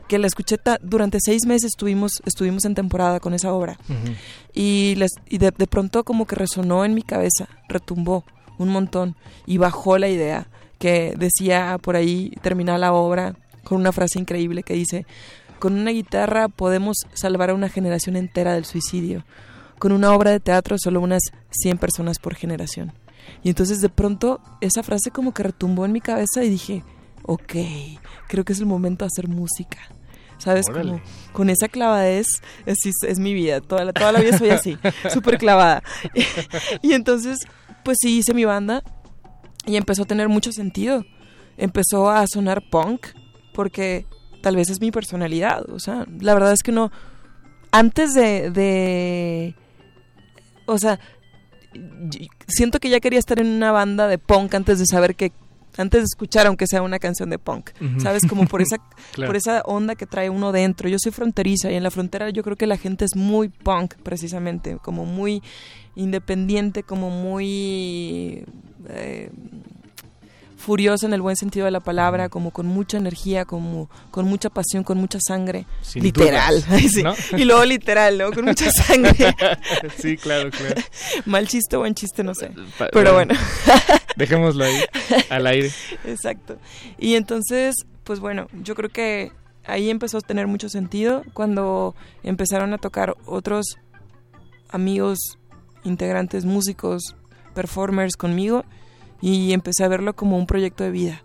que 0.08 0.18
la 0.20 0.28
escuché 0.28 0.58
ta- 0.58 0.78
durante 0.84 1.20
seis 1.22 1.45
meses 1.45 1.70
estuvimos 1.72 2.22
estuvimos 2.26 2.66
en 2.66 2.76
temporada 2.76 3.22
con 3.22 3.34
esa 3.34 3.53
obra. 3.53 3.78
Y, 4.53 4.95
les, 4.98 5.12
y 5.30 5.38
de, 5.38 5.52
de 5.58 5.68
pronto 5.68 6.03
como 6.03 6.26
que 6.26 6.36
resonó 6.36 6.84
en 6.84 6.94
mi 6.94 7.02
cabeza, 7.02 7.48
retumbó 7.70 8.26
un 8.58 8.68
montón 8.70 9.16
y 9.45 9.58
bajó 9.58 9.98
la 9.98 10.10
idea 10.10 10.48
que 10.82 11.14
decía 11.16 11.78
por 11.80 11.95
ahí, 11.95 12.34
termina 12.41 12.80
la 12.80 12.91
obra 12.91 13.36
con 13.64 13.78
una 13.78 13.91
frase 13.91 14.18
increíble 14.18 14.64
que 14.64 14.74
dice, 14.74 15.06
con 15.60 15.74
una 15.74 15.91
guitarra 15.91 16.48
podemos 16.48 16.98
salvar 17.14 17.52
a 17.52 17.53
una 17.53 17.70
generación 17.70 18.16
entera 18.16 18.56
del 18.56 18.66
suicidio, 18.66 19.24
con 19.78 19.91
una 19.91 20.12
obra 20.12 20.32
de 20.32 20.40
teatro 20.40 20.78
solo 20.80 20.99
unas 20.99 21.22
100 21.52 21.78
personas 21.78 22.18
por 22.18 22.34
generación. 22.34 22.94
Y 23.44 23.49
entonces 23.49 23.80
de 23.80 23.90
pronto 23.90 24.41
esa 24.60 24.82
frase 24.82 25.12
como 25.12 25.36
que 25.36 25.44
retumbó 25.44 25.86
en 25.86 25.91
mi 25.91 26.02
cabeza 26.02 26.44
y 26.44 26.49
dije, 26.49 26.84
ok, 27.22 27.53
creo 28.28 28.44
que 28.44 28.53
es 28.53 28.60
el 28.60 28.66
momento 28.66 29.06
de 29.06 29.10
hacer 29.14 29.28
música. 29.28 29.78
¿Sabes? 30.40 30.66
Como 30.66 30.99
con 31.32 31.52
esa 31.52 31.68
clavadez, 31.68 32.26
es, 32.66 32.80
es 33.08 33.20
mi 33.20 33.36
vida, 33.36 33.62
toda 33.62 33.86
la, 33.86 33.94
toda 33.94 34.12
la 34.12 34.20
vida 34.20 34.36
soy 34.36 34.49
así, 34.49 34.80
súper 35.14 35.38
clavada. 35.38 35.84
y 36.82 36.94
entonces, 36.94 37.38
pues 37.84 37.99
sí, 38.02 38.18
hice 38.18 38.34
mi 38.34 38.45
banda 38.45 38.82
y 39.66 39.76
empezó 39.76 40.04
a 40.04 40.06
tener 40.06 40.30
mucho 40.30 40.52
sentido. 40.52 41.06
Empezó 41.58 42.10
a 42.10 42.26
sonar 42.28 42.64
punk, 42.70 43.08
porque 43.54 44.06
tal 44.42 44.56
vez 44.56 44.70
es 44.70 44.82
mi 44.82 44.92
personalidad. 44.92 45.70
O 45.70 45.80
sea, 45.80 46.06
la 46.20 46.34
verdad 46.34 46.54
es 46.54 46.64
que 46.64 46.72
no. 46.72 46.92
Antes 47.72 48.14
de. 48.14 48.50
de 48.52 49.56
o 50.66 50.78
sea, 50.78 51.00
siento 52.48 52.80
que 52.80 52.90
ya 52.90 53.00
quería 53.00 53.20
estar 53.20 53.40
en 53.40 53.48
una 53.48 53.72
banda 53.72 54.08
de 54.08 54.18
punk 54.18 54.54
antes 54.56 54.80
de 54.80 54.86
saber 54.86 55.16
que. 55.16 55.32
Antes 55.78 56.02
de 56.02 56.06
escuchar, 56.06 56.48
aunque 56.48 56.68
sea 56.68 56.82
una 56.82 57.00
canción 57.00 57.30
de 57.30 57.40
punk. 57.40 57.70
¿sabes? 58.00 58.24
Como 58.28 58.46
por 58.46 58.62
esa, 58.62 58.76
Claro. 59.14 59.30
por 59.30 59.38
esa 59.38 59.62
onda 59.62 59.96
que 59.96 60.06
trae 60.06 60.30
uno 60.30 60.52
dentro. 60.52 60.90
Yo 60.90 60.98
soy 61.00 61.14
fronteriza 61.14 61.72
y 61.72 61.76
en 61.76 61.84
la 61.84 61.92
frontera 61.92 62.30
yo 62.30 62.44
creo 62.44 62.58
que 62.58 62.68
la 62.68 62.76
gente 62.76 63.06
es 63.06 63.16
muy 63.16 63.48
punk, 63.48 63.96
precisamente, 64.04 64.78
como 64.82 65.06
muy 65.06 65.42
independiente, 65.96 66.84
como 66.84 67.10
muy 67.10 68.44
eh, 68.90 69.30
furiosa 70.58 71.08
en 71.08 71.14
el 71.14 71.22
buen 71.22 71.36
sentido 71.36 71.66
de 71.66 71.72
la 71.72 71.80
palabra, 71.80 72.30
como 72.30 72.52
con 72.52 72.68
mucha 72.68 72.98
energía, 72.98 73.45
como 73.45 73.90
con 74.12 74.26
mucha 74.26 74.49
pasión, 74.52 74.84
con 74.84 74.98
mucha 74.99 75.18
sangre. 75.20 75.66
Sin 75.82 76.03
literal. 76.03 76.56
dudas, 76.62 76.68
Ay, 76.82 76.88
sí. 76.90 77.02
¿no? 77.03 77.16
Y 77.38 77.45
luego 77.45 77.66
literal, 77.66 78.18
¿no? 78.20 78.32
Con 78.32 78.45
mucha 78.45 78.70
sangre. 78.72 79.34
sí, 79.98 80.18
claro, 80.18 80.52
claro. 80.52 80.76
Mal 81.26 81.48
chiste 81.48 81.76
o 81.76 81.80
buen 81.80 81.95
chiste, 81.95 82.24
no 82.24 82.36
sé. 82.36 82.52
Pa- 82.78 82.90
Pero 82.91 83.14
bueno. 83.14 83.34
Dejémoslo 84.18 84.66
ahí, 84.66 84.76
al 85.30 85.48
aire. 85.48 85.72
Exacto. 86.06 86.58
Y 86.99 87.16
entonces, 87.16 87.74
pues 88.03 88.20
bueno, 88.20 88.48
yo 88.62 88.76
creo 88.76 88.90
que 88.90 89.32
ahí 89.66 89.90
empezó 89.90 90.18
a 90.20 90.22
tener 90.22 90.45
mucho 90.48 90.70
sentido 90.70 91.24
cuando 91.34 91.95
empezaron 92.22 92.74
a 92.74 92.78
tocar 92.78 93.16
otros 93.26 93.78
amigos, 94.70 95.18
integrantes, 95.84 96.45
músicos, 96.45 97.16
performers 97.52 98.15
conmigo 98.15 98.65
y 99.22 99.53
empecé 99.53 99.84
a 99.84 99.88
verlo 99.88 100.15
como 100.15 100.38
un 100.38 100.48
proyecto 100.48 100.84
de 100.84 100.91
vida. 100.91 101.23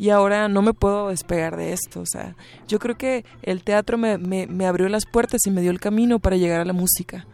y 0.00 0.10
ahora 0.10 0.46
no 0.46 0.62
me 0.62 0.74
puedo 0.74 1.08
despegar 1.08 1.56
de 1.56 1.72
esto. 1.72 2.00
O 2.00 2.06
sea, 2.06 2.36
yo 2.68 2.78
creo 2.78 2.96
que 2.96 3.24
el 3.42 3.64
teatro 3.64 3.98
me, 3.98 4.16
me, 4.16 4.46
me 4.46 4.64
abrió 4.64 4.88
las 4.88 5.06
puertas 5.06 5.44
y 5.46 5.50
me 5.50 5.60
dio 5.60 5.72
el 5.72 5.80
camino 5.80 6.20
para 6.20 6.36
llegar 6.36 6.60
a 6.60 6.64
la 6.64 6.72
música. 6.72 7.26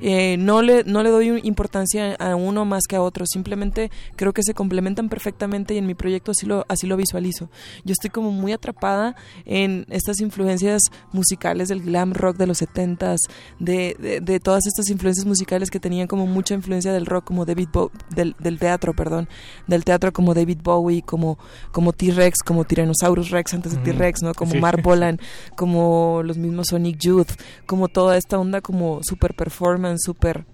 Eh, 0.00 0.36
no, 0.38 0.62
le, 0.62 0.84
no 0.84 1.02
le 1.02 1.10
doy 1.10 1.40
importancia 1.44 2.14
a 2.14 2.34
uno 2.36 2.64
más 2.64 2.82
que 2.88 2.96
a 2.96 3.02
otro, 3.02 3.24
simplemente 3.26 3.90
creo 4.16 4.32
que 4.32 4.42
se 4.42 4.54
complementan 4.54 5.08
perfectamente 5.08 5.74
y 5.74 5.78
en 5.78 5.86
mi 5.86 5.94
proyecto 5.94 6.30
así 6.32 6.46
lo, 6.46 6.64
así 6.68 6.86
lo 6.86 6.96
visualizo. 6.96 7.50
Yo 7.84 7.92
estoy 7.92 8.10
como 8.10 8.30
muy 8.30 8.52
atrapada 8.52 9.14
en 9.44 9.86
estas 9.90 10.20
influencias 10.20 10.82
musicales 11.12 11.68
del 11.68 11.82
glam 11.82 12.12
rock 12.12 12.36
de 12.36 12.46
los 12.46 12.62
70s, 12.62 13.18
de, 13.58 13.96
de, 13.98 14.20
de 14.20 14.40
todas 14.40 14.66
estas 14.66 14.88
influencias 14.90 15.26
musicales 15.26 15.70
que 15.70 15.80
tenían 15.80 16.06
como 16.06 16.26
mucha 16.26 16.54
influencia 16.54 16.92
del 16.92 17.06
rock, 17.06 17.24
como 17.24 17.44
David 17.44 17.68
Bo 17.72 17.90
del, 18.14 18.34
del 18.38 18.58
teatro, 18.58 18.94
perdón, 18.94 19.28
del 19.66 19.84
teatro 19.84 20.12
como 20.12 20.34
David 20.34 20.58
Bowie, 20.62 21.02
como, 21.02 21.38
como 21.72 21.92
T-Rex, 21.92 22.38
como 22.44 22.64
Tyrannosaurus 22.64 23.30
Rex 23.30 23.54
antes 23.54 23.72
de 23.72 23.78
Ujú. 23.78 23.84
T-Rex, 23.90 24.22
¿no? 24.22 24.34
Como 24.34 24.52
Sí. 24.52 24.58
Mark 24.60 24.80
Bolan, 24.82 25.20
como 25.56 26.22
los 26.24 26.38
mismos 26.38 26.68
Sonic 26.68 26.98
Youth, 26.98 27.30
como 27.66 27.88
toda 27.88 28.16
esta 28.16 28.38
onda 28.38 28.60
como 28.60 29.00
super 29.02 29.34
performance, 29.34 29.89
super 29.98 30.44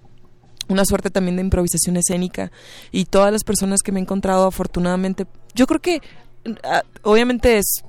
una 0.69 0.85
suerte 0.85 1.11
también 1.11 1.37
de 1.37 1.43
improvisación 1.43 1.97
escénica 1.97 2.51
y 2.91 3.05
todas 3.05 3.31
las 3.33 3.45
personas 3.45 3.83
que 3.85 3.93
me 3.93 4.01
he 4.01 4.03
encontrado 4.03 4.47
afortunadamente 4.47 5.27
yo 5.55 5.67
creo 5.67 5.81
que 5.81 6.01
ah, 6.65 6.83
obviamente 7.03 7.59
es 7.59 7.83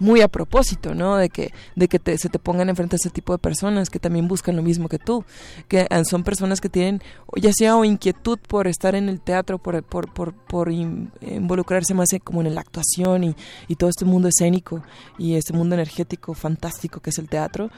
muy 0.00 0.20
a 0.20 0.28
propósito, 0.28 0.94
¿no? 0.94 1.16
De 1.16 1.28
que, 1.28 1.52
de 1.74 1.88
que 1.88 1.98
te- 1.98 2.16
se 2.18 2.28
te 2.28 2.38
pongan 2.38 2.68
enfrente 2.68 2.94
a 2.94 2.98
ese 2.98 3.10
tipo 3.10 3.32
de 3.32 3.38
personas 3.40 3.90
que 3.90 3.98
también 3.98 4.28
buscan 4.28 4.54
lo 4.54 4.62
mismo 4.62 4.88
que 4.88 5.00
tú, 5.00 5.24
que 5.66 5.88
ah, 5.90 6.04
son 6.04 6.22
personas 6.22 6.60
que 6.60 6.68
tienen, 6.68 7.02
ya 7.34 7.52
sea 7.52 7.74
o 7.76 7.84
inquietud 7.84 8.38
por 8.46 8.68
estar 8.68 8.94
en 8.94 9.08
el 9.08 9.20
teatro, 9.20 9.58
por, 9.58 9.82
por, 9.82 10.12
por, 10.12 10.34
por 10.34 10.70
in- 10.70 11.10
involucrarse 11.20 11.94
más 11.94 12.12
en- 12.12 12.20
como 12.20 12.42
en 12.42 12.54
la 12.54 12.60
actuación 12.60 13.24
y, 13.24 13.34
y 13.66 13.74
todo 13.74 13.90
este 13.90 14.04
mundo 14.04 14.28
escénico 14.28 14.84
y 15.18 15.34
este 15.34 15.52
mundo 15.52 15.74
energético 15.74 16.32
fantástico 16.34 17.00
que 17.00 17.10
es 17.10 17.18
el 17.18 17.28
teatro, 17.28 17.68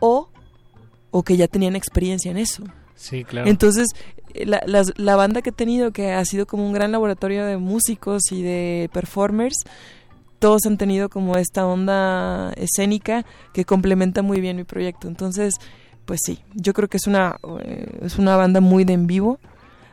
o, 0.00 0.30
o 1.10 1.22
que 1.22 1.36
ya 1.36 1.48
tenían 1.48 1.76
experiencia 1.76 2.30
en 2.30 2.36
eso. 2.36 2.64
Sí, 2.94 3.24
claro. 3.24 3.48
Entonces, 3.48 3.88
eh, 4.34 4.44
la, 4.46 4.60
la 4.96 5.16
banda 5.16 5.42
que 5.42 5.50
he 5.50 5.52
tenido, 5.52 5.92
que 5.92 6.12
ha 6.12 6.24
sido 6.24 6.46
como 6.46 6.66
un 6.66 6.72
gran 6.72 6.92
laboratorio 6.92 7.46
de 7.46 7.56
músicos 7.56 8.32
y 8.32 8.42
de 8.42 8.90
performers, 8.92 9.56
todos 10.38 10.66
han 10.66 10.78
tenido 10.78 11.08
como 11.08 11.36
esta 11.36 11.66
onda 11.66 12.52
escénica 12.56 13.24
que 13.52 13.64
complementa 13.64 14.22
muy 14.22 14.40
bien 14.40 14.56
mi 14.56 14.64
proyecto. 14.64 15.08
Entonces, 15.08 15.54
pues 16.04 16.20
sí, 16.24 16.40
yo 16.54 16.72
creo 16.74 16.88
que 16.88 16.96
es 16.96 17.06
una, 17.06 17.36
eh, 17.60 17.98
es 18.02 18.18
una 18.18 18.36
banda 18.36 18.60
muy 18.60 18.84
de 18.84 18.94
en 18.94 19.06
vivo. 19.06 19.38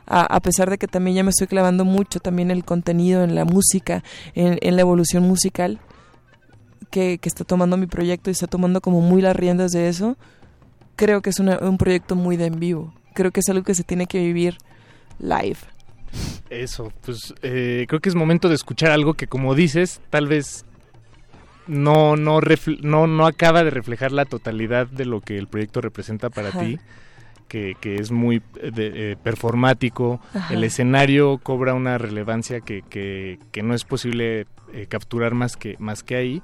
A, 0.08 0.22
a 0.22 0.40
pesar 0.40 0.70
de 0.70 0.78
que 0.78 0.86
también 0.86 1.16
ya 1.16 1.24
me 1.24 1.30
estoy 1.30 1.48
clavando 1.48 1.84
mucho 1.84 2.20
también 2.20 2.52
el 2.52 2.64
contenido, 2.64 3.24
en 3.24 3.34
la 3.34 3.44
música, 3.44 4.04
en, 4.34 4.56
en 4.62 4.76
la 4.76 4.82
evolución 4.82 5.24
musical 5.24 5.80
que, 6.90 7.18
que 7.18 7.28
está 7.28 7.42
tomando 7.44 7.76
mi 7.76 7.86
proyecto 7.86 8.30
y 8.30 8.32
está 8.32 8.46
tomando 8.46 8.80
como 8.80 9.00
muy 9.00 9.20
las 9.20 9.34
riendas 9.34 9.72
de 9.72 9.88
eso, 9.88 10.16
creo 10.96 11.20
que 11.22 11.30
es 11.30 11.38
una- 11.38 11.58
un 11.58 11.78
proyecto 11.78 12.14
muy 12.16 12.36
de 12.36 12.46
en 12.46 12.58
vivo. 12.58 12.92
Creo 13.14 13.30
que 13.30 13.40
es 13.40 13.48
algo 13.48 13.62
que 13.64 13.74
se 13.74 13.84
tiene 13.84 14.06
que 14.06 14.18
vivir 14.20 14.58
live. 15.18 15.58
Eso, 16.50 16.92
pues 17.04 17.34
eh, 17.42 17.84
creo 17.88 18.00
que 18.00 18.08
es 18.08 18.14
momento 18.14 18.48
de 18.48 18.54
escuchar 18.54 18.90
algo 18.90 19.14
que 19.14 19.26
como 19.26 19.54
dices, 19.54 20.00
tal 20.10 20.26
vez 20.28 20.64
no, 21.66 22.16
no, 22.16 22.40
no, 22.82 23.06
no 23.06 23.26
acaba 23.26 23.64
de 23.64 23.70
reflejar 23.70 24.12
la 24.12 24.24
totalidad 24.24 24.86
de 24.86 25.04
lo 25.04 25.20
que 25.20 25.36
el 25.36 25.48
proyecto 25.48 25.80
representa 25.80 26.30
para 26.30 26.50
Ajá. 26.50 26.60
ti, 26.60 26.78
que, 27.48 27.74
que 27.80 27.96
es 27.96 28.10
muy 28.12 28.36
eh, 28.60 28.70
de- 28.72 29.12
eh, 29.12 29.16
performático, 29.20 30.20
Ajá. 30.34 30.54
el 30.54 30.62
escenario 30.64 31.38
cobra 31.38 31.74
una 31.74 31.98
relevancia 31.98 32.60
que, 32.60 32.82
que, 32.82 33.38
que 33.50 33.62
no 33.62 33.74
es 33.74 33.84
posible 33.84 34.46
eh, 34.72 34.86
capturar 34.88 35.34
más 35.34 35.56
que, 35.56 35.76
más 35.78 36.02
que 36.04 36.14
ahí, 36.16 36.42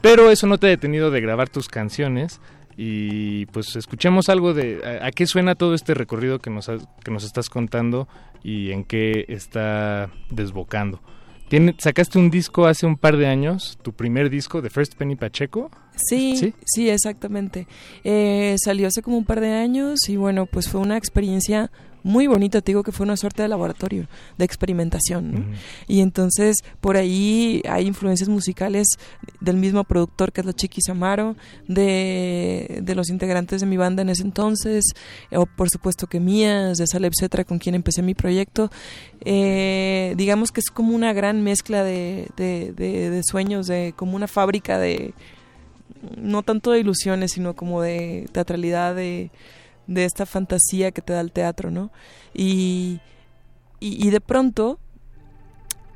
pero 0.00 0.30
eso 0.30 0.46
no 0.46 0.58
te 0.58 0.66
ha 0.66 0.70
detenido 0.70 1.10
de 1.10 1.20
grabar 1.20 1.48
tus 1.48 1.68
canciones. 1.68 2.40
Y 2.76 3.46
pues 3.46 3.76
escuchemos 3.76 4.28
algo 4.28 4.54
de 4.54 4.80
a, 5.02 5.06
a 5.06 5.10
qué 5.10 5.26
suena 5.26 5.54
todo 5.54 5.74
este 5.74 5.94
recorrido 5.94 6.38
que 6.38 6.50
nos, 6.50 6.68
has- 6.68 6.86
que 7.04 7.10
nos 7.10 7.24
estás 7.24 7.48
contando 7.50 8.08
y 8.42 8.70
en 8.72 8.84
qué 8.84 9.24
está 9.28 10.10
desbocando. 10.30 11.00
Tiene, 11.48 11.74
sacaste 11.78 12.18
un 12.18 12.30
disco 12.30 12.66
hace 12.66 12.86
un 12.86 12.96
par 12.96 13.18
de 13.18 13.26
años, 13.26 13.78
tu 13.82 13.92
primer 13.92 14.30
disco 14.30 14.62
de 14.62 14.70
First 14.70 14.94
Penny 14.94 15.16
Pacheco. 15.16 15.70
Sí, 15.96 16.34
¿Sí? 16.38 16.54
sí, 16.64 16.88
exactamente. 16.88 17.66
Eh, 18.04 18.56
salió 18.58 18.86
hace 18.88 19.02
como 19.02 19.18
un 19.18 19.26
par 19.26 19.40
de 19.40 19.52
años 19.52 20.08
y 20.08 20.16
bueno, 20.16 20.46
pues 20.46 20.70
fue 20.70 20.80
una 20.80 20.96
experiencia 20.96 21.70
muy 22.02 22.26
bonita, 22.26 22.60
te 22.60 22.72
digo 22.72 22.82
que 22.82 22.92
fue 22.92 23.04
una 23.04 23.16
suerte 23.16 23.42
de 23.42 23.48
laboratorio, 23.48 24.06
de 24.38 24.44
experimentación. 24.44 25.32
¿no? 25.32 25.44
Y 25.88 26.00
entonces 26.00 26.56
por 26.80 26.96
ahí 26.96 27.62
hay 27.68 27.86
influencias 27.86 28.28
musicales 28.28 28.86
del 29.40 29.56
mismo 29.56 29.84
productor 29.84 30.32
que 30.32 30.40
es 30.40 30.46
la 30.46 30.52
Chiqui 30.52 30.80
Samaro, 30.80 31.36
de, 31.68 32.80
de 32.82 32.94
los 32.94 33.08
integrantes 33.10 33.60
de 33.60 33.66
mi 33.66 33.76
banda 33.76 34.02
en 34.02 34.08
ese 34.08 34.22
entonces, 34.22 34.84
eh, 35.30 35.36
o 35.36 35.46
por 35.46 35.68
supuesto 35.70 36.06
que 36.06 36.20
mías, 36.20 36.78
de 36.78 36.86
Saleb 36.86 37.12
Cetra 37.18 37.44
con 37.44 37.58
quien 37.58 37.74
empecé 37.74 38.02
mi 38.02 38.14
proyecto. 38.14 38.70
Eh, 39.24 40.14
digamos 40.16 40.50
que 40.50 40.60
es 40.60 40.70
como 40.70 40.94
una 40.94 41.12
gran 41.12 41.42
mezcla 41.42 41.84
de, 41.84 42.28
de, 42.36 42.72
de- 42.76 43.10
de 43.10 43.22
sueños, 43.24 43.66
de 43.66 43.94
como 43.96 44.16
una 44.16 44.26
fábrica 44.26 44.78
de 44.78 45.14
no 46.16 46.42
tanto 46.42 46.72
de 46.72 46.80
ilusiones, 46.80 47.32
sino 47.32 47.54
como 47.54 47.80
de 47.80 48.28
teatralidad, 48.32 48.94
de, 48.96 49.30
de 49.86 50.04
esta 50.04 50.26
fantasía 50.26 50.90
que 50.92 51.02
te 51.02 51.12
da 51.12 51.20
el 51.20 51.32
teatro, 51.32 51.70
¿no? 51.70 51.90
Y, 52.34 53.00
y, 53.80 54.06
y 54.06 54.10
de 54.10 54.20
pronto, 54.20 54.78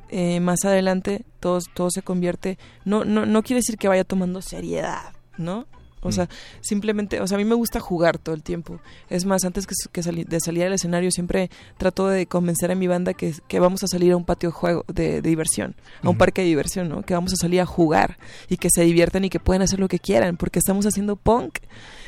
eh, 0.09 0.39
más 0.39 0.65
adelante, 0.65 1.25
todo, 1.39 1.59
todo 1.73 1.89
se 1.91 2.01
convierte, 2.01 2.57
no, 2.85 3.05
no, 3.05 3.25
no 3.25 3.43
quiere 3.43 3.59
decir 3.59 3.77
que 3.77 3.87
vaya 3.87 4.03
tomando 4.03 4.41
seriedad, 4.41 5.13
¿no? 5.37 5.67
O 6.03 6.11
sea, 6.11 6.29
simplemente, 6.61 7.19
o 7.19 7.27
sea, 7.27 7.35
a 7.35 7.39
mí 7.39 7.43
me 7.43 7.55
gusta 7.55 7.79
jugar 7.81 8.17
todo 8.19 8.33
el 8.35 8.43
tiempo. 8.43 8.79
Es 9.09 9.25
más, 9.25 9.43
antes 9.43 9.65
que, 9.65 9.73
que 9.91 10.03
sali- 10.03 10.23
de 10.23 10.39
salir 10.39 10.63
al 10.63 10.71
escenario, 10.71 11.09
siempre 11.11 11.49
trato 11.77 12.07
de 12.07 12.27
convencer 12.27 12.71
a 12.71 12.75
mi 12.75 12.87
banda 12.87 13.13
que, 13.13 13.33
que 13.47 13.59
vamos 13.59 13.83
a 13.83 13.87
salir 13.87 14.13
a 14.13 14.15
un 14.15 14.23
patio 14.23 14.49
de 14.49 14.53
juego 14.53 14.85
de, 14.87 15.21
de 15.21 15.29
diversión, 15.29 15.75
a 16.03 16.09
un 16.09 16.17
parque 16.17 16.43
de 16.43 16.47
diversión, 16.47 16.87
¿no? 16.87 17.01
Que 17.01 17.15
vamos 17.15 17.33
a 17.33 17.35
salir 17.35 17.59
a 17.59 17.65
jugar 17.65 18.19
y 18.47 18.55
que 18.57 18.69
se 18.71 18.83
diviertan 18.83 19.25
y 19.25 19.29
que 19.29 19.39
pueden 19.39 19.63
hacer 19.63 19.79
lo 19.79 19.87
que 19.89 19.99
quieran, 19.99 20.37
porque 20.37 20.59
estamos 20.59 20.85
haciendo 20.85 21.15
punk. 21.17 21.57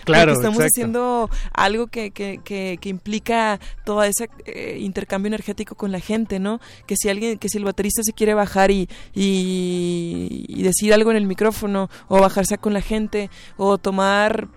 Claro, 0.05 0.33
porque 0.33 0.39
estamos 0.39 0.57
exacto. 0.59 0.73
haciendo 0.73 1.29
algo 1.53 1.87
que, 1.87 2.11
que, 2.11 2.39
que, 2.43 2.77
que 2.79 2.89
implica 2.89 3.59
todo 3.85 4.03
ese 4.03 4.29
eh, 4.45 4.77
intercambio 4.79 5.27
energético 5.27 5.75
con 5.75 5.91
la 5.91 5.99
gente, 5.99 6.39
¿no? 6.39 6.59
Que 6.85 6.95
si 6.95 7.09
alguien, 7.09 7.37
que 7.37 7.49
si 7.49 7.57
el 7.57 7.65
baterista 7.65 8.03
se 8.03 8.13
quiere 8.13 8.33
bajar 8.33 8.71
y, 8.71 8.89
y, 9.13 10.45
y 10.47 10.63
decir 10.63 10.93
algo 10.93 11.11
en 11.11 11.17
el 11.17 11.25
micrófono, 11.25 11.89
o 12.07 12.19
bajarse 12.19 12.57
con 12.57 12.73
la 12.73 12.81
gente, 12.81 13.29
o 13.57 13.77
tomar 13.77 14.47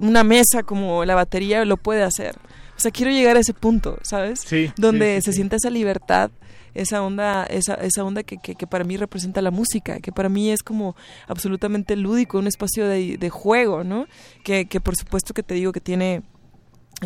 una 0.00 0.24
mesa 0.24 0.62
como 0.62 1.04
la 1.04 1.14
batería, 1.14 1.64
lo 1.64 1.76
puede 1.76 2.02
hacer. 2.02 2.36
O 2.76 2.80
sea, 2.80 2.90
quiero 2.92 3.10
llegar 3.10 3.36
a 3.36 3.40
ese 3.40 3.54
punto, 3.54 3.98
¿sabes? 4.02 4.40
Sí, 4.40 4.70
Donde 4.76 5.16
sí, 5.16 5.20
sí, 5.20 5.24
se 5.24 5.32
sí. 5.32 5.36
sienta 5.36 5.56
esa 5.56 5.70
libertad, 5.70 6.30
esa 6.74 7.02
onda, 7.02 7.44
esa, 7.44 7.74
esa 7.74 8.04
onda 8.04 8.22
que, 8.22 8.38
que, 8.38 8.54
que 8.54 8.66
para 8.66 8.84
mí 8.84 8.96
representa 8.96 9.42
la 9.42 9.50
música, 9.50 10.00
que 10.00 10.12
para 10.12 10.28
mí 10.28 10.50
es 10.50 10.62
como 10.62 10.96
absolutamente 11.26 11.96
lúdico, 11.96 12.38
un 12.38 12.46
espacio 12.46 12.86
de, 12.86 13.16
de 13.18 13.30
juego, 13.30 13.84
¿no? 13.84 14.06
Que, 14.44 14.66
que 14.66 14.80
por 14.80 14.96
supuesto 14.96 15.34
que 15.34 15.42
te 15.42 15.54
digo 15.54 15.72
que 15.72 15.80
tiene, 15.80 16.22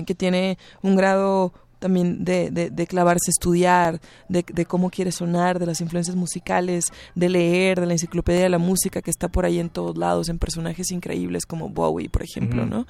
que 0.07 0.15
tiene 0.15 0.59
un 0.83 0.97
grado 0.97 1.53
también 1.83 2.25
de, 2.25 2.51
de, 2.51 2.71
de 2.71 2.87
clavarse 2.87 3.29
a 3.29 3.33
estudiar, 3.37 4.01
de, 4.29 4.45
de 4.51 4.65
cómo 4.65 4.89
quiere 4.89 5.11
sonar, 5.11 5.59
de 5.59 5.67
las 5.67 5.81
influencias 5.81 6.17
musicales, 6.17 6.87
de 7.17 7.29
leer, 7.29 7.81
de 7.81 7.87
la 7.87 7.93
enciclopedia 7.95 8.45
de 8.45 8.49
la 8.49 8.59
música 8.59 9.03
que 9.03 9.11
está 9.11 9.29
por 9.29 9.45
ahí 9.45 9.59
en 9.59 9.69
todos 9.69 9.99
lados, 9.99 10.29
en 10.29 10.39
personajes 10.39 10.93
increíbles 10.93 11.45
como 11.45 11.69
Bowie, 11.69 12.09
por 12.09 12.23
ejemplo, 12.23 12.63
Ujú. 12.63 12.71
¿no? 12.71 12.87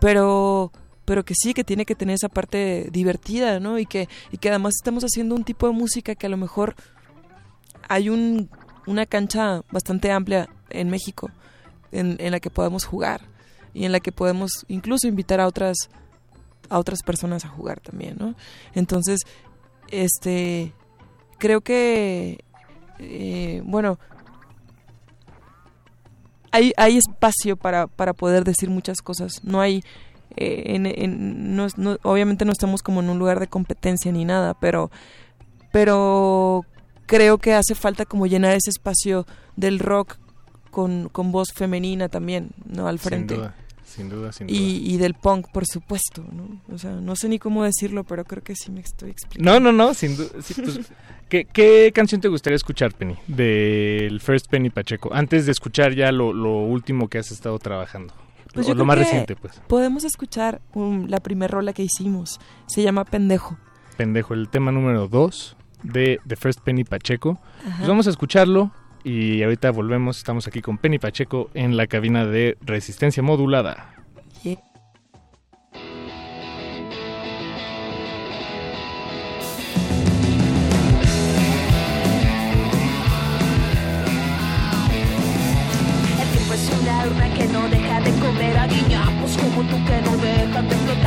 Pero 0.00 0.72
pero 1.06 1.24
que 1.24 1.34
sí 1.34 1.54
que 1.54 1.64
tiene 1.64 1.86
que 1.86 1.94
tener 1.94 2.16
esa 2.16 2.28
parte 2.28 2.88
divertida, 2.92 3.58
¿no? 3.58 3.78
Y 3.78 3.86
que 3.86 4.08
y 4.30 4.36
que 4.36 4.50
además 4.50 4.74
estamos 4.78 5.04
haciendo 5.04 5.34
un 5.34 5.44
tipo 5.44 5.66
de 5.66 5.72
música 5.72 6.14
que 6.14 6.26
a 6.26 6.30
lo 6.30 6.36
mejor 6.36 6.74
hay 7.88 8.10
un 8.10 8.50
una 8.86 9.06
cancha 9.06 9.62
bastante 9.70 10.12
amplia 10.12 10.50
en 10.68 10.90
México 10.90 11.30
en, 11.92 12.16
en 12.18 12.32
la 12.32 12.40
que 12.40 12.50
podemos 12.50 12.84
jugar 12.84 13.22
y 13.72 13.86
en 13.86 13.92
la 13.92 14.00
que 14.00 14.12
podemos 14.12 14.50
incluso 14.68 15.08
invitar 15.08 15.40
a 15.40 15.46
otras 15.46 15.88
a 16.68 16.78
otras 16.78 17.02
personas 17.02 17.44
a 17.44 17.48
jugar 17.48 17.80
también, 17.80 18.16
¿no? 18.18 18.34
Entonces, 18.74 19.20
este, 19.90 20.72
creo 21.38 21.60
que, 21.60 22.44
eh, 22.98 23.62
bueno, 23.64 23.98
hay, 26.50 26.72
hay 26.76 26.96
espacio 26.96 27.56
para, 27.56 27.86
para 27.86 28.12
poder 28.14 28.44
decir 28.44 28.70
muchas 28.70 29.02
cosas. 29.02 29.44
No 29.44 29.60
hay, 29.60 29.82
eh, 30.36 30.62
en, 30.74 30.86
en- 30.86 31.56
no 31.56 31.66
no- 31.76 31.98
obviamente 32.02 32.44
no 32.44 32.52
estamos 32.52 32.82
como 32.82 33.00
en 33.00 33.08
un 33.10 33.18
lugar 33.18 33.40
de 33.40 33.46
competencia 33.48 34.12
ni 34.12 34.24
nada, 34.24 34.54
pero, 34.54 34.90
pero 35.72 36.64
creo 37.06 37.38
que 37.38 37.52
hace 37.54 37.74
falta 37.74 38.04
como 38.04 38.26
llenar 38.26 38.52
ese 38.56 38.70
espacio 38.70 39.26
del 39.56 39.78
rock 39.78 40.16
con, 40.70 41.08
con 41.10 41.32
voz 41.32 41.48
femenina 41.54 42.08
también, 42.08 42.50
¿no? 42.66 42.88
Al 42.88 42.98
Sin 42.98 43.08
frente. 43.08 43.34
duda. 43.36 43.54
sin 43.84 44.08
duda, 44.10 44.32
sin 44.32 44.46
duda. 44.46 44.58
Y, 44.58 44.92
y 44.94 44.96
del 44.98 45.14
punk, 45.14 45.46
por 45.52 45.64
supuesto, 45.66 46.24
¿no? 46.30 46.60
O 46.74 46.78
sea, 46.78 46.90
no 46.92 47.16
sé 47.16 47.28
ni 47.28 47.38
cómo 47.38 47.64
decirlo, 47.64 48.04
pero 48.04 48.24
creo 48.24 48.42
que 48.42 48.54
sí 48.54 48.70
me 48.70 48.80
estoy 48.80 49.10
explicando. 49.10 49.52
No, 49.52 49.60
no, 49.60 49.72
no, 49.72 49.94
sin 49.94 50.16
duda. 50.16 50.28
sí, 50.42 50.54
pues, 50.54 50.80
¿qué, 51.30 51.46
qué 51.46 51.92
canción 51.94 52.20
te 52.20 52.28
gustaría 52.28 52.56
escuchar, 52.56 52.92
Penny? 52.94 53.16
Del 53.26 54.20
First 54.20 54.48
Penny 54.50 54.68
Pacheco. 54.70 55.14
Antes 55.14 55.46
de 55.46 55.52
escuchar 55.52 55.94
ya 55.94 56.12
lo, 56.12 56.32
lo 56.34 56.58
último 56.58 57.08
que 57.08 57.18
has 57.18 57.30
estado 57.30 57.58
trabajando. 57.58 58.12
Pues 58.56 58.68
o 58.68 58.74
lo 58.74 58.84
más 58.84 58.98
reciente, 58.98 59.36
pues. 59.36 59.60
Podemos 59.68 60.04
escuchar 60.04 60.60
um, 60.74 61.06
la 61.06 61.20
primer 61.20 61.50
rola 61.50 61.72
que 61.72 61.82
hicimos. 61.82 62.40
Se 62.66 62.82
llama 62.82 63.04
Pendejo. 63.04 63.56
Pendejo, 63.96 64.34
el 64.34 64.48
tema 64.48 64.72
número 64.72 65.08
2 65.08 65.56
de 65.82 66.20
The 66.26 66.36
First 66.36 66.60
Penny 66.60 66.84
Pacheco. 66.84 67.38
Ajá. 67.60 67.76
Pues 67.76 67.88
vamos 67.88 68.06
a 68.06 68.10
escucharlo 68.10 68.72
y 69.04 69.42
ahorita 69.42 69.70
volvemos. 69.70 70.16
Estamos 70.16 70.46
aquí 70.46 70.62
con 70.62 70.78
Penny 70.78 70.98
Pacheco 70.98 71.50
en 71.54 71.76
la 71.76 71.86
cabina 71.86 72.24
de 72.24 72.56
resistencia 72.62 73.22
modulada. 73.22 73.95
Como 89.40 89.62
tú 89.68 89.76
que 89.84 90.02
no 90.02 90.16
dejan 90.16 90.68
de 90.68 90.74
pendejo. 90.74 91.06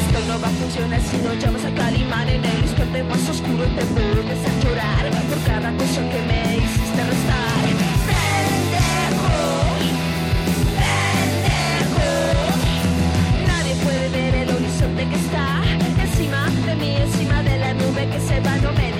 Esto 0.00 0.18
no 0.28 0.40
va 0.40 0.48
a 0.48 0.50
funcionar 0.50 1.00
si 1.00 1.16
no 1.18 1.34
llamas 1.34 1.64
a 1.64 1.74
Calimán 1.74 2.28
en 2.28 2.44
el 2.44 2.58
instante 2.62 3.02
más 3.04 3.28
oscuro 3.28 3.64
te 3.76 3.84
vuelves 3.84 4.40
a 4.48 4.64
llorar 4.64 5.10
por 5.28 5.38
cada 5.44 5.72
cosa 5.72 6.00
que 6.10 6.20
me 6.28 6.56
hiciste 6.56 7.04
restar. 7.04 7.51
Que 18.06 18.20
se 18.20 18.40
va. 18.40 18.56
No 18.56 18.72
me 18.72 18.91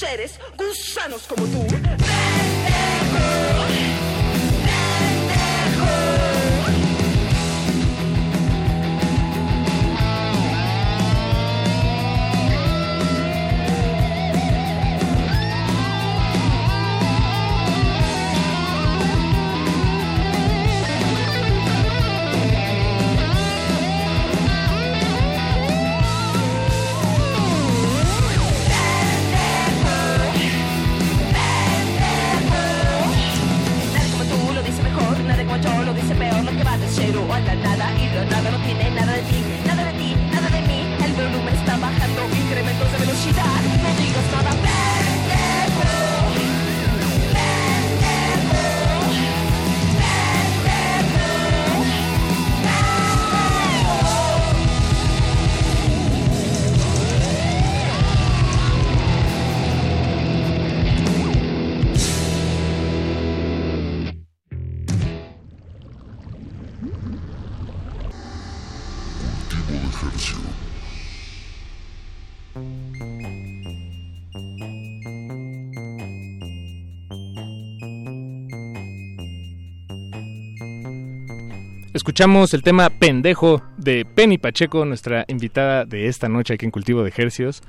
seres 0.00 0.40
gusanos 0.56 1.26
como 1.26 1.44
tú. 1.44 1.66
Pendejo. 1.68 1.90
Lo 37.00 37.06
que 37.06 37.12
va 37.12 37.16
de 37.16 37.16
cero 37.16 37.32
a 37.32 37.40
la 37.40 37.54
nada 37.54 37.92
y 37.98 38.14
la 38.14 38.24
nada 38.26 38.50
no 38.50 38.58
tiene 38.58 38.90
nada 38.90 39.12
de 39.12 39.22
ti, 39.22 39.36
nada 39.40 39.49
Escuchamos 82.10 82.54
el 82.54 82.64
tema 82.64 82.90
Pendejo 82.90 83.62
de 83.76 84.04
Penny 84.04 84.36
Pacheco, 84.36 84.84
nuestra 84.84 85.24
invitada 85.28 85.84
de 85.84 86.08
esta 86.08 86.28
noche 86.28 86.54
aquí 86.54 86.64
en 86.64 86.72
Cultivo 86.72 87.04
de 87.04 87.08
Ejercios. 87.08 87.62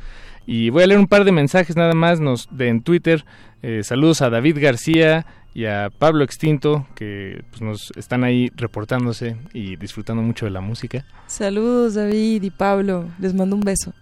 Y 0.48 0.72
voy 0.72 0.82
a 0.82 0.88
leer 0.88 1.00
un 1.00 1.06
par 1.06 1.26
de 1.26 1.32
mensajes 1.32 1.76
nada 1.76 1.94
más 1.94 2.20
nos, 2.20 2.48
de, 2.50 2.70
en 2.70 2.82
Twitter. 2.82 3.24
Eh, 3.62 3.82
saludos 3.84 4.24
a 4.24 4.32
David 4.32 4.58
García 4.60 5.28
y 5.54 5.66
a 5.66 5.92
Pablo 5.96 6.24
Extinto, 6.24 6.88
que 6.96 7.44
pues, 7.52 7.62
nos 7.62 7.92
están 7.96 8.24
ahí 8.24 8.52
reportándose 8.56 9.38
y 9.54 9.76
disfrutando 9.76 10.24
mucho 10.24 10.46
de 10.46 10.52
la 10.52 10.62
música. 10.62 11.06
Saludos, 11.28 11.94
David 11.94 12.42
y 12.42 12.50
Pablo. 12.50 13.10
Les 13.20 13.36
mando 13.36 13.56
un 13.56 13.62
beso. 13.62 13.94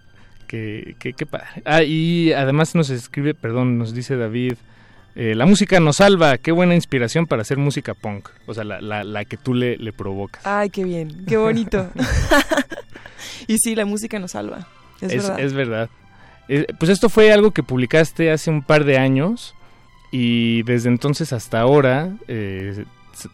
Que, 0.46 0.96
que, 0.98 1.12
que 1.12 1.26
padre. 1.26 1.48
Ah, 1.66 1.82
y 1.82 2.32
además 2.32 2.74
nos 2.74 2.88
escribe, 2.88 3.34
perdón, 3.34 3.76
nos 3.76 3.92
dice 3.92 4.16
David, 4.16 4.54
eh, 5.22 5.34
la 5.34 5.44
música 5.44 5.78
nos 5.80 5.96
salva, 5.96 6.38
qué 6.38 6.50
buena 6.50 6.74
inspiración 6.74 7.26
para 7.26 7.42
hacer 7.42 7.58
música 7.58 7.92
punk, 7.92 8.30
o 8.46 8.54
sea, 8.54 8.64
la, 8.64 8.80
la, 8.80 9.04
la 9.04 9.26
que 9.26 9.36
tú 9.36 9.52
le, 9.52 9.76
le 9.76 9.92
provocas. 9.92 10.46
Ay, 10.46 10.70
qué 10.70 10.82
bien, 10.82 11.26
qué 11.26 11.36
bonito. 11.36 11.90
y 13.46 13.58
sí, 13.58 13.74
la 13.74 13.84
música 13.84 14.18
nos 14.18 14.30
salva. 14.30 14.66
Es, 15.02 15.12
es, 15.12 15.22
verdad. 15.28 15.40
es 15.40 15.52
verdad. 15.52 15.90
Eh, 16.48 16.66
pues 16.78 16.90
esto 16.90 17.10
fue 17.10 17.32
algo 17.32 17.50
que 17.50 17.62
publicaste 17.62 18.30
hace 18.30 18.48
un 18.48 18.62
par 18.62 18.84
de 18.84 18.96
años 18.96 19.54
y 20.10 20.62
desde 20.62 20.88
entonces 20.88 21.34
hasta 21.34 21.60
ahora 21.60 22.14
eh, 22.26 22.86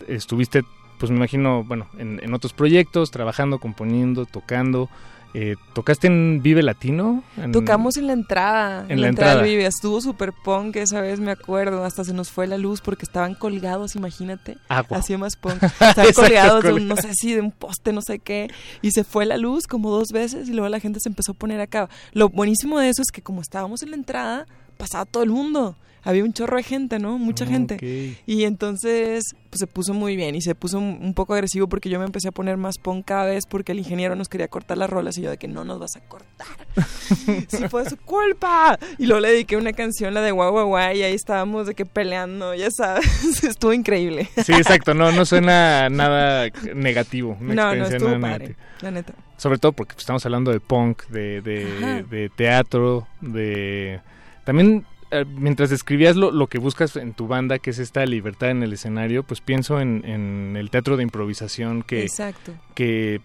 estuviste, 0.09 0.65
pues 0.99 1.13
me 1.13 1.19
imagino, 1.19 1.63
bueno, 1.63 1.87
en, 1.99 2.19
en 2.21 2.35
otros 2.35 2.53
proyectos, 2.53 3.13
trabajando, 3.13 3.61
componiendo, 3.61 4.27
tocando. 4.27 4.91
Eh, 5.39 5.57
¿Tocaste 5.75 6.07
en 6.07 6.41
Vive 6.43 6.63
Latino? 6.63 7.23
En- 7.37 7.53
Tocamos 7.53 7.99
en 7.99 8.07
la 8.07 8.15
entrada. 8.15 8.87
En 8.89 9.03
la 9.03 9.09
entrada. 9.09 9.35
del 9.43 9.45
Vive. 9.45 9.67
Estuvo 9.67 10.01
super 10.01 10.33
punk 10.33 10.77
esa 10.77 11.03
vez, 11.03 11.21
me 11.21 11.31
acuerdo. 11.31 11.85
Hasta 11.85 12.05
se 12.05 12.15
nos 12.15 12.31
fue 12.31 12.47
la 12.47 12.57
luz 12.57 12.81
porque 12.81 13.05
estaban 13.05 13.35
colgados, 13.35 13.97
imagínate. 13.97 14.57
Agua. 14.69 14.97
Hacía 14.97 15.19
más 15.19 15.37
punk. 15.37 15.63
Estaban 15.81 16.13
colgados 16.15 16.65
de 16.65 16.73
un, 16.73 16.89
no 16.89 16.97
sé 16.97 17.11
si 17.13 17.35
de 17.35 17.43
un 17.43 17.51
poste, 17.53 17.93
no 17.93 18.01
sé 18.01 18.19
qué. 18.19 18.49
Y 18.81 18.93
se 18.93 19.05
fue 19.05 19.27
la 19.27 19.37
luz 19.37 19.67
como 19.67 19.91
dos 19.91 20.09
veces 20.09 20.49
y 20.49 20.53
luego 20.53 20.71
la 20.71 20.81
gente 20.81 21.01
se 21.01 21.11
empezó 21.11 21.33
a 21.33 21.35
poner 21.35 21.61
acá. 21.61 21.91
Lo 22.13 22.31
buenísimo 22.31 22.79
de 22.79 22.89
eso 22.89 23.03
es 23.03 23.11
que 23.13 23.21
como 23.21 23.43
estábamos 23.43 23.83
en 23.83 23.91
la 23.91 23.97
entrada, 23.97 24.47
pasaba 24.77 25.05
todo 25.05 25.23
el 25.23 25.31
mundo. 25.31 25.77
Había 26.07 26.23
un 26.23 26.33
chorro 26.33 26.57
de 26.57 26.63
gente, 26.63 27.01
¿no? 27.01 27.19
Mucha 27.19 27.47
gente. 27.47 27.75
Ok. 27.75 28.23
Y 28.27 28.45
entonces 28.45 29.25
pues, 29.51 29.59
se 29.59 29.67
puso 29.67 29.93
muy 29.93 30.15
bien 30.15 30.37
y 30.37 30.41
se 30.41 30.55
puso 30.55 30.79
un, 30.79 31.15
poco 31.15 31.35
agresivo 31.35 31.67
porque 31.67 31.89
yo 31.89 31.99
me 31.99 32.05
empecé 32.05 32.29
a 32.29 32.31
poner 32.31 32.57
más 32.57 32.79
punk 32.79 33.05
cada 33.05 33.25
vez 33.25 33.45
porque 33.45 33.73
el 33.73 33.79
ingeniero 33.81 34.15
nos 34.15 34.29
quería 34.29 34.47
cortar 34.47 34.79
las 34.79 34.89
rolas 34.89 35.19
y 35.19 35.23
yo 35.23 35.31
de 35.31 35.37
que 35.37 35.49
no 35.49 35.65
nos 35.65 35.81
vas 35.81 35.97
a 35.97 36.01
cortar. 36.03 36.47
sí 37.49 37.69
fue 37.69 37.91
su 37.91 37.97
culpa. 37.97 38.79
Y 38.99 39.07
luego 39.07 39.21
le 39.21 39.33
dediqué 39.33 39.57
una 39.57 39.73
canción, 39.73 40.15
la 40.15 40.21
de 40.21 40.31
guau 40.31 40.53
guau 40.53 40.69
guau, 40.69 40.95
y 40.95 41.03
ahí 41.03 41.13
estábamos 41.13 41.67
de 41.67 41.75
que 41.75 41.85
peleando, 41.85 42.55
ya 42.55 42.71
sabes. 42.71 43.43
Estuvo 43.43 43.73
increíble. 43.73 44.29
Sí, 44.45 44.53
exacto, 44.53 44.95
no, 44.95 45.11
no 45.11 45.25
suena 45.25 45.89
nada 45.89 46.51
negativo. 46.73 47.37
una 47.41 47.55
No, 47.55 47.75
no, 47.75 47.85
estuvo 47.85 48.11
nada 48.11 48.21
padre, 48.21 48.47
negativa. 48.47 48.69
la 48.83 48.91
neta. 48.93 49.15
Sobre 49.39 49.59
todo 49.59 49.73
porque 49.73 49.95
pues, 49.95 50.05
estamos 50.05 50.25
hablando 50.25 50.53
de 50.53 50.61
punk, 50.61 51.05
de, 51.09 51.41
de, 51.41 52.05
de 52.09 52.29
teatro, 52.29 53.09
de... 53.21 54.01
También 54.47 54.87
eh, 55.11 55.27
mientras 55.27 55.69
describías 55.69 56.17
lo, 56.17 56.31
lo 56.31 56.47
que 56.47 56.59
buscas 56.59 56.97
en 56.97 57.13
tu 57.13 57.27
banda, 57.27 57.59
que 57.59 57.71
es 57.71 57.79
esta 57.79 58.07
libertad 58.07 58.51
en 58.51 58.63
el 58.63 58.73
escenario, 58.73 59.25
pues 59.25 59.43
pienso 59.43 59.81
en, 59.81 60.05
en 60.07 60.57
el 60.57 60.71
teatro 60.71 60.97
de 60.97 61.03
improvisación 61.03 61.83
que, 61.83 62.03
Exacto. 62.03 62.55
que 62.75 63.21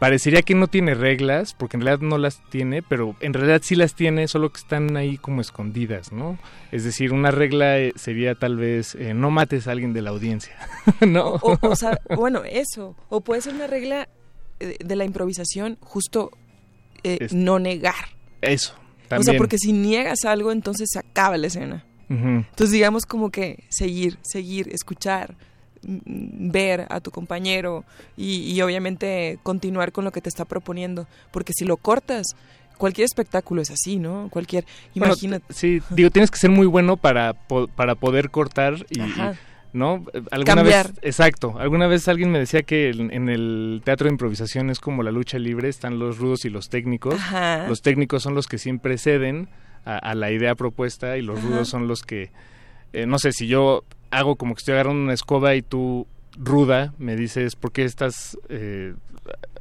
parecería 0.00 0.42
que 0.42 0.54
no 0.56 0.66
tiene 0.66 0.94
reglas, 0.94 1.54
porque 1.54 1.76
en 1.76 1.82
realidad 1.82 2.04
no 2.04 2.18
las 2.18 2.42
tiene, 2.50 2.82
pero 2.82 3.14
en 3.20 3.34
realidad 3.34 3.60
sí 3.62 3.76
las 3.76 3.94
tiene, 3.94 4.26
solo 4.26 4.50
que 4.50 4.58
están 4.58 4.96
ahí 4.96 5.18
como 5.18 5.40
escondidas, 5.40 6.10
¿no? 6.10 6.38
Es 6.72 6.84
decir, 6.84 7.12
una 7.12 7.30
regla 7.30 7.78
eh, 7.78 7.92
sería 7.94 8.34
tal 8.34 8.56
vez 8.56 8.96
eh, 8.96 9.14
no 9.14 9.30
mates 9.30 9.68
a 9.68 9.72
alguien 9.72 9.92
de 9.92 10.02
la 10.02 10.10
audiencia, 10.10 10.56
¿no? 11.06 11.34
O, 11.34 11.56
o 11.60 11.76
sea, 11.76 12.00
bueno, 12.16 12.42
eso. 12.44 12.96
O 13.10 13.20
puede 13.20 13.42
ser 13.42 13.54
una 13.54 13.68
regla 13.68 14.08
de 14.58 14.96
la 14.96 15.04
improvisación, 15.04 15.76
justo 15.80 16.30
eh, 17.04 17.28
no 17.32 17.58
negar. 17.58 17.94
Eso, 18.40 18.74
O 19.20 19.22
sea, 19.22 19.38
porque 19.38 19.58
si 19.58 19.72
niegas 19.72 20.24
algo, 20.24 20.52
entonces 20.52 20.88
se 20.92 20.98
acaba 20.98 21.36
la 21.36 21.46
escena. 21.48 21.84
Entonces, 22.08 22.72
digamos 22.72 23.06
como 23.06 23.30
que 23.30 23.64
seguir, 23.70 24.18
seguir, 24.20 24.68
escuchar, 24.70 25.34
mm, 25.86 26.50
ver 26.50 26.86
a 26.90 27.00
tu 27.00 27.10
compañero 27.10 27.84
y, 28.18 28.52
y 28.52 28.60
obviamente 28.60 29.38
continuar 29.42 29.92
con 29.92 30.04
lo 30.04 30.12
que 30.12 30.20
te 30.20 30.28
está 30.28 30.44
proponiendo. 30.44 31.06
Porque 31.30 31.54
si 31.56 31.64
lo 31.64 31.78
cortas, 31.78 32.26
cualquier 32.76 33.06
espectáculo 33.06 33.62
es 33.62 33.70
así, 33.70 33.96
¿no? 33.96 34.28
Cualquier, 34.30 34.64
Bueno, 34.94 35.14
imagínate. 35.14 35.54
sí, 35.54 35.80
digo, 35.90 36.10
tienes 36.10 36.30
que 36.30 36.38
ser 36.38 36.50
muy 36.50 36.66
bueno 36.66 36.96
para, 36.98 37.32
para 37.76 37.94
poder 37.94 38.30
cortar 38.30 38.74
y, 38.90 39.00
¿no? 39.72 40.04
Alguna 40.30 40.54
Cambiar. 40.56 40.88
vez, 40.88 40.98
exacto, 41.02 41.54
alguna 41.58 41.86
vez 41.86 42.06
alguien 42.08 42.30
me 42.30 42.38
decía 42.38 42.62
que 42.62 42.90
en, 42.90 43.12
en 43.12 43.28
el 43.28 43.80
teatro 43.84 44.06
de 44.06 44.12
improvisación 44.12 44.70
es 44.70 44.80
como 44.80 45.02
la 45.02 45.10
lucha 45.10 45.38
libre, 45.38 45.68
están 45.68 45.98
los 45.98 46.18
rudos 46.18 46.44
y 46.44 46.50
los 46.50 46.68
técnicos. 46.68 47.14
Ajá. 47.14 47.66
Los 47.68 47.82
técnicos 47.82 48.22
son 48.22 48.34
los 48.34 48.46
que 48.46 48.58
siempre 48.58 48.98
ceden 48.98 49.48
a, 49.84 49.96
a 49.96 50.14
la 50.14 50.30
idea 50.30 50.54
propuesta 50.54 51.16
y 51.16 51.22
los 51.22 51.38
Ajá. 51.38 51.48
rudos 51.48 51.68
son 51.68 51.88
los 51.88 52.02
que, 52.02 52.30
eh, 52.92 53.06
no 53.06 53.18
sé, 53.18 53.32
si 53.32 53.46
yo 53.46 53.84
hago 54.10 54.36
como 54.36 54.54
que 54.54 54.58
estoy 54.60 54.74
agarrando 54.74 55.02
una 55.02 55.14
escoba 55.14 55.54
y 55.54 55.62
tú 55.62 56.06
ruda 56.36 56.92
me 56.98 57.16
dices, 57.16 57.56
¿por 57.56 57.72
qué 57.72 57.84
estás... 57.84 58.36
eh, 58.48 58.94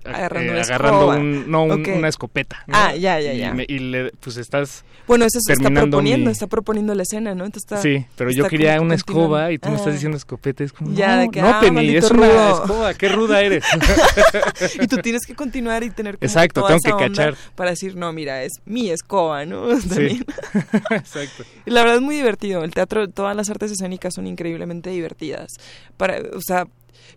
Agarrando 0.05 0.51
eh, 0.53 0.55
una 0.55 0.61
agarrando 0.63 1.07
un- 1.09 1.51
no, 1.51 1.63
un- 1.65 1.89
una 1.89 2.07
escopeta. 2.07 2.63
¿no? 2.67 2.73
Ah, 2.77 2.95
ya, 2.95 3.19
ya, 3.19 3.33
Y 3.33 3.37
ya. 3.39 3.53
me- 3.53 3.65
Y, 3.67 3.79
le, 3.79 4.11
pues 4.19 4.37
estás 4.37 4.83
Bueno, 5.07 5.25
eso 5.25 5.39
está 5.47 5.69
proponiendo, 5.69 6.25
mi- 6.27 6.31
está 6.31 6.47
proponiendo 6.47 6.95
la 6.95 7.03
escena, 7.03 7.35
¿no? 7.35 7.45
Entonces 7.45 7.63
está, 7.71 7.81
Sí, 7.81 8.05
pero 8.15 8.31
yo 8.31 8.47
quería 8.47 8.79
una 8.81 8.95
escoba 8.95 9.51
y 9.51 9.57
tú 9.59 9.69
me 9.69 9.75
estás 9.75 9.89
Ah. 9.89 9.93
diciendo 9.93 10.17
escopeta. 10.17 10.63
Es 10.63 10.73
como, 10.73 10.93
Ya, 10.95 11.15
no, 11.15 11.21
de 11.21 11.29
que, 11.29 11.41
no, 11.41 11.49
ah, 11.49 11.59
Penny, 11.61 11.95
es 11.95 12.09
una 12.11 12.51
escoba, 12.51 12.93
qué 12.93 13.09
ruda 13.09 13.41
eres. 13.41 13.63
y 14.81 14.87
tú 14.87 14.97
tienes 14.97 15.25
que 15.25 15.35
continuar 15.35 15.83
y 15.83 15.89
tener 15.89 16.17
como 16.17 16.25
Exacto, 16.27 16.61
toda 16.61 16.77
tengo 16.77 16.79
esa 16.79 16.97
que 16.97 17.03
onda 17.05 17.23
cachar. 17.31 17.53
para 17.55 17.69
decir, 17.71 17.95
no, 17.95 18.11
mira, 18.13 18.43
es 18.43 18.53
mi 18.65 18.89
escoba, 18.89 19.45
¿no? 19.45 19.67
Sí. 19.81 19.89
También. 19.89 20.25
Exacto. 20.91 21.43
Y 21.65 21.71
la 21.71 21.81
verdad 21.81 21.97
es 21.97 22.01
muy 22.01 22.15
divertido. 22.15 22.63
El 22.63 22.71
teatro, 22.73 23.09
todas 23.09 23.35
las 23.35 23.49
artes 23.49 23.71
escénicas 23.71 24.13
son 24.13 24.27
increíblemente 24.27 24.89
divertidas. 24.89 25.51
Para, 25.97 26.17
o 26.33 26.41
sea, 26.41 26.65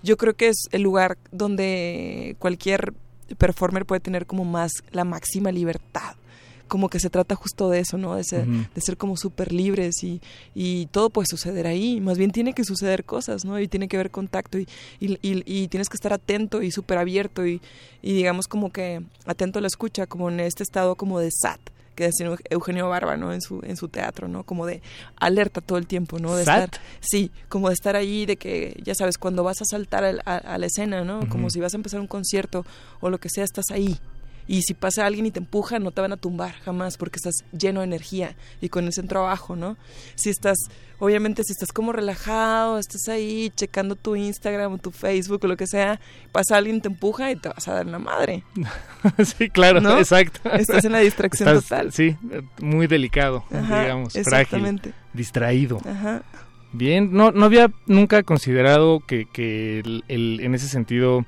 yo 0.02 0.16
creo 0.16 0.34
que 0.34 0.48
es 0.48 0.56
el 0.72 0.82
lugar 0.82 1.18
donde 1.32 2.36
cualquier 2.38 2.92
performer 3.38 3.86
puede 3.86 4.01
tener 4.01 4.26
como 4.26 4.44
más 4.44 4.70
la 4.92 5.05
máxima 5.05 5.51
libertad. 5.52 6.14
Como 6.66 6.88
que 6.88 6.98
se 6.98 7.10
trata 7.10 7.34
justo 7.34 7.68
de 7.68 7.80
eso, 7.80 7.98
¿no? 7.98 8.14
De 8.16 8.24
ser, 8.24 8.46
de 8.46 8.80
ser 8.80 8.96
como 8.96 9.18
súper 9.18 9.52
libres 9.52 10.02
y, 10.02 10.22
y 10.55 10.86
todo 10.86 11.10
puede 11.10 11.26
suceder 11.26 11.66
ahí. 11.66 12.01
Más 12.01 12.16
bien 12.16 12.30
tiene 12.30 12.55
que 12.55 12.64
suceder 12.64 13.05
cosas, 13.05 13.44
¿no? 13.44 13.60
Y 13.60 13.68
tiene 13.68 13.86
que 13.86 13.96
haber 13.96 14.10
contacto 14.10 14.59
y, 14.59 14.66
y, 14.98 15.18
y- 15.22 15.68
tienes 15.68 15.90
que 15.90 15.96
estar 15.96 16.12
atento 16.14 16.62
y 16.62 16.70
súper 16.70 16.96
abierto 16.98 17.46
y, 17.46 17.60
y 18.01 18.14
digamos 18.14 18.48
como 18.48 18.72
que 18.72 19.02
atento 19.26 19.59
a 19.59 19.62
la 19.62 19.68
escucha, 19.68 20.06
como 20.06 20.30
en 20.30 20.40
este 20.40 20.62
estado 20.62 20.94
como 20.96 21.20
de 21.20 21.30
SAT 21.30 21.60
que 21.94 22.04
decía 22.04 22.28
Eugenio 22.50 22.88
Barba, 22.88 23.16
¿no? 23.16 23.32
En 23.32 23.40
su, 23.40 23.60
en 23.64 23.76
su 23.76 23.88
teatro, 23.88 24.28
¿no? 24.28 24.42
Como 24.44 24.66
de 24.66 24.82
alerta 25.16 25.60
todo 25.60 25.78
el 25.78 25.86
tiempo, 25.86 26.18
¿no? 26.18 26.34
De 26.36 26.44
¿SAT? 26.44 26.64
estar, 26.74 26.80
sí, 27.00 27.30
como 27.48 27.68
de 27.68 27.74
estar 27.74 27.96
ahí, 27.96 28.26
de 28.26 28.36
que, 28.36 28.80
ya 28.84 28.94
sabes, 28.94 29.18
cuando 29.18 29.42
vas 29.44 29.60
a 29.62 29.64
saltar 29.64 30.04
al- 30.04 30.22
a, 30.24 30.36
a 30.36 30.58
la 30.58 30.66
escena, 30.66 31.04
¿no? 31.04 31.28
Como 31.28 31.50
si 31.50 31.60
vas 31.60 31.74
a 31.74 31.76
empezar 31.76 32.00
un 32.00 32.06
concierto 32.06 32.64
o 33.00 33.10
lo 33.10 33.18
que 33.18 33.28
sea, 33.30 33.44
estás 33.44 33.66
ahí. 33.70 33.98
Y 34.46 34.60
si 34.60 34.74
pasa 34.74 35.06
alguien 35.06 35.24
y 35.24 35.30
te 35.30 35.38
empuja, 35.38 35.78
no 35.78 35.90
te 35.90 36.02
van 36.02 36.12
a 36.12 36.18
tumbar 36.18 36.52
jamás 36.64 36.98
porque 36.98 37.16
estás 37.16 37.32
lleno 37.58 37.80
de 37.80 37.86
energía 37.86 38.36
y 38.60 38.68
con 38.68 38.84
el 38.84 38.92
centro 38.92 39.20
abajo, 39.20 39.56
¿no? 39.56 39.78
Si 40.16 40.28
estás, 40.28 40.58
obviamente, 40.98 41.42
si 41.44 41.52
estás 41.52 41.72
como 41.72 41.92
relajado, 41.92 42.78
estás 42.78 43.08
ahí 43.08 43.50
checando 43.54 43.96
tu 43.96 44.16
Instagram 44.16 44.74
o 44.74 44.78
tu 44.78 44.90
Facebook 44.90 45.40
o 45.44 45.46
lo 45.48 45.56
que 45.56 45.66
sea, 45.66 46.00
pasa 46.32 46.56
alguien, 46.56 46.80
te 46.80 46.88
empuja 46.88 47.30
y 47.30 47.36
te 47.36 47.48
vas 47.48 47.66
a 47.68 47.74
dar 47.74 47.86
una 47.86 47.98
madre. 47.98 48.44
sí, 49.24 49.50
claro, 49.50 49.80
¿No? 49.80 49.98
exacto. 49.98 50.40
Estás 50.52 50.84
en 50.84 50.92
la 50.92 50.98
distracción 51.00 51.48
Estás, 51.48 51.64
total. 51.68 51.92
Sí, 51.92 52.16
muy 52.60 52.86
delicado, 52.86 53.44
Ajá, 53.52 53.82
digamos, 53.82 54.16
exactamente. 54.16 54.90
frágil, 54.90 55.08
distraído. 55.12 55.80
Ajá. 55.86 56.22
Bien, 56.72 57.12
no, 57.12 57.30
no 57.30 57.44
había 57.44 57.70
nunca 57.86 58.22
considerado 58.24 59.00
que, 59.06 59.26
que 59.32 59.78
el, 59.80 60.04
el- 60.08 60.40
en 60.40 60.54
ese 60.56 60.68
sentido, 60.68 61.24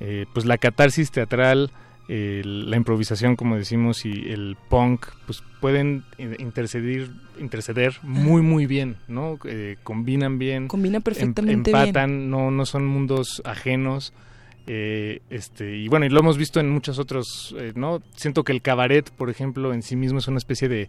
eh, 0.00 0.24
pues 0.32 0.46
la 0.46 0.56
catarsis 0.56 1.10
teatral, 1.10 1.70
el- 2.08 2.70
la 2.70 2.76
improvisación, 2.76 3.34
como 3.36 3.56
decimos, 3.56 4.04
y 4.06 4.10
el 4.30 4.56
punk, 4.68 5.06
pues 5.26 5.42
pueden 5.60 6.04
in- 6.18 6.36
interceder, 6.38 7.08
interceder 7.40 7.96
muy, 8.02 8.42
muy 8.42 8.66
bien, 8.66 8.96
¿no? 9.08 9.38
Eh, 9.44 9.76
combinan 9.82 10.38
bien. 10.38 10.68
Combinan 10.68 10.96
em- 11.00 11.02
perfectamente 11.02 11.70
empatan, 11.70 12.30
no, 12.30 12.50
no 12.50 12.64
son 12.66 12.86
mundos 12.86 13.42
ajenos. 13.44 14.12
eh, 14.68 15.20
este 15.30 15.76
y 15.76 15.86
bueno 15.86 16.06
y 16.06 16.08
lo 16.08 16.18
hemos 16.18 16.36
visto 16.36 16.58
en 16.58 16.68
muchos 16.68 16.98
otros 16.98 17.54
eh, 17.56 17.70
no 17.76 18.02
siento 18.16 18.42
que 18.42 18.50
el 18.50 18.62
cabaret 18.62 19.08
por 19.12 19.30
ejemplo 19.30 19.72
en 19.72 19.80
sí 19.82 19.94
mismo 19.94 20.18
es 20.18 20.26
una 20.26 20.38
especie 20.38 20.68
de 20.68 20.88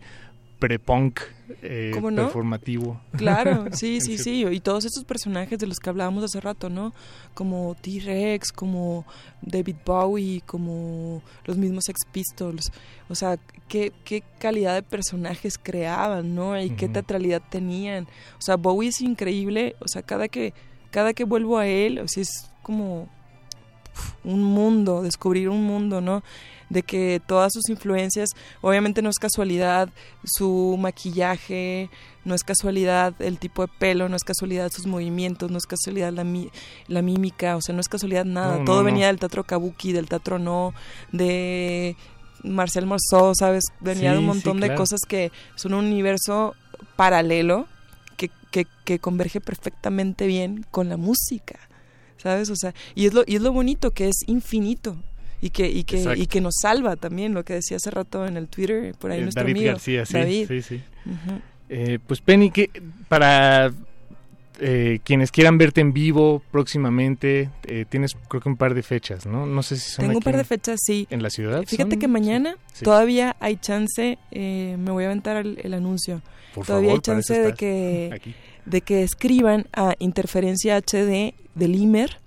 pre-punk 0.60 1.20
eh, 1.62 1.92
¿Cómo 1.94 2.12
no? 2.12 2.24
performativo 2.24 3.00
Claro, 3.14 3.66
sí, 3.72 4.02
sí, 4.02 4.18
sí. 4.18 4.46
Y 4.46 4.60
todos 4.60 4.86
esos 4.86 5.04
personajes 5.06 5.58
de 5.58 5.68
los 5.68 5.80
que 5.80 5.90
hablábamos 5.90 6.24
hace 6.24 6.40
rato, 6.42 6.70
¿no? 6.70 6.94
Como 7.34 7.76
T-Rex, 7.82 8.52
como 8.52 9.06
David 9.42 9.78
Bowie, 9.86 10.42
como 10.46 11.22
los 11.46 11.58
mismos 11.58 11.86
Sex 11.86 12.02
Pistols. 12.12 12.72
O 13.10 13.16
sea, 13.16 13.38
qué, 13.68 13.94
qué 14.04 14.24
calidad 14.40 14.76
de 14.76 14.84
personajes 14.84 15.58
creaban, 15.58 16.36
¿no? 16.36 16.60
Y 16.60 16.72
qué 16.72 16.90
teatralidad 16.90 17.42
tenían. 17.50 18.06
O 18.38 18.42
sea, 18.42 18.56
Bowie 18.58 18.90
es 18.90 19.02
increíble. 19.02 19.76
O 19.80 19.88
sea, 19.88 20.02
cada 20.02 20.28
que, 20.28 20.54
cada 20.92 21.14
que 21.14 21.24
vuelvo 21.24 21.58
a 21.58 21.68
él, 21.68 22.00
o 22.00 22.08
sea, 22.08 22.24
es 22.24 22.52
como 22.62 23.10
un 24.24 24.44
mundo, 24.44 25.02
descubrir 25.02 25.50
un 25.50 25.64
mundo, 25.64 26.02
¿no? 26.02 26.24
De 26.70 26.84
que 26.84 27.22
todas 27.26 27.54
sus 27.54 27.70
influencias, 27.70 28.30
obviamente 28.62 29.02
no 29.02 29.10
es 29.10 29.18
casualidad 29.20 29.90
su 30.26 30.76
maquillaje, 30.78 31.90
no 32.26 32.36
es 32.36 32.44
casualidad 32.44 33.14
el 33.22 33.40
tipo 33.40 33.62
de 33.66 33.72
pelo, 33.80 34.10
no 34.10 34.18
es 34.18 34.24
casualidad 34.26 34.70
sus 34.72 34.86
movimientos, 34.86 35.50
no 35.50 35.58
es 35.58 35.66
casualidad 35.66 36.12
la, 36.12 36.26
mi- 36.26 36.50
la 36.90 37.02
mímica, 37.02 37.56
o 37.56 37.62
sea, 37.62 37.74
no 37.74 37.80
es 37.80 37.88
casualidad 37.88 38.26
nada. 38.26 38.58
No, 38.60 38.66
Todo 38.66 38.80
no. 38.80 38.84
venía 38.84 39.08
del 39.08 39.18
teatro 39.18 39.46
kabuki, 39.46 39.94
del 39.94 40.10
teatro 40.10 40.40
no, 40.40 40.74
de 41.14 41.96
Marcel 42.44 42.86
Marceau, 42.86 43.34
¿sabes? 43.34 43.64
Venía 43.80 44.12
de 44.12 44.20
un 44.20 44.26
montón 44.26 44.58
sí, 44.62 44.68
de 44.68 44.76
cosas 44.76 45.00
que 45.08 45.32
son 45.56 45.74
un 45.74 45.86
universo 45.86 46.54
paralelo 46.96 47.68
que, 48.18 48.30
que, 48.52 48.68
que 48.84 49.00
converge 49.00 49.40
perfectamente 49.42 50.28
bien 50.28 50.66
con 50.70 50.90
la 50.90 50.98
música, 50.98 51.60
¿sabes? 52.18 52.50
O 52.50 52.56
sea, 52.56 52.74
y 52.94 53.06
es 53.06 53.14
lo, 53.14 53.24
y 53.26 53.36
es 53.38 53.42
lo 53.42 53.52
bonito 53.54 53.92
que 53.92 54.10
es 54.10 54.18
infinito. 54.28 54.98
Y 55.42 55.52
que, 55.52 55.68
y, 55.70 55.84
que, 55.84 55.98
Exacto. 55.98 56.20
y 56.22 56.26
que 56.28 56.42
nos 56.42 56.56
salva 56.62 56.96
también, 56.96 57.34
lo 57.34 57.46
que 57.46 57.54
decía 57.54 57.78
hace 57.78 57.92
rato 57.92 58.26
en 58.26 58.38
el 58.38 58.48
Twitter, 58.48 58.96
por 58.98 59.12
ahí 59.12 59.20
Eh, 59.20 59.24
nuestro 59.24 59.44
David 59.44 59.56
amigo. 59.58 59.72
García 59.74 60.06
sí 60.06 60.14
David. 60.14 60.48
sí 60.48 60.62
sí. 60.64 60.82
Eh, 61.70 62.00
pues 62.08 62.22
Penny 62.22 62.50
que 62.50 62.70
para 63.08 63.72
eh, 64.60 65.00
quienes 65.04 65.32
quieran 65.32 65.58
verte 65.60 65.82
en 65.82 65.94
vivo 65.94 66.42
próximamente 66.52 67.50
eh, 67.68 67.86
tienes 67.88 68.16
creo 68.28 68.42
que 68.42 68.50
un 68.50 68.58
par 68.58 68.74
de 68.74 68.82
fechas 68.82 69.26
no 69.28 69.46
no 69.46 69.62
sé 69.62 69.76
si 69.78 69.92
son 69.92 70.06
Tengo 70.06 70.18
un 70.18 70.24
par 70.24 70.36
de 70.38 70.44
fechas, 70.44 70.80
sí. 70.84 71.06
en 71.12 71.22
la 71.22 71.30
ciudad 71.30 71.64
Fíjate 71.68 71.92
son? 71.92 72.00
que 72.00 72.08
mañana 72.08 72.56
Sí. 72.74 72.84
todavía 72.86 73.36
hay 73.40 73.58
chance, 73.58 74.18
eh, 74.32 74.76
me 74.80 74.92
voy 74.92 75.04
a 75.04 75.08
aventar 75.08 75.38
el, 75.38 75.60
el 75.64 75.74
anuncio. 75.76 76.22
Por 76.56 76.66
todavía 76.66 76.90
favor, 76.90 77.00
hay 77.00 77.02
chance 77.02 77.40
de 77.40 77.54
que, 77.54 78.10
aquí. 78.16 78.34
de 78.66 78.82
que 78.82 79.04
escriban 79.04 79.68
a 79.74 79.94
Interferencia 80.00 80.78
HD 80.78 81.34
del 81.54 81.76
IMER 81.76 82.18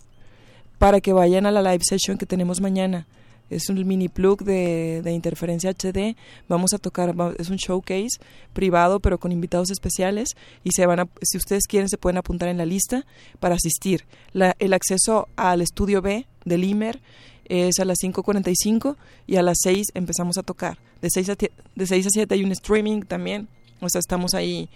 para 0.81 1.03
que 1.03 1.13
vayan 1.13 1.45
a 1.45 1.51
la 1.51 1.61
live 1.61 1.85
session 1.87 2.17
que 2.17 2.25
tenemos 2.25 2.63
mañana. 2.63 3.07
Es 3.51 3.69
un 3.69 3.87
mini 3.87 4.09
plug 4.09 4.45
de, 4.45 5.03
Interferencia 5.13 5.73
HD. 5.73 6.17
Vamos 6.49 6.73
a 6.73 6.79
tocar, 6.79 7.15
es 7.37 7.51
un 7.51 7.57
showcase 7.59 8.19
privado, 8.55 8.99
pero 8.99 9.19
con 9.19 9.31
invitados 9.31 9.71
especiales. 9.71 10.31
Y 10.65 10.71
se 10.71 10.87
van 10.87 11.01
a, 11.01 11.09
si 11.21 11.37
ustedes 11.37 11.67
quieren, 11.67 11.91
se 11.91 11.99
pueden 11.99 12.17
apuntar 12.17 12.49
en 12.49 12.57
la 12.57 12.65
lista 12.65 13.05
para 13.41 13.57
asistir. 13.57 14.07
La- 14.33 14.57
el 14.59 14.73
acceso 14.73 15.29
al 15.37 15.61
estudio 15.61 16.01
B 16.01 16.27
del 16.47 16.65
IMER 16.65 16.99
es 17.45 17.79
a 17.79 17.85
las 17.85 17.99
5.45 18.03 18.97
y 19.27 19.37
a 19.37 19.43
las 19.43 19.59
6 19.61 19.89
empezamos 19.93 20.39
a 20.39 20.43
tocar. 20.43 20.79
De 21.03 21.11
6 21.11 21.29
a, 21.29 21.35
de 21.75 21.87
6 21.87 22.07
a 22.07 22.11
7 22.11 22.35
hay 22.35 22.43
un 22.43 22.53
streaming 22.53 23.03
también. 23.03 23.49
O 23.83 23.91
sea, 23.91 23.99
estamos 23.99 24.33
ahí 24.33 24.71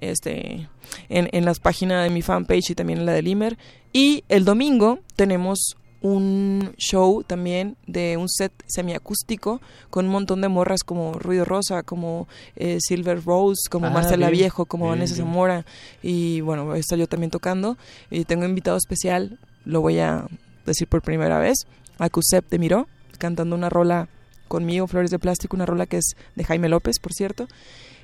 este, 0.00 0.68
en, 1.08 1.28
en 1.32 1.44
las 1.44 1.60
páginas 1.60 2.04
de 2.04 2.10
mi 2.10 2.22
fanpage 2.22 2.70
y 2.70 2.74
también 2.74 3.00
en 3.00 3.06
la 3.06 3.12
del 3.12 3.28
IMER. 3.28 3.58
Y 3.92 4.24
el 4.28 4.44
domingo 4.44 5.00
tenemos 5.16 5.76
un 6.02 6.72
show 6.78 7.22
también 7.24 7.76
de 7.86 8.16
un 8.16 8.28
set 8.28 8.52
semiacústico 8.66 9.60
con 9.90 10.06
un 10.06 10.12
montón 10.12 10.40
de 10.40 10.48
morras 10.48 10.82
como 10.82 11.12
Ruido 11.14 11.44
Rosa, 11.44 11.82
como 11.82 12.26
eh, 12.56 12.78
Silver 12.80 13.22
Rose, 13.22 13.68
como 13.70 13.86
Ah, 13.86 13.90
Marcela 13.90 14.30
bien, 14.30 14.40
Viejo, 14.44 14.64
como 14.64 14.84
bien, 14.86 14.92
Vanessa 14.92 15.14
bien. 15.14 15.26
Zamora. 15.26 15.66
Y 16.02 16.40
bueno, 16.40 16.74
estar 16.74 16.98
yo 16.98 17.06
también 17.06 17.30
tocando. 17.30 17.76
Y 18.10 18.24
tengo 18.24 18.44
invitado 18.44 18.76
especial, 18.76 19.38
lo 19.64 19.80
voy 19.82 19.98
a 19.98 20.26
decir 20.64 20.88
por 20.88 21.02
primera 21.02 21.38
vez, 21.38 21.66
a 21.98 22.08
Cusep 22.08 22.48
de 22.48 22.58
Miró, 22.58 22.88
cantando 23.18 23.54
una 23.54 23.68
rola 23.68 24.08
conmigo, 24.48 24.86
Flores 24.86 25.10
de 25.10 25.18
Plástico, 25.18 25.56
una 25.56 25.66
rola 25.66 25.86
que 25.86 25.98
es 25.98 26.14
de 26.34 26.44
Jaime 26.44 26.68
López, 26.68 26.98
por 26.98 27.12
cierto. 27.12 27.46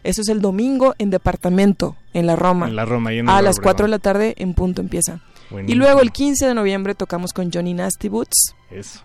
Eso 0.07 0.23
es 0.23 0.29
el 0.29 0.41
domingo 0.41 0.95
en 0.99 1.11
departamento, 1.11 1.97
en 2.15 2.27
la 2.27 2.37
Roma. 2.37 2.69
En 2.69 2.77
la 2.77 2.85
Roma, 2.85 3.13
en 3.13 3.29
A 3.29 3.43
las 3.43 3.59
4 3.61 3.87
de 3.87 3.91
la 3.91 3.99
tarde 3.99 4.35
en 4.39 4.55
punto 4.55 4.81
empieza. 4.81 5.21
Y 5.67 5.75
luego 5.75 6.01
el 6.01 6.11
15 6.13 6.47
de 6.47 6.55
noviembre 6.55 6.95
tocamos 6.95 7.33
con 7.33 7.51
Johnny 7.53 7.73
Nasty 7.75 8.09
Boots 8.09 8.55
Eso. 8.71 9.01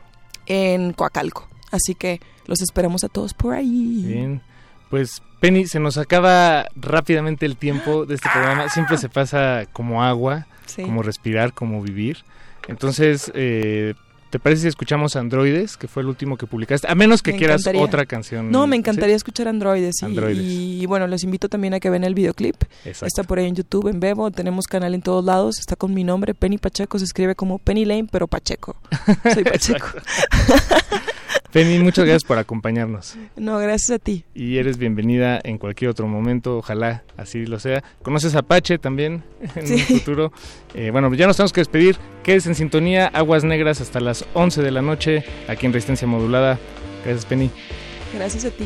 en 0.47 0.93
Coacalco. 0.93 1.47
Así 1.71 1.95
que 1.95 2.19
los 2.47 2.61
esperamos 2.61 3.03
a 3.03 3.09
todos 3.09 3.33
por 3.33 3.53
ahí. 3.53 4.03
Bien. 4.05 4.41
Pues, 4.89 5.21
Penny, 5.39 5.67
se 5.67 5.79
nos 5.79 5.97
acaba 5.97 6.67
rápidamente 6.75 7.45
el 7.45 7.57
tiempo 7.57 8.05
de 8.05 8.15
este 8.15 8.29
programa. 8.29 8.69
Siempre 8.69 8.97
se 8.97 9.07
pasa 9.09 9.65
como 9.71 10.03
agua, 10.03 10.47
Sí. 10.65 10.83
como 10.83 11.01
respirar, 11.03 11.53
como 11.53 11.81
vivir. 11.81 12.17
Entonces, 12.67 13.31
eh, 13.35 13.93
¿te 14.31 14.39
parece 14.39 14.63
si 14.63 14.67
escuchamos 14.69 15.15
Androides, 15.15 15.77
que 15.77 15.87
fue 15.87 16.01
el 16.01 16.07
último 16.09 16.37
que 16.37 16.47
publicaste? 16.47 16.87
A 16.89 16.95
menos 16.95 17.21
que 17.21 17.33
Me 17.33 17.37
quieras 17.37 17.61
encantaría. 17.61 17.81
otra 17.83 18.05
canción. 18.07 18.49
No, 18.49 18.65
me 18.65 18.75
¿sí? 18.75 18.79
encantaría 18.79 19.15
escuchar 19.15 19.47
Androides. 19.47 20.01
y- 20.01 20.05
Androides. 20.05 20.43
Y, 20.43 20.85
bueno, 20.87 21.05
los 21.05 21.23
invito 21.23 21.47
también 21.49 21.75
a 21.75 21.79
que 21.79 21.89
vean 21.91 22.03
el 22.03 22.15
videoclip. 22.15 22.55
Exacto. 22.85 23.05
Está 23.05 23.23
por 23.23 23.37
ahí 23.37 23.45
en 23.47 23.55
YouTube, 23.55 23.87
en 23.89 23.99
Bebo. 23.99 24.31
Tenemos 24.31 24.65
canal 24.65 24.95
en 24.95 25.01
todos 25.03 25.23
lados. 25.23 25.59
Está 25.59 25.75
con 25.75 25.93
mi 25.93 26.03
nombre, 26.03 26.33
Penny 26.33 26.57
Pacheco. 26.57 26.97
Se 26.97 27.05
escribe 27.05 27.35
como 27.35 27.59
Penny 27.59 27.85
Lane, 27.85 28.07
pero 28.11 28.27
Pacheco. 28.27 28.75
Soy 29.33 29.43
Pacheco. 29.43 29.87
Penny, 31.51 31.79
muchas 31.79 32.05
gracias 32.05 32.23
por 32.23 32.37
acompañarnos. 32.37 33.15
no, 33.35 33.57
gracias 33.57 33.91
a 33.91 33.99
ti. 33.99 34.23
Y 34.33 34.57
eres 34.57 34.77
bienvenida 34.77 35.39
en 35.43 35.57
cualquier 35.57 35.89
otro 35.91 36.07
momento, 36.07 36.57
ojalá 36.57 37.03
así 37.17 37.45
lo 37.45 37.59
sea. 37.59 37.83
¿Conoces 38.03 38.35
a 38.35 38.39
Apache 38.39 38.77
también 38.77 39.23
en 39.55 39.67
Sí. 39.67 39.73
un 39.73 39.79
futuro? 39.99 40.31
Eh, 40.73 40.91
bueno, 40.91 41.13
ya 41.13 41.27
nos 41.27 41.35
tenemos 41.35 41.51
que 41.51 41.61
despedir. 41.61 41.97
Quedes 42.23 42.47
en 42.47 42.55
sintonía, 42.55 43.07
Aguas 43.07 43.43
Negras 43.43 43.81
hasta 43.81 43.99
las 43.99 44.25
11 44.33 44.61
de 44.61 44.71
la 44.71 44.81
noche, 44.81 45.25
aquí 45.49 45.65
en 45.65 45.73
Resistencia 45.73 46.07
Modulada. 46.07 46.57
Gracias, 47.03 47.25
Penny. 47.25 47.49
Gracias 48.13 48.45
a 48.45 48.49
ti. 48.51 48.65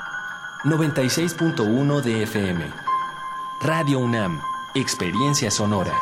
96.1 0.63 2.01
de 2.01 2.21
FM. 2.21 2.63
Radio 3.63 3.97
UNAM, 3.97 4.39
Experiencia 4.75 5.49
Sonora. 5.49 5.97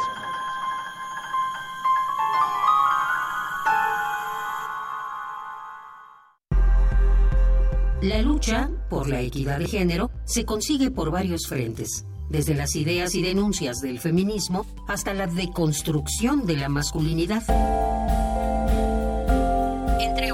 La 8.02 8.22
lucha 8.22 8.70
por 8.90 9.08
la 9.08 9.22
equidad 9.22 9.60
de 9.60 9.68
género 9.68 10.12
se 10.26 10.44
consigue 10.44 10.92
por 10.92 11.10
varios 11.10 11.48
frentes, 11.48 12.06
desde 12.30 12.54
las 12.54 12.76
ideas 12.76 13.16
y 13.16 13.22
denuncias 13.22 13.80
del 13.80 14.00
feminismo 14.00 14.66
hasta 14.90 15.14
la 15.14 15.28
deconstrucción 15.28 16.46
de 16.46 16.58
la 16.58 16.68
masculinidad. 16.68 17.44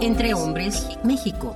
Entre 0.02 0.34
hombres, 0.34 0.88
México, 1.03 1.56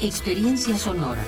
experiencia 0.00 0.76
sonora. 0.78 1.22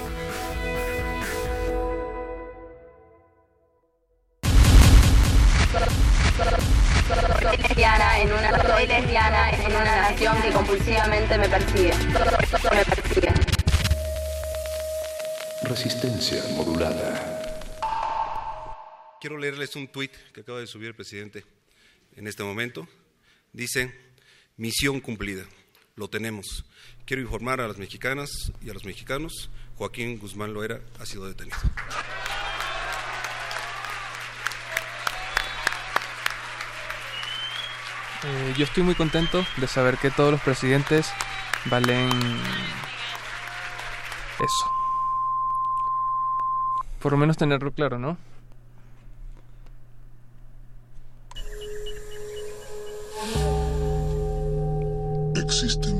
Soy 7.43 7.57
lesbiana 7.57 8.21
en 8.21 8.33
una 8.33 8.63
soy 8.63 8.87
lesbiana 8.87 9.51
en 9.51 9.67
una 9.67 10.11
nación 10.11 10.43
que 10.43 10.53
compulsivamente 10.53 11.39
me 11.39 11.49
persigue. 11.49 11.93
Me 11.95 12.85
persigue. 12.85 13.33
Resistencia 15.65 16.43
modulada. 16.55 17.79
Quiero 19.21 19.37
leerles 19.37 19.75
un 19.77 19.89
tuit 19.89 20.13
que 20.33 20.43
acaba 20.43 20.61
de 20.61 20.67
subir 20.67 20.89
el 20.89 20.95
presidente 20.95 21.45
en 22.17 22.27
este 22.27 22.43
momento. 22.45 22.87
Dice, 23.53 23.93
misión 24.57 25.01
cumplida, 25.01 25.45
lo 25.97 26.09
tenemos. 26.09 26.65
Quiero 27.11 27.23
informar 27.23 27.61
a 27.61 27.67
las 27.67 27.77
mexicanas 27.77 28.53
y 28.63 28.71
a 28.71 28.73
los 28.73 28.85
mexicanos, 28.85 29.51
Joaquín 29.75 30.21
Guzmán 30.21 30.55
Loera 30.55 30.79
ha 31.01 31.05
sido 31.05 31.27
detenido. 31.27 31.59
Eh, 38.23 38.55
yo 38.57 38.63
estoy 38.63 38.85
muy 38.85 38.95
contento 38.95 39.45
de 39.57 39.67
saber 39.67 39.97
que 39.97 40.13
todos 40.13 40.31
los 40.31 40.41
presidentes 40.41 41.11
valen 41.65 42.11
eso. 44.39 44.71
Por 47.03 47.11
lo 47.11 47.19
menos 47.19 47.37
tenerlo 47.37 47.73
claro, 47.73 47.99
¿no? 47.99 48.17
Existen 55.35 56.00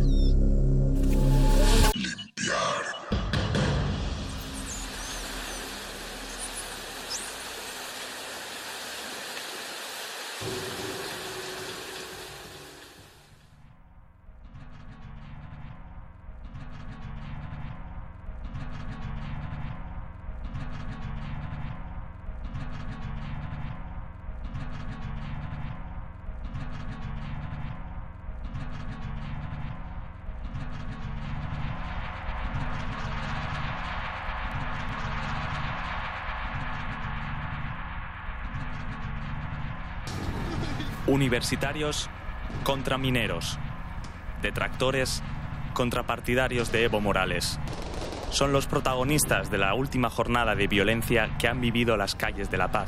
Universitarios 41.11 42.09
contra 42.63 42.97
mineros. 42.97 43.59
Detractores 44.41 45.21
contra 45.73 46.03
partidarios 46.03 46.71
de 46.71 46.85
Evo 46.85 47.01
Morales. 47.01 47.59
Son 48.29 48.53
los 48.53 48.65
protagonistas 48.65 49.51
de 49.51 49.57
la 49.57 49.73
última 49.73 50.09
jornada 50.09 50.55
de 50.55 50.67
violencia 50.67 51.35
que 51.37 51.49
han 51.49 51.59
vivido 51.59 51.97
las 51.97 52.15
calles 52.15 52.49
de 52.49 52.57
La 52.57 52.71
Paz. 52.71 52.87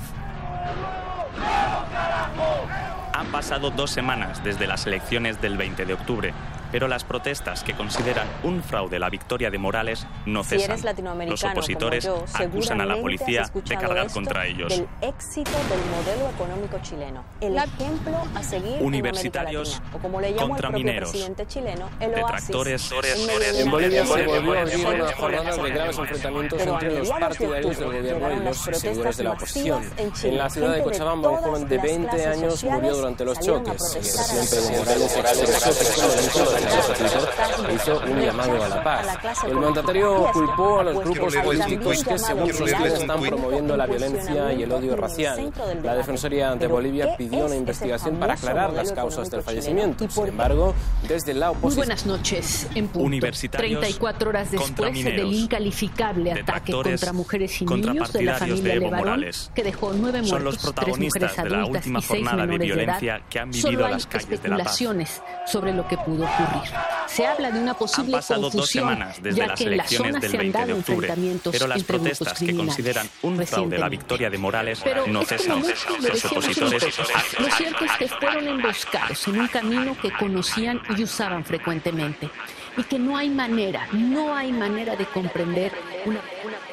Han 3.14 3.28
pasado 3.28 3.72
dos 3.72 3.91
semanas 3.91 4.41
desde 4.41 4.68
las 4.68 4.88
elecciones 4.88 5.41
del 5.41 5.58
20 5.58 5.86
de 5.86 5.94
octubre, 5.94 6.34
pero 6.74 6.88
las 6.88 7.04
protestas 7.04 7.64
que 7.64 7.76
consideran 7.76 8.28
un 8.41 8.64
fraude 8.64 8.98
la 8.98 9.12
victoria 9.12 9.52
de 9.52 9.60
Morales 9.60 10.08
no 10.26 10.44
Si 10.44 10.58
cesan. 10.58 10.72
eres 10.72 10.84
latinoamericano 10.84 11.32
Los 11.32 11.44
opositores 11.44 12.08
como 12.08 12.26
yo, 12.26 12.45
acusan 12.45 12.82
a 12.82 12.86
la 12.88 13.00
policía 13.00 13.48
de 13.54 13.78
cargar 13.78 14.10
contra 14.10 14.48
ellos. 14.48 14.70
Del 14.70 14.88
éxito 15.02 15.52
del 15.52 15.86
modelo 15.91 16.32
económico 16.32 16.80
chileno. 16.82 17.24
El 17.41 17.58
ejemplo 17.58 18.18
a 18.34 18.41
seguir 18.41 18.82
Universitarios 18.82 19.68
en 19.70 19.84
Latina. 19.84 19.95
O 19.95 20.00
como 20.00 20.20
le 20.20 20.34
llamó 20.34 20.48
contra 20.48 20.70
el 20.70 20.74
mineros. 20.74 21.12
presidente 21.12 21.45
chileno, 21.45 21.90
el 22.00 22.10
Detractores 22.10 22.91
oasis 22.91 23.60
en 23.60 23.70
Bolivia 23.70 24.06
se 24.08 24.26
volvió 24.26 24.60
a 24.60 24.64
vivir 24.64 24.88
una 24.88 25.14
jornada 25.14 25.56
de 25.56 25.70
graves 25.70 25.98
enfrentamientos 26.00 26.60
entre 26.60 26.91
los 26.98 27.10
partidarios 27.10 27.78
del 27.78 27.86
gobierno 27.86 28.32
y 28.32 28.45
los 28.45 28.58
seguidores 28.58 29.18
de 29.18 29.24
la 29.24 29.32
oposición. 29.34 29.91
en 29.98 30.12
Chile. 30.14 30.30
En 30.30 30.38
la 30.40 30.50
ciudad 30.50 30.74
de 30.74 30.82
Cochabamba, 30.82 31.30
un 31.30 31.38
joven 31.38 31.70
de 31.70 31.76
las 31.76 31.86
20 31.86 32.10
clases 32.10 32.26
años 32.26 32.64
murió 32.64 32.95
durante 32.95 33.26
los 33.26 33.40
choques. 33.40 33.95
El 33.95 34.02
presidente 34.02 34.58
Evo 34.58 34.70
Morales 34.80 35.68
expresó 35.68 36.62
hizo 37.76 38.02
un 38.06 38.19
llamado 38.22 38.64
a 38.64 38.69
la 38.69 38.84
paz. 38.84 39.07
El 39.48 39.56
mandatario 39.56 40.30
culpó 40.31 40.80
a 40.80 40.84
los 40.84 41.03
grupos 41.03 41.35
políticos 41.38 42.03
que, 42.03 42.19
según 42.19 42.53
sostiene, 42.53 42.88
están 42.88 43.22
promoviendo 43.22 43.77
la 43.77 43.85
violencia 43.85 44.53
y 44.53 44.64
el 44.64 44.72
odio 44.72 44.95
racial. 44.95 45.52
La 45.84 45.95
Defensoría 45.95 46.56
de 46.56 46.68
Bolivia 46.68 47.15
pidió 47.18 47.45
una 47.45 47.56
investigación 47.56 48.18
para 48.18 48.34
aclarar 48.34 48.73
las 48.73 48.91
causas 48.91 49.30
del 49.30 49.41
fallecimiento. 49.41 50.10
Sin 50.10 50.27
embargo, 50.27 50.73
desde 51.07 51.34
la 51.34 51.48
Muy 51.48 51.57
oposición... 51.57 51.85
buenas 51.88 52.06
noches. 52.06 52.68
En 52.76 52.88
punto. 52.88 53.06
Universitarios 53.06 53.80
34 53.81 54.30
horas 54.30 54.52
después 54.52 55.03
del 55.03 55.34
incalificable 55.34 56.31
ataque 56.31 56.72
contra 56.72 57.14
mujeres 57.14 57.61
y 57.61 57.65
niños 57.65 58.14
de 58.14 58.23
la 58.23 58.38
familia 58.38 58.64
de 58.64 58.73
Evo 58.76 58.85
Levarón, 58.85 59.06
Morales. 59.06 59.52
que 59.53 59.64
dejó 59.64 59.91
nueve 59.94 60.19
muertos, 60.22 60.30
Son 60.30 60.44
los 60.44 60.57
tres 60.57 60.64
protagonistas 60.73 61.22
mujeres 61.31 61.44
de 61.44 61.49
la 61.49 61.57
adultas 61.64 61.81
última 61.84 61.99
y 61.99 62.02
seis 62.02 62.10
jornada 62.27 62.48
de 62.48 62.57
violencia 62.57 63.15
edad, 63.18 63.22
que 63.30 63.40
han 63.40 63.53
solo 63.53 63.69
vivido 63.72 63.85
hay 63.85 63.94
las 63.94 64.07
calles 64.07 64.30
de 64.30 64.49
La 64.49 64.57
Paz. 64.57 64.65
especulaciones 64.81 65.22
sobre 65.45 65.73
lo 65.73 65.88
que 65.88 65.98
pudo 65.98 66.23
ocurrir. 66.26 66.52
Se 67.07 67.25
habla 67.25 67.51
de 67.51 67.59
una 67.59 67.73
posible 67.73 68.15
Han 68.15 68.19
pasado 68.19 68.41
dos 68.41 68.51
confusión, 68.53 68.89
semanas 68.89 69.21
desde 69.21 69.38
ya 69.38 69.47
las 69.47 69.57
que 69.59 69.63
en 69.65 69.69
la 69.69 69.75
elecciones 69.75 70.11
zona 70.13 70.19
del 70.19 70.31
se 70.31 70.38
han 70.38 70.51
20 70.51 70.65
de 70.65 70.73
octubre, 70.73 71.13
pero 71.51 71.67
las 71.67 71.84
protestas 71.84 72.39
que 72.39 72.55
consideran 72.55 73.09
un 73.21 73.45
fraude 73.45 73.77
la 73.77 73.89
victoria 73.89 74.30
de 74.30 74.38
Morales 74.38 74.81
Pero 74.84 75.07
no 75.07 75.23
cesan. 75.23 75.61
Los 75.61 76.25
opositores. 76.25 76.84
Lo 77.39 77.51
cierto 77.51 77.85
es 77.85 77.91
que 77.93 78.07
fueron 78.07 78.47
emboscados 78.47 79.27
en 79.27 79.39
un 79.39 79.47
camino 79.47 79.95
que 80.01 80.11
conocían 80.11 80.81
y 80.97 81.03
usaban 81.03 81.45
frecuentemente. 81.45 82.30
Y 82.77 82.84
que 82.84 82.97
no 82.97 83.15
hay 83.15 83.30
manera, 83.30 83.88
no 83.91 84.35
hay 84.35 84.51
manera 84.51 84.95
de 84.95 85.05
comprender 85.05 85.71
una, 86.05 86.19
una 86.43 86.73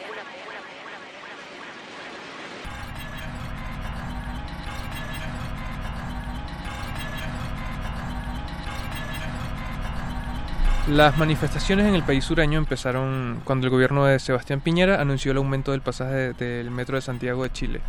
Las 10.90 11.16
manifestaciones 11.18 11.86
en 11.86 11.94
el 11.94 12.02
país 12.02 12.24
sureño 12.24 12.58
empezaron 12.58 13.40
cuando 13.44 13.66
el 13.66 13.70
gobierno 13.70 14.04
de 14.06 14.18
Sebastián 14.18 14.60
Piñera 14.60 15.00
anunció 15.00 15.30
el 15.30 15.38
aumento 15.38 15.70
del 15.70 15.82
pasaje 15.82 16.14
de- 16.14 16.32
del 16.34 16.70
metro 16.72 16.96
de 16.96 17.02
Santiago 17.02 17.44
de 17.44 17.52
Chile, 17.52 17.80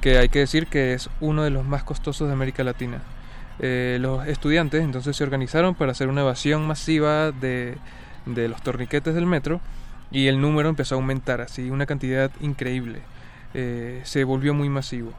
que 0.00 0.16
hay 0.18 0.30
que 0.30 0.38
decir 0.38 0.66
que 0.66 0.94
es 0.94 1.10
uno 1.20 1.42
de 1.42 1.50
los 1.50 1.66
más 1.66 1.82
costosos 1.84 2.28
de 2.28 2.32
América 2.32 2.64
Latina. 2.64 3.02
Eh, 3.58 3.98
los 4.00 4.26
estudiantes 4.26 4.82
entonces 4.82 5.14
se 5.16 5.22
organizaron 5.24 5.74
para 5.74 5.92
hacer 5.92 6.08
una 6.08 6.22
evasión 6.22 6.66
masiva 6.66 7.30
de, 7.30 7.76
de 8.24 8.48
los 8.48 8.62
torniquetes 8.62 9.14
del 9.14 9.26
metro 9.26 9.60
y 10.10 10.28
el 10.28 10.40
número 10.40 10.68
empezó 10.70 10.94
a 10.94 10.96
aumentar, 10.98 11.42
así 11.42 11.68
una 11.70 11.84
cantidad 11.84 12.30
increíble. 12.40 13.00
Eh, 13.52 14.00
se 14.04 14.24
volvió 14.24 14.54
muy 14.54 14.70
masivo. 14.70 15.12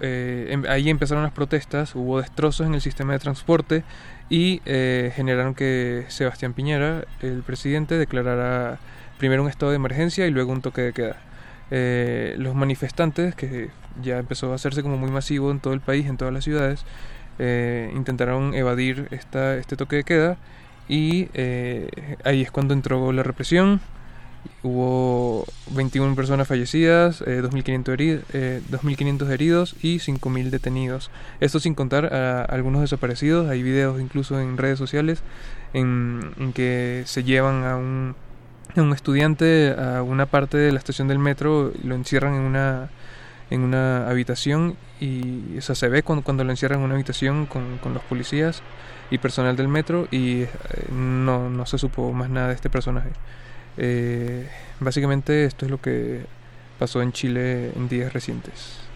Eh, 0.00 0.48
em- 0.50 0.64
ahí 0.68 0.88
empezaron 0.88 1.22
las 1.24 1.32
protestas, 1.32 1.94
hubo 1.94 2.20
destrozos 2.20 2.66
en 2.66 2.74
el 2.74 2.80
sistema 2.80 3.12
de 3.12 3.18
transporte 3.18 3.84
y 4.30 4.60
eh, 4.66 5.12
generaron 5.14 5.54
que 5.54 6.04
Sebastián 6.08 6.54
Piñera, 6.54 7.04
el 7.20 7.42
presidente, 7.42 7.96
declarara 7.96 8.78
primero 9.18 9.42
un 9.42 9.48
estado 9.48 9.70
de 9.72 9.76
emergencia 9.76 10.26
y 10.26 10.30
luego 10.30 10.52
un 10.52 10.62
toque 10.62 10.82
de 10.82 10.92
queda. 10.92 11.16
Eh, 11.70 12.34
los 12.38 12.54
manifestantes, 12.54 13.34
que 13.34 13.70
ya 14.02 14.18
empezó 14.18 14.52
a 14.52 14.54
hacerse 14.54 14.82
como 14.82 14.96
muy 14.96 15.10
masivo 15.10 15.50
en 15.50 15.60
todo 15.60 15.74
el 15.74 15.80
país, 15.80 16.06
en 16.06 16.16
todas 16.16 16.32
las 16.32 16.44
ciudades, 16.44 16.84
eh, 17.38 17.90
intentaron 17.94 18.54
evadir 18.54 19.08
esta, 19.10 19.56
este 19.56 19.76
toque 19.76 19.96
de 19.96 20.04
queda 20.04 20.36
y 20.88 21.28
eh, 21.34 22.16
ahí 22.24 22.42
es 22.42 22.50
cuando 22.50 22.74
entró 22.74 23.12
la 23.12 23.22
represión. 23.22 23.80
Hubo 24.62 25.44
21 25.70 26.16
personas 26.16 26.48
fallecidas, 26.48 27.22
eh, 27.22 27.40
2.500 27.42 27.94
heri- 27.94 28.22
eh, 28.32 28.60
2.500 28.70 29.30
heridos 29.30 29.76
y 29.82 29.98
5.000 30.00 30.50
detenidos. 30.50 31.10
Esto 31.40 31.60
sin 31.60 31.74
contar 31.74 32.12
a 32.12 32.42
algunos 32.42 32.80
desaparecidos. 32.80 33.48
Hay 33.48 33.62
videos 33.62 34.00
incluso 34.00 34.40
en 34.40 34.56
redes 34.58 34.78
sociales 34.78 35.22
en, 35.74 36.32
en 36.38 36.52
que 36.52 37.04
se 37.06 37.22
llevan 37.22 37.64
a 37.64 37.76
un, 37.76 38.16
a 38.76 38.82
un 38.82 38.92
estudiante 38.92 39.74
a 39.78 40.02
una 40.02 40.26
parte 40.26 40.56
de 40.56 40.72
la 40.72 40.78
estación 40.78 41.06
del 41.06 41.20
metro 41.20 41.72
y 41.80 41.86
lo 41.86 41.94
encierran 41.94 42.34
en 42.34 42.40
una, 42.42 42.88
en 43.50 43.60
una 43.62 44.08
habitación 44.08 44.76
y 45.00 45.56
o 45.56 45.60
sea, 45.62 45.76
se 45.76 45.88
ve 45.88 46.02
cuando, 46.02 46.24
cuando 46.24 46.42
lo 46.42 46.50
encierran 46.50 46.80
en 46.80 46.86
una 46.86 46.94
habitación 46.94 47.46
con, 47.46 47.78
con 47.78 47.94
los 47.94 48.02
policías 48.02 48.62
y 49.10 49.18
personal 49.18 49.54
del 49.56 49.68
metro 49.68 50.08
y 50.10 50.42
eh, 50.42 50.48
no, 50.92 51.48
no 51.48 51.64
se 51.64 51.78
supo 51.78 52.12
más 52.12 52.28
nada 52.28 52.48
de 52.48 52.54
este 52.54 52.68
personaje. 52.70 53.10
Eh, 53.78 54.48
básicamente 54.80 55.44
esto 55.44 55.64
es 55.64 55.70
lo 55.70 55.80
que 55.80 56.22
pasó 56.78 57.00
en 57.00 57.12
Chile 57.12 57.70
en 57.74 57.88
días 57.88 58.12
recientes. 58.12 58.87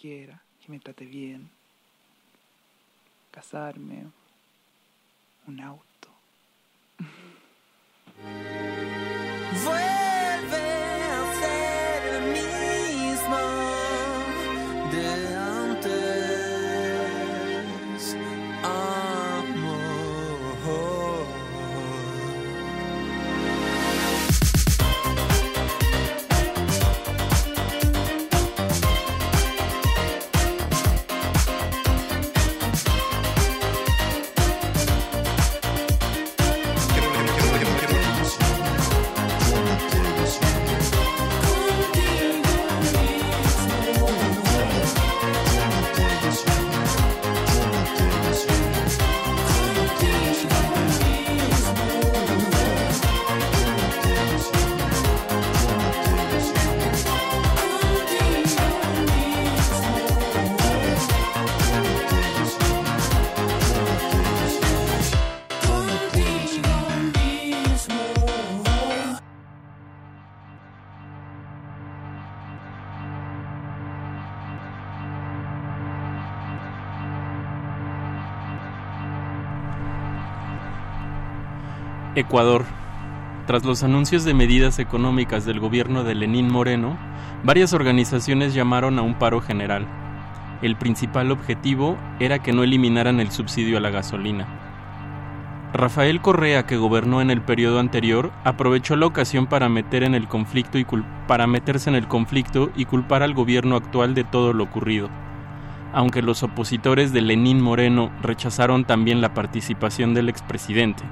Quiera, 0.00 0.42
que 0.60 0.72
me 0.72 0.80
trate 0.80 1.04
bien, 1.04 1.50
casarme, 3.30 4.06
Ecuador. 82.16 82.64
Tras 83.46 83.64
los 83.64 83.84
anuncios 83.84 84.24
de 84.24 84.34
medidas 84.34 84.80
económicas 84.80 85.44
del 85.44 85.60
gobierno 85.60 86.02
de 86.02 86.16
Lenín 86.16 86.50
Moreno, 86.50 86.98
varias 87.44 87.72
organizaciones 87.72 88.52
llamaron 88.52 88.98
a 88.98 89.02
un 89.02 89.14
paro 89.14 89.40
general. 89.40 89.86
El 90.60 90.74
principal 90.74 91.30
objetivo 91.30 91.96
era 92.18 92.40
que 92.40 92.52
no 92.52 92.64
eliminaran 92.64 93.20
el 93.20 93.30
subsidio 93.30 93.78
a 93.78 93.80
la 93.80 93.90
gasolina. 93.90 94.48
Rafael 95.72 96.20
Correa, 96.20 96.66
que 96.66 96.76
gobernó 96.76 97.20
en 97.20 97.30
el 97.30 97.42
periodo 97.42 97.78
anterior, 97.78 98.32
aprovechó 98.42 98.96
la 98.96 99.06
ocasión 99.06 99.46
para, 99.46 99.68
para 101.28 101.46
meterse 101.46 101.90
en 101.90 101.94
el 101.94 102.08
conflicto 102.08 102.70
y 102.74 102.86
culpar 102.86 103.22
al 103.22 103.34
gobierno 103.34 103.76
actual 103.76 104.14
de 104.16 104.24
todo 104.24 104.52
lo 104.52 104.64
ocurrido. 104.64 105.08
Aunque 105.92 106.22
los 106.22 106.42
opositores 106.42 107.12
de 107.12 107.20
Lenín 107.20 107.60
Moreno 107.60 108.10
rechazaron 108.20 108.84
también 108.84 109.20
la 109.20 109.32
participación 109.32 110.12
del 110.12 110.28
expresidente. 110.28 111.04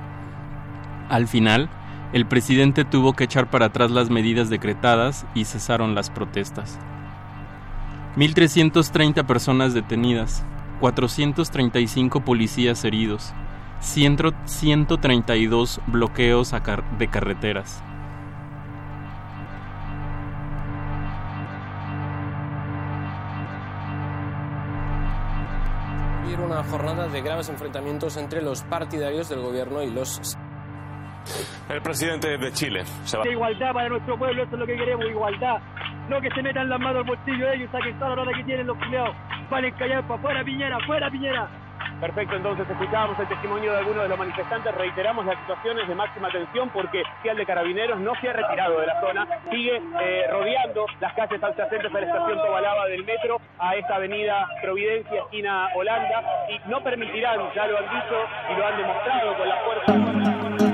Al 1.09 1.27
final, 1.27 1.69
el 2.13 2.27
presidente 2.27 2.85
tuvo 2.85 3.15
que 3.15 3.25
echar 3.25 3.51
para 3.51 3.67
atrás 3.67 3.91
las 3.91 4.11
medidas 4.11 4.51
decretadas 4.51 5.27
y 5.35 5.45
cesaron 5.45 5.95
las 5.95 6.11
protestas. 6.11 6.79
1.330 8.17 9.25
personas 9.27 9.75
detenidas, 9.75 10.45
435 10.81 12.21
policías 12.25 12.85
heridos, 12.85 13.33
100 13.81 14.35
132 14.45 15.81
bloqueos 15.87 16.53
de 16.99 17.09
carreteras. 17.09 17.83
Una 26.45 26.65
jornada 26.65 27.09
de 27.09 27.21
graves 27.21 27.51
enfrentamientos 27.51 28.17
entre 28.17 28.41
los 28.41 28.63
partidarios 28.63 29.29
del 29.29 29.41
gobierno 29.41 29.83
y 29.83 29.91
los 29.91 30.39
El 31.69 31.83
presidente 31.83 32.39
de 32.39 32.53
Chile, 32.53 32.85
Sebastián. 33.05 33.33
Igualdad 33.33 33.73
para 33.73 33.89
nuestro 33.89 34.19
pueblo, 34.19 34.43
eso 34.43 34.53
es 34.55 34.59
lo 34.59 34.67
que 34.67 34.77
queremos, 34.77 35.07
igualdad. 35.07 35.59
No 36.09 36.21
que 36.21 36.31
se 36.31 36.43
metan 36.43 36.69
las 36.69 36.81
manos 36.81 37.03
al 37.03 37.05
bolsillo 37.05 37.47
de 37.47 37.57
ellos 37.57 37.71
saquen 37.71 37.99
toda 37.99 38.11
la 38.11 38.23
plata 38.23 38.39
que 38.39 38.45
tienen 38.45 38.67
los 38.67 38.79
culiados. 38.79 39.15
Valen 39.51 39.75
callar 39.75 40.03
para 40.03 40.15
afuera, 40.15 40.45
Piñera, 40.45 40.79
fuera, 40.87 41.11
Piñera. 41.11 41.49
Perfecto, 42.01 42.37
entonces 42.37 42.69
escuchábamos 42.71 43.19
el 43.19 43.27
testimonio 43.27 43.73
de 43.73 43.79
algunos 43.79 44.05
de 44.05 44.09
los 44.09 44.19
manifestantes, 44.19 44.73
reiteramos 44.75 45.27
las 45.27 45.37
situaciones 45.41 45.89
de 45.89 45.95
máxima 45.97 46.31
tensión 46.31 46.71
porque 46.71 47.03
el 47.25 47.37
de 47.37 47.45
Carabineros 47.45 47.99
no 47.99 48.13
se 48.21 48.29
ha 48.29 48.33
retirado 48.35 48.81
de 48.81 48.87
la 48.87 49.01
zona, 49.01 49.27
sigue 49.51 49.83
eh, 50.01 50.27
rodeando 50.31 50.87
las 51.01 51.13
calles 51.15 51.43
adyacentes 51.43 51.93
a 51.93 52.01
la 52.01 52.07
estación 52.07 52.39
Tobalaba 52.39 52.87
del 52.87 53.05
metro, 53.05 53.41
a 53.59 53.75
esta 53.75 53.97
avenida 53.97 54.47
Providencia, 54.63 55.23
esquina 55.23 55.69
Holanda, 55.75 56.23
y 56.51 56.69
no 56.71 56.81
permitirán, 56.83 57.41
ya 57.55 57.67
lo 57.67 57.79
han 57.79 57.85
dicho 57.85 58.17
y 58.49 58.59
lo 58.59 58.67
han 58.67 58.77
demostrado 58.77 59.37
con 59.37 59.49
la 59.49 59.57
fuerza. 59.57 60.68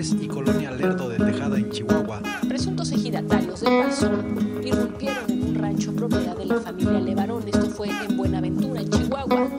Y 0.00 0.28
Colonia 0.28 0.70
Lerdo 0.70 1.10
de 1.10 1.18
Tejada 1.18 1.58
en 1.58 1.68
Chihuahua 1.68 2.22
Presuntos 2.48 2.90
ejidatarios 2.90 3.60
del 3.60 3.74
Balsón 3.74 4.62
irrumpieron 4.64 5.30
en 5.30 5.42
un 5.44 5.54
rancho 5.56 5.92
propiedad 5.94 6.34
de 6.38 6.46
la 6.46 6.58
familia 6.58 7.00
Levarón. 7.00 7.42
Esto 7.46 7.66
fue 7.66 7.90
en 7.90 8.16
Buenaventura, 8.16 8.80
en 8.80 8.88
Chihuahua. 8.88 9.50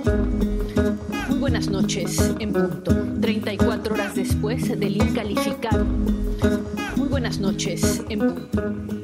Muy 1.29 1.37
buenas 1.37 1.69
noches, 1.69 2.33
en 2.39 2.53
punto. 2.53 2.91
34 3.21 3.93
horas 3.93 4.15
después 4.15 4.67
del 4.67 4.97
incalificado. 4.97 5.85
Muy 6.95 7.07
buenas 7.07 7.37
noches, 7.37 8.01
en 8.09 8.19
punto. 8.19 9.00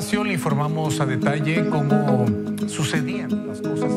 Le 0.00 0.32
informamos 0.32 0.98
a 1.00 1.04
detalle 1.04 1.68
cómo 1.68 2.24
sucedían 2.66 3.46
las 3.46 3.60
cosas 3.60 3.92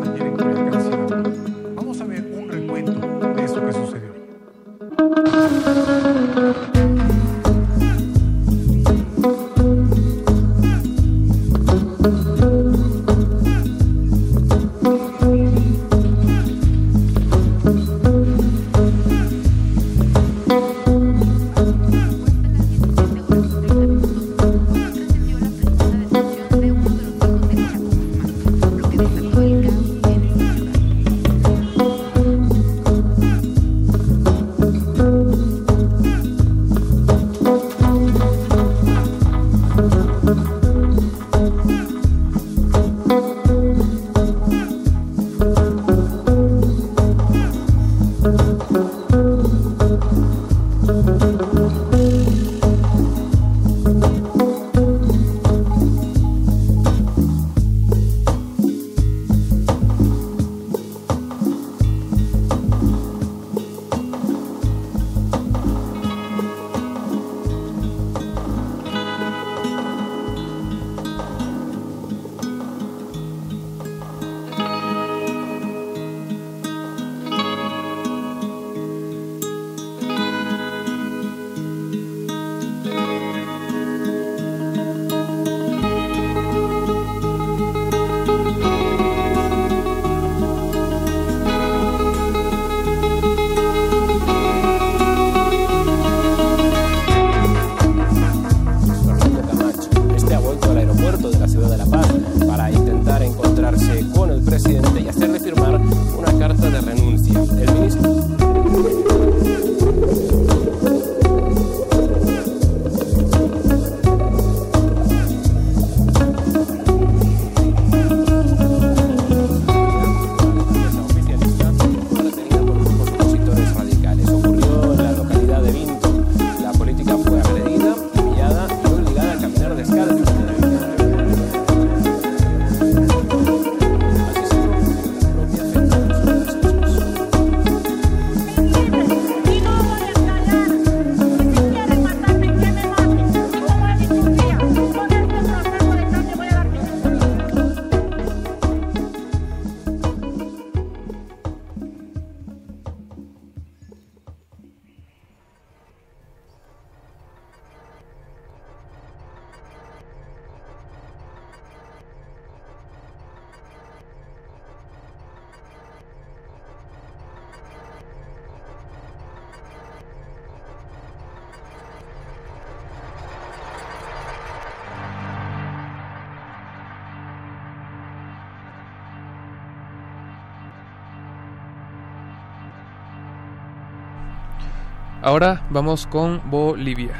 Ahora 185.26 185.66
vamos 185.69 186.06
con 186.06 186.42
Bolivia. 186.52 187.14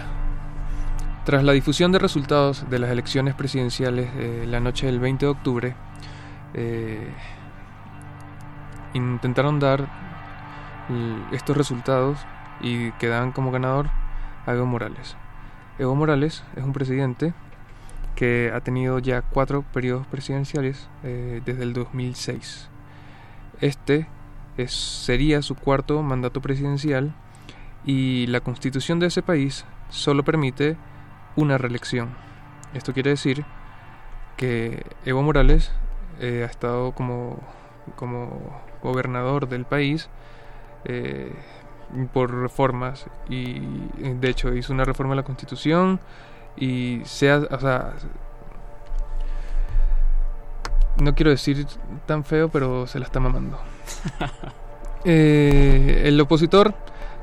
Tras 1.23 1.41
la 1.41 1.53
difusión 1.53 1.93
de 1.93 1.99
resultados 1.99 2.69
de 2.69 2.77
las 2.77 2.91
elecciones 2.91 3.33
presidenciales 3.33 4.14
de 4.14 4.45
la 4.45 4.59
noche 4.59 4.88
del 4.88 4.99
20 4.99 5.25
de 5.25 5.32
octubre, 5.32 5.75
eh, 6.53 7.07
intentaron 8.93 9.61
dar 9.61 9.88
estos 11.32 11.56
resultados 11.56 12.19
y 12.59 12.91
quedaban 12.99 13.32
como 13.32 13.51
ganador 13.51 13.88
a 14.45 14.51
Evo 14.51 14.65
Morales. 14.65 15.15
Evo 15.80 15.95
Morales 15.95 16.43
es 16.57 16.64
un 16.65 16.73
presidente 16.73 17.33
que 18.15 18.51
ha 18.53 18.59
tenido 18.59 18.99
ya 18.99 19.22
cuatro 19.22 19.64
periodos 19.73 20.06
presidenciales 20.07 20.90
eh, 21.06 21.41
desde 21.45 21.64
el 21.64 21.72
2006. 21.72 22.69
Este 23.61 24.09
sería 24.67 25.41
su 25.41 25.56
cuarto 25.56 26.03
mandato 26.03 26.41
presidencial 26.41 27.15
y 27.85 28.27
la 28.27 28.39
constitución 28.41 28.99
de 28.99 29.07
ese 29.07 29.21
país 29.21 29.65
solo 29.89 30.23
permite 30.23 30.77
una 31.35 31.57
reelección. 31.57 32.15
Esto 32.73 32.93
quiere 32.93 33.11
decir 33.11 33.45
que 34.37 34.85
Evo 35.05 35.21
Morales 35.21 35.71
eh, 36.19 36.43
ha 36.47 36.49
estado 36.49 36.93
como, 36.93 37.39
como 37.95 38.61
gobernador 38.81 39.47
del 39.47 39.65
país 39.65 40.09
eh, 40.85 41.33
por 42.11 42.33
reformas 42.33 43.05
y 43.29 43.59
de 43.97 44.29
hecho 44.29 44.53
hizo 44.53 44.73
una 44.73 44.85
reforma 44.85 45.13
a 45.13 45.17
la 45.17 45.23
constitución 45.23 45.99
y 46.55 47.01
sea, 47.05 47.37
o 47.49 47.59
sea, 47.59 47.93
no 50.97 51.15
quiero 51.15 51.31
decir 51.31 51.65
tan 52.05 52.23
feo, 52.23 52.49
pero 52.49 52.87
se 52.87 52.99
la 52.99 53.05
está 53.05 53.19
mamando. 53.19 53.59
Eh, 55.05 56.03
el 56.05 56.21
opositor 56.21 56.73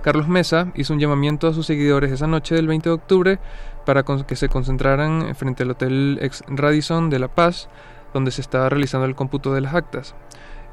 Carlos 0.03 0.29
Mesa 0.29 0.73
hizo 0.75 0.93
un 0.95 1.01
llamamiento 1.01 1.49
a 1.49 1.53
sus 1.53 1.67
seguidores 1.67 2.11
esa 2.12 2.27
noche 2.27 2.55
del 2.55 2.67
20 2.67 2.89
de 2.89 2.95
octubre 2.95 3.39
para 3.85 4.03
que 4.03 4.37
se 4.37 4.49
concentraran 4.49 5.35
frente 5.35 5.62
al 5.62 5.70
Hotel 5.70 6.19
Ex 6.23 6.43
Radisson 6.49 7.11
de 7.11 7.19
La 7.19 7.29
Paz, 7.29 7.69
donde 8.15 8.31
se 8.31 8.41
estaba 8.41 8.69
realizando 8.69 9.07
el 9.07 9.15
cómputo 9.15 9.53
de 9.53 9.61
las 9.61 9.75
actas. 9.75 10.15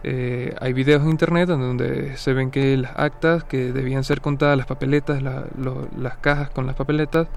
Eh, 0.03 0.55
hay 0.61 0.73
videos 0.73 1.03
en 1.03 1.09
internet 1.09 1.49
donde 1.49 2.15
se 2.17 2.33
ven 2.33 2.51
que 2.51 2.77
las 2.77 2.91
actas 2.95 3.43
que 3.43 3.73
debían 3.73 4.03
ser 4.03 4.21
contadas, 4.21 4.57
las 4.57 4.67
papeletas, 4.67 5.21
las 5.21 6.17
cajas 6.17 6.49
con 6.51 6.67
las 6.67 6.75
papeletas, 6.75 7.27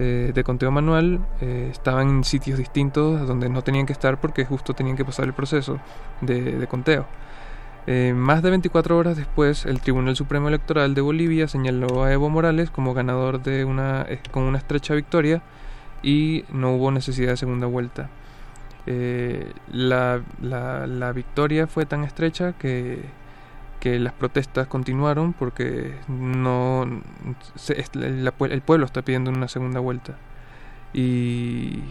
eh, 0.00 0.32
de 0.34 0.42
conteo 0.42 0.72
manual 0.72 1.20
eh, 1.40 1.68
estaban 1.70 2.08
en 2.08 2.24
sitios 2.24 2.58
distintos 2.58 3.28
donde 3.28 3.48
no 3.48 3.62
tenían 3.62 3.86
que 3.86 3.92
estar 3.92 4.20
porque 4.20 4.44
justo 4.44 4.74
tenían 4.74 4.96
que 4.96 5.04
pasar 5.04 5.24
el 5.26 5.34
proceso 5.34 5.78
de, 6.20 6.66
conteo. 6.68 7.06
Eh, 7.86 8.14
más 8.16 8.42
de 8.42 8.50
24 8.50 8.96
horas 8.96 9.16
después, 9.16 9.66
el 9.66 9.80
Tribunal 9.80 10.16
Supremo 10.16 10.48
Electoral 10.48 10.94
de 10.94 11.00
Bolivia 11.00 11.48
señaló 11.48 12.04
a 12.04 12.12
Evo 12.12 12.30
Morales 12.30 12.70
como 12.70 12.94
ganador 12.94 13.42
de 13.42 13.64
una, 13.64 14.06
con 14.30 14.44
una 14.44 14.58
estrecha 14.58 14.94
victoria 14.94 15.42
y 16.02 16.44
no 16.50 16.74
hubo 16.74 16.90
necesidad 16.90 17.30
de 17.30 17.36
segunda 17.36 17.66
vuelta. 17.66 18.08
la, 18.86 20.22
la 20.42 21.12
victoria 21.12 21.66
fue 21.66 21.86
tan 21.86 22.04
estrecha 22.04 22.52
que 22.52 23.02
que 23.84 23.98
las 23.98 24.14
protestas 24.14 24.66
continuaron 24.66 25.34
porque 25.34 25.94
no 26.08 26.84
el 26.88 28.62
pueblo 28.62 28.86
está 28.86 29.02
pidiendo 29.02 29.30
una 29.30 29.46
segunda 29.46 29.78
vuelta 29.78 30.14
y, 30.94 31.82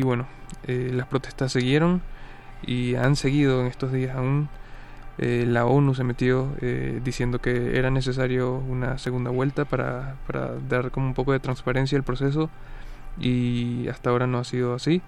bueno 0.00 0.28
eh, 0.68 0.92
las 0.94 1.08
protestas 1.08 1.50
siguieron 1.50 2.02
y 2.64 2.94
han 2.94 3.16
seguido 3.16 3.62
en 3.62 3.66
estos 3.66 3.90
días 3.90 4.14
aún 4.14 4.48
eh, 5.20 5.44
la 5.46 5.66
ONU 5.66 5.94
se 5.94 6.02
metió 6.02 6.48
eh, 6.60 7.00
diciendo 7.04 7.40
que 7.40 7.78
era 7.78 7.90
necesario 7.90 8.54
una 8.54 8.98
segunda 8.98 9.30
vuelta 9.30 9.64
para, 9.64 10.16
para, 10.26 10.54
dar 10.68 10.90
como 10.90 11.06
un 11.06 11.14
poco 11.14 11.32
de 11.32 11.38
transparencia 11.38 11.96
al 11.96 12.04
proceso 12.04 12.50
y 13.20 13.86
hasta 13.88 14.10
ahora 14.10 14.26
no 14.26 14.38
ha 14.38 14.44
sido 14.44 14.74
así. 14.74 15.02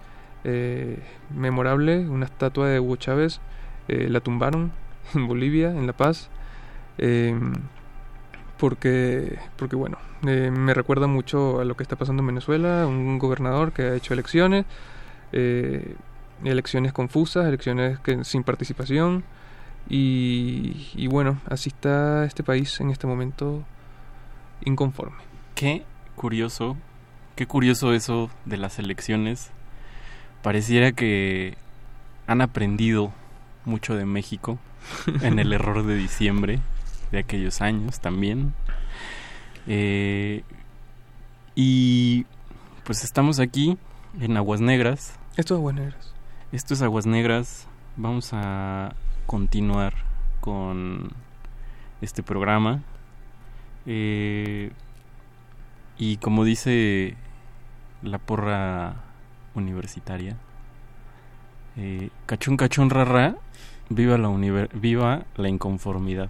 Memorable 1.34 2.08
una 2.08 2.26
estatua 2.26 2.68
de 2.68 2.80
Hugo 2.80 2.96
Chávez 2.96 3.40
la 3.88 4.20
tumbaron 4.20 4.72
en 5.14 5.26
Bolivia, 5.26 5.70
en 5.70 5.86
La 5.86 5.92
Paz, 5.92 6.28
em, 6.98 7.54
porque, 8.58 9.38
porque 9.56 9.76
bueno, 9.76 9.98
eh, 10.26 10.50
me 10.52 10.74
recuerda 10.74 11.06
mucho 11.06 11.60
a 11.60 11.64
lo 11.64 11.76
que 11.76 11.82
está 11.82 11.96
pasando 11.96 12.22
en 12.22 12.28
Venezuela, 12.28 12.86
un 12.86 13.18
gobernador 13.18 13.72
que 13.72 13.82
ha 13.82 13.94
hecho 13.94 14.14
elecciones, 14.14 14.66
eh, 15.32 15.96
elecciones 16.44 16.92
confusas, 16.92 17.46
elecciones 17.46 17.98
que, 18.00 18.24
sin 18.24 18.44
participación, 18.44 19.24
y, 19.88 20.88
y 20.94 21.06
bueno, 21.06 21.40
así 21.48 21.68
está 21.68 22.24
este 22.24 22.42
país 22.42 22.80
en 22.80 22.90
este 22.90 23.06
momento 23.06 23.64
inconforme. 24.64 25.18
Qué 25.54 25.84
curioso, 26.16 26.76
qué 27.36 27.46
curioso 27.46 27.92
eso 27.92 28.30
de 28.44 28.56
las 28.56 28.78
elecciones. 28.78 29.50
Pareciera 30.42 30.92
que 30.92 31.56
han 32.26 32.40
aprendido 32.40 33.12
mucho 33.64 33.94
de 33.94 34.04
México 34.04 34.58
en 35.22 35.38
el 35.38 35.52
error 35.52 35.84
de 35.84 35.96
diciembre 35.96 36.60
de 37.10 37.18
aquellos 37.18 37.60
años 37.60 38.00
también. 38.00 38.54
Eh, 39.66 40.42
y 41.54 42.26
pues 42.84 43.04
estamos 43.04 43.38
aquí 43.38 43.78
en 44.20 44.36
Aguas 44.36 44.60
Negras. 44.60 45.14
Esto 45.36 45.54
es 45.54 45.58
Aguas 45.58 45.74
Negras. 45.74 46.14
Esto 46.50 46.74
es 46.74 46.82
Aguas 46.82 47.06
Negras. 47.06 47.68
Vamos 47.96 48.30
a 48.32 48.94
continuar 49.26 49.94
con 50.40 51.10
este 52.00 52.22
programa. 52.22 52.82
Eh, 53.86 54.70
y 55.98 56.16
como 56.18 56.44
dice 56.44 57.16
la 58.02 58.18
porra 58.18 58.96
universitaria, 59.54 60.36
eh, 61.76 62.10
cachón, 62.26 62.56
cachón, 62.56 62.90
rara, 62.90 63.36
viva 63.88 64.18
la, 64.18 64.28
viva 64.74 65.24
la 65.36 65.48
inconformidad. 65.48 66.28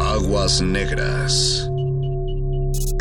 Aguas 0.00 0.60
negras. 0.60 1.68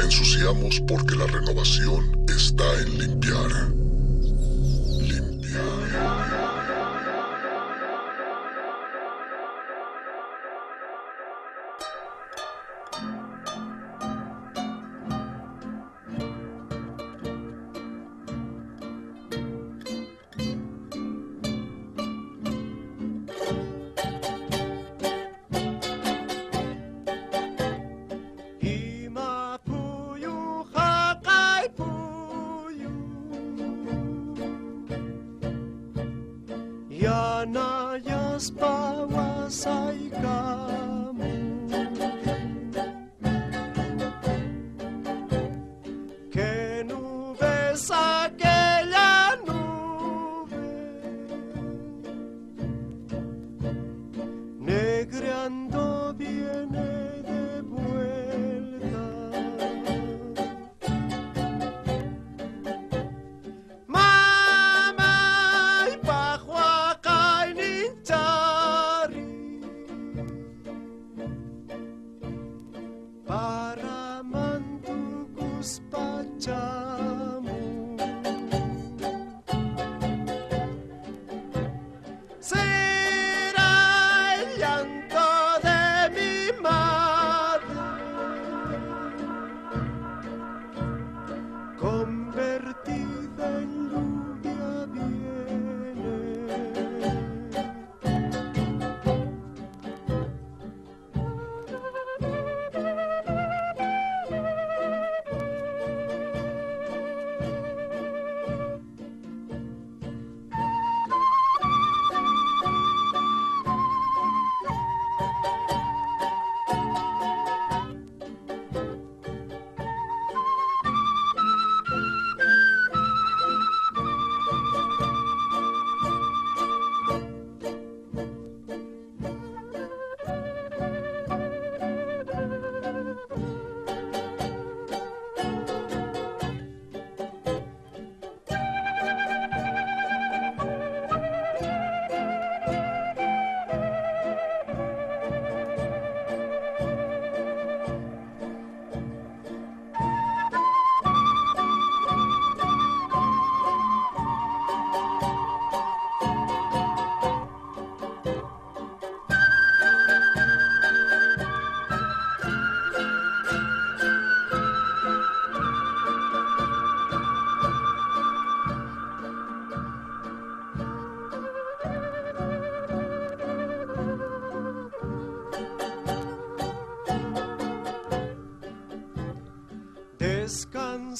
Ensuciamos 0.04 0.82
porque 0.88 1.16
la 1.16 1.28
renovación 1.28 2.26
está 2.28 2.64
en 2.82 2.98
limpiar. 2.98 3.52
Descansa 5.08 6.29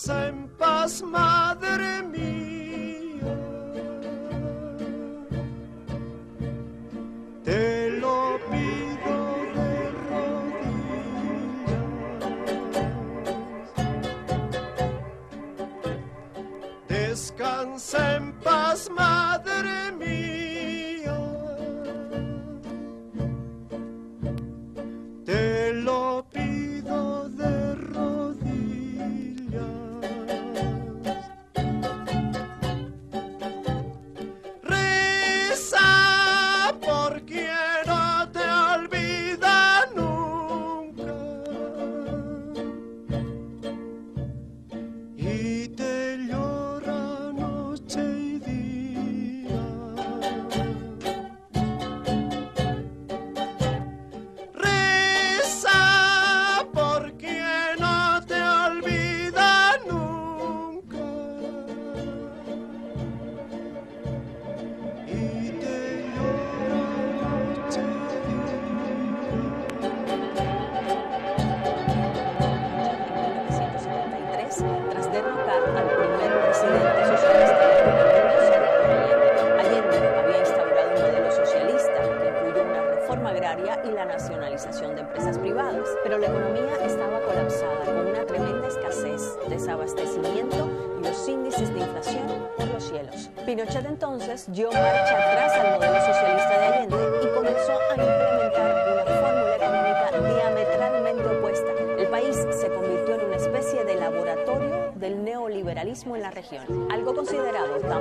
en 0.08 0.39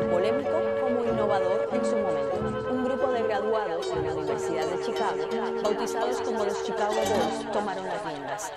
polémico 0.07 0.61
como 0.81 1.05
innovador 1.05 1.69
en 1.73 1.85
su 1.85 1.97
momento. 1.97 2.71
Un 2.71 2.85
grupo 2.85 3.11
de 3.11 3.23
graduados 3.23 3.91
en 3.91 4.07
la 4.07 4.15
Universidad 4.15 4.67
de 4.67 4.85
Chicago, 4.85 5.63
bautizados 5.63 6.21
como 6.21 6.45
los 6.45 6.63
Chicago 6.63 6.95
Bulls, 6.95 7.53
tomaron 7.53 7.88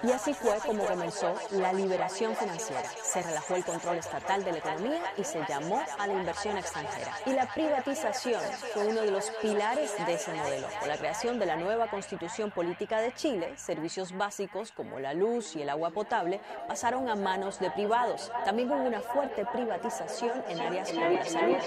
Y 0.04 0.12
así 0.12 0.34
fue 0.34 0.58
como 0.66 0.86
comenzó 0.86 1.34
la 1.52 1.74
liberación 1.74 2.36
financiera. 2.36 2.90
Se 3.04 3.22
relajó 3.22 3.56
el 3.56 3.66
control 3.66 3.98
estatal 3.98 4.44
de 4.44 4.52
la 4.52 4.58
economía 4.60 5.02
y 5.18 5.24
se 5.24 5.44
llamó 5.48 5.82
a 5.98 6.08
la 6.08 6.14
inversión 6.14 6.58
extranjera. 6.58 7.12
Y 7.26 7.32
la 7.32 7.48
privatización 7.48 8.42
fue 8.74 8.88
uno 8.88 9.02
de 9.02 9.12
los 9.12 9.30
pilares 9.42 9.94
de 10.06 10.14
ese 10.14 10.34
modelo. 10.34 10.68
Con 10.80 10.90
la 10.90 10.98
creación 10.98 11.40
de 11.40 11.46
la 11.46 11.56
nueva 11.56 11.90
constitución 11.90 12.52
política 12.52 13.00
de 13.00 13.14
Chile, 13.14 13.54
servicios 13.58 14.16
básicos 14.18 14.72
como 14.72 15.00
la 15.00 15.14
luz 15.14 15.56
y 15.56 15.62
el 15.62 15.70
agua 15.70 15.92
potable 15.92 16.42
pasaron 16.68 17.10
a 17.10 17.16
manos 17.16 17.60
de 17.60 17.72
privados. 17.72 18.32
También 18.46 18.72
hubo 18.72 18.82
una 18.82 19.02
fuerte 19.02 19.46
privatización 19.46 20.44
en 20.48 20.60
áreas 20.60 20.92
como 20.92 21.10
la 21.10 21.26
salud. 21.26 21.58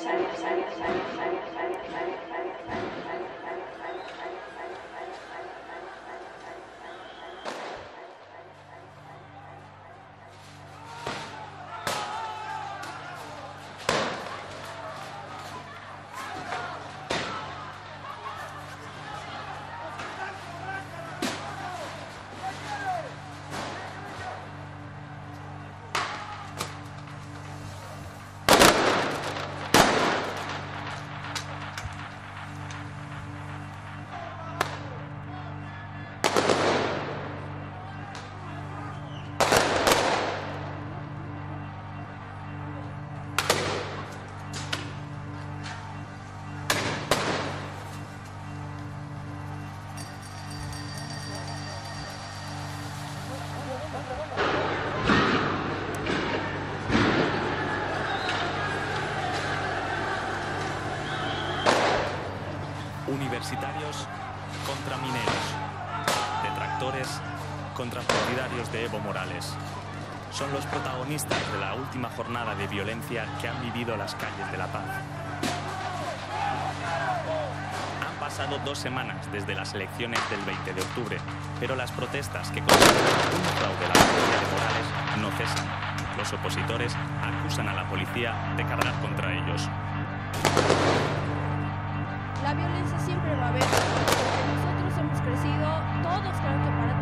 Universitarios 63.44 64.08
contra 64.66 64.96
mineros. 64.96 65.44
Detractores 66.42 67.20
contra 67.74 68.00
partidarios 68.00 68.72
de 68.72 68.86
Evo 68.86 68.98
Morales. 69.00 69.52
Son 70.32 70.50
los 70.50 70.64
protagonistas 70.64 71.52
de 71.52 71.58
la 71.58 71.74
última 71.74 72.08
jornada 72.08 72.54
de 72.54 72.66
violencia 72.68 73.26
que 73.42 73.48
han 73.48 73.60
vivido 73.60 73.98
las 73.98 74.14
calles 74.14 74.50
de 74.50 74.56
La 74.56 74.66
Paz. 74.68 74.86
Han 78.08 78.18
pasado 78.18 78.58
dos 78.64 78.78
semanas 78.78 79.30
desde 79.30 79.54
las 79.54 79.74
elecciones 79.74 80.20
del 80.30 80.40
20 80.40 80.72
de 80.72 80.80
octubre, 80.80 81.18
pero 81.60 81.76
las 81.76 81.90
protestas 81.90 82.50
que 82.50 82.62
consideran 82.62 83.34
un 83.36 83.44
fraude 83.58 83.88
la 83.88 83.92
policía 83.92 84.40
de 84.40 84.52
Morales 84.52 85.20
no 85.20 85.30
cesan. 85.36 85.66
Los 86.16 86.32
opositores 86.32 86.96
acusan 87.22 87.68
a 87.68 87.74
la 87.74 87.86
policía 87.90 88.54
de 88.56 88.64
cargar 88.64 88.94
contra 89.02 89.34
ellos. 89.34 89.68
Violencia 92.56 92.98
siempre 92.98 93.34
va 93.36 93.46
a 93.46 93.48
haber, 93.48 93.62
porque 93.62 94.42
nosotros 94.54 94.98
hemos 94.98 95.20
crecido, 95.20 95.82
todos 96.02 96.34
creo 96.38 96.70
para 96.76 96.93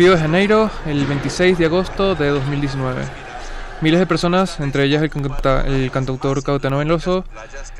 Río 0.00 0.12
de 0.12 0.16
Janeiro, 0.18 0.70
el 0.86 1.04
26 1.04 1.58
de 1.58 1.66
agosto 1.66 2.14
de 2.14 2.28
2019. 2.28 3.02
Miles 3.82 4.00
de 4.00 4.06
personas, 4.06 4.58
entre 4.58 4.84
ellas 4.84 5.02
el, 5.02 5.10
canta- 5.10 5.66
el 5.66 5.90
cantautor 5.90 6.42
Caetano 6.42 6.78
Veloso, 6.78 7.26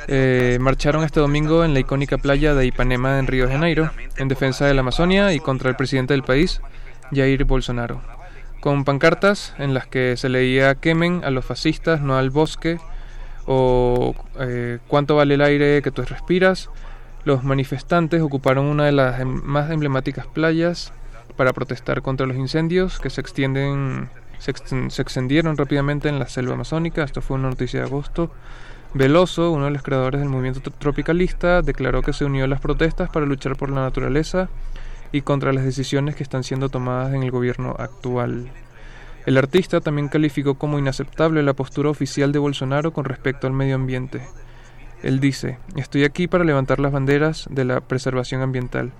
eh, 0.06 0.58
marcharon 0.60 1.02
este 1.02 1.18
domingo 1.18 1.64
en 1.64 1.72
la 1.72 1.80
icónica 1.80 2.18
playa 2.18 2.52
de 2.52 2.66
Ipanema 2.66 3.18
en 3.18 3.26
Río 3.26 3.46
de 3.46 3.52
Janeiro, 3.54 3.90
en 4.18 4.28
defensa 4.28 4.66
de 4.66 4.74
la 4.74 4.80
Amazonia 4.82 5.32
y 5.32 5.40
contra 5.40 5.70
el 5.70 5.76
presidente 5.76 6.12
del 6.12 6.22
país, 6.22 6.60
Jair 7.10 7.44
Bolsonaro, 7.44 8.02
con 8.60 8.84
pancartas 8.84 9.54
en 9.56 9.72
las 9.72 9.86
que 9.86 10.18
se 10.18 10.28
leía 10.28 10.74
quemen 10.74 11.22
a 11.24 11.30
los 11.30 11.46
fascistas, 11.46 12.02
no 12.02 12.18
al 12.18 12.28
bosque, 12.28 12.78
o 13.46 14.14
eh, 14.38 14.78
cuánto 14.88 15.16
vale 15.16 15.36
el 15.36 15.40
aire 15.40 15.80
que 15.80 15.90
tú 15.90 16.02
respiras. 16.02 16.68
Los 17.24 17.44
manifestantes 17.44 18.20
ocuparon 18.20 18.66
una 18.66 18.84
de 18.84 18.92
las 18.92 19.20
em- 19.20 19.40
más 19.42 19.70
emblemáticas 19.70 20.26
playas 20.26 20.92
para 21.40 21.54
protestar 21.54 22.02
contra 22.02 22.26
los 22.26 22.36
incendios 22.36 23.00
que 23.00 23.08
se 23.08 23.22
extienden 23.22 24.10
se, 24.38 24.52
exten- 24.52 24.90
se 24.90 25.00
extendieron 25.00 25.56
rápidamente 25.56 26.10
en 26.10 26.18
la 26.18 26.28
selva 26.28 26.52
amazónica. 26.52 27.02
Esto 27.02 27.22
fue 27.22 27.38
una 27.38 27.48
noticia 27.48 27.80
de 27.80 27.86
agosto. 27.86 28.30
Veloso, 28.92 29.50
uno 29.50 29.64
de 29.64 29.70
los 29.70 29.82
creadores 29.82 30.20
del 30.20 30.28
movimiento 30.28 30.60
tro- 30.60 30.74
tropicalista, 30.78 31.62
declaró 31.62 32.02
que 32.02 32.12
se 32.12 32.26
unió 32.26 32.44
a 32.44 32.46
las 32.46 32.60
protestas 32.60 33.08
para 33.08 33.24
luchar 33.24 33.56
por 33.56 33.70
la 33.70 33.80
naturaleza 33.80 34.50
y 35.12 35.22
contra 35.22 35.54
las 35.54 35.64
decisiones 35.64 36.14
que 36.14 36.22
están 36.22 36.44
siendo 36.44 36.68
tomadas 36.68 37.14
en 37.14 37.22
el 37.22 37.30
gobierno 37.30 37.74
actual. 37.78 38.50
El 39.24 39.38
artista 39.38 39.80
también 39.80 40.08
calificó 40.08 40.56
como 40.56 40.78
inaceptable 40.78 41.42
la 41.42 41.54
postura 41.54 41.88
oficial 41.88 42.32
de 42.32 42.38
Bolsonaro 42.38 42.92
con 42.92 43.06
respecto 43.06 43.46
al 43.46 43.54
medio 43.54 43.76
ambiente. 43.76 44.20
Él 45.02 45.20
dice, 45.20 45.56
estoy 45.76 46.04
aquí 46.04 46.26
para 46.28 46.44
levantar 46.44 46.80
las 46.80 46.92
banderas 46.92 47.48
de 47.50 47.64
la 47.64 47.80
preservación 47.80 48.42
ambiental. 48.42 48.92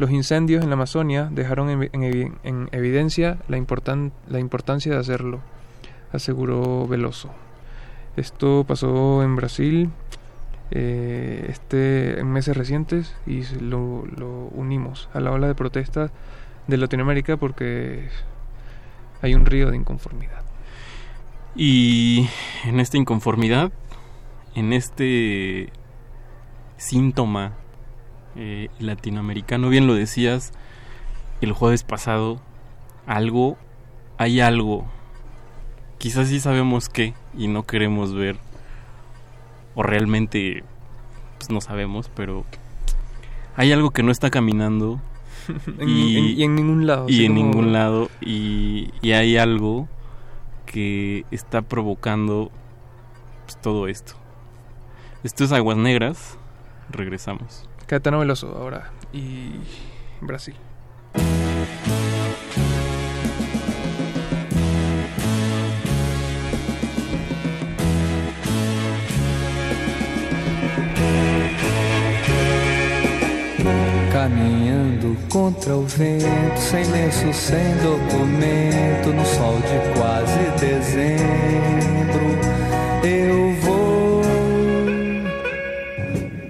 Los 0.00 0.10
incendios 0.12 0.64
en 0.64 0.70
la 0.70 0.76
Amazonia 0.76 1.28
dejaron 1.30 1.68
en, 1.68 1.82
en 1.92 2.00
evi- 2.00 2.32
en 2.42 2.70
evidencia 2.72 3.36
la, 3.48 3.58
importan- 3.58 4.12
la 4.30 4.38
importancia 4.38 4.90
de 4.90 4.98
hacerlo, 4.98 5.40
aseguró 6.10 6.88
Veloso. 6.88 7.28
Esto 8.16 8.64
pasó 8.66 9.22
en 9.22 9.36
Brasil 9.36 9.90
eh, 10.70 11.44
este, 11.50 12.18
en 12.18 12.32
meses 12.32 12.56
recientes 12.56 13.14
y 13.26 13.42
lo, 13.60 14.06
lo 14.16 14.46
unimos 14.54 15.10
a 15.12 15.20
la 15.20 15.32
ola 15.32 15.48
de 15.48 15.54
protesta 15.54 16.10
de 16.66 16.78
Latinoamérica 16.78 17.36
porque 17.36 18.08
hay 19.20 19.34
un 19.34 19.44
río 19.44 19.70
de 19.70 19.76
inconformidad. 19.76 20.42
Y 21.54 22.26
en 22.64 22.80
esta 22.80 22.96
inconformidad, 22.96 23.70
en 24.54 24.72
este 24.72 25.68
síntoma 26.78 27.52
eh, 28.36 28.68
latinoamericano, 28.78 29.68
bien 29.68 29.86
lo 29.86 29.94
decías 29.94 30.52
el 31.40 31.52
jueves 31.52 31.82
pasado, 31.84 32.40
algo, 33.06 33.56
hay 34.18 34.40
algo, 34.40 34.86
quizás 35.98 36.28
sí 36.28 36.38
sabemos 36.40 36.88
qué 36.88 37.14
y 37.36 37.48
no 37.48 37.64
queremos 37.64 38.14
ver, 38.14 38.36
o 39.74 39.82
realmente 39.82 40.64
pues 41.38 41.50
no 41.50 41.60
sabemos, 41.60 42.10
pero 42.14 42.44
hay 43.56 43.72
algo 43.72 43.90
que 43.90 44.02
no 44.02 44.12
está 44.12 44.30
caminando. 44.30 45.00
En- 45.78 45.88
en- 45.88 46.38
y 46.38 46.42
en 46.44 46.54
ningún 46.54 46.86
lado, 46.86 47.06
Y 47.08 47.24
en 47.24 47.32
como- 47.34 47.44
ningún 47.46 47.72
lado. 47.72 48.10
Y, 48.20 48.90
y 49.00 49.12
hay 49.12 49.36
algo 49.38 49.88
que 50.66 51.24
está 51.30 51.62
provocando 51.62 52.50
pues, 53.46 53.56
todo 53.60 53.88
esto. 53.88 54.12
Esto 55.24 55.44
es 55.44 55.52
Aguas 55.52 55.76
Negras. 55.78 56.38
Regresamos. 56.90 57.68
Caetano 57.90 58.20
Veloso 58.20 58.46
ahora 58.56 58.92
y 59.12 59.50
Brasil. 60.20 60.54
Caminhando 74.12 75.16
contra 75.28 75.74
o 75.74 75.84
vento, 75.84 76.60
sem 76.60 76.84
lenço, 76.92 77.32
sem 77.32 77.74
documento, 77.78 79.12
no 79.12 79.26
sol 79.26 79.56
de 79.62 79.98
quase 79.98 80.38
dezembro, 80.60 81.79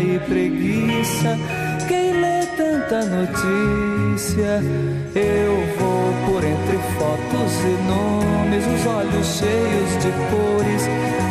e 0.00 0.18
preguiça. 0.28 1.38
Quem 1.88 2.12
lê 2.20 2.46
tanta 2.56 3.04
notícia, 3.04 4.62
eu 5.14 5.54
vou 5.78 6.12
por 6.26 6.44
entre 6.44 6.78
fotos 6.98 7.52
e 7.64 7.76
nomes, 7.88 8.64
os 8.66 8.86
olhos 8.86 9.26
cheios 9.38 9.90
de 10.02 10.10
cores, 10.30 10.82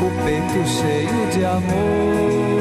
o 0.02 0.10
peito 0.26 0.68
cheio 0.68 1.32
de 1.32 1.46
amores 1.46 2.61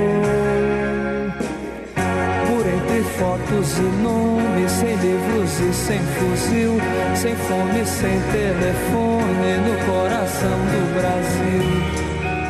fotos 3.21 3.77
e 3.77 3.83
nomes, 4.01 4.71
sem 4.71 4.95
livros 4.95 5.59
e 5.59 5.71
sem 5.73 5.99
fuzil, 5.99 6.81
sem 7.13 7.35
fome, 7.35 7.85
sem 7.85 8.19
telefone, 8.31 9.57
no 9.67 9.75
coração 9.85 10.57
do 10.71 10.81
Brasil. 10.97 11.63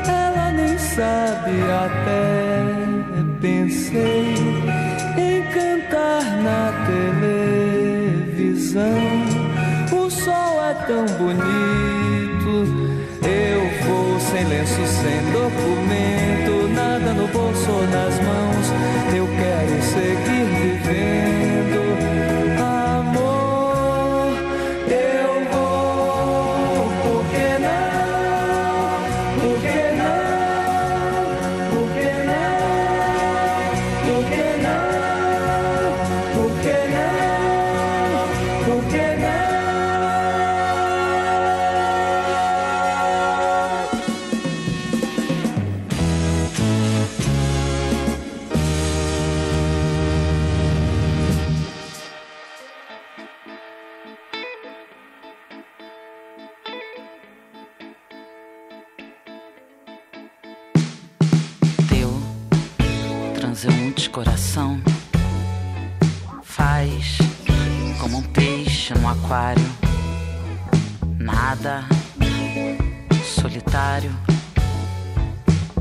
Ela 0.08 0.52
nem 0.54 0.78
sabe 0.78 1.52
até 1.86 2.32
pensei 3.42 4.36
em 5.18 5.44
cantar 5.52 6.24
na 6.42 6.72
televisão. 8.46 9.00
O 9.92 10.10
sol 10.10 10.64
é 10.64 10.74
tão 10.88 11.06
bonito. 11.18 12.52
Eu 13.28 13.62
vou 13.86 14.18
sem 14.22 14.44
lenço, 14.46 14.82
sem 14.88 15.20
documento, 15.34 16.54
nada 16.74 17.14
no 17.14 17.28
bolso 17.28 17.70
ou 17.72 17.84
nas 17.88 18.16
mãos. 18.22 18.61
Eu 19.16 19.28
quero 19.28 19.82
seguir 19.84 20.46
vivendo. 20.60 21.41
Aquário, 69.32 69.64
nada 71.18 71.86
solitário 73.24 74.12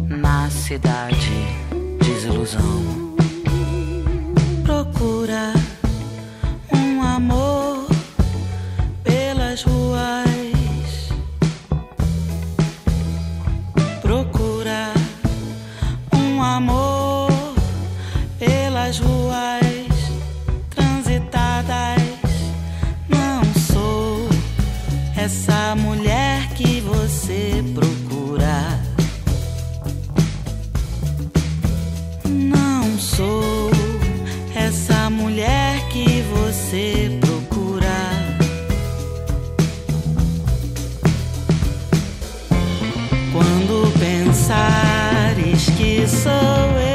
na 0.07 0.49
cidade 0.49 1.33
desilusão. 1.99 2.61
Procura 4.63 5.53
um 6.73 7.03
amor 7.03 7.89
pelas 9.03 9.65
ruas. 9.65 10.30
Pensares 45.81 46.85
que 46.85 46.90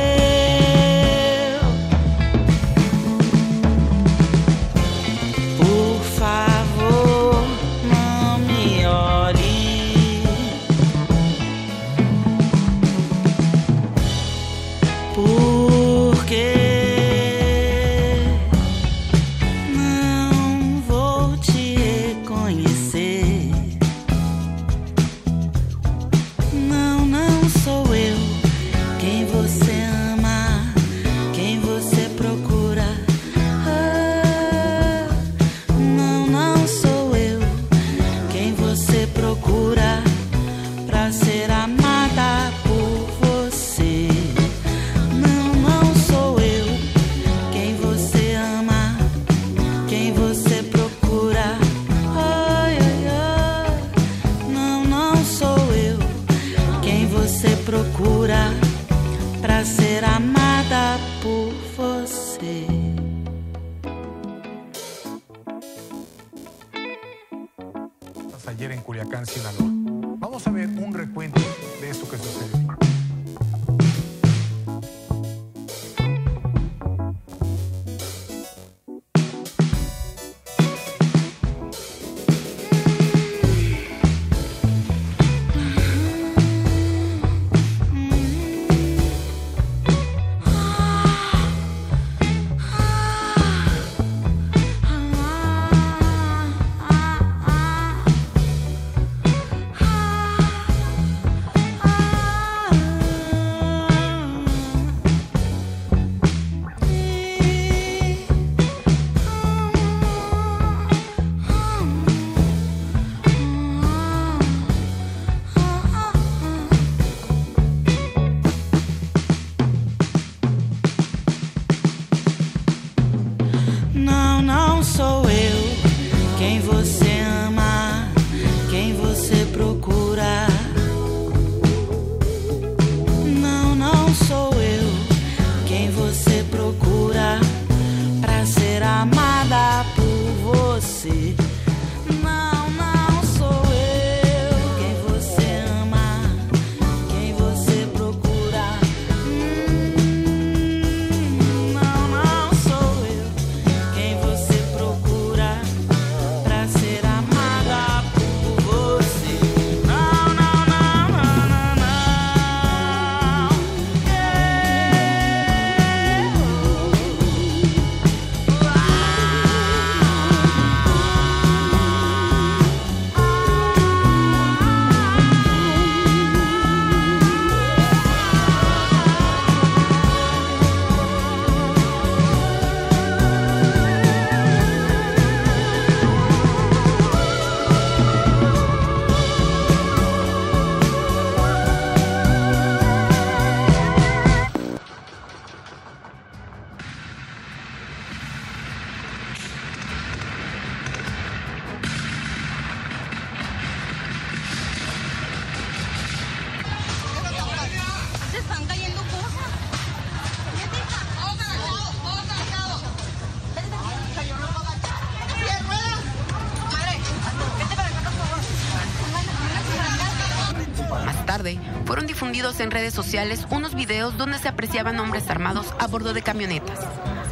en 222.60 222.72
redes 222.72 222.94
sociales 222.94 223.46
unos 223.50 223.76
videos 223.76 224.18
donde 224.18 224.38
se 224.40 224.48
apreciaban 224.48 225.00
hombres 225.00 225.30
armados 225.30 225.74
a 225.80 225.88
bordo 225.88 226.14
de 226.14 226.22
camionetas, 226.22 226.80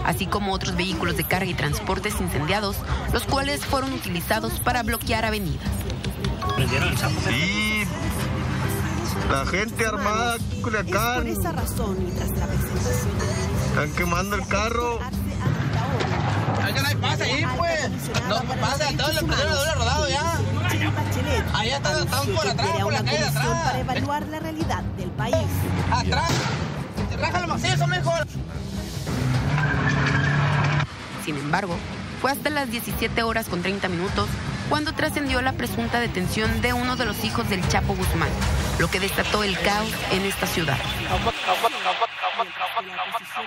así 0.05 0.25
como 0.25 0.53
otros 0.53 0.75
vehículos 0.75 1.17
de 1.17 1.23
carga 1.23 1.45
y 1.45 1.53
transportes 1.53 2.19
incendiados, 2.19 2.77
los 3.11 3.23
cuales 3.23 3.65
fueron 3.65 3.93
utilizados 3.93 4.59
para 4.59 4.83
bloquear 4.83 5.25
avenidas. 5.25 5.67
Sí, 7.27 7.83
la 9.29 9.45
gente 9.45 9.85
armada 9.85 10.37
Culiacán 10.61 11.23
Por 11.23 11.27
esa 11.27 11.51
razón, 11.51 11.97
están 12.07 13.91
quemando 13.93 14.35
el 14.35 14.47
carro. 14.47 14.99
Allá 16.61 16.81
no 16.81 16.87
hay 16.87 16.95
pase 16.95 17.23
ahí, 17.23 17.45
pues. 17.57 17.89
No 18.29 18.41
pasa, 18.61 18.89
todo 18.97 19.11
el 19.11 19.17
primero 19.17 19.55
doble 19.55 19.75
rodado 19.75 20.09
ya. 20.09 20.39
Allá 21.53 21.77
están, 21.77 22.03
están 22.03 22.27
por 22.27 22.47
atrás, 22.47 22.67
por 22.81 22.93
la 22.93 23.03
calle 23.03 23.19
de 23.19 23.25
atrás. 23.25 23.63
para 23.63 23.79
evaluar 23.79 24.27
la. 24.27 24.42
Atrás. 26.13 26.31
Rájalo 27.19 27.47
macizo, 27.47 27.87
mejor. 27.87 28.27
Sin 31.25 31.37
embargo, 31.37 31.75
fue 32.21 32.31
hasta 32.31 32.49
las 32.49 32.69
17 32.69 33.23
horas 33.23 33.49
con 33.49 33.61
30 33.61 33.89
minutos 33.89 34.29
cuando 34.69 34.93
trascendió 34.93 35.41
la 35.41 35.51
presunta 35.53 35.99
detención 35.99 36.61
de 36.61 36.73
uno 36.73 36.95
de 36.95 37.05
los 37.05 37.23
hijos 37.23 37.49
del 37.49 37.67
Chapo 37.67 37.95
Guzmán, 37.95 38.29
lo 38.79 38.89
que 38.89 38.99
desató 38.99 39.43
el 39.43 39.57
caos 39.59 39.91
en 40.11 40.23
esta 40.23 40.47
ciudad. 40.47 40.77
La 41.09 41.15
oposición 41.15 41.43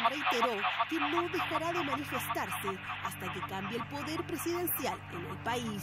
reiteró 0.08 0.52
que 0.88 1.00
no 1.00 1.28
dejará 1.28 1.72
de 1.72 1.82
manifestarse 1.84 2.68
hasta 3.04 3.32
que 3.32 3.40
cambie 3.48 3.78
el 3.78 3.84
poder 3.84 4.22
presidencial 4.24 4.98
en 5.12 5.26
el 5.30 5.36
país. 5.38 5.82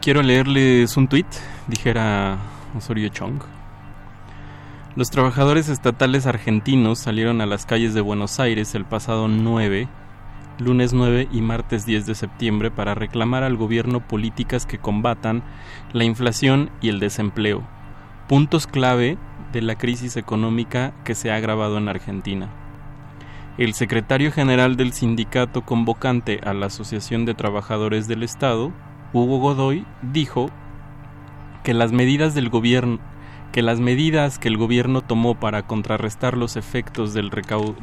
Quiero 0.00 0.22
leerles 0.22 0.96
un 0.96 1.08
tuit, 1.08 1.26
dijera 1.66 2.38
Osorio 2.76 3.08
Chong. 3.08 3.40
Los 4.94 5.10
trabajadores 5.10 5.68
estatales 5.68 6.24
argentinos 6.26 7.00
salieron 7.00 7.40
a 7.40 7.46
las 7.46 7.66
calles 7.66 7.94
de 7.94 8.00
Buenos 8.00 8.38
Aires 8.38 8.76
el 8.76 8.84
pasado 8.84 9.26
9, 9.26 9.88
lunes 10.60 10.92
9 10.92 11.28
y 11.32 11.40
martes 11.40 11.84
10 11.84 12.06
de 12.06 12.14
septiembre 12.14 12.70
para 12.70 12.94
reclamar 12.94 13.42
al 13.42 13.56
gobierno 13.56 13.98
políticas 14.06 14.66
que 14.66 14.78
combatan 14.78 15.42
la 15.92 16.04
inflación 16.04 16.70
y 16.80 16.90
el 16.90 17.00
desempleo, 17.00 17.64
puntos 18.28 18.68
clave 18.68 19.18
de 19.52 19.62
la 19.62 19.76
crisis 19.76 20.16
económica 20.16 20.92
que 21.04 21.16
se 21.16 21.32
ha 21.32 21.34
agravado 21.34 21.76
en 21.76 21.88
Argentina. 21.88 22.48
El 23.58 23.74
secretario 23.74 24.30
general 24.30 24.76
del 24.76 24.92
sindicato 24.92 25.62
convocante 25.62 26.40
a 26.44 26.54
la 26.54 26.66
Asociación 26.66 27.24
de 27.24 27.34
Trabajadores 27.34 28.06
del 28.06 28.22
Estado, 28.22 28.72
Hugo 29.12 29.38
Godoy, 29.38 29.86
dijo 30.02 30.50
que 31.64 31.74
las 31.74 31.92
medidas 31.92 32.34
del 32.34 32.48
gobierno 32.48 32.98
que 33.52 33.62
las 33.62 33.80
medidas 33.80 34.38
que 34.38 34.48
el 34.48 34.58
gobierno 34.58 35.00
tomó 35.00 35.40
para 35.40 35.66
contrarrestar 35.66 36.36
los 36.36 36.56
efectos 36.56 37.14
del, 37.14 37.30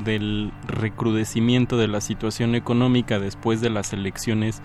del 0.04 0.54
recrudecimiento 0.68 1.78
de 1.78 1.88
la 1.88 2.02
situación 2.02 2.54
económica 2.54 3.20
después 3.20 3.62
de 3.62 3.72
las 3.72 3.92
elecciones 3.92 4.62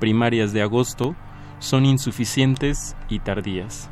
primarias 0.00 0.54
de 0.54 0.62
agosto 0.62 1.14
son 1.58 1.84
insuficientes 1.84 2.96
y 3.08 3.18
tardías. 3.18 3.90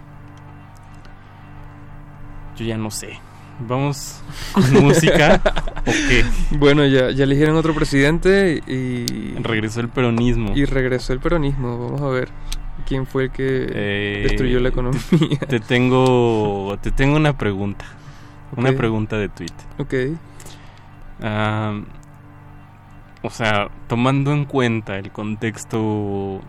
Yo 2.56 2.64
ya 2.64 2.78
no 2.78 2.90
sé. 2.90 3.25
Vamos 3.60 4.20
con 4.52 4.84
música 4.84 5.40
o 5.86 5.90
qué? 5.90 6.24
Bueno, 6.58 6.84
ya, 6.86 7.10
ya 7.10 7.24
eligieron 7.24 7.56
otro 7.56 7.74
presidente 7.74 8.62
y... 8.66 9.34
Regresó 9.42 9.80
el 9.80 9.88
peronismo. 9.88 10.52
Y 10.54 10.64
regresó 10.66 11.12
el 11.14 11.20
peronismo. 11.20 11.78
Vamos 11.78 12.02
a 12.02 12.08
ver 12.08 12.28
quién 12.86 13.06
fue 13.06 13.24
el 13.24 13.30
que 13.30 13.66
Eh, 13.70 14.26
destruyó 14.28 14.60
la 14.60 14.68
economía. 14.68 15.00
Te, 15.40 15.46
te 15.46 15.60
tengo, 15.60 16.76
te 16.82 16.90
tengo 16.90 17.16
una 17.16 17.36
pregunta. 17.38 17.86
Una 18.56 18.72
pregunta 18.72 19.16
de 19.16 19.28
tweet. 19.28 19.48
Ok. 19.78 19.94
O 23.22 23.30
sea, 23.30 23.68
tomando 23.88 24.32
en 24.32 24.44
cuenta 24.44 24.98
el 24.98 25.10
contexto 25.10 26.40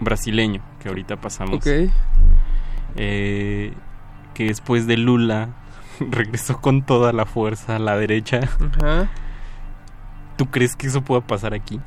brasileño 0.00 0.62
que 0.80 0.88
ahorita 0.88 1.16
pasamos. 1.16 1.56
Ok. 1.56 1.66
eh, 2.96 3.72
que 4.34 4.44
después 4.44 4.86
de 4.86 4.96
Lula 4.96 5.48
regresó 6.10 6.60
con 6.60 6.82
toda 6.82 7.12
la 7.12 7.26
fuerza 7.26 7.76
a 7.76 7.78
la 7.78 7.96
derecha. 7.96 8.40
Ajá. 8.80 9.08
¿Tú 10.36 10.46
crees 10.46 10.76
que 10.76 10.86
eso 10.86 11.02
pueda 11.02 11.20
pasar 11.20 11.54
aquí? 11.54 11.80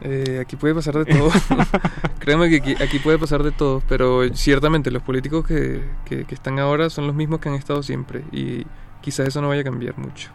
Eh, 0.00 0.38
aquí 0.40 0.56
puede 0.56 0.74
pasar 0.74 0.94
de 0.94 1.04
todo. 1.04 1.30
Créeme 2.20 2.48
que 2.48 2.56
aquí, 2.56 2.82
aquí 2.82 2.98
puede 3.00 3.18
pasar 3.18 3.42
de 3.42 3.50
todo, 3.50 3.82
pero 3.88 4.32
ciertamente 4.34 4.90
los 4.90 5.02
políticos 5.02 5.44
que, 5.46 5.82
que, 6.04 6.24
que 6.24 6.34
están 6.34 6.58
ahora 6.58 6.88
son 6.88 7.06
los 7.06 7.16
mismos 7.16 7.40
que 7.40 7.48
han 7.48 7.56
estado 7.56 7.82
siempre 7.82 8.22
y 8.32 8.64
quizás 9.00 9.26
eso 9.28 9.42
no 9.42 9.48
vaya 9.48 9.62
a 9.62 9.64
cambiar 9.64 9.98
mucho. 9.98 10.30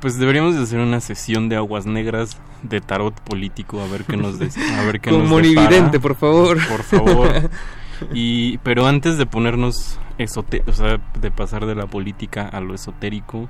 Pues 0.00 0.16
deberíamos 0.16 0.54
de 0.54 0.62
hacer 0.62 0.78
una 0.78 1.00
sesión 1.00 1.48
de 1.48 1.56
aguas 1.56 1.84
negras 1.86 2.38
de 2.62 2.80
tarot 2.80 3.20
político 3.22 3.80
a 3.80 3.88
ver 3.88 4.04
qué 4.04 4.16
nos 4.16 4.38
des- 4.38 4.56
a 4.56 4.84
ver 4.84 5.00
qué 5.00 5.10
Con 5.10 5.28
nos 5.28 5.42
depara. 5.42 5.90
por 6.00 6.14
favor. 6.14 6.58
Por 6.68 6.82
favor. 6.84 7.50
Y 8.12 8.58
pero 8.58 8.86
antes 8.86 9.18
de 9.18 9.26
ponernos 9.26 9.98
esote- 10.18 10.62
o 10.66 10.72
sea, 10.72 10.98
de 11.20 11.30
pasar 11.30 11.66
de 11.66 11.74
la 11.74 11.86
política 11.86 12.46
a 12.48 12.60
lo 12.60 12.74
esotérico, 12.74 13.48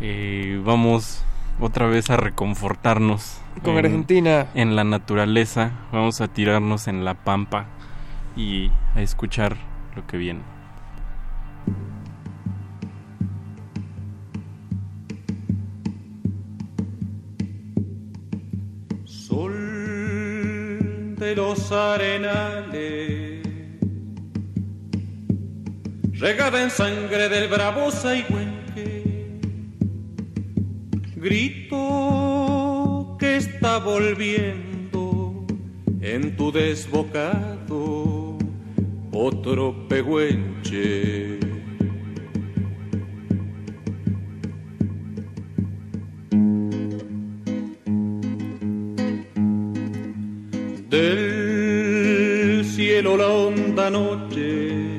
eh, 0.00 0.60
vamos 0.64 1.24
otra 1.60 1.86
vez 1.86 2.08
a 2.10 2.16
reconfortarnos 2.16 3.40
Con 3.62 3.72
en- 3.78 3.84
Argentina. 3.86 4.46
en 4.54 4.76
la 4.76 4.84
naturaleza, 4.84 5.72
vamos 5.92 6.20
a 6.20 6.28
tirarnos 6.28 6.86
en 6.88 7.04
la 7.04 7.14
pampa 7.14 7.66
y 8.36 8.70
a 8.94 9.02
escuchar 9.02 9.56
lo 9.96 10.06
que 10.06 10.16
viene. 10.18 10.42
Sol 19.38 21.14
de 21.18 21.34
los 21.36 21.72
arenales, 21.72 23.37
regada 26.18 26.62
en 26.62 26.70
sangre 26.70 27.28
del 27.28 27.48
bravo 27.48 27.90
Saigüenque, 27.90 29.38
grito 31.16 33.16
que 33.18 33.36
está 33.36 33.78
volviendo 33.78 35.46
en 36.00 36.36
tu 36.36 36.50
desbocado 36.50 38.38
otro 39.12 39.88
pehuenche. 39.88 41.38
Del 50.90 52.64
cielo 52.64 53.16
la 53.16 53.28
honda 53.28 53.90
noche 53.90 54.97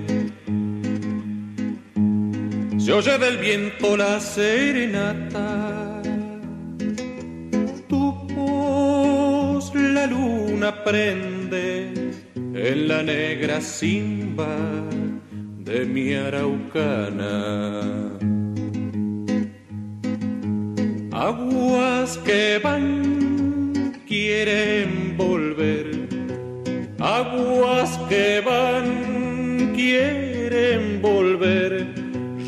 se 2.89 2.93
oye 2.93 3.19
del 3.19 3.37
viento 3.37 3.95
la 3.95 4.19
serenata. 4.19 6.01
Tu 7.87 8.13
voz 8.35 9.71
la 9.75 10.07
luna 10.07 10.83
prende 10.83 11.93
en 12.35 12.87
la 12.87 13.03
negra 13.03 13.61
simba 13.61 14.55
de 15.59 15.85
mi 15.85 16.15
araucana. 16.15 17.35
Aguas 21.11 22.17
que 22.25 22.59
van 22.63 23.93
quieren 24.07 25.15
volver, 25.15 25.85
aguas 26.97 27.99
que 28.09 28.41
van 28.43 29.73
quieren 29.75 31.03
volver, 31.03 31.98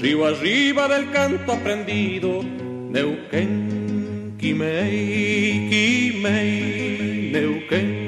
río 0.02 0.26
arriba 0.26 0.88
del 0.88 1.12
canto 1.12 1.52
aprendido, 1.54 2.42
Neuquén, 2.90 4.34
Quimei, 4.40 5.70
Quimei, 5.70 7.30
Neuquén. 7.32 8.02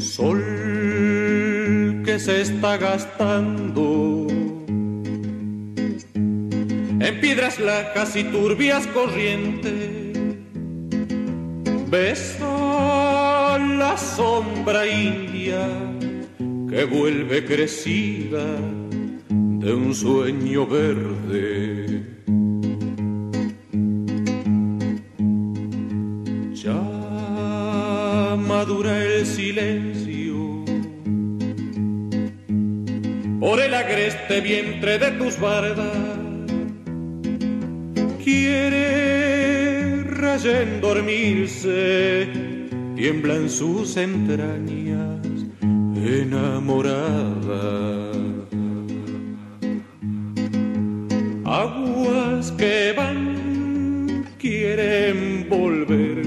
Sol 0.00 0.42
que 2.02 2.18
se 2.18 2.40
está 2.40 2.78
gastando 2.78 4.26
en 6.14 7.20
piedras 7.20 7.60
lacas 7.60 8.16
y 8.16 8.24
turbias 8.24 8.86
corrientes. 8.86 10.14
Besa 11.90 13.58
la 13.58 13.96
sombra 13.98 14.86
india 14.86 15.93
que 16.74 16.84
vuelve 16.86 17.44
crecida 17.44 18.44
de 19.28 19.72
un 19.72 19.94
sueño 19.94 20.66
verde. 20.66 22.02
Ya 26.52 28.36
madura 28.36 29.04
el 29.04 29.24
silencio 29.24 30.64
por 33.38 33.60
el 33.60 33.72
agreste 33.72 34.40
vientre 34.40 34.98
de 34.98 35.12
tus 35.12 35.38
bardas 35.38 35.96
quiere 38.24 40.02
rayen 40.02 40.80
dormirse, 40.80 42.26
tiembla 42.96 43.36
en 43.36 43.48
sus 43.48 43.96
entrañas 43.96 44.83
enamorada. 46.04 47.62
Aguas 51.44 52.50
que 52.52 52.92
van 52.96 54.26
quieren 54.38 55.46
volver, 55.48 56.22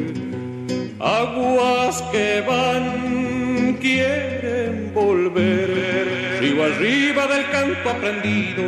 aguas 0.99 2.01
que 2.11 2.43
van 2.47 3.77
quieren 3.79 4.91
volver. 4.93 6.07
Río 6.41 6.63
arriba 6.63 7.27
del 7.27 7.45
canto 7.51 7.89
aprendido, 7.89 8.63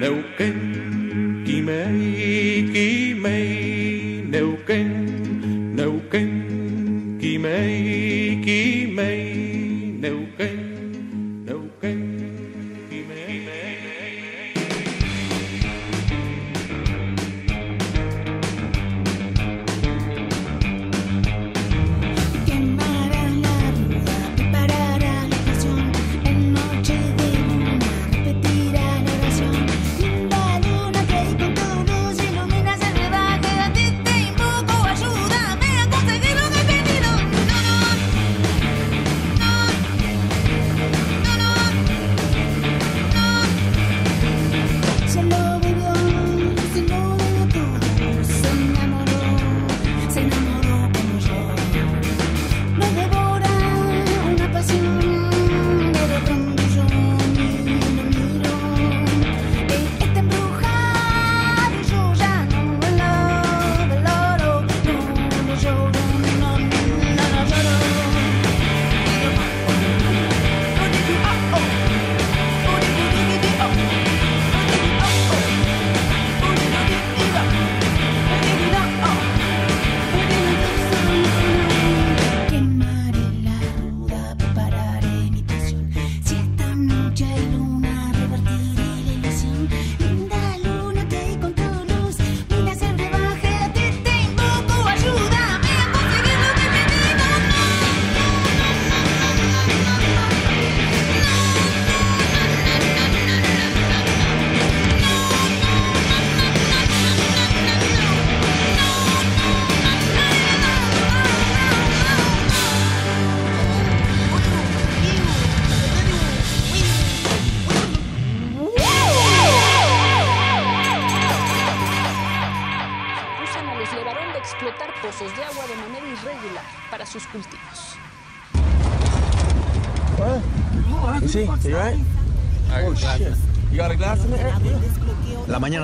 Neuquén, 0.00 1.42
Quimei, 1.44 2.70
Quimei, 2.72 3.69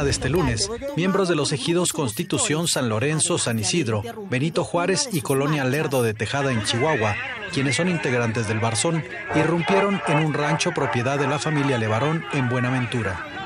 de 0.07 0.13
este 0.13 0.31
lunes, 0.31 0.71
miembros 0.97 1.29
de 1.29 1.35
los 1.35 1.51
ejidos 1.53 1.93
Constitución, 1.93 2.69
San 2.69 2.89
Lorenzo, 2.89 3.39
San 3.39 3.59
Isidro, 3.59 4.05
Benito 4.31 4.63
Juárez 4.63 5.09
y 5.13 5.21
Colonia 5.21 5.65
Lerdo 5.65 6.05
de 6.05 6.15
Tejada 6.15 6.53
en 6.53 6.63
Chihuahua, 6.63 7.17
quienes 7.53 7.75
son 7.75 7.89
integrantes 7.89 8.47
del 8.47 8.61
Barzón, 8.61 9.03
irrumpieron 9.35 10.01
en 10.07 10.19
un 10.19 10.33
rancho 10.33 10.71
propiedad 10.71 11.19
de 11.19 11.27
la 11.27 11.41
familia 11.41 11.77
Levarón 11.77 12.25
en 12.33 12.49
Buenaventura. 12.49 13.37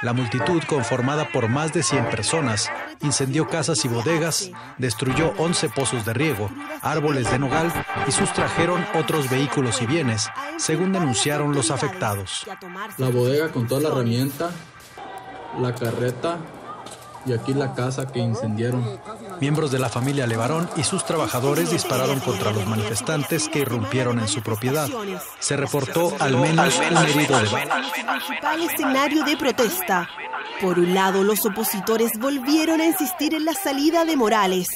La 0.00 0.14
multitud, 0.14 0.62
conformada 0.62 1.28
por 1.30 1.50
más 1.50 1.74
de 1.74 1.82
100 1.82 2.08
personas, 2.08 2.70
incendió 3.02 3.46
casas 3.48 3.84
y 3.84 3.88
bodegas, 3.88 4.50
destruyó 4.78 5.34
11 5.36 5.68
pozos 5.68 6.06
de 6.06 6.14
riego, 6.14 6.50
árboles 6.80 7.30
de 7.30 7.38
nogal 7.38 7.70
y 8.08 8.10
sustrajeron 8.10 8.82
otros 8.94 9.28
vehículos 9.28 9.82
y 9.82 9.86
bienes, 9.86 10.30
según 10.56 10.94
denunciaron 10.94 11.54
los 11.54 11.70
afectados. 11.70 12.46
La 12.96 13.10
bodega 13.10 13.52
con 13.52 13.68
toda 13.68 13.82
la 13.82 13.88
herramienta, 13.88 14.50
la 15.58 15.74
carreta 15.74 16.38
y 17.26 17.32
aquí 17.32 17.52
la 17.52 17.74
casa 17.74 18.06
que 18.10 18.18
incendiaron. 18.18 19.00
Miembros 19.40 19.70
de 19.70 19.78
la 19.78 19.88
familia 19.88 20.26
Levarón 20.26 20.68
y 20.76 20.84
sus 20.84 21.04
trabajadores 21.04 21.70
dispararon 21.70 22.20
contra 22.20 22.50
los 22.50 22.66
manifestantes 22.66 23.48
que 23.48 23.60
irrumpieron 23.60 24.18
en 24.20 24.28
su 24.28 24.42
propiedad. 24.42 24.88
Se 25.38 25.56
reportó 25.56 26.14
al 26.18 26.36
menos 26.36 26.78
un 26.78 26.96
herido 26.96 27.38
de 27.40 27.48
bala. 27.48 27.82
principal 27.92 28.62
escenario 28.62 29.24
de 29.24 29.36
protesta. 29.36 30.08
Por 30.60 30.78
un 30.78 30.94
lado, 30.94 31.22
los 31.22 31.44
opositores 31.46 32.12
volvieron 32.18 32.80
a 32.80 32.86
insistir 32.86 33.34
en 33.34 33.44
la 33.44 33.54
salida 33.54 34.04
de 34.04 34.16
Morales. 34.16 34.68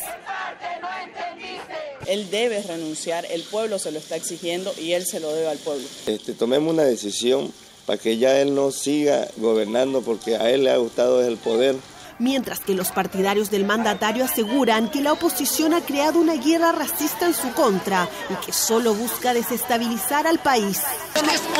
Él 2.06 2.30
debe 2.30 2.62
renunciar, 2.62 3.24
el 3.30 3.42
pueblo 3.44 3.78
se 3.78 3.90
lo 3.90 3.98
está 3.98 4.16
exigiendo 4.16 4.74
y 4.78 4.92
él 4.92 5.06
se 5.06 5.20
lo 5.20 5.32
debe 5.32 5.48
al 5.48 5.58
pueblo. 5.58 5.86
Este, 6.06 6.34
tomemos 6.34 6.74
una 6.74 6.82
decisión 6.82 7.50
para 7.86 7.98
que 7.98 8.16
ya 8.16 8.38
él 8.40 8.54
no 8.54 8.70
siga 8.70 9.28
gobernando 9.36 10.02
porque 10.02 10.36
a 10.36 10.50
él 10.50 10.64
le 10.64 10.70
ha 10.70 10.76
gustado 10.76 11.22
el 11.26 11.36
poder. 11.36 11.76
Mientras 12.18 12.60
que 12.60 12.74
los 12.74 12.92
partidarios 12.92 13.50
del 13.50 13.64
mandatario 13.64 14.24
aseguran 14.24 14.88
que 14.88 15.00
la 15.00 15.12
oposición 15.12 15.74
ha 15.74 15.80
creado 15.80 16.20
una 16.20 16.34
guerra 16.34 16.70
racista 16.70 17.26
en 17.26 17.34
su 17.34 17.52
contra 17.52 18.08
y 18.30 18.34
que 18.46 18.52
solo 18.52 18.94
busca 18.94 19.34
desestabilizar 19.34 20.26
al 20.26 20.38
país. 20.38 20.80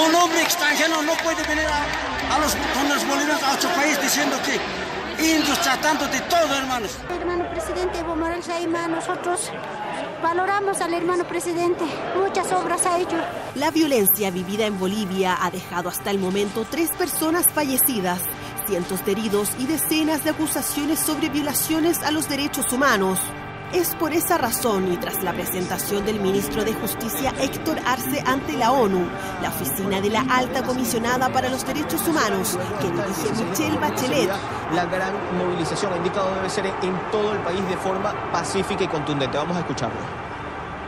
Un 0.09 0.15
hombre 0.15 0.43
extranjero 0.43 1.03
no 1.03 1.13
puede 1.25 1.43
venir 1.49 1.67
a, 1.67 2.37
a 2.37 2.39
los, 2.39 2.55
con 2.55 2.89
los 2.89 3.07
bolivianos 3.09 3.43
a 3.43 3.55
otro 3.55 3.69
país 3.71 4.01
diciendo 4.01 4.37
que 4.47 4.61
indios 5.19 5.61
tratando 5.63 6.07
de 6.07 6.21
todo, 6.21 6.55
hermanos. 6.55 6.99
Hermano 7.09 7.49
presidente 7.51 7.99
Evo 7.99 8.17
Morales 8.17 8.49
Aima, 8.49 8.89
nosotros 8.89 9.51
valoramos 10.23 10.81
al 10.81 10.95
hermano 10.95 11.25
presidente. 11.25 11.85
Muchas 12.17 12.51
obras 12.53 12.85
ha 12.87 12.99
hecho. 12.99 13.17
La 13.55 13.71
violencia 13.71 14.31
vivida 14.31 14.67
en 14.67 14.79
Bolivia 14.79 15.37
ha 15.41 15.51
dejado 15.51 15.89
hasta 15.89 16.11
el 16.11 16.19
momento 16.19 16.67
tres 16.71 16.91
personas 16.93 17.47
fallecidas, 17.53 18.21
cientos 18.67 19.05
de 19.05 19.13
heridos 19.13 19.51
y 19.59 19.67
decenas 19.67 20.25
de 20.25 20.31
acusaciones 20.31 20.99
sobre 20.99 21.29
violaciones 21.29 22.03
a 22.03 22.11
los 22.11 22.29
derechos 22.29 22.73
humanos. 22.73 23.21
Es 23.75 23.93
por 23.97 24.13
esa 24.13 24.39
razón 24.39 24.93
y 24.93 24.97
tras 24.99 25.21
la 25.25 25.33
presentación 25.33 26.07
del 26.07 26.21
ministro 26.21 26.65
de 26.65 26.73
Justicia 26.75 27.35
Héctor 27.41 27.77
Arce 27.85 28.23
ante 28.25 28.53
la 28.53 28.71
ONU, 28.71 29.05
la 29.43 29.49
oficina 29.49 30.01
de 30.01 30.11
la 30.11 30.21
alta 30.31 30.63
comisionada 30.63 31.29
para 31.29 31.49
los 31.49 31.67
derechos 31.67 32.07
humanos, 32.07 32.57
que 32.81 32.87
dirige 32.87 33.45
Michelle 33.45 33.79
Bachelet, 33.79 34.31
La 34.73 34.85
gran 34.85 35.13
movilización 35.37 35.93
ha 35.93 35.97
indicado 35.97 36.33
debe 36.37 36.49
ser 36.49 36.67
en 36.67 37.11
todo 37.11 37.33
el 37.33 37.39
país 37.41 37.69
de 37.69 37.77
forma 37.79 38.15
pacífica 38.31 38.85
y 38.85 38.87
contundente. 38.89 39.37
Vamos 39.37 39.57
a 39.57 39.61
escucharlo. 39.61 39.99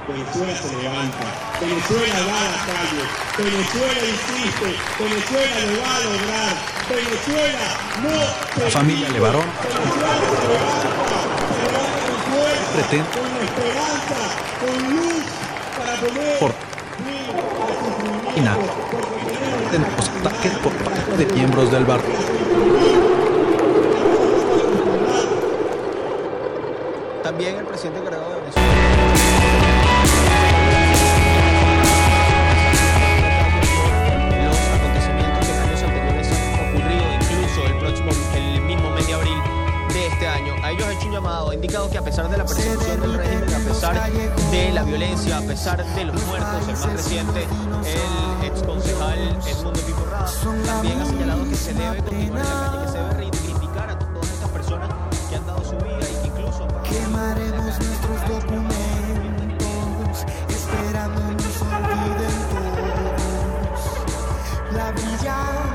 Venezuela 0.06 0.54
se 0.54 0.76
levanta, 0.76 1.24
Venezuela 1.60 2.14
va 2.30 2.38
a 2.38 2.50
la 2.54 2.60
calle, 2.70 3.02
Venezuela 3.36 4.06
insiste, 4.06 4.78
Venezuela 5.00 5.56
lo 5.66 5.82
va 5.82 5.90
a 5.90 6.00
lograr, 6.06 6.54
Venezuela 6.88 7.66
no 8.04 8.64
La 8.64 8.70
familia 8.70 9.08
Levarón. 9.08 9.46
Pretende 9.66 10.26
con 10.28 10.36
esperanza, 10.36 11.35
poder 12.82 13.04
por 16.40 16.52
de 19.70 19.78
los 19.78 20.08
ataques 20.08 20.52
por 20.58 20.72
parte 20.72 21.16
de 21.16 21.26
miembros 21.34 21.70
del 21.70 21.84
bar. 21.84 22.00
También 27.22 27.56
el 27.56 27.64
presidente 27.64 28.00
encargado 28.00 28.30
de 28.30 28.36
Venezuela. 28.40 29.35
Llamado, 41.16 41.48
ha 41.48 41.54
indicado 41.54 41.88
que 41.88 41.96
a 41.96 42.02
pesar 42.02 42.28
de 42.28 42.36
la 42.36 42.44
persecución 42.44 43.00
del 43.00 43.14
régimen, 43.14 43.54
a 43.54 43.58
pesar 43.60 44.12
de 44.50 44.72
la 44.72 44.82
violencia, 44.82 45.38
a 45.38 45.40
pesar 45.40 45.82
de 45.82 46.04
los 46.04 46.22
muertos, 46.26 46.68
el 46.68 46.76
más 46.76 46.92
reciente, 46.92 47.44
el 47.44 48.44
ex 48.46 48.62
concejal 48.62 49.18
Edmundo 49.46 49.80
Piporrada, 49.80 50.30
también 50.66 51.00
ha 51.00 51.06
señalado 51.06 51.48
que 51.48 51.54
se 51.54 51.72
debe 51.72 52.02
continuar 52.02 52.44
en 52.44 52.52
la 52.52 52.70
calle, 52.70 52.84
que 52.84 52.88
se 52.92 52.98
debe 52.98 53.14
reivindicar 53.14 53.88
a 53.88 53.98
todas 53.98 54.28
estas 54.28 54.50
personas 54.50 54.90
que 55.30 55.36
han 55.36 55.46
dado 55.46 55.64
su 55.64 55.76
vida 55.76 56.00
y 56.00 56.16
que 56.20 56.26
incluso 56.28 56.68
Quemaremos 56.84 57.78
nuestros 57.78 58.20
documentos, 58.28 58.76
esperando 60.50 61.20
nos 61.32 61.62
olviden 61.62 62.36
todos. 62.52 63.80
La 64.74 64.92
brillante 64.92 65.65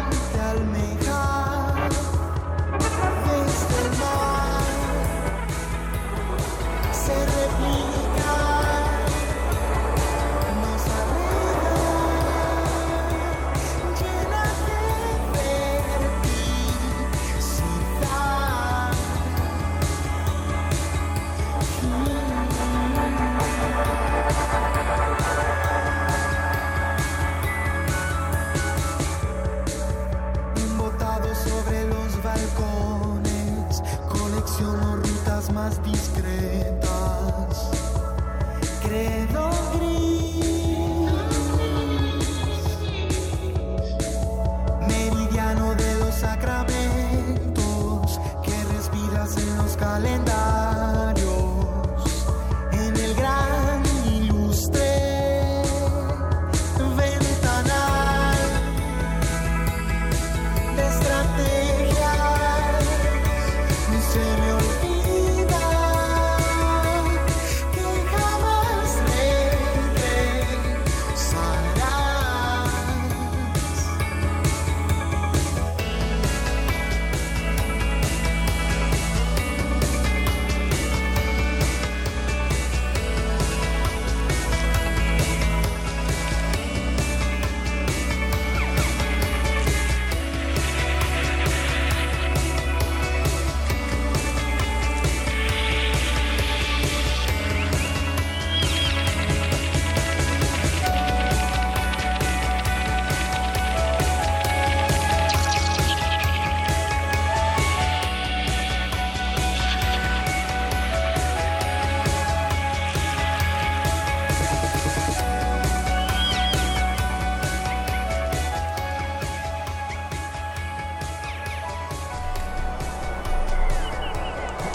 rutas 35.42 35.54
más 35.54 35.84
discretas. 35.84 36.92
Credo 38.84 39.71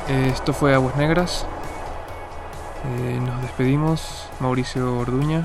Eh, 0.08 0.30
esto 0.32 0.52
fue 0.52 0.74
Aguas 0.74 0.96
Negras. 0.96 1.46
Eh, 2.84 3.18
nos 3.20 3.42
despedimos. 3.42 4.28
Mauricio 4.40 4.98
Orduña. 4.98 5.44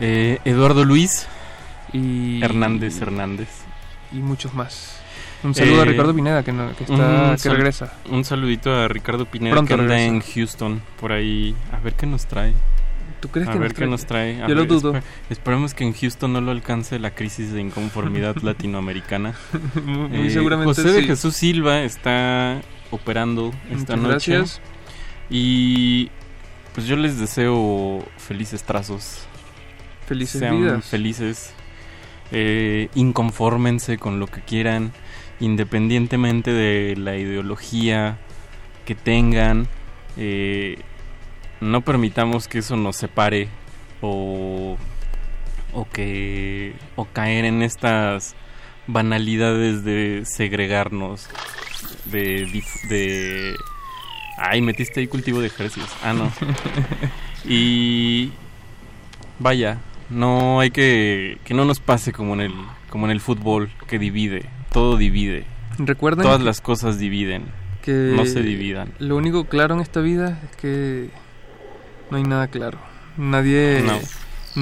Eh, 0.00 0.38
Eduardo 0.44 0.84
Luis. 0.84 1.26
Y 1.92 2.42
Hernández 2.42 3.00
Hernández. 3.00 3.48
Y 4.12 4.16
muchos 4.16 4.54
más. 4.54 5.00
Un 5.42 5.54
saludo 5.54 5.80
a 5.80 5.84
Eh, 5.84 5.86
Ricardo 5.88 6.14
Pineda 6.14 6.42
que, 6.42 6.52
no- 6.52 6.74
que 6.74 6.84
está, 6.84 7.36
que 7.42 7.48
regresa. 7.50 7.92
Un 8.10 8.24
saludito 8.24 8.74
a 8.74 8.88
Ricardo 8.88 9.26
Pineda 9.26 9.52
Pronto 9.52 9.68
que 9.68 9.74
anda 9.74 9.94
regresa. 9.94 10.14
en 10.14 10.20
Houston, 10.22 10.82
por 11.00 11.12
ahí. 11.12 11.54
A 11.72 11.78
ver 11.80 11.94
qué 11.94 12.06
nos 12.06 12.26
trae. 12.26 12.54
¿Tú 13.20 13.28
crees 13.28 13.48
a 13.48 13.52
que 13.52 13.58
ver 13.58 13.70
nos 13.70 13.78
qué 13.78 13.86
nos 13.86 14.06
trae. 14.06 14.42
A 14.42 14.48
Yo 14.48 14.54
lo 14.54 14.64
dudo. 14.64 14.94
espe- 14.94 15.02
esperemos 15.30 15.74
que 15.74 15.84
en 15.84 15.92
Houston 15.94 16.32
no 16.32 16.40
lo 16.40 16.50
alcance 16.50 16.98
la 16.98 17.10
crisis 17.10 17.52
de 17.52 17.60
inconformidad 17.60 18.36
latinoamericana. 18.42 19.34
Muy- 19.84 20.28
Eh, 20.28 20.30
seguramente 20.30 20.74
José 20.74 20.92
de. 20.92 21.02
Jesús 21.04 21.34
Silva 21.36 21.82
está 21.82 22.60
operando 22.94 23.52
esta 23.70 23.96
Muchas 23.96 23.98
noche. 23.98 24.32
gracias. 24.36 24.60
Y 25.30 26.10
pues 26.74 26.86
yo 26.86 26.96
les 26.96 27.18
deseo 27.18 28.04
felices 28.18 28.62
trazos. 28.64 29.26
Felices 30.06 30.40
Sean 30.40 30.60
vidas. 30.60 30.84
felices. 30.86 31.52
Eh, 32.32 32.88
inconfórmense 32.94 33.98
con 33.98 34.18
lo 34.18 34.26
que 34.26 34.40
quieran, 34.40 34.92
independientemente 35.40 36.52
de 36.52 36.96
la 36.96 37.16
ideología 37.16 38.18
que 38.84 38.94
tengan. 38.94 39.68
Eh, 40.16 40.78
no 41.60 41.80
permitamos 41.82 42.48
que 42.48 42.58
eso 42.58 42.76
nos 42.76 42.96
separe 42.96 43.48
o, 44.02 44.76
o 45.72 45.88
que 45.90 46.74
o 46.96 47.04
caer 47.06 47.44
en 47.44 47.62
estas 47.62 48.34
banalidades 48.86 49.84
de 49.84 50.22
segregarnos 50.26 51.28
de 52.06 52.62
de 52.88 53.54
ay 54.38 54.60
metiste 54.60 55.00
ahí 55.00 55.06
cultivo 55.06 55.40
de 55.40 55.46
ejercicios 55.48 55.90
ah 56.02 56.12
no 56.12 56.30
y 57.48 58.32
vaya 59.38 59.78
no 60.10 60.60
hay 60.60 60.70
que 60.70 61.38
que 61.44 61.54
no 61.54 61.64
nos 61.64 61.80
pase 61.80 62.12
como 62.12 62.34
en 62.34 62.40
el 62.40 62.54
como 62.90 63.06
en 63.06 63.12
el 63.12 63.20
fútbol 63.20 63.70
que 63.88 63.98
divide 63.98 64.48
todo 64.72 64.96
divide 64.96 65.44
Recuerden 65.76 66.22
todas 66.24 66.40
las 66.40 66.60
cosas 66.60 66.98
dividen 66.98 67.46
que 67.82 68.12
no 68.16 68.26
se 68.26 68.42
dividan 68.42 68.92
Lo 68.98 69.16
único 69.16 69.44
claro 69.44 69.74
en 69.74 69.80
esta 69.80 70.00
vida 70.00 70.40
es 70.48 70.56
que 70.56 71.10
no 72.10 72.16
hay 72.18 72.22
nada 72.22 72.48
claro. 72.48 72.78
Nadie. 73.16 73.82
No. 73.84 73.98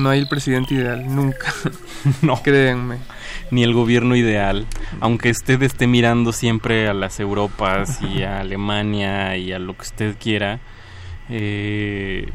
no 0.00 0.10
hay 0.10 0.20
el 0.20 0.28
presidente 0.28 0.74
ideal, 0.74 1.04
nunca. 1.14 1.52
no. 2.22 2.42
Créanme. 2.42 2.98
Ni 3.52 3.62
el 3.62 3.74
gobierno 3.74 4.16
ideal, 4.16 4.66
aunque 5.00 5.31
usted 5.31 5.62
esté 5.62 5.86
mirando 5.86 6.32
siempre 6.32 6.89
a 6.89 6.94
las 6.94 7.20
Europas 7.20 8.00
y 8.00 8.22
a 8.22 8.40
Alemania 8.40 9.36
y 9.36 9.52
a 9.52 9.58
lo 9.58 9.76
que 9.76 9.82
usted 9.82 10.16
quiera, 10.18 10.58
eh, 11.28 12.31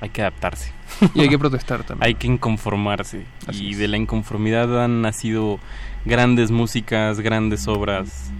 hay 0.00 0.08
que 0.10 0.22
adaptarse. 0.22 0.72
Y 1.14 1.22
hay 1.22 1.28
que 1.28 1.38
protestar 1.40 1.82
también. 1.82 2.06
hay 2.06 2.14
que 2.14 2.28
inconformarse. 2.28 3.26
Así 3.48 3.64
y 3.66 3.70
es. 3.72 3.78
de 3.78 3.88
la 3.88 3.96
inconformidad 3.96 4.84
han 4.84 5.02
nacido 5.02 5.58
grandes 6.04 6.52
músicas, 6.52 7.18
grandes 7.18 7.66
obras. 7.66 8.30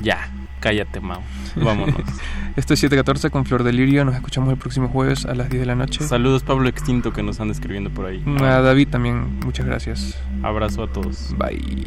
Ya, 0.00 0.30
cállate, 0.60 1.00
Mau. 1.00 1.20
Vámonos. 1.56 1.94
Esto 2.56 2.74
es 2.74 2.80
714 2.80 3.30
con 3.30 3.44
Flor 3.44 3.62
Delirio. 3.64 4.04
Nos 4.04 4.14
escuchamos 4.14 4.50
el 4.50 4.56
próximo 4.56 4.88
jueves 4.88 5.26
a 5.26 5.34
las 5.34 5.50
10 5.50 5.60
de 5.60 5.66
la 5.66 5.74
noche. 5.74 6.04
Saludos, 6.04 6.42
Pablo 6.42 6.68
Extinto, 6.68 7.12
que 7.12 7.22
nos 7.22 7.40
anda 7.40 7.52
escribiendo 7.52 7.90
por 7.90 8.06
ahí. 8.06 8.22
A 8.40 8.60
David 8.60 8.88
también, 8.88 9.40
muchas 9.44 9.66
gracias. 9.66 10.18
Abrazo 10.42 10.84
a 10.84 10.92
todos. 10.92 11.34
Bye. 11.36 11.86